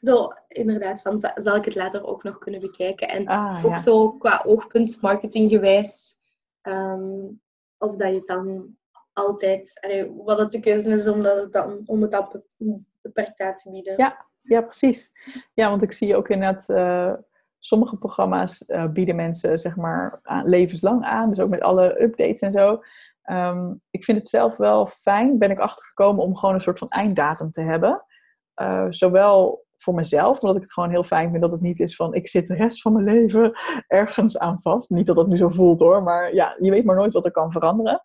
Zo, 0.00 0.32
inderdaad, 0.48 1.02
van, 1.02 1.30
zal 1.34 1.56
ik 1.56 1.64
het 1.64 1.74
later 1.74 2.06
ook 2.06 2.22
nog 2.22 2.38
kunnen 2.38 2.60
bekijken. 2.60 3.08
En 3.08 3.26
ah, 3.26 3.64
ook 3.64 3.70
ja. 3.70 3.76
zo 3.78 4.12
qua 4.12 4.42
oogpunt 4.44 5.00
marketinggewijs. 5.00 6.16
Um, 6.62 7.40
of 7.78 7.96
dat 7.96 8.12
je 8.12 8.22
dan 8.24 8.76
altijd, 9.12 9.78
allee, 9.80 10.12
wat 10.16 10.38
het 10.38 10.52
de 10.52 10.60
keuze 10.60 10.88
is 10.88 11.06
om, 11.06 11.22
dat 11.22 11.52
dan, 11.52 11.82
om 11.86 12.02
het 12.02 12.10
dan 12.10 12.42
beperkt 13.02 13.40
aan 13.40 13.54
te 13.54 13.70
bieden. 13.70 13.94
Ja, 13.96 14.26
ja, 14.42 14.60
precies. 14.60 15.12
Ja, 15.54 15.68
want 15.70 15.82
ik 15.82 15.92
zie 15.92 16.16
ook 16.16 16.28
inderdaad... 16.28 16.68
Uh, 16.68 17.14
sommige 17.66 17.96
programma's 17.96 18.64
uh, 18.68 18.86
bieden 18.86 19.16
mensen 19.16 19.58
zeg 19.58 19.76
maar 19.76 20.20
levenslang 20.44 21.04
aan. 21.04 21.28
Dus 21.28 21.40
ook 21.40 21.50
met 21.50 21.60
alle 21.60 22.02
updates 22.02 22.40
en 22.40 22.52
zo. 22.52 22.82
Um, 23.30 23.80
ik 23.90 24.04
vind 24.04 24.18
het 24.18 24.28
zelf 24.28 24.56
wel 24.56 24.86
fijn, 24.86 25.38
ben 25.38 25.50
ik 25.50 25.58
achtergekomen 25.58 26.24
om 26.24 26.36
gewoon 26.36 26.54
een 26.54 26.60
soort 26.60 26.78
van 26.78 26.88
einddatum 26.88 27.50
te 27.50 27.62
hebben. 27.62 28.04
Uh, 28.62 28.86
zowel 28.88 29.64
voor 29.76 29.94
mezelf, 29.94 30.40
omdat 30.40 30.56
ik 30.56 30.62
het 30.62 30.72
gewoon 30.72 30.90
heel 30.90 31.02
fijn 31.02 31.30
vind 31.30 31.42
dat 31.42 31.52
het 31.52 31.60
niet 31.60 31.80
is 31.80 31.96
van 31.96 32.14
ik 32.14 32.28
zit 32.28 32.46
de 32.46 32.54
rest 32.54 32.82
van 32.82 32.92
mijn 32.92 33.04
leven 33.04 33.52
ergens 33.88 34.38
aan 34.38 34.58
vast. 34.62 34.90
Niet 34.90 35.06
dat 35.06 35.16
dat 35.16 35.28
nu 35.28 35.36
zo 35.36 35.48
voelt 35.48 35.80
hoor, 35.80 36.02
maar 36.02 36.34
ja, 36.34 36.56
je 36.60 36.70
weet 36.70 36.84
maar 36.84 36.96
nooit 36.96 37.12
wat 37.12 37.24
er 37.24 37.30
kan 37.30 37.52
veranderen. 37.52 38.02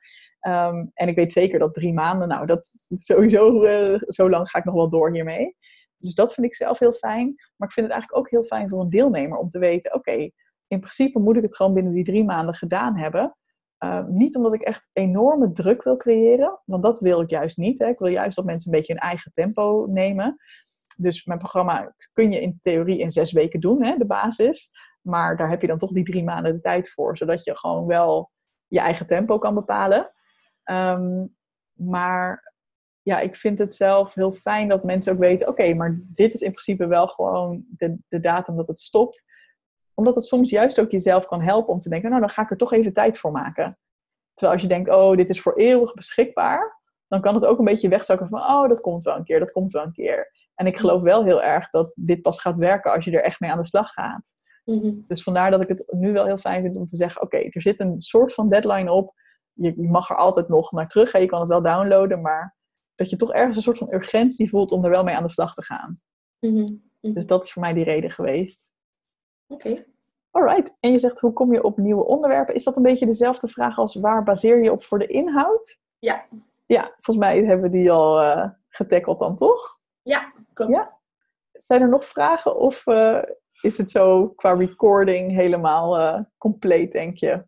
Um, 0.47 0.91
en 0.93 1.07
ik 1.07 1.15
weet 1.15 1.33
zeker 1.33 1.59
dat 1.59 1.73
drie 1.73 1.93
maanden, 1.93 2.27
nou, 2.27 2.45
dat 2.45 2.69
sowieso, 2.89 3.63
uh, 3.63 3.99
zo 4.07 4.29
lang 4.29 4.49
ga 4.49 4.59
ik 4.59 4.65
nog 4.65 4.75
wel 4.75 4.89
door 4.89 5.11
hiermee. 5.11 5.55
Dus 5.99 6.13
dat 6.13 6.33
vind 6.33 6.47
ik 6.47 6.55
zelf 6.55 6.79
heel 6.79 6.91
fijn. 6.91 7.25
Maar 7.55 7.67
ik 7.67 7.73
vind 7.73 7.85
het 7.85 7.95
eigenlijk 7.95 8.15
ook 8.17 8.29
heel 8.29 8.43
fijn 8.43 8.69
voor 8.69 8.81
een 8.81 8.89
deelnemer 8.89 9.37
om 9.37 9.49
te 9.49 9.59
weten: 9.59 9.93
oké, 9.93 10.29
in 10.67 10.79
principe 10.79 11.19
moet 11.19 11.35
ik 11.35 11.43
het 11.43 11.55
gewoon 11.55 11.73
binnen 11.73 11.93
die 11.93 12.03
drie 12.03 12.25
maanden 12.25 12.55
gedaan 12.55 12.97
hebben. 12.97 13.35
Uh, 13.83 14.05
niet 14.05 14.35
omdat 14.35 14.53
ik 14.53 14.61
echt 14.61 14.89
enorme 14.93 15.51
druk 15.51 15.83
wil 15.83 15.97
creëren, 15.97 16.61
want 16.65 16.83
dat 16.83 16.99
wil 16.99 17.21
ik 17.21 17.29
juist 17.29 17.57
niet. 17.57 17.79
Hè. 17.79 17.87
Ik 17.87 17.99
wil 17.99 18.11
juist 18.11 18.35
dat 18.35 18.45
mensen 18.45 18.71
een 18.71 18.77
beetje 18.77 18.93
hun 18.93 19.01
eigen 19.01 19.31
tempo 19.33 19.85
nemen. 19.89 20.37
Dus 20.97 21.25
mijn 21.25 21.39
programma 21.39 21.95
kun 22.13 22.31
je 22.31 22.41
in 22.41 22.59
theorie 22.61 22.99
in 22.99 23.11
zes 23.11 23.31
weken 23.31 23.59
doen, 23.59 23.83
hè, 23.83 23.97
de 23.97 24.05
basis. 24.05 24.71
Maar 25.01 25.37
daar 25.37 25.49
heb 25.49 25.61
je 25.61 25.67
dan 25.67 25.77
toch 25.77 25.91
die 25.91 26.03
drie 26.03 26.23
maanden 26.23 26.53
de 26.53 26.61
tijd 26.61 26.89
voor, 26.89 27.17
zodat 27.17 27.43
je 27.43 27.57
gewoon 27.57 27.85
wel 27.85 28.31
je 28.67 28.79
eigen 28.79 29.07
tempo 29.07 29.37
kan 29.37 29.53
bepalen. 29.53 30.11
Um, 30.65 31.35
maar 31.73 32.48
ja, 33.09 33.19
ik 33.19 33.35
vind 33.35 33.59
het 33.59 33.75
zelf 33.75 34.13
heel 34.13 34.31
fijn 34.31 34.67
dat 34.67 34.83
mensen 34.83 35.13
ook 35.13 35.19
weten: 35.19 35.47
oké, 35.47 35.73
maar 35.73 35.99
dit 36.03 36.33
is 36.33 36.41
in 36.41 36.51
principe 36.51 36.87
wel 36.87 37.07
gewoon 37.07 37.65
de, 37.69 37.97
de 38.07 38.19
datum 38.19 38.55
dat 38.55 38.67
het 38.67 38.79
stopt. 38.79 39.23
Omdat 39.93 40.15
het 40.15 40.25
soms 40.25 40.49
juist 40.49 40.79
ook 40.79 40.91
jezelf 40.91 41.25
kan 41.25 41.41
helpen 41.41 41.73
om 41.73 41.79
te 41.79 41.89
denken: 41.89 42.09
nou, 42.09 42.21
dan 42.21 42.29
ga 42.29 42.41
ik 42.41 42.51
er 42.51 42.57
toch 42.57 42.73
even 42.73 42.93
tijd 42.93 43.19
voor 43.19 43.31
maken. 43.31 43.77
Terwijl 44.33 44.53
als 44.53 44.61
je 44.61 44.73
denkt: 44.73 44.89
oh, 44.89 45.15
dit 45.15 45.29
is 45.29 45.41
voor 45.41 45.55
eeuwig 45.55 45.93
beschikbaar, 45.93 46.81
dan 47.07 47.21
kan 47.21 47.33
het 47.33 47.45
ook 47.45 47.59
een 47.59 47.65
beetje 47.65 47.89
wegzakken 47.89 48.27
van: 48.27 48.39
oh, 48.39 48.67
dat 48.69 48.81
komt 48.81 49.03
wel 49.03 49.15
een 49.15 49.23
keer, 49.23 49.39
dat 49.39 49.51
komt 49.51 49.71
wel 49.71 49.83
een 49.83 49.91
keer. 49.91 50.31
En 50.55 50.67
ik 50.67 50.77
geloof 50.77 51.01
wel 51.01 51.23
heel 51.23 51.43
erg 51.43 51.69
dat 51.69 51.91
dit 51.95 52.21
pas 52.21 52.41
gaat 52.41 52.57
werken 52.57 52.91
als 52.91 53.05
je 53.05 53.11
er 53.11 53.23
echt 53.23 53.39
mee 53.39 53.51
aan 53.51 53.57
de 53.57 53.65
slag 53.65 53.91
gaat. 53.91 54.31
Mhm. 54.65 54.93
Dus 55.07 55.23
vandaar 55.23 55.51
dat 55.51 55.61
ik 55.61 55.67
het 55.67 55.85
nu 55.87 56.13
wel 56.13 56.25
heel 56.25 56.37
fijn 56.37 56.61
vind 56.61 56.75
om 56.75 56.85
te 56.85 56.95
zeggen: 56.95 57.21
oké, 57.21 57.37
er 57.37 57.61
zit 57.61 57.79
een 57.79 57.99
soort 57.99 58.33
van 58.33 58.49
deadline 58.49 58.91
op. 58.91 59.13
Je, 59.53 59.73
mag 59.77 60.09
er 60.09 60.17
altijd 60.17 60.47
nog 60.47 60.71
naar 60.71 60.87
terug. 60.87 61.17
Je 61.17 61.25
kan 61.25 61.39
het 61.39 61.49
wel 61.49 61.61
downloaden, 61.61 62.21
maar 62.21 62.57
dat 62.99 63.09
je 63.09 63.15
toch 63.15 63.33
ergens 63.33 63.55
een 63.55 63.61
soort 63.61 63.77
van 63.77 63.93
urgentie 63.93 64.49
voelt 64.49 64.71
om 64.71 64.85
er 64.85 64.91
wel 64.91 65.03
mee 65.03 65.15
aan 65.15 65.23
de 65.23 65.29
slag 65.29 65.53
te 65.53 65.63
gaan. 65.63 65.99
Mhm, 66.39 66.67
mhm. 67.01 67.13
Dus 67.13 67.27
dat 67.27 67.43
is 67.43 67.51
voor 67.51 67.61
mij 67.61 67.73
die 67.73 67.83
reden 67.83 68.11
geweest. 68.11 68.71
Oké. 69.47 69.85
Alright. 70.31 70.73
En 70.79 70.91
je 70.91 70.99
zegt, 70.99 71.19
hoe 71.19 71.33
kom 71.33 71.53
je 71.53 71.63
op 71.63 71.77
nieuwe 71.77 72.05
onderwerpen? 72.05 72.55
Is 72.55 72.63
dat 72.63 72.77
een 72.77 72.83
beetje 72.83 73.05
dezelfde 73.05 73.47
vraag 73.47 73.77
als 73.77 73.95
waar 73.95 74.23
baseer 74.23 74.63
je 74.63 74.71
op 74.71 74.83
voor 74.83 74.99
de 74.99 75.07
inhoud? 75.07 75.79
Ja. 75.99 76.25
Ja, 76.65 76.83
volgens 76.99 77.17
mij 77.17 77.37
hebben 77.37 77.71
we 77.71 77.77
die 77.77 77.91
al 77.91 78.21
uh, 78.21 78.49
getackeld 78.69 79.19
dan, 79.19 79.35
toch? 79.35 79.79
Ja, 80.01 80.33
klopt. 80.53 80.71
Ja? 80.71 80.97
Zijn 81.51 81.81
er 81.81 81.89
nog 81.89 82.05
vragen 82.05 82.57
of 82.57 82.85
uh, 82.85 83.21
is 83.61 83.77
het 83.77 83.91
zo 83.91 84.27
qua 84.27 84.53
recording 84.53 85.31
helemaal 85.31 85.99
uh, 85.99 86.19
compleet, 86.37 86.91
denk 86.91 87.17
je? 87.17 87.43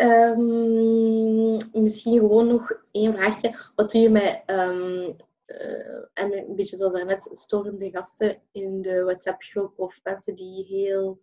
Um, 0.00 1.56
misschien 1.72 2.18
gewoon 2.18 2.46
nog 2.46 2.82
één 2.90 3.12
vraagje. 3.12 3.58
Wat 3.74 3.90
doe 3.90 4.00
je 4.00 4.10
met, 4.10 4.42
um, 4.46 5.16
uh, 5.46 6.04
en 6.12 6.32
een 6.32 6.56
beetje 6.56 6.76
zoals 6.76 6.92
daarnet, 6.92 7.28
storende 7.32 7.90
gasten 7.90 8.40
in 8.52 8.82
de 8.82 9.02
WhatsApp-groep 9.02 9.78
of 9.78 10.00
mensen 10.02 10.34
die 10.34 10.64
heel... 10.64 11.20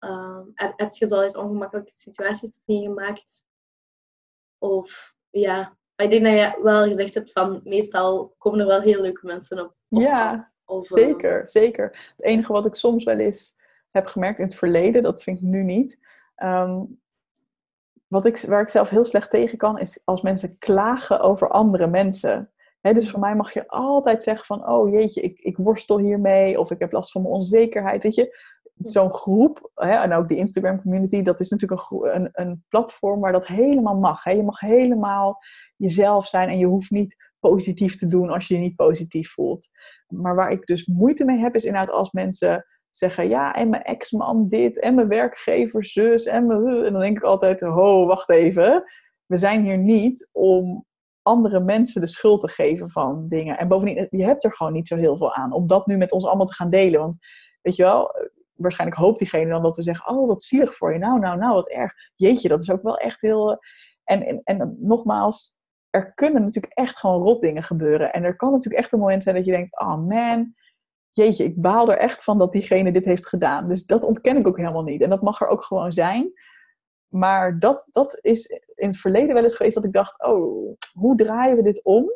Um, 0.00 0.50
heb, 0.54 0.72
heb 0.76 0.94
je 0.94 1.06
zo 1.06 1.20
eens 1.20 1.36
ongemakkelijke 1.36 1.92
situaties 1.92 2.60
meegemaakt? 2.64 3.44
Of 4.58 5.14
ja, 5.30 5.76
maar 5.96 6.06
ik 6.06 6.10
denk 6.10 6.24
dat 6.24 6.32
je 6.32 6.62
wel 6.62 6.86
gezegd 6.86 7.14
hebt 7.14 7.32
van 7.32 7.60
meestal 7.64 8.34
komen 8.38 8.60
er 8.60 8.66
wel 8.66 8.80
heel 8.80 9.00
leuke 9.00 9.26
mensen 9.26 9.60
op. 9.60 9.74
op 9.88 10.00
ja, 10.00 10.52
of, 10.64 10.86
zeker, 10.86 11.48
zeker. 11.48 12.12
Het 12.16 12.24
enige 12.24 12.52
wat 12.52 12.66
ik 12.66 12.74
soms 12.74 13.04
wel 13.04 13.18
eens 13.18 13.56
heb 13.90 14.06
gemerkt 14.06 14.38
in 14.38 14.44
het 14.44 14.54
verleden, 14.54 15.02
dat 15.02 15.22
vind 15.22 15.38
ik 15.38 15.44
nu 15.44 15.62
niet. 15.62 15.98
Um, 16.42 17.00
wat 18.08 18.26
ik, 18.26 18.38
waar 18.38 18.60
ik 18.60 18.68
zelf 18.68 18.88
heel 18.88 19.04
slecht 19.04 19.30
tegen 19.30 19.58
kan, 19.58 19.78
is 19.78 20.00
als 20.04 20.22
mensen 20.22 20.58
klagen 20.58 21.20
over 21.20 21.48
andere 21.48 21.86
mensen. 21.86 22.50
dus 22.80 23.10
voor 23.10 23.20
mij 23.20 23.36
mag 23.36 23.52
je 23.52 23.68
altijd 23.68 24.22
zeggen 24.22 24.46
van, 24.46 24.68
oh 24.68 24.90
jeetje, 24.90 25.20
ik, 25.20 25.38
ik 25.38 25.56
worstel 25.56 25.98
hiermee, 25.98 26.60
of 26.60 26.70
ik 26.70 26.78
heb 26.78 26.92
last 26.92 27.12
van 27.12 27.22
mijn 27.22 27.34
onzekerheid. 27.34 28.02
Weet 28.02 28.14
je, 28.14 28.36
zo'n 28.78 29.10
groep, 29.10 29.70
en 29.74 30.12
ook 30.12 30.28
die 30.28 30.36
Instagram 30.36 30.82
community, 30.82 31.22
dat 31.22 31.40
is 31.40 31.48
natuurlijk 31.48 31.90
een, 31.90 32.14
een, 32.14 32.28
een 32.32 32.64
platform 32.68 33.20
waar 33.20 33.32
dat 33.32 33.46
helemaal 33.46 33.96
mag. 33.96 34.24
Je 34.24 34.42
mag 34.42 34.60
helemaal 34.60 35.38
jezelf 35.76 36.26
zijn 36.26 36.48
en 36.48 36.58
je 36.58 36.66
hoeft 36.66 36.90
niet 36.90 37.16
positief 37.40 37.96
te 37.96 38.06
doen 38.06 38.30
als 38.30 38.48
je 38.48 38.54
je 38.54 38.60
niet 38.60 38.76
positief 38.76 39.30
voelt. 39.30 39.68
Maar 40.06 40.34
waar 40.34 40.50
ik 40.50 40.66
dus 40.66 40.86
moeite 40.86 41.24
mee 41.24 41.38
heb, 41.38 41.54
is 41.54 41.64
inderdaad 41.64 41.94
als 41.94 42.12
mensen 42.12 42.66
zeggen, 42.98 43.28
ja, 43.28 43.54
en 43.54 43.68
mijn 43.68 43.82
ex-man 43.82 44.44
dit, 44.44 44.80
en 44.80 44.94
mijn 44.94 45.08
werkgever 45.08 45.84
zus, 45.84 46.24
en 46.24 46.46
mijn... 46.46 46.84
En 46.84 46.92
dan 46.92 47.00
denk 47.00 47.16
ik 47.16 47.22
altijd, 47.22 47.60
ho, 47.60 48.06
wacht 48.06 48.30
even. 48.30 48.84
We 49.26 49.36
zijn 49.36 49.64
hier 49.64 49.78
niet 49.78 50.28
om 50.32 50.86
andere 51.22 51.60
mensen 51.60 52.00
de 52.00 52.06
schuld 52.06 52.40
te 52.40 52.48
geven 52.48 52.90
van 52.90 53.28
dingen. 53.28 53.58
En 53.58 53.68
bovendien, 53.68 54.06
je 54.10 54.24
hebt 54.24 54.44
er 54.44 54.52
gewoon 54.52 54.72
niet 54.72 54.86
zo 54.88 54.96
heel 54.96 55.16
veel 55.16 55.34
aan 55.34 55.52
om 55.52 55.66
dat 55.66 55.86
nu 55.86 55.96
met 55.96 56.12
ons 56.12 56.24
allemaal 56.26 56.46
te 56.46 56.54
gaan 56.54 56.70
delen. 56.70 57.00
Want, 57.00 57.16
weet 57.62 57.76
je 57.76 57.82
wel, 57.82 58.14
waarschijnlijk 58.54 59.00
hoopt 59.00 59.18
diegene 59.18 59.50
dan 59.50 59.62
dat 59.62 59.76
we 59.76 59.82
zeggen, 59.82 60.16
oh, 60.16 60.26
wat 60.28 60.42
zielig 60.42 60.74
voor 60.74 60.92
je. 60.92 60.98
Nou, 60.98 61.18
nou, 61.18 61.38
nou, 61.38 61.54
wat 61.54 61.68
erg. 61.68 61.92
Jeetje, 62.16 62.48
dat 62.48 62.60
is 62.60 62.70
ook 62.70 62.82
wel 62.82 62.96
echt 62.96 63.20
heel... 63.20 63.58
En, 64.04 64.26
en, 64.26 64.40
en 64.44 64.76
nogmaals, 64.80 65.56
er 65.90 66.14
kunnen 66.14 66.42
natuurlijk 66.42 66.74
echt 66.74 66.98
gewoon 66.98 67.22
rot 67.22 67.40
dingen 67.40 67.62
gebeuren. 67.62 68.12
En 68.12 68.24
er 68.24 68.36
kan 68.36 68.52
natuurlijk 68.52 68.82
echt 68.82 68.92
een 68.92 68.98
moment 68.98 69.22
zijn 69.22 69.34
dat 69.36 69.44
je 69.44 69.50
denkt, 69.50 69.80
oh 69.80 70.06
man, 70.06 70.54
jeetje, 71.24 71.44
ik 71.44 71.60
baal 71.60 71.90
er 71.90 71.98
echt 71.98 72.24
van 72.24 72.38
dat 72.38 72.52
diegene 72.52 72.92
dit 72.92 73.04
heeft 73.04 73.28
gedaan. 73.28 73.68
Dus 73.68 73.86
dat 73.86 74.04
ontken 74.04 74.36
ik 74.36 74.48
ook 74.48 74.56
helemaal 74.56 74.82
niet. 74.82 75.02
En 75.02 75.10
dat 75.10 75.22
mag 75.22 75.40
er 75.40 75.48
ook 75.48 75.64
gewoon 75.64 75.92
zijn. 75.92 76.32
Maar 77.08 77.58
dat, 77.58 77.84
dat 77.92 78.18
is 78.20 78.46
in 78.74 78.88
het 78.88 78.98
verleden 78.98 79.34
wel 79.34 79.42
eens 79.42 79.56
geweest 79.56 79.74
dat 79.74 79.84
ik 79.84 79.92
dacht, 79.92 80.22
oh, 80.22 80.76
hoe 80.92 81.16
draaien 81.16 81.56
we 81.56 81.62
dit 81.62 81.84
om 81.84 82.10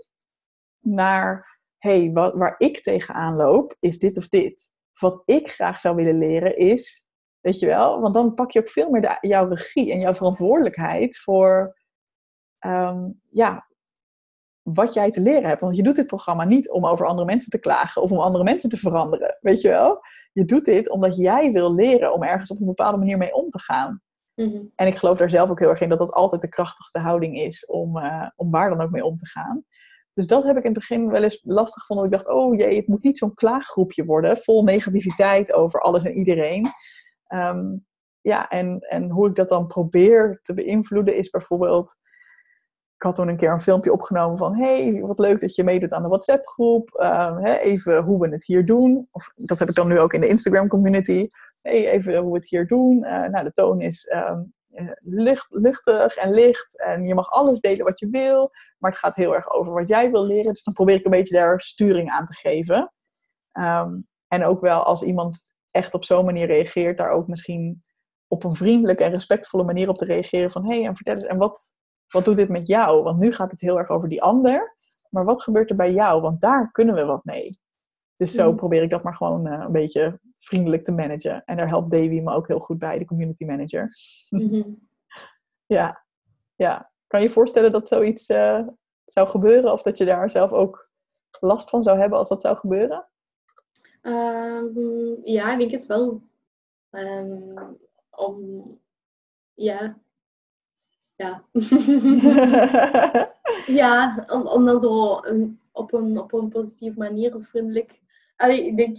naar, 0.78 1.59
hey, 1.78 2.11
waar 2.12 2.55
ik 2.59 2.82
tegenaan 2.82 3.36
loop, 3.36 3.76
is 3.80 3.98
dit 3.98 4.16
of 4.16 4.28
dit. 4.28 4.70
Wat 5.00 5.22
ik 5.24 5.50
graag 5.50 5.78
zou 5.80 5.96
willen 5.96 6.18
leren 6.18 6.57
is, 6.57 7.07
weet 7.40 7.59
je 7.59 7.66
wel, 7.66 8.00
want 8.00 8.14
dan 8.14 8.34
pak 8.34 8.50
je 8.50 8.61
ook 8.61 8.68
veel 8.68 8.90
meer 8.90 9.00
de, 9.00 9.16
jouw 9.20 9.48
regie 9.48 9.92
en 9.92 10.00
jouw 10.00 10.14
verantwoordelijkheid 10.14 11.18
voor, 11.18 11.76
ehm, 12.59 13.11
ja, 13.30 13.66
wat 14.62 14.94
jij 14.94 15.10
te 15.10 15.20
leren 15.20 15.48
hebt. 15.48 15.60
Want 15.60 15.76
je 15.76 15.82
doet 15.82 15.96
dit 15.96 16.06
programma 16.06 16.44
niet 16.44 16.70
om 16.70 16.86
over 16.86 17.06
andere 17.06 17.26
mensen 17.26 17.50
te 17.50 17.58
klagen 17.58 18.02
of 18.02 18.10
om 18.10 18.18
andere 18.18 18.44
mensen 18.44 18.68
te 18.68 18.76
veranderen. 18.76 19.36
Weet 19.40 19.60
je 19.60 19.68
wel? 19.68 20.00
Je 20.32 20.44
doet 20.44 20.64
dit 20.64 20.90
omdat 20.90 21.16
jij 21.16 21.52
wil 21.52 21.74
leren 21.74 22.14
om 22.14 22.22
ergens 22.22 22.50
op 22.50 22.60
een 22.60 22.66
bepaalde 22.66 22.98
manier 22.98 23.18
mee 23.18 23.34
om 23.34 23.50
te 23.50 23.60
gaan. 23.60 24.00
Mhm. 24.34 24.62
En 24.74 24.86
ik 24.86 24.96
geloof 24.96 25.18
daar 25.18 25.30
zelf 25.30 25.50
ook 25.50 25.58
heel 25.58 25.68
erg 25.68 25.80
in 25.80 25.88
dat 25.88 25.98
dat 25.98 26.12
altijd 26.12 26.40
de 26.40 26.48
krachtigste 26.48 26.98
houding 26.98 27.36
is 27.36 27.66
om, 27.66 27.96
uh, 27.96 28.28
om 28.36 28.50
waar 28.50 28.68
dan 28.68 28.80
ook 28.80 28.90
mee 28.90 29.04
om 29.04 29.16
te 29.16 29.26
gaan. 29.26 29.64
Dus 30.12 30.26
dat 30.26 30.44
heb 30.44 30.56
ik 30.56 30.64
in 30.64 30.70
het 30.70 30.78
begin 30.78 31.10
wel 31.10 31.22
eens 31.22 31.40
lastig 31.44 31.80
gevonden. 31.80 32.04
Ik 32.04 32.12
dacht, 32.12 32.28
oh 32.28 32.56
jee, 32.56 32.76
het 32.76 32.86
moet 32.86 33.02
niet 33.02 33.18
zo'n 33.18 33.34
klaaggroepje 33.34 34.04
worden, 34.04 34.36
vol 34.36 34.62
negativiteit 34.64 35.52
over 35.52 35.80
alles 35.80 36.04
en 36.04 36.16
iedereen. 36.16 36.66
Ehm, 37.26 37.76
ja, 38.20 38.48
en, 38.48 38.78
en 38.80 39.10
hoe 39.10 39.28
ik 39.28 39.34
dat 39.34 39.48
dan 39.48 39.66
probeer 39.66 40.40
te 40.42 40.54
beïnvloeden 40.54 41.16
is 41.16 41.30
bijvoorbeeld 41.30 41.96
ik 43.03 43.09
had 43.09 43.16
toen 43.16 43.28
een 43.28 43.36
keer 43.36 43.50
een 43.50 43.61
filmpje 43.61 43.92
opgenomen 43.92 44.38
van... 44.38 44.57
hey, 44.57 45.00
wat 45.00 45.18
leuk 45.18 45.40
dat 45.40 45.55
je 45.55 45.64
meedoet 45.64 45.92
aan 45.92 46.03
de 46.03 46.09
WhatsApp-groep. 46.09 46.98
Uh, 47.03 47.38
even 47.61 48.03
hoe 48.03 48.20
we 48.20 48.28
het 48.28 48.44
hier 48.44 48.66
doen. 48.66 49.09
Of, 49.11 49.30
dat 49.34 49.59
heb 49.59 49.68
ik 49.68 49.74
dan 49.74 49.88
nu 49.88 49.98
ook 49.98 50.12
in 50.12 50.20
de 50.20 50.28
Instagram-community. 50.28 51.26
Hey, 51.62 51.90
even 51.90 52.16
hoe 52.16 52.32
we 52.32 52.38
het 52.38 52.48
hier 52.48 52.66
doen. 52.66 53.05
Uh, 53.05 53.28
nou, 53.28 53.44
de 53.44 53.53
toon 53.53 53.80
is 53.80 54.12
um, 54.14 54.53
licht, 54.98 55.46
luchtig 55.50 56.16
en 56.16 56.32
licht. 56.32 56.70
En 56.78 57.07
je 57.07 57.14
mag 57.14 57.30
alles 57.30 57.61
delen 57.61 57.84
wat 57.84 57.98
je 57.98 58.09
wil. 58.09 58.50
Maar 58.78 58.90
het 58.90 59.00
gaat 59.00 59.14
heel 59.14 59.34
erg 59.34 59.50
over 59.50 59.72
wat 59.72 59.88
jij 59.88 60.11
wil 60.11 60.24
leren. 60.24 60.53
Dus 60.53 60.64
dan 60.64 60.74
probeer 60.74 60.96
ik 60.96 61.05
een 61.05 61.11
beetje 61.11 61.36
daar 61.36 61.61
sturing 61.61 62.11
aan 62.11 62.26
te 62.26 62.34
geven. 62.34 62.92
Um, 63.53 64.07
en 64.28 64.44
ook 64.44 64.61
wel 64.61 64.82
als 64.82 65.03
iemand 65.03 65.53
echt 65.70 65.94
op 65.94 66.05
zo'n 66.05 66.24
manier 66.24 66.46
reageert... 66.46 66.98
daar 66.98 67.11
ook 67.11 67.28
misschien 67.28 67.80
op 68.26 68.44
een 68.44 68.57
vriendelijke 68.57 69.05
en 69.05 69.11
respectvolle 69.11 69.64
manier 69.64 69.88
op 69.88 69.98
te 69.98 70.05
reageren. 70.05 70.50
Van, 70.50 70.66
hey, 70.66 70.84
en 70.84 70.96
vertel 70.96 71.14
eens, 71.14 71.24
en 71.24 71.38
wat 71.38 71.80
wat 72.12 72.24
doet 72.24 72.36
dit 72.36 72.48
met 72.48 72.66
jou? 72.66 73.02
Want 73.02 73.18
nu 73.18 73.32
gaat 73.32 73.50
het 73.50 73.60
heel 73.60 73.78
erg 73.78 73.88
over 73.88 74.08
die 74.08 74.22
ander. 74.22 74.76
Maar 75.10 75.24
wat 75.24 75.42
gebeurt 75.42 75.70
er 75.70 75.76
bij 75.76 75.92
jou? 75.92 76.20
Want 76.20 76.40
daar 76.40 76.70
kunnen 76.72 76.94
we 76.94 77.04
wat 77.04 77.24
mee. 77.24 77.48
Dus 78.16 78.32
zo 78.32 78.48
mhm. 78.48 78.56
probeer 78.56 78.82
ik 78.82 78.90
dat 78.90 79.02
maar 79.02 79.14
gewoon 79.14 79.46
uh, 79.46 79.62
een 79.66 79.72
beetje 79.72 80.20
vriendelijk 80.38 80.84
te 80.84 80.92
managen. 80.92 81.42
En 81.44 81.56
daar 81.56 81.68
helpt 81.68 81.90
Davy 81.90 82.20
me 82.20 82.32
ook 82.32 82.48
heel 82.48 82.58
goed 82.58 82.78
bij, 82.78 82.98
de 82.98 83.04
community 83.04 83.44
manager. 83.44 83.88
Mhm. 84.30 84.62
ja. 85.76 86.04
ja. 86.54 86.90
Kan 87.06 87.20
je 87.20 87.26
je 87.26 87.32
voorstellen 87.32 87.72
dat 87.72 87.88
zoiets 87.88 88.28
uh, 88.30 88.66
zou 89.04 89.28
gebeuren? 89.28 89.72
Of 89.72 89.82
dat 89.82 89.98
je 89.98 90.04
daar 90.04 90.30
zelf 90.30 90.52
ook 90.52 90.90
last 91.40 91.70
van 91.70 91.82
zou 91.82 91.98
hebben 91.98 92.18
als 92.18 92.28
dat 92.28 92.40
zou 92.40 92.56
gebeuren? 92.56 93.06
Um, 94.02 95.20
ja, 95.24 95.52
ik 95.52 95.58
denk 95.58 95.70
het 95.70 95.86
wel. 95.86 96.22
Um, 96.90 97.78
om, 98.10 98.64
ja, 99.54 99.98
ja. 101.16 101.44
ja, 103.80 104.24
om, 104.28 104.46
om 104.46 104.64
dan 104.64 104.80
zo 104.80 105.20
op, 105.72 105.92
een, 105.92 106.18
op 106.18 106.32
een 106.32 106.48
positieve 106.48 106.98
manier 106.98 107.34
of 107.34 107.46
vriendelijk. 107.46 108.00
Allee, 108.36 108.66
ik 108.66 108.76
denk, 108.76 108.96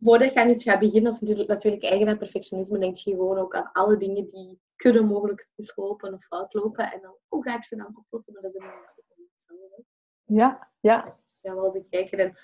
voordat 0.00 0.32
je 0.32 0.40
aan 0.40 0.50
iets 0.50 0.64
gaat 0.64 0.78
beginnen, 0.78 1.12
is 1.12 1.20
natuurlijk, 1.20 1.48
natuurlijk 1.48 1.82
eigen 1.82 2.08
aan 2.08 2.18
perfectionisme, 2.18 2.78
denk 2.78 2.96
je 2.96 3.10
gewoon 3.10 3.38
ook 3.38 3.54
aan 3.56 3.72
alle 3.72 3.96
dingen 3.96 4.26
die 4.26 4.60
kunnen 4.76 5.06
mogelijk 5.06 5.50
mislopen 5.56 6.14
of 6.14 6.24
fout 6.24 6.54
lopen. 6.54 6.92
En 6.92 7.00
dan, 7.00 7.14
hoe 7.28 7.42
ga 7.42 7.56
ik 7.56 7.64
ze 7.64 7.76
dan 7.76 7.96
oplossen? 7.96 8.32
Maar 8.32 8.42
dat 8.42 8.54
is 8.54 8.60
een 8.60 10.36
Ja, 10.36 10.68
ja. 10.80 11.06
Ja, 11.42 11.54
wel 11.54 11.70
bekijken. 11.70 12.18
En 12.18 12.36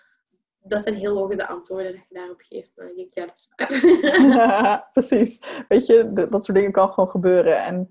dat 0.62 0.82
zijn 0.82 0.94
heel 0.94 1.14
logische 1.14 1.46
antwoorden 1.46 1.92
dat 1.92 2.04
je 2.08 2.14
daarop 2.14 2.40
geeft. 2.40 2.76
Dan 2.76 2.86
denk 2.86 2.98
ik, 2.98 3.14
ja, 3.14 3.24
dat 3.56 3.70
is 3.70 3.80
Precies. 4.92 5.42
Weet 5.68 5.86
je, 5.86 6.12
dat 6.12 6.44
soort 6.44 6.56
dingen 6.56 6.72
kan 6.72 6.90
gewoon 6.90 7.10
gebeuren. 7.10 7.62
En 7.62 7.88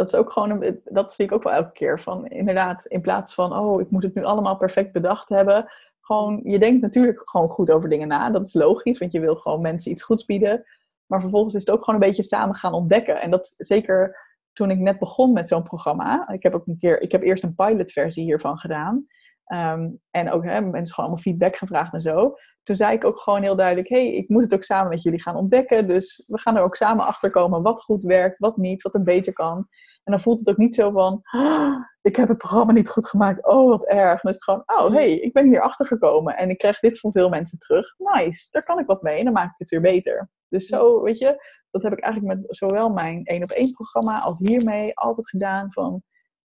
dat 0.00 0.08
is 0.08 0.14
ook 0.14 0.32
gewoon, 0.32 0.78
dat 0.84 1.12
zie 1.12 1.24
ik 1.24 1.32
ook 1.32 1.42
wel 1.42 1.52
elke 1.52 1.72
keer. 1.72 2.00
Van 2.00 2.26
inderdaad, 2.26 2.86
in 2.86 3.00
plaats 3.00 3.34
van, 3.34 3.56
oh, 3.56 3.80
ik 3.80 3.90
moet 3.90 4.02
het 4.02 4.14
nu 4.14 4.24
allemaal 4.24 4.56
perfect 4.56 4.92
bedacht 4.92 5.28
hebben. 5.28 5.70
Gewoon, 6.00 6.40
je 6.44 6.58
denkt 6.58 6.82
natuurlijk 6.82 7.28
gewoon 7.28 7.48
goed 7.48 7.70
over 7.70 7.88
dingen 7.88 8.08
na. 8.08 8.30
Dat 8.30 8.46
is 8.46 8.54
logisch, 8.54 8.98
want 8.98 9.12
je 9.12 9.20
wil 9.20 9.36
gewoon 9.36 9.60
mensen 9.60 9.90
iets 9.90 10.02
goeds 10.02 10.24
bieden. 10.24 10.64
Maar 11.06 11.20
vervolgens 11.20 11.54
is 11.54 11.60
het 11.60 11.70
ook 11.70 11.84
gewoon 11.84 12.00
een 12.00 12.06
beetje 12.06 12.22
samen 12.22 12.54
gaan 12.54 12.72
ontdekken. 12.72 13.20
En 13.20 13.30
dat 13.30 13.54
zeker 13.56 14.16
toen 14.52 14.70
ik 14.70 14.78
net 14.78 14.98
begon 14.98 15.32
met 15.32 15.48
zo'n 15.48 15.62
programma. 15.62 16.28
Ik 16.28 16.42
heb 16.42 16.54
ook 16.54 16.66
een 16.66 16.78
keer, 16.78 17.00
ik 17.00 17.12
heb 17.12 17.22
eerst 17.22 17.44
een 17.44 17.54
pilotversie 17.54 18.24
hiervan 18.24 18.58
gedaan. 18.58 19.06
Ehm, 19.44 19.88
en 20.10 20.30
ook 20.30 20.44
hè, 20.44 20.60
mensen 20.60 20.94
gewoon 20.94 21.10
allemaal 21.10 21.16
feedback 21.16 21.56
gevraagd 21.56 21.92
en 21.92 22.00
zo. 22.00 22.34
Toen 22.62 22.76
zei 22.76 22.94
ik 22.94 23.04
ook 23.04 23.20
gewoon 23.20 23.42
heel 23.42 23.56
duidelijk: 23.56 23.88
hey, 23.88 24.14
ik 24.14 24.28
moet 24.28 24.42
het 24.42 24.54
ook 24.54 24.62
samen 24.62 24.88
met 24.88 25.02
jullie 25.02 25.22
gaan 25.22 25.36
ontdekken. 25.36 25.86
Dus 25.86 26.24
we 26.26 26.38
gaan 26.38 26.56
er 26.56 26.62
ook 26.62 26.76
samen 26.76 27.06
achter 27.06 27.30
komen 27.30 27.62
wat 27.62 27.82
goed 27.82 28.02
werkt, 28.02 28.38
wat 28.38 28.56
niet, 28.56 28.82
wat 28.82 28.94
er 28.94 29.02
beter 29.02 29.32
kan. 29.32 29.68
En 30.04 30.12
dan 30.12 30.20
voelt 30.20 30.38
het 30.38 30.50
ook 30.50 30.56
niet 30.56 30.74
zo 30.74 30.90
van, 30.90 31.20
oh, 31.30 31.76
ik 32.00 32.16
heb 32.16 32.28
het 32.28 32.38
programma 32.38 32.72
niet 32.72 32.88
goed 32.88 33.08
gemaakt, 33.08 33.46
oh 33.46 33.68
wat 33.68 33.84
erg. 33.86 34.20
Dan 34.20 34.30
is 34.30 34.36
het 34.36 34.44
gewoon, 34.44 34.62
oh 34.66 34.92
hey, 34.92 35.14
ik 35.14 35.32
ben 35.32 35.46
hier 35.46 35.60
achter 35.60 35.86
gekomen 35.86 36.36
en 36.36 36.50
ik 36.50 36.58
krijg 36.58 36.78
dit 36.78 37.00
van 37.00 37.12
veel 37.12 37.28
mensen 37.28 37.58
terug. 37.58 37.94
Nice, 37.98 38.48
daar 38.50 38.62
kan 38.62 38.78
ik 38.78 38.86
wat 38.86 39.02
mee 39.02 39.18
en 39.18 39.24
dan 39.24 39.32
maak 39.32 39.50
ik 39.50 39.58
het 39.58 39.70
weer 39.70 39.80
beter. 39.80 40.30
Dus 40.48 40.66
zo, 40.66 41.02
weet 41.02 41.18
je, 41.18 41.44
dat 41.70 41.82
heb 41.82 41.92
ik 41.92 42.00
eigenlijk 42.00 42.36
met 42.36 42.56
zowel 42.56 42.90
mijn 42.90 43.24
één 43.24 43.42
op 43.42 43.50
één 43.50 43.72
programma 43.72 44.20
als 44.20 44.38
hiermee 44.38 44.98
altijd 44.98 45.28
gedaan 45.28 45.72
van, 45.72 46.02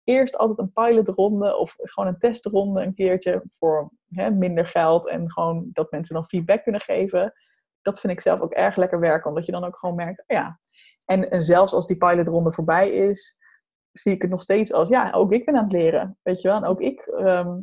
eerst 0.05 0.36
altijd 0.36 0.59
een 0.59 0.72
pilotronde 0.72 1.57
of 1.57 1.74
gewoon 1.78 2.09
een 2.09 2.18
testronde 2.18 2.82
een 2.82 2.95
keertje 2.95 3.42
voor 3.49 3.92
hè, 4.09 4.30
minder 4.30 4.66
geld 4.66 5.09
en 5.09 5.30
gewoon 5.30 5.70
dat 5.72 5.90
mensen 5.90 6.14
dan 6.14 6.28
feedback 6.28 6.62
kunnen 6.62 6.80
geven. 6.80 7.32
Dat 7.82 8.01
vind 8.01 8.12
ik 8.12 8.20
zelf 8.20 8.40
ook 8.40 8.53
erg 8.53 8.76
lekker 8.76 9.01
werken, 9.01 9.28
omdat 9.28 9.47
je 9.47 9.53
dan 9.53 9.64
ook 9.64 9.76
gewoon 9.76 9.95
merkt, 9.95 10.20
oh 10.20 10.36
ja. 10.36 10.61
En, 11.05 11.31
en 11.31 11.43
zelfs 11.43 11.73
als 11.73 11.87
die 11.87 11.97
pilotronde 11.97 12.53
voorbij 12.53 12.91
is, 12.91 13.39
zie 13.93 14.13
ik 14.13 14.23
het 14.23 14.31
nog 14.31 14.43
steeds 14.43 14.73
als, 14.73 14.89
ja, 14.89 15.11
ook 15.11 15.33
ik 15.33 15.45
ben 15.45 15.57
aan 15.57 15.63
het 15.65 15.73
leren, 15.73 16.19
weet 16.23 16.41
je 16.41 16.49
wel. 16.49 16.57
En 16.57 16.65
ook 16.65 16.81
ik 16.81 17.01
ehm, 17.01 17.59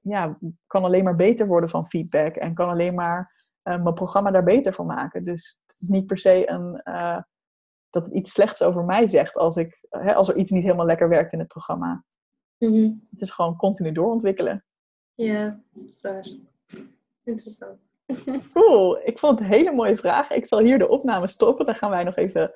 ja, 0.00 0.38
kan 0.66 0.84
alleen 0.84 1.04
maar 1.04 1.16
beter 1.16 1.46
worden 1.46 1.70
van 1.70 1.86
feedback 1.86 2.36
en 2.36 2.54
kan 2.54 2.68
alleen 2.68 2.94
maar 2.94 3.44
uh, 3.68 3.82
mijn 3.82 3.94
programma 3.94 4.30
daar 4.30 4.44
beter 4.44 4.72
van 4.72 4.86
maken. 4.86 5.24
Dus 5.24 5.60
het 5.66 5.80
is 5.80 5.88
niet 5.88 6.06
per 6.06 6.18
se 6.18 6.50
een, 6.50 6.80
uh, 6.84 7.18
dat 7.90 8.04
het 8.04 8.14
iets 8.14 8.32
slechts 8.32 8.62
over 8.62 8.84
mij 8.84 9.06
zegt 9.06 9.36
als, 9.36 9.56
ik, 9.56 9.86
hè, 9.90 10.14
als 10.14 10.28
er 10.28 10.36
iets 10.36 10.50
niet 10.50 10.62
helemaal 10.62 10.86
lekker 10.86 11.08
werkt 11.08 11.32
in 11.32 11.38
het 11.38 11.48
programma. 11.48 12.04
Mm 12.58 13.06
Het 13.10 13.20
is 13.20 13.30
gewoon 13.30 13.56
continu 13.56 13.92
doorontwikkelen. 13.92 14.64
Ja, 15.14 15.60
dat 15.72 15.88
is 15.88 16.00
waar. 16.00 16.26
Interessant. 17.24 17.88
Cool. 18.52 19.06
Ik 19.06 19.18
vond 19.18 19.38
het 19.38 19.48
een 19.48 19.54
hele 19.54 19.72
mooie 19.72 19.96
vraag. 19.96 20.30
Ik 20.30 20.46
zal 20.46 20.58
hier 20.58 20.78
de 20.78 20.88
opname 20.88 21.26
stoppen. 21.26 21.66
Dan 21.66 21.74
gaan 21.74 21.90
wij 21.90 22.04
nog 22.04 22.16
even 22.16 22.52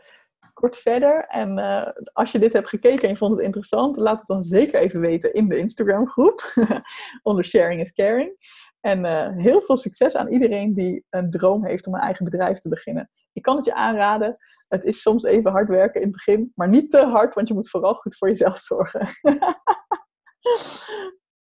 kort 0.61 0.77
verder. 0.77 1.25
En 1.29 1.59
uh, 1.59 1.89
als 2.13 2.33
je 2.33 2.39
dit 2.39 2.53
hebt 2.53 2.69
gekeken 2.69 3.03
en 3.03 3.09
je 3.09 3.17
vond 3.17 3.37
het 3.37 3.45
interessant, 3.45 3.97
laat 3.97 4.19
het 4.19 4.27
dan 4.27 4.43
zeker 4.43 4.81
even 4.81 5.01
weten 5.01 5.35
in 5.35 5.49
de 5.49 5.57
Instagram 5.57 6.09
groep. 6.09 6.53
onder 7.23 7.45
Sharing 7.45 7.81
is 7.81 7.93
Caring. 7.93 8.37
En 8.81 9.05
uh, 9.05 9.29
heel 9.37 9.61
veel 9.61 9.77
succes 9.77 10.15
aan 10.15 10.29
iedereen 10.29 10.75
die 10.75 11.05
een 11.11 11.31
droom 11.31 11.67
heeft 11.67 11.87
om 11.87 11.95
een 11.95 12.01
eigen 12.01 12.25
bedrijf 12.25 12.59
te 12.59 12.69
beginnen. 12.69 13.11
Ik 13.33 13.43
kan 13.43 13.57
het 13.57 13.65
je 13.65 13.75
aanraden. 13.75 14.37
Het 14.69 14.85
is 14.85 15.03
soms 15.03 15.25
even 15.25 15.51
hard 15.51 15.69
werken 15.69 16.01
in 16.01 16.07
het 16.07 16.17
begin, 16.17 16.53
maar 16.55 16.69
niet 16.69 16.91
te 16.91 17.05
hard, 17.07 17.35
want 17.35 17.49
je 17.49 17.55
moet 17.55 17.71
vooral 17.71 17.95
goed 17.95 18.17
voor 18.17 18.29
jezelf 18.29 18.59
zorgen. 18.59 19.09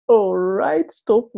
Alright, 0.05 0.93
stop 0.93 1.35